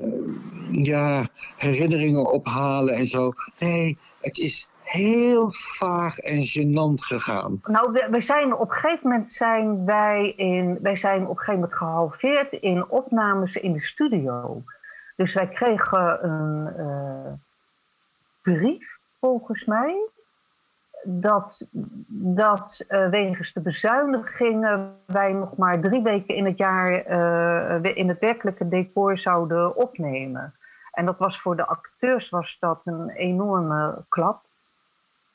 ja, 0.70 1.26
herinneringen 1.56 2.32
ophalen 2.32 2.94
en 2.94 3.06
zo. 3.06 3.32
Nee, 3.58 3.98
het 4.20 4.38
is 4.38 4.68
heel 4.84 5.50
vaag 5.50 6.18
en 6.18 6.42
gênant 6.42 7.04
gegaan. 7.04 7.60
Nou, 7.62 7.92
we, 8.10 8.20
zijn 8.20 8.54
op 8.54 8.70
een 8.70 8.76
gegeven 8.76 9.08
moment 9.08 9.32
zijn 9.32 9.84
wij 9.84 10.32
in, 10.36 10.78
wij 10.82 10.96
zijn 10.96 11.22
op 11.22 11.28
een 11.28 11.36
gegeven 11.36 11.60
moment 11.60 11.74
gehalveerd 11.74 12.52
in 12.52 12.88
opnames 12.88 13.54
in 13.54 13.72
de 13.72 13.80
studio. 13.80 14.62
Dus 15.16 15.34
wij 15.34 15.48
kregen 15.48 16.24
een 16.24 16.66
eh, 16.76 17.32
brief, 18.44 18.98
volgens 19.20 19.64
mij, 19.64 20.08
dat, 21.04 21.66
dat 22.08 22.84
eh, 22.88 23.08
wegens 23.08 23.52
de 23.52 23.60
bezuinigingen 23.60 24.96
wij 25.06 25.32
nog 25.32 25.56
maar 25.56 25.80
drie 25.80 26.02
weken 26.02 26.34
in 26.34 26.44
het 26.44 26.58
jaar 26.58 26.92
eh, 26.92 27.96
in 27.96 28.08
het 28.08 28.18
werkelijke 28.20 28.68
decor 28.68 29.18
zouden 29.18 29.76
opnemen. 29.76 30.54
En 30.92 31.04
dat 31.04 31.18
was 31.18 31.40
voor 31.40 31.56
de 31.56 31.66
acteurs 31.66 32.28
was 32.28 32.56
dat 32.60 32.86
een 32.86 33.10
enorme 33.10 34.04
klap. 34.08 34.42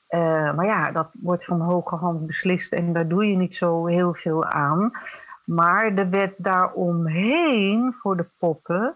Eh, 0.08 0.54
maar 0.54 0.66
ja, 0.66 0.92
dat 0.92 1.10
wordt 1.22 1.46
van 1.46 1.62
hoge 1.62 1.96
hand 1.96 2.28
beslist 2.28 2.72
en 2.72 2.94
daar 2.94 3.08
doe 3.08 3.26
je 3.26 3.38
niet 3.38 3.56
zo 3.56 3.86
heel 3.86 4.14
veel 4.14 4.46
aan. 4.46 4.92
Maar 5.46 5.96
er 5.96 6.10
werd 6.10 6.34
daaromheen 6.38 7.96
voor 8.00 8.18
de 8.18 8.26
poppen 8.38 8.96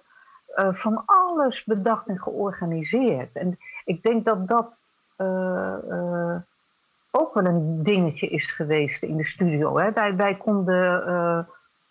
van 0.55 1.03
alles 1.05 1.63
bedacht 1.63 2.07
en 2.07 2.21
georganiseerd. 2.21 3.33
En 3.33 3.57
ik 3.85 4.03
denk 4.03 4.25
dat 4.25 4.47
dat 4.47 4.73
eh, 5.15 5.73
eh, 5.89 6.35
ook 7.11 7.33
wel 7.33 7.45
een 7.45 7.83
dingetje 7.83 8.27
is 8.27 8.51
geweest 8.51 9.03
in 9.03 9.17
de 9.17 9.25
studio. 9.25 9.77
Hè. 9.77 9.91
Wij, 9.91 10.15
wij 10.15 10.35
konden 10.35 11.07
eh, 11.07 11.39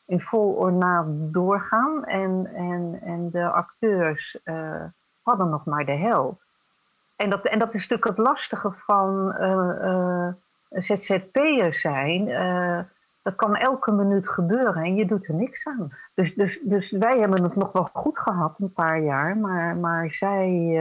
in 0.07 0.21
vol 0.21 0.53
ornaat 0.53 1.07
doorgaan 1.09 2.05
en, 2.05 2.51
en, 2.55 3.01
en 3.03 3.31
de 3.31 3.47
acteurs 3.47 4.39
hadden 5.23 5.49
nog 5.49 5.65
maar 5.65 5.85
de 5.85 5.97
helft. 5.97 6.41
En 7.17 7.31
dat, 7.31 7.45
en 7.45 7.59
dat 7.59 7.75
is 7.75 7.89
natuurlijk 7.89 8.09
het 8.09 8.19
lastige 8.19 8.73
van 8.87 9.35
ZZP'er 10.69 11.75
zijn. 11.75 12.27
dat 13.23 13.35
kan 13.35 13.57
elke 13.57 13.93
minuut 13.93 14.29
gebeuren 14.29 14.83
en 14.83 14.95
je 14.95 15.07
doet 15.07 15.29
er 15.29 15.35
niks 15.35 15.67
aan. 15.67 15.89
Dus, 16.15 16.35
dus, 16.35 16.59
dus 16.63 16.91
wij 16.91 17.19
hebben 17.19 17.43
het 17.43 17.57
nog 17.57 17.73
wel 17.73 17.91
goed 17.93 18.19
gehad, 18.19 18.55
een 18.59 18.73
paar 18.73 19.01
jaar. 19.01 19.37
Maar, 19.37 19.77
maar 19.77 20.11
zij. 20.11 20.79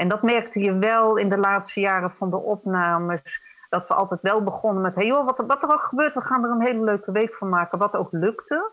En 0.00 0.08
dat 0.08 0.22
merkte 0.22 0.60
je 0.60 0.78
wel 0.78 1.16
in 1.16 1.28
de 1.28 1.36
laatste 1.38 1.80
jaren 1.80 2.14
van 2.18 2.30
de 2.30 2.36
opnames. 2.36 3.20
Dat 3.68 3.88
we 3.88 3.94
altijd 3.94 4.20
wel 4.22 4.42
begonnen 4.42 4.82
met: 4.82 4.94
hey 4.94 5.06
joh, 5.06 5.24
wat, 5.26 5.38
er- 5.38 5.46
wat 5.46 5.62
er 5.62 5.72
ook 5.72 5.82
gebeurt, 5.82 6.14
we 6.14 6.20
gaan 6.20 6.44
er 6.44 6.50
een 6.50 6.66
hele 6.66 6.84
leuke 6.84 7.12
week 7.12 7.34
van 7.34 7.48
maken. 7.48 7.78
Wat 7.78 7.94
ook 7.94 8.08
lukte. 8.10 8.70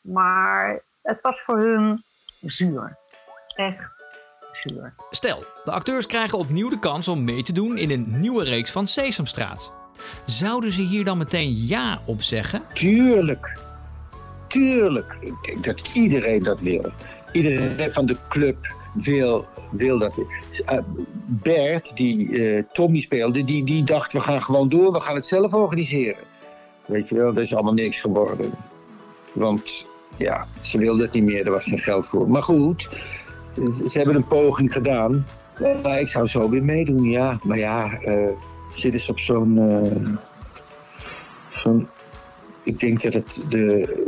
Maar 0.00 0.80
het 1.02 1.18
was 1.22 1.42
voor 1.44 1.58
hun 1.58 2.02
zuur. 2.40 2.96
Echt 3.54 3.90
zuur. 4.52 4.94
Stel, 5.10 5.44
de 5.64 5.70
acteurs 5.70 6.06
krijgen 6.06 6.38
opnieuw 6.38 6.68
de 6.68 6.78
kans 6.78 7.08
om 7.08 7.24
mee 7.24 7.42
te 7.42 7.52
doen 7.52 7.76
in 7.78 7.90
een 7.90 8.20
nieuwe 8.20 8.44
reeks 8.44 8.72
van 8.72 8.86
Sesamstraat. 8.86 9.74
Zouden 10.24 10.72
ze 10.72 10.82
hier 10.82 11.04
dan 11.04 11.18
meteen 11.18 11.50
ja 11.50 11.98
op 12.06 12.22
zeggen? 12.22 12.62
Tuurlijk. 12.72 13.58
Tuurlijk. 14.48 15.16
Ik 15.20 15.34
denk 15.42 15.64
dat 15.64 15.90
iedereen 15.92 16.42
dat 16.42 16.60
wil. 16.60 16.92
Iedereen 17.36 17.90
van 17.92 18.06
de 18.06 18.16
club 18.28 18.56
wil, 18.92 19.46
dat. 19.98 20.14
Eh, 20.66 20.78
Bert, 21.26 21.96
die 21.96 22.42
eh, 22.42 22.62
Tommy 22.72 23.00
speelde, 23.00 23.44
die, 23.44 23.64
die 23.64 23.84
dacht 23.84 24.12
we 24.12 24.20
gaan 24.20 24.42
gewoon 24.42 24.68
door, 24.68 24.92
we 24.92 25.00
gaan 25.00 25.14
het 25.14 25.26
zelf 25.26 25.54
organiseren. 25.54 26.22
Weet 26.86 27.08
je 27.08 27.14
wel, 27.14 27.32
dat 27.32 27.42
is 27.42 27.54
allemaal 27.54 27.72
niks 27.72 28.00
geworden. 28.00 28.50
Want 29.32 29.86
ja, 30.16 30.46
ze 30.60 30.78
wilden 30.78 31.02
het 31.02 31.12
niet 31.12 31.24
meer, 31.24 31.46
er 31.46 31.50
was 31.50 31.64
geen 31.64 31.78
geld 31.78 32.06
voor. 32.06 32.30
Maar 32.30 32.42
goed, 32.42 32.88
ze, 33.52 33.90
hebben 33.92 34.14
een 34.14 34.26
poging 34.26 34.72
gedaan. 34.72 35.26
Ik 35.98 36.08
zou 36.08 36.26
zo 36.26 36.50
weer 36.50 36.64
meedoen, 36.64 37.10
ja. 37.10 37.38
Maar 37.42 37.58
ja, 37.58 38.00
eh 38.00 38.28
zit 38.70 38.92
eens 38.92 39.08
op 39.08 39.18
zo'n... 39.18 40.18
zo'n 41.50 41.88
ik 42.66 42.78
denk 42.78 43.02
dat 43.02 43.12
het 43.12 43.44
de. 43.48 44.05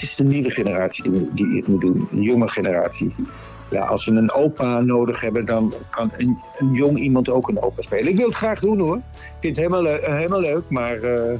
Is 0.00 0.14
de 0.14 0.24
nieuwe 0.24 0.50
generatie 0.50 1.10
die, 1.10 1.28
die 1.34 1.56
het 1.56 1.66
moet 1.66 1.80
doen, 1.80 2.08
een 2.10 2.22
jonge 2.22 2.48
generatie. 2.48 3.14
Ja, 3.70 3.84
als 3.84 4.04
we 4.04 4.12
een 4.12 4.32
opa 4.32 4.80
nodig 4.80 5.20
hebben, 5.20 5.44
dan 5.44 5.74
kan 5.90 6.10
een, 6.16 6.38
een 6.56 6.72
jong 6.72 6.98
iemand 6.98 7.28
ook 7.28 7.48
een 7.48 7.62
opa 7.62 7.82
spelen. 7.82 8.08
Ik 8.08 8.16
wil 8.16 8.26
het 8.26 8.34
graag 8.34 8.60
doen 8.60 8.78
hoor. 8.78 8.96
Ik 8.96 9.02
vind 9.40 9.56
het 9.56 9.66
helemaal, 9.66 9.98
helemaal 10.00 10.40
leuk, 10.40 10.68
maar. 10.68 11.02
eh, 11.02 11.38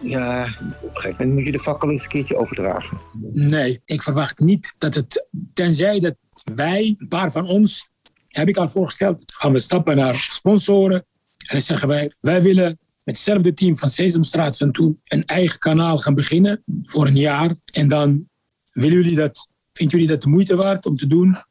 ja, 0.00 0.42
op 0.42 0.82
een 0.82 0.90
gegeven 0.92 1.16
moment 1.18 1.34
moet 1.34 1.44
je 1.44 1.52
de 1.52 1.58
fakkel 1.58 1.90
eens 1.90 2.02
een 2.02 2.08
keertje 2.08 2.36
overdragen. 2.36 2.98
Nee, 3.32 3.80
ik 3.84 4.02
verwacht 4.02 4.38
niet 4.38 4.74
dat 4.78 4.94
het, 4.94 5.26
tenzij 5.52 6.00
dat 6.00 6.16
wij, 6.44 6.94
een 6.98 7.08
paar 7.08 7.32
van 7.32 7.46
ons, 7.46 7.90
heb 8.26 8.48
ik 8.48 8.56
al 8.56 8.68
voorgesteld, 8.68 9.22
gaan 9.26 9.52
we 9.52 9.58
stappen 9.58 9.96
naar 9.96 10.14
sponsoren. 10.14 10.96
En 11.36 11.54
dan 11.54 11.62
zeggen 11.62 11.88
wij, 11.88 12.12
wij 12.20 12.42
willen 12.42 12.78
hetzelfde 13.08 13.54
team 13.54 13.78
van 13.78 13.88
Sesamstraat 13.88 14.56
van 14.56 14.72
toen 14.72 15.00
een 15.04 15.24
eigen 15.24 15.58
kanaal 15.58 15.98
gaan 15.98 16.14
beginnen 16.14 16.62
voor 16.82 17.06
een 17.06 17.16
jaar. 17.16 17.54
En 17.64 17.88
dan 17.88 18.28
willen 18.72 18.96
jullie 18.96 19.16
dat, 19.16 19.48
vinden 19.72 19.98
jullie 19.98 20.12
dat 20.12 20.22
de 20.22 20.28
moeite 20.28 20.56
waard 20.56 20.86
om 20.86 20.96
te 20.96 21.06
doen? 21.06 21.44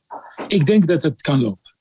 Ik 0.47 0.65
denk 0.65 0.87
dat 0.87 1.03
het 1.03 1.21
kan 1.21 1.41
lopen. 1.41 1.75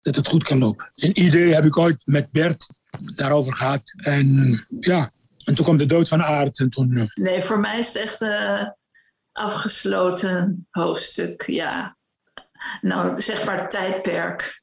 Dat 0.00 0.16
het 0.16 0.28
goed 0.28 0.44
kan 0.44 0.58
lopen. 0.58 0.92
Een 0.94 1.20
idee 1.20 1.54
heb 1.54 1.64
ik 1.64 1.78
ooit 1.78 2.02
met 2.04 2.30
Bert 2.30 2.66
daarover 3.14 3.52
gehad. 3.52 3.82
En 3.96 4.66
ja, 4.80 5.10
en 5.44 5.54
toen 5.54 5.64
kwam 5.64 5.76
de 5.76 5.86
dood 5.86 6.08
van 6.08 6.22
Aard. 6.22 6.58
En 6.58 6.70
toen, 6.70 6.96
eh, 6.96 7.04
Nee, 7.14 7.42
voor 7.42 7.60
mij 7.60 7.78
is 7.78 7.86
het 7.86 7.96
echt 7.96 8.20
een 8.20 8.74
afgesloten 9.32 10.66
hoofdstuk, 10.70 11.46
ja. 11.46 11.96
Nou, 12.80 13.20
zeg 13.20 13.44
maar 13.44 13.68
tijdperk. 13.68 14.62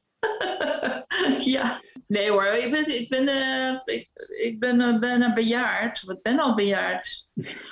ja. 1.55 1.81
Nee 2.13 2.31
hoor, 2.31 2.45
ik 2.45 2.71
ben, 2.71 2.95
ik 2.95 3.09
ben, 3.09 3.27
eh, 3.27 3.79
ik, 3.85 4.09
ik 4.41 4.59
ben 4.59 4.99
bijna 4.99 5.33
bejaard. 5.33 6.03
Ik 6.07 6.21
ben 6.21 6.39
al 6.39 6.55
bejaard. 6.55 7.09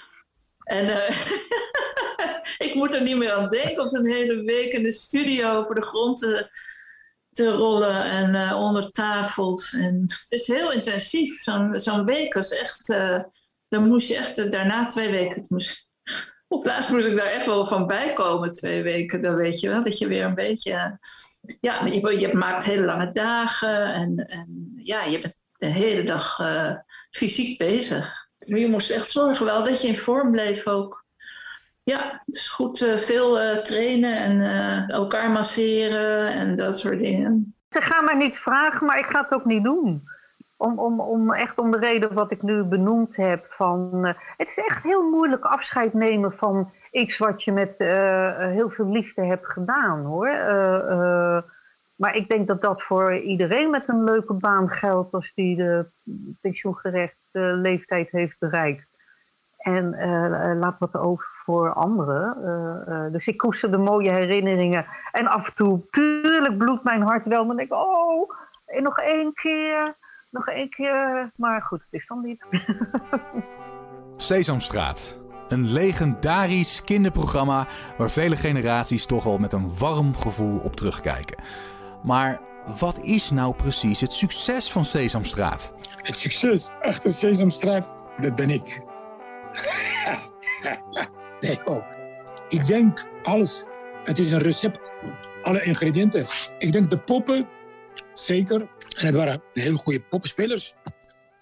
En 0.62 0.90
eh, 0.90 1.18
ik 2.68 2.74
moet 2.74 2.94
er 2.94 3.02
niet 3.02 3.18
meer 3.18 3.32
aan 3.32 3.50
denken 3.50 3.84
om 3.84 3.90
zo'n 3.90 4.06
hele 4.08 4.44
week 4.44 4.74
in 4.74 4.84
de 4.84 4.92
studio 4.92 5.64
voor 5.64 5.76
de 5.76 5.82
grond 5.82 6.20
te 6.20 6.50
te 7.32 7.52
rollen 7.52 8.04
en 8.04 8.54
onder 8.54 8.92
tafels. 8.92 9.74
En 9.74 10.02
het 10.02 10.26
is 10.30 10.48
heel 10.48 10.72
intensief. 10.72 11.42
Zo'n 11.42 11.80
zo'n 11.80 12.06
week 12.06 12.34
was 12.34 12.52
echt. 12.52 12.88
dan 13.68 13.88
moest 13.88 14.08
je 14.08 14.16
echt 14.16 14.52
daarna 14.52 14.86
twee 14.86 15.12
weken. 15.12 15.46
Moest, 15.48 15.90
op 16.48 16.66
laatst 16.66 16.90
moest 16.90 17.08
ik 17.08 17.16
daar 17.16 17.32
echt 17.32 17.46
wel 17.46 17.66
van 17.66 17.88
bijkomen, 17.88 18.52
twee 18.52 18.84
weken. 18.84 19.22
Dan 19.22 19.36
weet 19.36 19.60
je 19.60 19.70
wel 19.70 19.84
dat 19.84 19.98
je 19.98 20.08
weer 20.08 20.24
een 20.24 20.36
beetje. 20.36 21.00
Ja, 21.62 21.86
je, 21.86 22.20
je 22.20 22.34
maakt 22.34 22.64
hele 22.64 22.86
lange 22.86 23.12
dagen 23.12 23.94
en, 23.94 24.18
en 24.28 24.74
ja, 24.76 25.04
je 25.04 25.22
bent 25.22 25.42
de 25.58 25.66
hele 25.66 26.04
dag 26.04 26.40
eh, 26.40 26.74
fysiek 27.10 27.58
bezig. 27.58 28.30
Maar 28.46 28.60
je 28.60 28.70
moest 28.70 28.90
echt 28.90 29.12
zorgen 29.12 29.46
wel 29.46 29.64
dat 29.64 29.82
je 29.82 29.88
in 29.88 29.96
vorm 29.96 30.32
bleef 30.32 30.68
ook. 30.68 31.02
Ja, 31.84 32.22
dus 32.26 32.50
goed 32.50 32.82
eh, 32.82 32.98
veel 32.98 33.40
eh, 33.40 33.58
trainen 33.58 34.18
en 34.18 34.42
eh, 34.42 34.90
elkaar 34.90 35.32
masseren 35.32 36.34
en 36.34 36.56
dat 36.56 36.80
soort 36.80 37.00
dingen. 37.00 37.56
Ze 37.70 37.82
gaan 37.82 38.06
mij 38.06 38.16
niet 38.16 38.38
vragen, 38.38 38.86
maar 38.86 39.00
ik 39.00 39.06
ga 39.06 39.22
het 39.22 39.34
ook 39.34 39.46
niet 39.46 39.64
doen. 39.64 40.04
Om, 40.58 40.80
om, 40.80 41.00
om, 41.00 41.34
echt 41.34 41.58
om 41.58 41.72
de 41.72 41.78
reden 41.78 42.14
wat 42.14 42.32
ik 42.32 42.42
nu 42.42 42.64
benoemd 42.64 43.16
heb. 43.16 43.46
Van, 43.50 44.06
eh, 44.06 44.14
het 44.38 44.48
is 44.48 44.64
echt 44.66 44.84
heel 44.84 45.10
moeilijk 45.10 45.46
afscheid 45.46 45.94
nemen 45.94 46.34
van 46.38 46.72
iets 46.92 47.18
wat 47.18 47.44
je 47.44 47.52
met 47.52 47.78
eh, 47.78 48.38
heel 48.38 48.70
veel 48.70 48.88
liefde 48.88 49.26
hebt 49.26 49.48
gedaan 49.48 50.06
hoor. 50.06 50.28
Eh, 50.28 50.92
eh, 50.92 51.44
maar 51.96 52.16
ik 52.16 52.30
denk 52.30 52.48
dat 52.48 52.62
dat 52.62 52.82
voor 52.82 53.16
iedereen 53.16 53.70
met 53.70 53.84
een 53.88 54.04
leuke 54.04 54.34
baan 54.34 54.70
geldt 54.70 55.14
als 55.14 55.32
die 55.36 55.56
de 55.56 55.86
pensioengerechte 56.42 57.40
leeftijd 57.40 58.12
heeft 58.12 58.40
bereikt. 58.40 58.90
En 59.58 59.90
laat 60.60 60.80
wat 60.80 60.98
over 60.98 61.26
voor 61.46 61.74
anderen. 61.74 63.12
Dus 63.12 63.26
ik 63.26 63.38
koester 63.38 63.72
de 63.72 63.78
mooie 63.78 64.14
herinneringen. 64.14 64.86
En 65.12 65.28
af 65.28 65.48
en 65.48 65.54
toe, 65.54 65.82
tuurlijk 65.90 66.58
bloedt 66.58 66.84
mijn 66.84 67.02
hart 67.02 67.26
wel. 67.26 67.46
Maar 67.46 67.56
denk 67.56 67.72
ik, 67.72 67.78
oh, 67.78 68.32
en 68.66 68.84
nog 68.84 69.00
één 69.00 69.34
keer, 69.34 69.96
nog 70.30 70.48
één 70.48 70.70
keer. 70.70 71.32
Maar 71.36 71.62
goed, 71.62 71.84
het 71.84 71.94
is 71.94 72.08
dan 72.08 72.22
niet. 72.22 72.46
Sesamstraat. 74.16 75.21
Een 75.52 75.72
legendarisch 75.72 76.82
kinderprogramma 76.84 77.68
waar 77.98 78.12
vele 78.12 78.36
generaties 78.36 79.06
toch 79.06 79.24
wel 79.24 79.38
met 79.38 79.54
een 79.54 79.78
warm 79.78 80.16
gevoel 80.16 80.60
op 80.60 80.76
terugkijken. 80.76 81.44
Maar 82.04 82.42
wat 82.80 83.00
is 83.00 83.30
nou 83.30 83.56
precies 83.56 84.02
het 84.02 84.14
succes 84.14 84.72
van 84.72 84.86
Sesamstraat? 84.86 85.74
Het 85.96 86.16
succes 86.16 86.70
achter 86.82 87.14
Sesamstraat, 87.14 88.06
dat 88.20 88.36
ben 88.36 88.50
ik. 88.50 88.82
nee, 91.42 91.66
oh. 91.66 91.86
Ik 92.50 92.66
denk 92.66 93.06
alles. 93.24 93.64
Het 94.04 94.20
is 94.20 94.32
een 94.32 94.42
recept. 94.42 94.94
Alle 95.44 95.64
ingrediënten. 95.64 96.26
Ik 96.58 96.72
denk 96.72 96.90
de 96.90 97.00
poppen, 97.00 97.48
zeker. 98.14 98.60
En 99.00 99.06
het 99.06 99.16
waren 99.16 99.42
heel 99.54 99.76
goede 99.76 100.02
poppenspelers. 100.02 100.76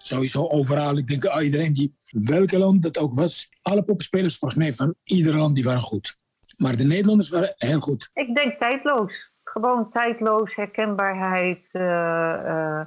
Sowieso 0.09 0.47
overal. 0.47 0.97
Ik 0.97 1.07
denk 1.07 1.41
iedereen 1.41 1.73
die, 1.73 1.95
welke 2.09 2.57
land 2.57 2.81
dat 2.83 2.97
ook 2.97 3.13
was. 3.13 3.49
Alle 3.61 3.83
poppenspelers, 3.83 4.37
volgens 4.37 4.59
mij 4.59 4.73
van 4.73 4.95
ieder 5.03 5.35
land, 5.35 5.55
die 5.55 5.63
waren 5.63 5.81
goed. 5.81 6.17
Maar 6.57 6.75
de 6.75 6.83
Nederlanders 6.83 7.29
waren 7.29 7.53
heel 7.57 7.79
goed. 7.79 8.09
Ik 8.13 8.35
denk 8.35 8.59
tijdloos. 8.59 9.31
Gewoon 9.43 9.91
tijdloos, 9.91 10.55
herkenbaarheid. 10.55 11.63
eh, 11.71 12.79
eh, 12.79 12.85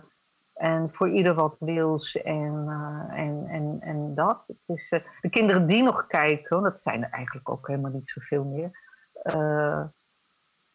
en 0.54 0.90
voor 0.92 1.10
ieder 1.10 1.34
wat 1.34 1.56
wils 1.58 2.16
en, 2.16 2.64
eh, 2.68 3.18
en, 3.20 3.46
en, 3.48 3.78
en 3.80 4.14
dat. 4.14 4.44
Eh, 4.66 5.00
de 5.20 5.28
kinderen 5.30 5.66
die 5.66 5.82
nog 5.82 6.06
kijken, 6.06 6.62
dat 6.62 6.82
zijn 6.82 7.04
er 7.04 7.10
eigenlijk 7.10 7.50
ook 7.50 7.66
helemaal 7.66 7.90
niet 7.90 8.10
zoveel 8.14 8.44
meer. 8.44 8.70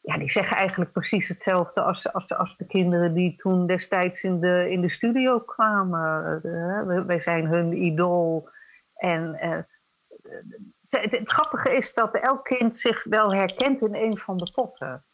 Eh, 0.07 0.13
ja, 0.13 0.19
die 0.19 0.31
zeggen 0.31 0.57
eigenlijk 0.57 0.91
precies 0.91 1.27
hetzelfde 1.27 1.81
als, 1.81 2.13
als, 2.13 2.33
als 2.35 2.57
de 2.57 2.65
kinderen 2.65 3.13
die 3.13 3.35
toen 3.35 3.67
destijds 3.67 4.21
in 4.21 4.39
de, 4.39 4.69
in 4.69 4.81
de 4.81 4.89
studio 4.89 5.39
kwamen. 5.39 6.25
Eh, 6.43 6.83
we- 6.87 7.03
wij 7.05 7.19
zijn 7.21 7.45
hun 7.45 7.83
idool. 7.83 8.49
En 8.95 9.35
eh, 9.35 9.57
het, 10.89 11.31
grappige 11.31 11.75
is 11.75 11.93
dat 11.93 12.15
elk 12.15 12.43
kind 12.43 12.77
zich 12.77 13.03
wel 13.03 13.33
herkent 13.33 13.81
in 13.81 13.95
een 13.95 14.17
van 14.17 14.37
de 14.37 14.51
poppen. 14.55 15.05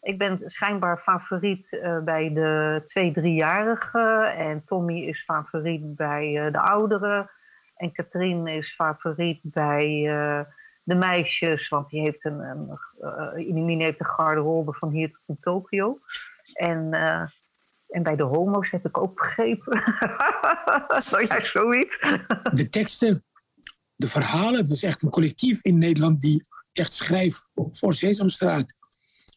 Ik 0.00 0.18
ben 0.18 0.38
schijnbaar 0.46 0.98
favoriet 0.98 1.72
eh, 1.72 1.98
bij 1.98 2.32
de 2.32 2.82
twee, 2.86 3.12
driejarigen. 3.12 4.34
En 4.36 4.64
Tommy 4.64 5.00
is 5.00 5.24
favoriet 5.24 5.96
bij 5.96 6.46
eh, 6.46 6.52
de 6.52 6.60
ouderen. 6.60 7.30
En 7.76 7.92
Katrien 7.92 8.46
is 8.46 8.74
favoriet 8.74 9.40
bij 9.42 10.08
eh, 10.08 10.40
de 10.82 10.94
meisjes. 10.94 11.68
Want 11.68 11.90
die 11.90 12.00
heeft 12.00 12.24
een, 12.24 12.40
een, 12.40 12.78
Inimine 13.48 13.84
heeft 13.84 14.00
een 14.00 14.06
garderobe 14.06 14.72
van 14.72 14.90
hier 14.90 15.10
tot 15.10 15.22
in 15.26 15.38
Tokio. 15.40 15.98
En, 16.52 16.92
eh, 16.92 17.26
en 17.88 18.02
bij 18.02 18.16
de 18.16 18.22
homo's 18.22 18.70
heb 18.70 18.86
ik 18.86 18.98
ook 18.98 19.14
begrepen. 19.14 19.82
nou 21.10 21.26
ja, 21.26 21.44
zoiets. 21.44 21.98
De 22.52 22.68
teksten, 22.70 23.24
de 23.94 24.08
verhalen. 24.08 24.58
Het 24.58 24.68
was 24.68 24.82
echt 24.82 25.02
een 25.02 25.10
collectief 25.10 25.64
in 25.64 25.78
Nederland 25.78 26.20
die 26.20 26.48
echt 26.72 26.92
schrijft 26.92 27.48
voor 27.54 27.94
Sesamstraat. 27.94 28.74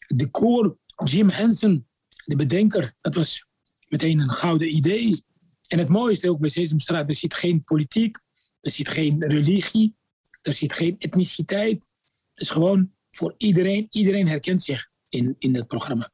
De 0.08 0.30
koor, 0.32 0.78
Jim 1.04 1.30
Henson, 1.30 1.88
de 2.26 2.36
bedenker, 2.36 2.94
dat 3.02 3.16
was 3.16 3.48
meteen 3.88 4.20
een 4.20 4.32
gouden 4.32 4.76
idee. 4.76 5.24
En 5.68 5.80
het 5.80 5.90
mooiste 5.90 6.30
ook 6.30 6.40
bij 6.40 6.50
Sesamstraat, 6.50 7.10
er 7.10 7.16
zit 7.16 7.34
geen 7.34 7.64
politiek, 7.64 8.20
er 8.62 8.72
zit 8.72 8.90
geen 8.90 9.26
religie, 9.26 9.96
er 10.44 10.54
zit 10.54 10.74
geen 10.74 10.96
etniciteit. 11.00 11.90
Het 12.32 12.42
is 12.42 12.50
gewoon 12.50 12.92
voor 13.10 13.36
iedereen, 13.38 13.88
iedereen 13.90 14.28
herkent 14.28 14.62
zich 14.62 14.90
in, 15.10 15.36
in 15.40 15.56
het 15.56 15.68
programma. 15.68 16.10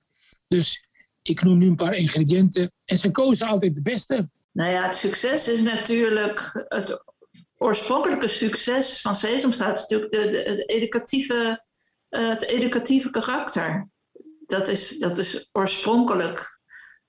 Dus 0.47 0.88
ik 1.22 1.43
noem 1.43 1.57
nu 1.57 1.68
een 1.68 1.76
paar 1.76 1.95
ingrediënten. 1.95 2.72
En 2.85 2.97
ze 2.97 3.11
kozen 3.11 3.47
altijd 3.47 3.76
de 3.76 3.81
beste. 3.81 4.30
Nou 4.51 4.72
ja, 4.72 4.84
het 4.84 4.95
succes 4.95 5.47
is 5.47 5.61
natuurlijk 5.61 6.65
het 6.68 7.03
oorspronkelijke 7.57 8.27
succes 8.27 9.01
van 9.01 9.15
Sesamstraat 9.15 9.77
is 9.77 9.81
natuurlijk 9.88 10.11
de, 10.11 10.64
educatieve, 10.65 11.64
eh, 12.10 12.30
het 12.30 12.43
educatieve 12.43 13.10
karakter. 13.10 13.89
Dat 14.45 14.68
is, 14.68 14.97
dat 14.97 15.18
is 15.18 15.49
oorspronkelijk 15.51 16.60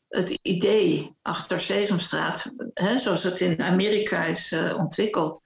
het 0.09 0.39
idee 0.43 1.17
achter 1.23 1.61
Sesamstraat, 1.61 2.53
hè, 2.75 2.99
zoals 2.99 3.23
het 3.23 3.41
in 3.41 3.63
Amerika 3.63 4.25
is 4.25 4.53
eh, 4.53 4.77
ontwikkeld. 4.79 5.43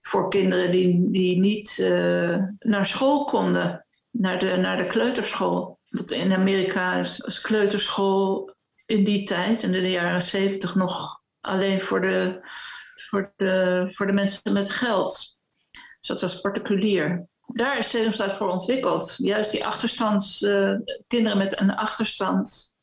Voor 0.00 0.30
kinderen 0.30 0.72
die, 0.72 1.10
die 1.10 1.38
niet 1.38 1.78
eh, 1.78 2.42
naar 2.58 2.86
school 2.86 3.24
konden, 3.24 3.86
naar 4.10 4.38
de, 4.38 4.56
naar 4.56 4.76
de 4.76 4.86
kleuterschool. 4.86 5.78
Dat 5.88 6.10
in 6.10 6.32
Amerika 6.32 6.94
is, 6.94 7.20
is 7.20 7.40
kleuterschool 7.40 8.54
in 8.86 9.04
die 9.04 9.24
tijd, 9.24 9.62
in 9.62 9.72
de 9.72 9.90
jaren 9.90 10.22
zeventig, 10.22 10.74
nog 10.74 11.22
alleen 11.40 11.80
voor 11.80 12.00
de, 12.00 12.40
voor, 13.08 13.32
de, 13.36 13.86
voor 13.88 14.06
de 14.06 14.12
mensen 14.12 14.52
met 14.52 14.70
geld. 14.70 15.36
Dus 16.00 16.08
dat 16.08 16.20
was 16.20 16.40
particulier. 16.40 17.28
Daar 17.46 17.78
is 17.78 17.90
Sesamstraat 17.90 18.34
voor 18.34 18.48
ontwikkeld. 18.48 19.14
Juist 19.16 19.50
die 19.50 19.64
achterstands, 19.64 20.42
eh, 20.42 20.74
kinderen 21.06 21.38
met 21.38 21.60
een 21.60 21.74
achterstand 21.74 22.75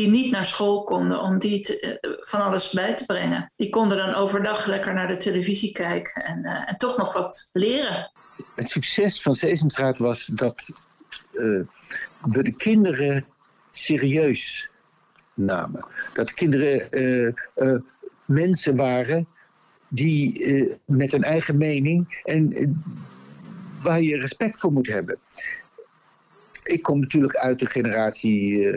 die 0.00 0.10
niet 0.10 0.30
naar 0.30 0.46
school 0.46 0.84
konden 0.84 1.20
om 1.20 1.38
die 1.38 1.80
eh, 1.80 2.10
van 2.20 2.40
alles 2.40 2.72
bij 2.72 2.94
te 2.94 3.06
brengen. 3.06 3.52
Die 3.56 3.70
konden 3.70 3.96
dan 3.96 4.14
overdag 4.14 4.66
lekker 4.66 4.94
naar 4.94 5.08
de 5.08 5.16
televisie 5.16 5.72
kijken 5.72 6.24
en, 6.24 6.44
eh, 6.44 6.68
en 6.68 6.76
toch 6.76 6.96
nog 6.96 7.12
wat 7.12 7.50
leren. 7.52 8.10
Het 8.54 8.68
succes 8.68 9.22
van 9.22 9.34
Sesamstraat 9.34 9.98
was 9.98 10.26
dat 10.26 10.70
eh, 11.32 11.60
we 12.20 12.42
de 12.42 12.54
kinderen 12.56 13.26
serieus 13.70 14.70
namen. 15.34 15.86
Dat 16.12 16.28
de 16.28 16.34
kinderen 16.34 17.34
mensen 18.24 18.76
waren 18.76 19.28
die 19.88 20.78
met 20.86 21.12
een 21.12 21.22
eigen 21.22 21.56
mening 21.56 22.20
en 22.24 22.82
waar 23.80 24.02
je 24.02 24.16
respect 24.16 24.58
voor 24.58 24.72
moet 24.72 24.86
hebben. 24.86 25.18
Ik 26.64 26.82
kom 26.82 27.00
natuurlijk 27.00 27.36
uit 27.36 27.58
de 27.58 27.66
generatie. 27.66 28.68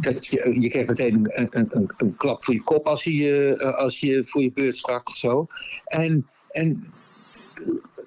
Dat 0.00 0.26
je, 0.26 0.68
kreeg 0.68 0.86
meteen 0.86 1.14
een, 1.14 1.48
een, 1.50 1.90
een, 1.96 2.16
klap 2.16 2.44
voor 2.44 2.54
je 2.54 2.62
kop 2.62 2.86
als 2.86 3.04
je, 3.04 3.56
eh, 3.56 3.74
als 3.74 4.00
je 4.00 4.24
voor 4.26 4.42
je 4.42 4.52
beurt 4.52 4.76
sprak 4.76 5.08
of 5.08 5.16
zo. 5.16 5.46
En, 5.84 6.28
en 6.50 6.92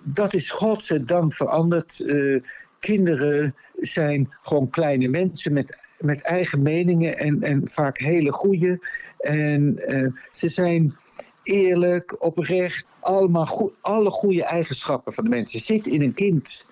dat 0.04 0.34
is 0.34 0.50
godzijdank 0.50 1.34
veranderd. 1.34 2.00
Eh, 2.00 2.42
kinderen 2.80 3.56
zijn 3.76 4.34
gewoon 4.42 4.70
kleine 4.70 5.08
mensen 5.08 5.54
met, 5.54 5.82
met 6.00 6.22
eigen 6.22 6.62
meningen 6.62 7.18
en, 7.18 7.44
en 7.44 7.68
vaak 7.68 7.98
hele 7.98 8.32
goede. 8.32 8.88
En 9.18 9.78
eh, 9.78 10.12
ze 10.32 10.48
zijn 10.48 10.96
eerlijk, 11.44 12.24
oprecht, 12.24 12.86
allemaal 13.00 13.46
goe- 13.46 13.74
alle 13.82 14.10
goede 14.10 14.44
eigenschappen 14.44 15.14
van 15.14 15.24
de 15.24 15.30
mensen 15.30 15.60
zitten 15.60 15.92
in 15.92 16.02
een 16.02 16.14
kind. 16.14 16.66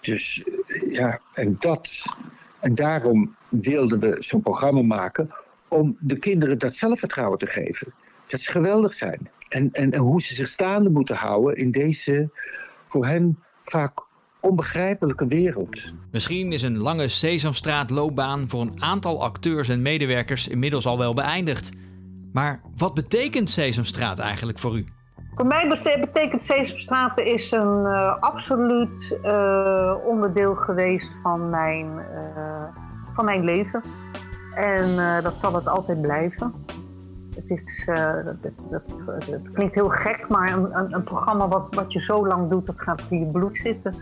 Dus 0.00 0.42
eh, 0.66 0.92
ja, 0.92 1.20
en 1.34 1.56
dat. 1.58 2.04
En 2.60 2.74
daarom 2.74 3.36
wilden 3.50 3.98
we 3.98 4.16
zo'n 4.18 4.40
programma 4.40 4.82
maken 4.82 5.28
om 5.68 5.96
de 6.00 6.18
kinderen 6.18 6.58
dat 6.58 6.74
zelfvertrouwen 6.74 7.38
te 7.38 7.46
geven. 7.46 7.92
Dat 8.26 8.40
ze 8.40 8.50
geweldig 8.50 8.92
zijn. 8.92 9.30
En, 9.48 9.70
en, 9.72 9.92
en 9.92 10.00
hoe 10.00 10.22
ze 10.22 10.34
zich 10.34 10.48
staande 10.48 10.90
moeten 10.90 11.16
houden 11.16 11.56
in 11.56 11.70
deze 11.70 12.30
voor 12.86 13.06
hen 13.06 13.38
vaak 13.60 14.06
onbegrijpelijke 14.40 15.26
wereld. 15.26 15.94
Misschien 16.10 16.52
is 16.52 16.62
een 16.62 16.78
lange 16.78 17.08
Sesamstraat-loopbaan 17.08 18.48
voor 18.48 18.60
een 18.60 18.82
aantal 18.82 19.22
acteurs 19.22 19.68
en 19.68 19.82
medewerkers 19.82 20.48
inmiddels 20.48 20.86
al 20.86 20.98
wel 20.98 21.14
beëindigd. 21.14 21.72
Maar 22.32 22.62
wat 22.76 22.94
betekent 22.94 23.50
Sesamstraat 23.50 24.18
eigenlijk 24.18 24.58
voor 24.58 24.76
u? 24.76 24.84
Voor 25.38 25.46
mij 25.46 25.68
bete- 25.68 25.98
betekent 26.00 26.42
Sesamstraat 26.42 27.18
is 27.18 27.50
een 27.50 27.86
eh, 27.86 28.16
absoluut 28.20 29.18
eh, 29.22 29.94
onderdeel 30.04 30.54
geweest 30.54 31.10
van 31.22 31.50
mijn, 31.50 31.98
eh, 31.98 32.62
van 33.14 33.24
mijn 33.24 33.44
leven. 33.44 33.82
En 34.54 34.96
dat 35.22 35.34
zal 35.34 35.54
het 35.54 35.66
altijd 35.66 36.00
blijven. 36.00 36.52
Het, 37.34 37.44
is, 37.50 37.86
dat, 38.24 38.52
dat, 38.70 38.82
klinkt 39.52 39.74
heel 39.74 39.88
gek, 39.88 40.28
maar 40.28 40.52
een, 40.52 40.78
een, 40.78 40.94
een 40.94 41.04
programma 41.04 41.48
wat, 41.48 41.74
wat 41.74 41.92
je 41.92 42.00
zo 42.00 42.26
lang 42.26 42.50
doet, 42.50 42.66
dat 42.66 42.80
gaat 42.80 43.02
in 43.08 43.18
je 43.18 43.26
bloed 43.26 43.56
zitten. 43.56 43.94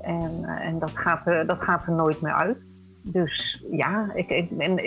En, 0.00 0.44
en 0.44 0.78
dat, 0.78 0.90
gaat, 0.94 1.24
dat 1.24 1.62
gaat 1.62 1.86
er 1.86 1.92
nooit 1.92 2.20
meer 2.20 2.34
uit. 2.34 2.58
Dus 3.02 3.64
ja, 3.70 4.10
ik, 4.14 4.28
ik, 4.28 4.56
ben, 4.56 4.78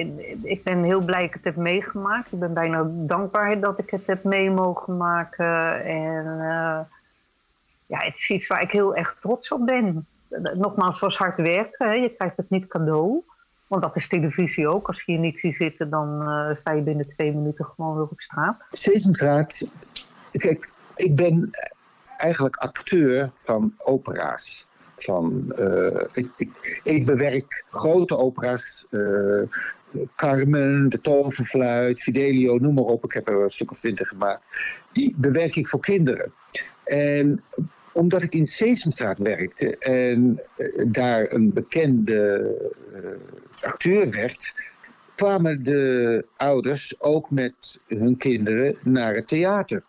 ik, 0.44 0.64
ben 0.64 0.84
heel 0.84 1.06
blij 1.06 1.20
dat 1.20 1.28
ik 1.28 1.34
het 1.34 1.44
heb 1.44 1.56
meegemaakt. 1.56 2.32
Ik 2.32 2.40
ben 2.40 2.54
bijna 2.54 2.90
dankbaar 2.90 3.60
dat 3.60 3.80
ik 3.80 3.90
het 3.90 4.06
heb 4.06 4.24
mee 4.24 4.52
mogen 4.52 4.98
maken. 4.98 5.84
En 5.84 6.26
eh, 6.26 6.80
ja, 7.86 7.98
het 8.00 8.16
is 8.18 8.30
iets 8.30 8.48
waar 8.48 8.62
ik 8.62 8.72
heel 8.72 8.96
erg 8.96 9.18
trots 9.22 9.50
op 9.52 9.66
ben. 9.66 10.08
Nogmaals, 10.54 11.00
zoals 11.00 11.18
hard 11.18 11.38
werken. 11.38 11.88
Hè. 11.88 11.94
Je 11.94 12.10
krijgt 12.10 12.38
het 12.38 12.50
niet 12.50 12.68
cadeau. 12.68 13.24
Want 13.68 13.82
dat 13.82 13.96
is 13.96 14.08
televisie 14.08 14.68
ook. 14.68 14.88
Als 14.88 14.98
je 14.98 15.12
hier 15.12 15.22
niet 15.22 15.40
ziet 15.40 15.56
zitten, 15.56 15.90
dan 15.90 16.22
eh, 16.22 16.58
sta 16.60 16.72
je 16.72 16.82
binnen 16.82 17.10
twee 17.10 17.32
minuten 17.32 17.66
gewoon 17.66 17.96
weer 17.96 18.04
op 18.04 18.22
straat. 18.22 18.58
Sesamstraat, 18.70 19.68
kijk, 20.32 20.74
ik 20.96 21.16
ben 21.16 21.50
eigenlijk 22.18 22.56
acteur 22.56 23.30
van 23.32 23.74
opera's. 23.78 24.65
Van, 24.96 25.52
eh, 25.52 26.02
ik, 26.14 26.30
ik, 26.36 26.82
ik 26.84 27.06
bewerk 27.06 27.66
grote 27.70 28.18
opera's, 28.18 28.88
eh, 28.90 29.42
Carmen, 30.16 30.90
De 30.90 31.00
Toverfluit, 31.00 32.02
Fidelio, 32.02 32.58
noem 32.58 32.74
maar 32.74 32.84
op. 32.84 33.04
Ik 33.04 33.14
heb 33.14 33.28
er 33.28 33.42
een 33.42 33.50
stuk 33.50 33.72
of 33.72 33.80
twintig 33.80 34.08
gemaakt. 34.08 34.44
Die 34.92 35.14
bewerk 35.18 35.56
ik 35.56 35.68
voor 35.68 35.80
kinderen. 35.80 36.34
En 36.84 37.44
omdat 37.92 38.24
ik 38.24 38.34
in 38.34 38.46
Sesamstraat 38.46 39.20
werkte 39.20 39.78
en 39.78 40.40
eh, 40.56 40.86
daar 40.88 41.32
een 41.32 41.54
bekende 41.54 42.54
acteur 43.62 44.12
werd, 44.12 44.54
kwamen 45.16 45.64
de 45.64 46.26
ouders 46.36 46.96
ook 47.00 47.30
met 47.30 47.80
hun 47.88 48.18
kinderen 48.18 48.78
naar 48.84 49.16
het 49.16 49.28
theater. 49.28 49.84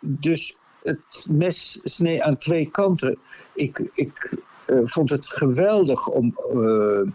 Dus 0.00 0.56
het 0.82 1.26
mes 1.30 1.80
snee 1.82 2.22
aan 2.22 2.36
twee 2.36 2.70
kanten. 2.70 3.18
Ik, 3.58 3.78
ik 3.92 4.38
eh, 4.66 4.78
vond 4.82 5.10
het 5.10 5.28
geweldig 5.28 6.08
om 6.08 6.38
eh, 6.38 7.12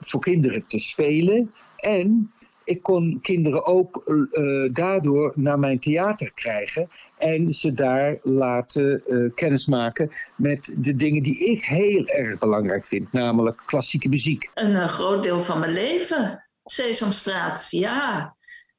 voor 0.00 0.20
kinderen 0.20 0.66
te 0.66 0.78
spelen. 0.78 1.52
En 1.76 2.32
ik 2.66 2.82
kon 2.82 3.18
kinderen 3.22 3.66
ook 3.66 4.02
eh, 4.06 4.72
daardoor 4.72 5.32
naar 5.34 5.58
mijn 5.58 5.78
theater 5.78 6.32
krijgen. 6.32 6.88
En 7.18 7.50
ze 7.50 7.72
daar 7.72 8.18
laten 8.22 9.04
eh, 9.04 9.34
kennismaken 9.34 10.10
met 10.36 10.72
de 10.76 10.96
dingen 10.96 11.22
die 11.22 11.38
ik 11.38 11.64
heel 11.64 12.06
erg 12.06 12.38
belangrijk 12.38 12.84
vind. 12.84 13.12
Namelijk 13.12 13.62
klassieke 13.66 14.08
muziek. 14.08 14.50
Een 14.54 14.88
groot 14.88 15.22
deel 15.22 15.40
van 15.40 15.58
mijn 15.58 15.72
leven. 15.72 16.44
Sesamstraat, 16.64 17.66
ja. 17.70 18.34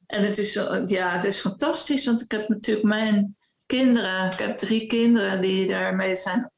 En 0.06 0.24
het 0.24 0.38
is, 0.38 0.54
ja, 0.86 1.16
het 1.16 1.24
is 1.24 1.40
fantastisch, 1.40 2.06
want 2.06 2.22
ik 2.22 2.32
heb 2.32 2.50
natuurlijk 2.50 2.88
mijn 2.88 3.38
kinderen, 3.66 4.32
ik 4.32 4.40
heb 4.40 4.58
drie 4.58 4.88
kinderen 4.88 5.42
die 5.42 5.68
daarmee 5.68 6.16
zijn 6.16 6.52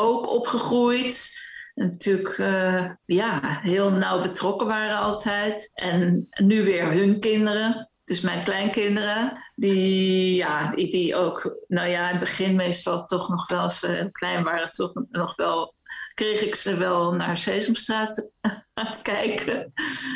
ook 0.00 0.28
opgegroeid. 0.28 1.38
En 1.74 1.88
natuurlijk 1.88 2.38
eh, 2.38 2.90
ja, 3.04 3.58
heel 3.62 3.90
nauw 3.90 4.22
betrokken 4.22 4.66
waren 4.66 4.98
altijd. 4.98 5.70
En 5.74 6.28
nu 6.30 6.64
weer 6.64 6.92
hun 6.92 7.20
kinderen, 7.20 7.90
dus 8.04 8.20
mijn 8.20 8.44
kleinkinderen, 8.44 9.44
die, 9.54 10.34
ja, 10.34 10.74
die, 10.74 11.16
ook, 11.16 11.56
nou 11.66 11.88
ja, 11.88 12.06
in 12.06 12.10
het 12.10 12.20
begin 12.20 12.56
meestal 12.56 13.06
toch 13.06 13.28
nog 13.28 13.48
wel, 13.48 13.70
ze 13.70 14.08
klein 14.12 14.44
waren, 14.44 14.72
toch 14.72 14.92
nog 15.10 15.36
wel 15.36 15.74
kreeg 16.14 16.40
ik 16.40 16.54
ze 16.54 16.76
wel 16.76 17.14
naar 17.14 17.36
Sesamstraat 17.36 18.30
aan 18.74 18.86
het 18.86 19.02
kijken. 19.02 19.72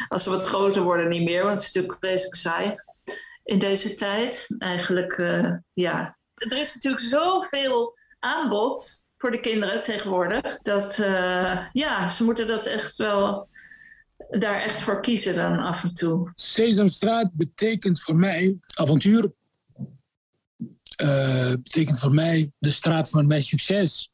Als 0.08 0.22
ze 0.22 0.30
wat 0.30 0.46
groter 0.46 0.82
worden, 0.82 1.08
niet 1.08 1.24
meer, 1.24 1.44
want 1.44 1.54
het 1.54 1.68
is 1.68 1.74
natuurlijk 1.74 2.04
vreselijk 2.04 2.36
saai 2.36 2.74
in 3.44 3.58
deze 3.58 3.94
tijd. 3.94 4.46
Eigenlijk, 4.58 5.12
eh, 5.12 5.52
ja. 5.72 6.18
Er 6.34 6.56
is 6.56 6.74
natuurlijk 6.74 7.02
zoveel 7.02 7.98
aanbod 8.18 9.03
voor 9.24 9.32
de 9.32 9.40
kinderen 9.40 9.82
tegenwoordig, 9.82 10.58
dat 10.62 10.98
eh, 10.98 11.66
ja, 11.72 12.08
ze 12.08 12.24
moeten 12.24 12.46
dat 12.46 12.66
echt 12.66 12.96
wel 12.96 13.48
daar 14.30 14.60
echt 14.62 14.80
voor 14.80 15.00
kiezen 15.00 15.34
dan 15.34 15.58
af 15.58 15.82
en 15.82 15.94
toe. 15.94 16.32
Sesamstraat 16.34 17.32
betekent 17.32 18.00
voor 18.00 18.16
mij 18.16 18.58
avontuur. 18.74 19.32
Eh, 20.96 21.50
betekent 21.50 21.98
voor 21.98 22.14
mij 22.14 22.52
de 22.58 22.70
straat 22.70 23.10
van 23.10 23.26
mijn 23.26 23.42
succes. 23.42 24.10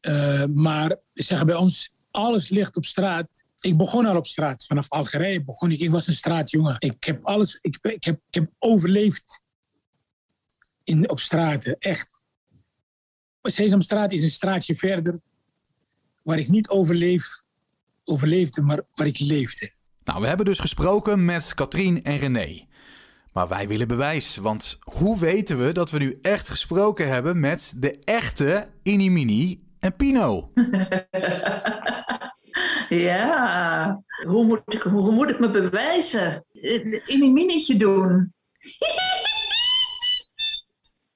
Eh, 0.00 0.44
maar 0.44 0.88
we 0.88 1.22
zeggen 1.22 1.46
bij 1.46 1.56
ons, 1.56 1.90
alles 2.10 2.48
ligt 2.48 2.76
op 2.76 2.84
straat. 2.84 3.44
Ik 3.60 3.76
begon 3.76 4.06
al 4.06 4.16
op 4.16 4.26
straat. 4.26 4.64
Vanaf 4.64 4.88
Algerije 4.88 5.44
begon 5.44 5.70
ik. 5.70 5.80
Ik 5.80 5.90
was 5.90 6.06
een 6.06 6.14
straatjongen. 6.14 6.76
Ik 6.78 7.04
heb 7.04 7.24
alles, 7.24 7.58
ik, 7.60 7.78
ik, 7.82 8.04
heb, 8.04 8.20
ik 8.28 8.34
heb 8.34 8.50
overleefd 8.58 9.42
in, 10.84 11.10
op 11.10 11.20
straten, 11.20 11.76
echt. 11.78 12.21
Sesamstraat 13.50 14.12
is 14.12 14.22
een 14.22 14.30
straatje 14.30 14.76
verder 14.76 15.20
waar 16.22 16.38
ik 16.38 16.48
niet 16.48 16.68
overleef, 16.68 17.42
overleefde, 18.04 18.62
maar 18.62 18.80
waar 18.94 19.06
ik 19.06 19.18
leefde. 19.18 19.70
Nou, 20.04 20.20
we 20.20 20.26
hebben 20.26 20.46
dus 20.46 20.58
gesproken 20.58 21.24
met 21.24 21.54
Katrien 21.54 22.02
en 22.02 22.16
René. 22.16 22.66
Maar 23.32 23.48
wij 23.48 23.68
willen 23.68 23.88
bewijs, 23.88 24.36
want 24.36 24.78
hoe 24.80 25.18
weten 25.18 25.66
we 25.66 25.72
dat 25.72 25.90
we 25.90 25.98
nu 25.98 26.18
echt 26.22 26.48
gesproken 26.48 27.08
hebben 27.08 27.40
met 27.40 27.74
de 27.76 27.98
echte 27.98 28.68
Inimini 28.82 29.62
en 29.78 29.96
Pino? 29.96 30.50
Ja, 32.88 34.02
hoe 34.26 34.44
moet 34.44 34.62
ik, 34.66 34.82
hoe 34.82 35.12
moet 35.12 35.30
ik 35.30 35.38
me 35.38 35.50
bewijzen? 35.50 36.44
In 36.52 37.02
een 37.22 37.32
minnetje 37.32 37.76
doen. 37.76 38.32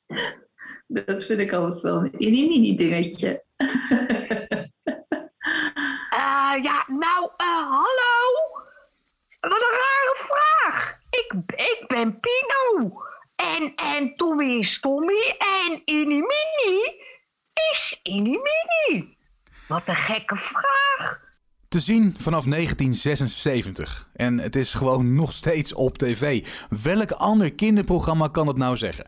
Dat 0.86 1.24
vind 1.24 1.40
ik 1.40 1.52
altijd 1.52 1.82
wel 1.82 1.96
een 1.96 2.14
mini 2.18 2.76
dingetje. 2.76 3.44
Eh, 6.10 6.62
ja, 6.62 6.84
nou, 6.86 7.30
eh, 7.36 7.70
hallo. 7.70 8.20
Wat 9.40 9.52
een 9.52 9.78
rare 9.78 10.16
vraag. 10.28 10.96
Ik, 11.10 11.32
ik 11.56 11.84
ben 11.86 12.20
Pino. 12.20 13.02
En, 13.36 13.74
en 13.74 14.14
Tommy 14.14 14.58
is 14.58 14.80
Tommy. 14.80 15.36
En 15.38 15.82
Inimini 15.84 17.00
is 17.72 18.00
Inimini. 18.02 19.16
Wat 19.68 19.82
een 19.86 19.96
gekke 19.96 20.36
vraag. 20.36 21.20
Te 21.68 21.80
zien 21.80 22.14
vanaf 22.18 22.44
1976. 22.44 24.08
En 24.14 24.38
het 24.38 24.56
is 24.56 24.74
gewoon 24.74 25.14
nog 25.14 25.32
steeds 25.32 25.72
op 25.72 25.98
tv. 25.98 26.46
Welk 26.82 27.10
ander 27.10 27.54
kinderprogramma 27.54 28.28
kan 28.28 28.46
het 28.46 28.56
nou 28.56 28.76
zeggen? 28.76 29.06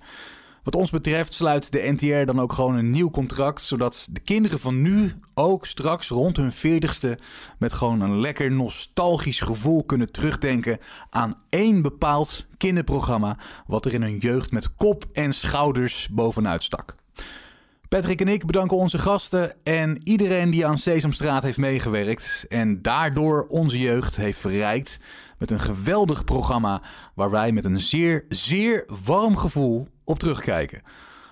Wat 0.69 0.77
ons 0.77 0.90
betreft 0.90 1.35
sluit 1.35 1.73
de 1.73 1.93
NTR 1.97 2.24
dan 2.24 2.40
ook 2.40 2.53
gewoon 2.53 2.77
een 2.77 2.90
nieuw 2.90 3.11
contract, 3.11 3.62
zodat 3.62 4.09
de 4.11 4.20
kinderen 4.20 4.59
van 4.59 4.82
nu 4.82 5.15
ook 5.35 5.66
straks 5.66 6.09
rond 6.09 6.36
hun 6.36 6.53
40ste 6.53 7.23
met 7.59 7.73
gewoon 7.73 8.01
een 8.01 8.20
lekker 8.20 8.53
nostalgisch 8.53 9.40
gevoel 9.40 9.85
kunnen 9.85 10.12
terugdenken 10.12 10.78
aan 11.11 11.35
één 11.49 11.82
bepaald 11.82 12.47
kinderprogramma 12.57 13.39
wat 13.66 13.85
er 13.85 13.95
in 13.95 14.03
hun 14.03 14.19
jeugd 14.19 14.51
met 14.51 14.74
kop 14.74 15.05
en 15.12 15.32
schouders 15.32 16.09
bovenuit 16.11 16.62
stak. 16.62 16.95
Patrick 17.89 18.20
en 18.20 18.28
ik 18.28 18.47
bedanken 18.47 18.77
onze 18.77 18.99
gasten 18.99 19.55
en 19.62 20.01
iedereen 20.05 20.51
die 20.51 20.66
aan 20.66 20.78
Sesamstraat 20.78 21.43
heeft 21.43 21.59
meegewerkt 21.59 22.47
en 22.49 22.82
daardoor 22.82 23.47
onze 23.49 23.78
jeugd 23.78 24.16
heeft 24.16 24.40
verrijkt 24.40 25.01
met 25.39 25.51
een 25.51 25.60
geweldig 25.60 26.24
programma 26.24 26.82
waar 27.15 27.31
wij 27.31 27.52
met 27.52 27.65
een 27.65 27.78
zeer, 27.78 28.24
zeer 28.28 28.89
warm 29.05 29.36
gevoel 29.36 29.89
op 30.05 30.19
terugkijken. 30.19 30.82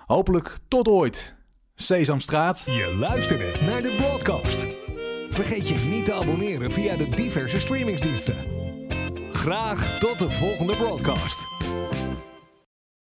Hopelijk 0.05 0.57
tot 0.67 0.87
ooit. 0.87 1.35
Sesamstraat. 1.75 2.63
Je 2.65 2.95
luisterde 2.99 3.51
naar 3.65 3.81
de 3.81 3.95
broadcast. 3.97 4.65
Vergeet 5.29 5.67
je 5.67 5.75
niet 5.75 6.05
te 6.05 6.13
abonneren 6.13 6.71
via 6.71 6.95
de 6.95 7.09
diverse 7.09 7.59
streamingsdiensten. 7.59 8.35
Graag 9.31 9.99
tot 9.99 10.19
de 10.19 10.29
volgende 10.29 10.75
broadcast. 10.75 11.45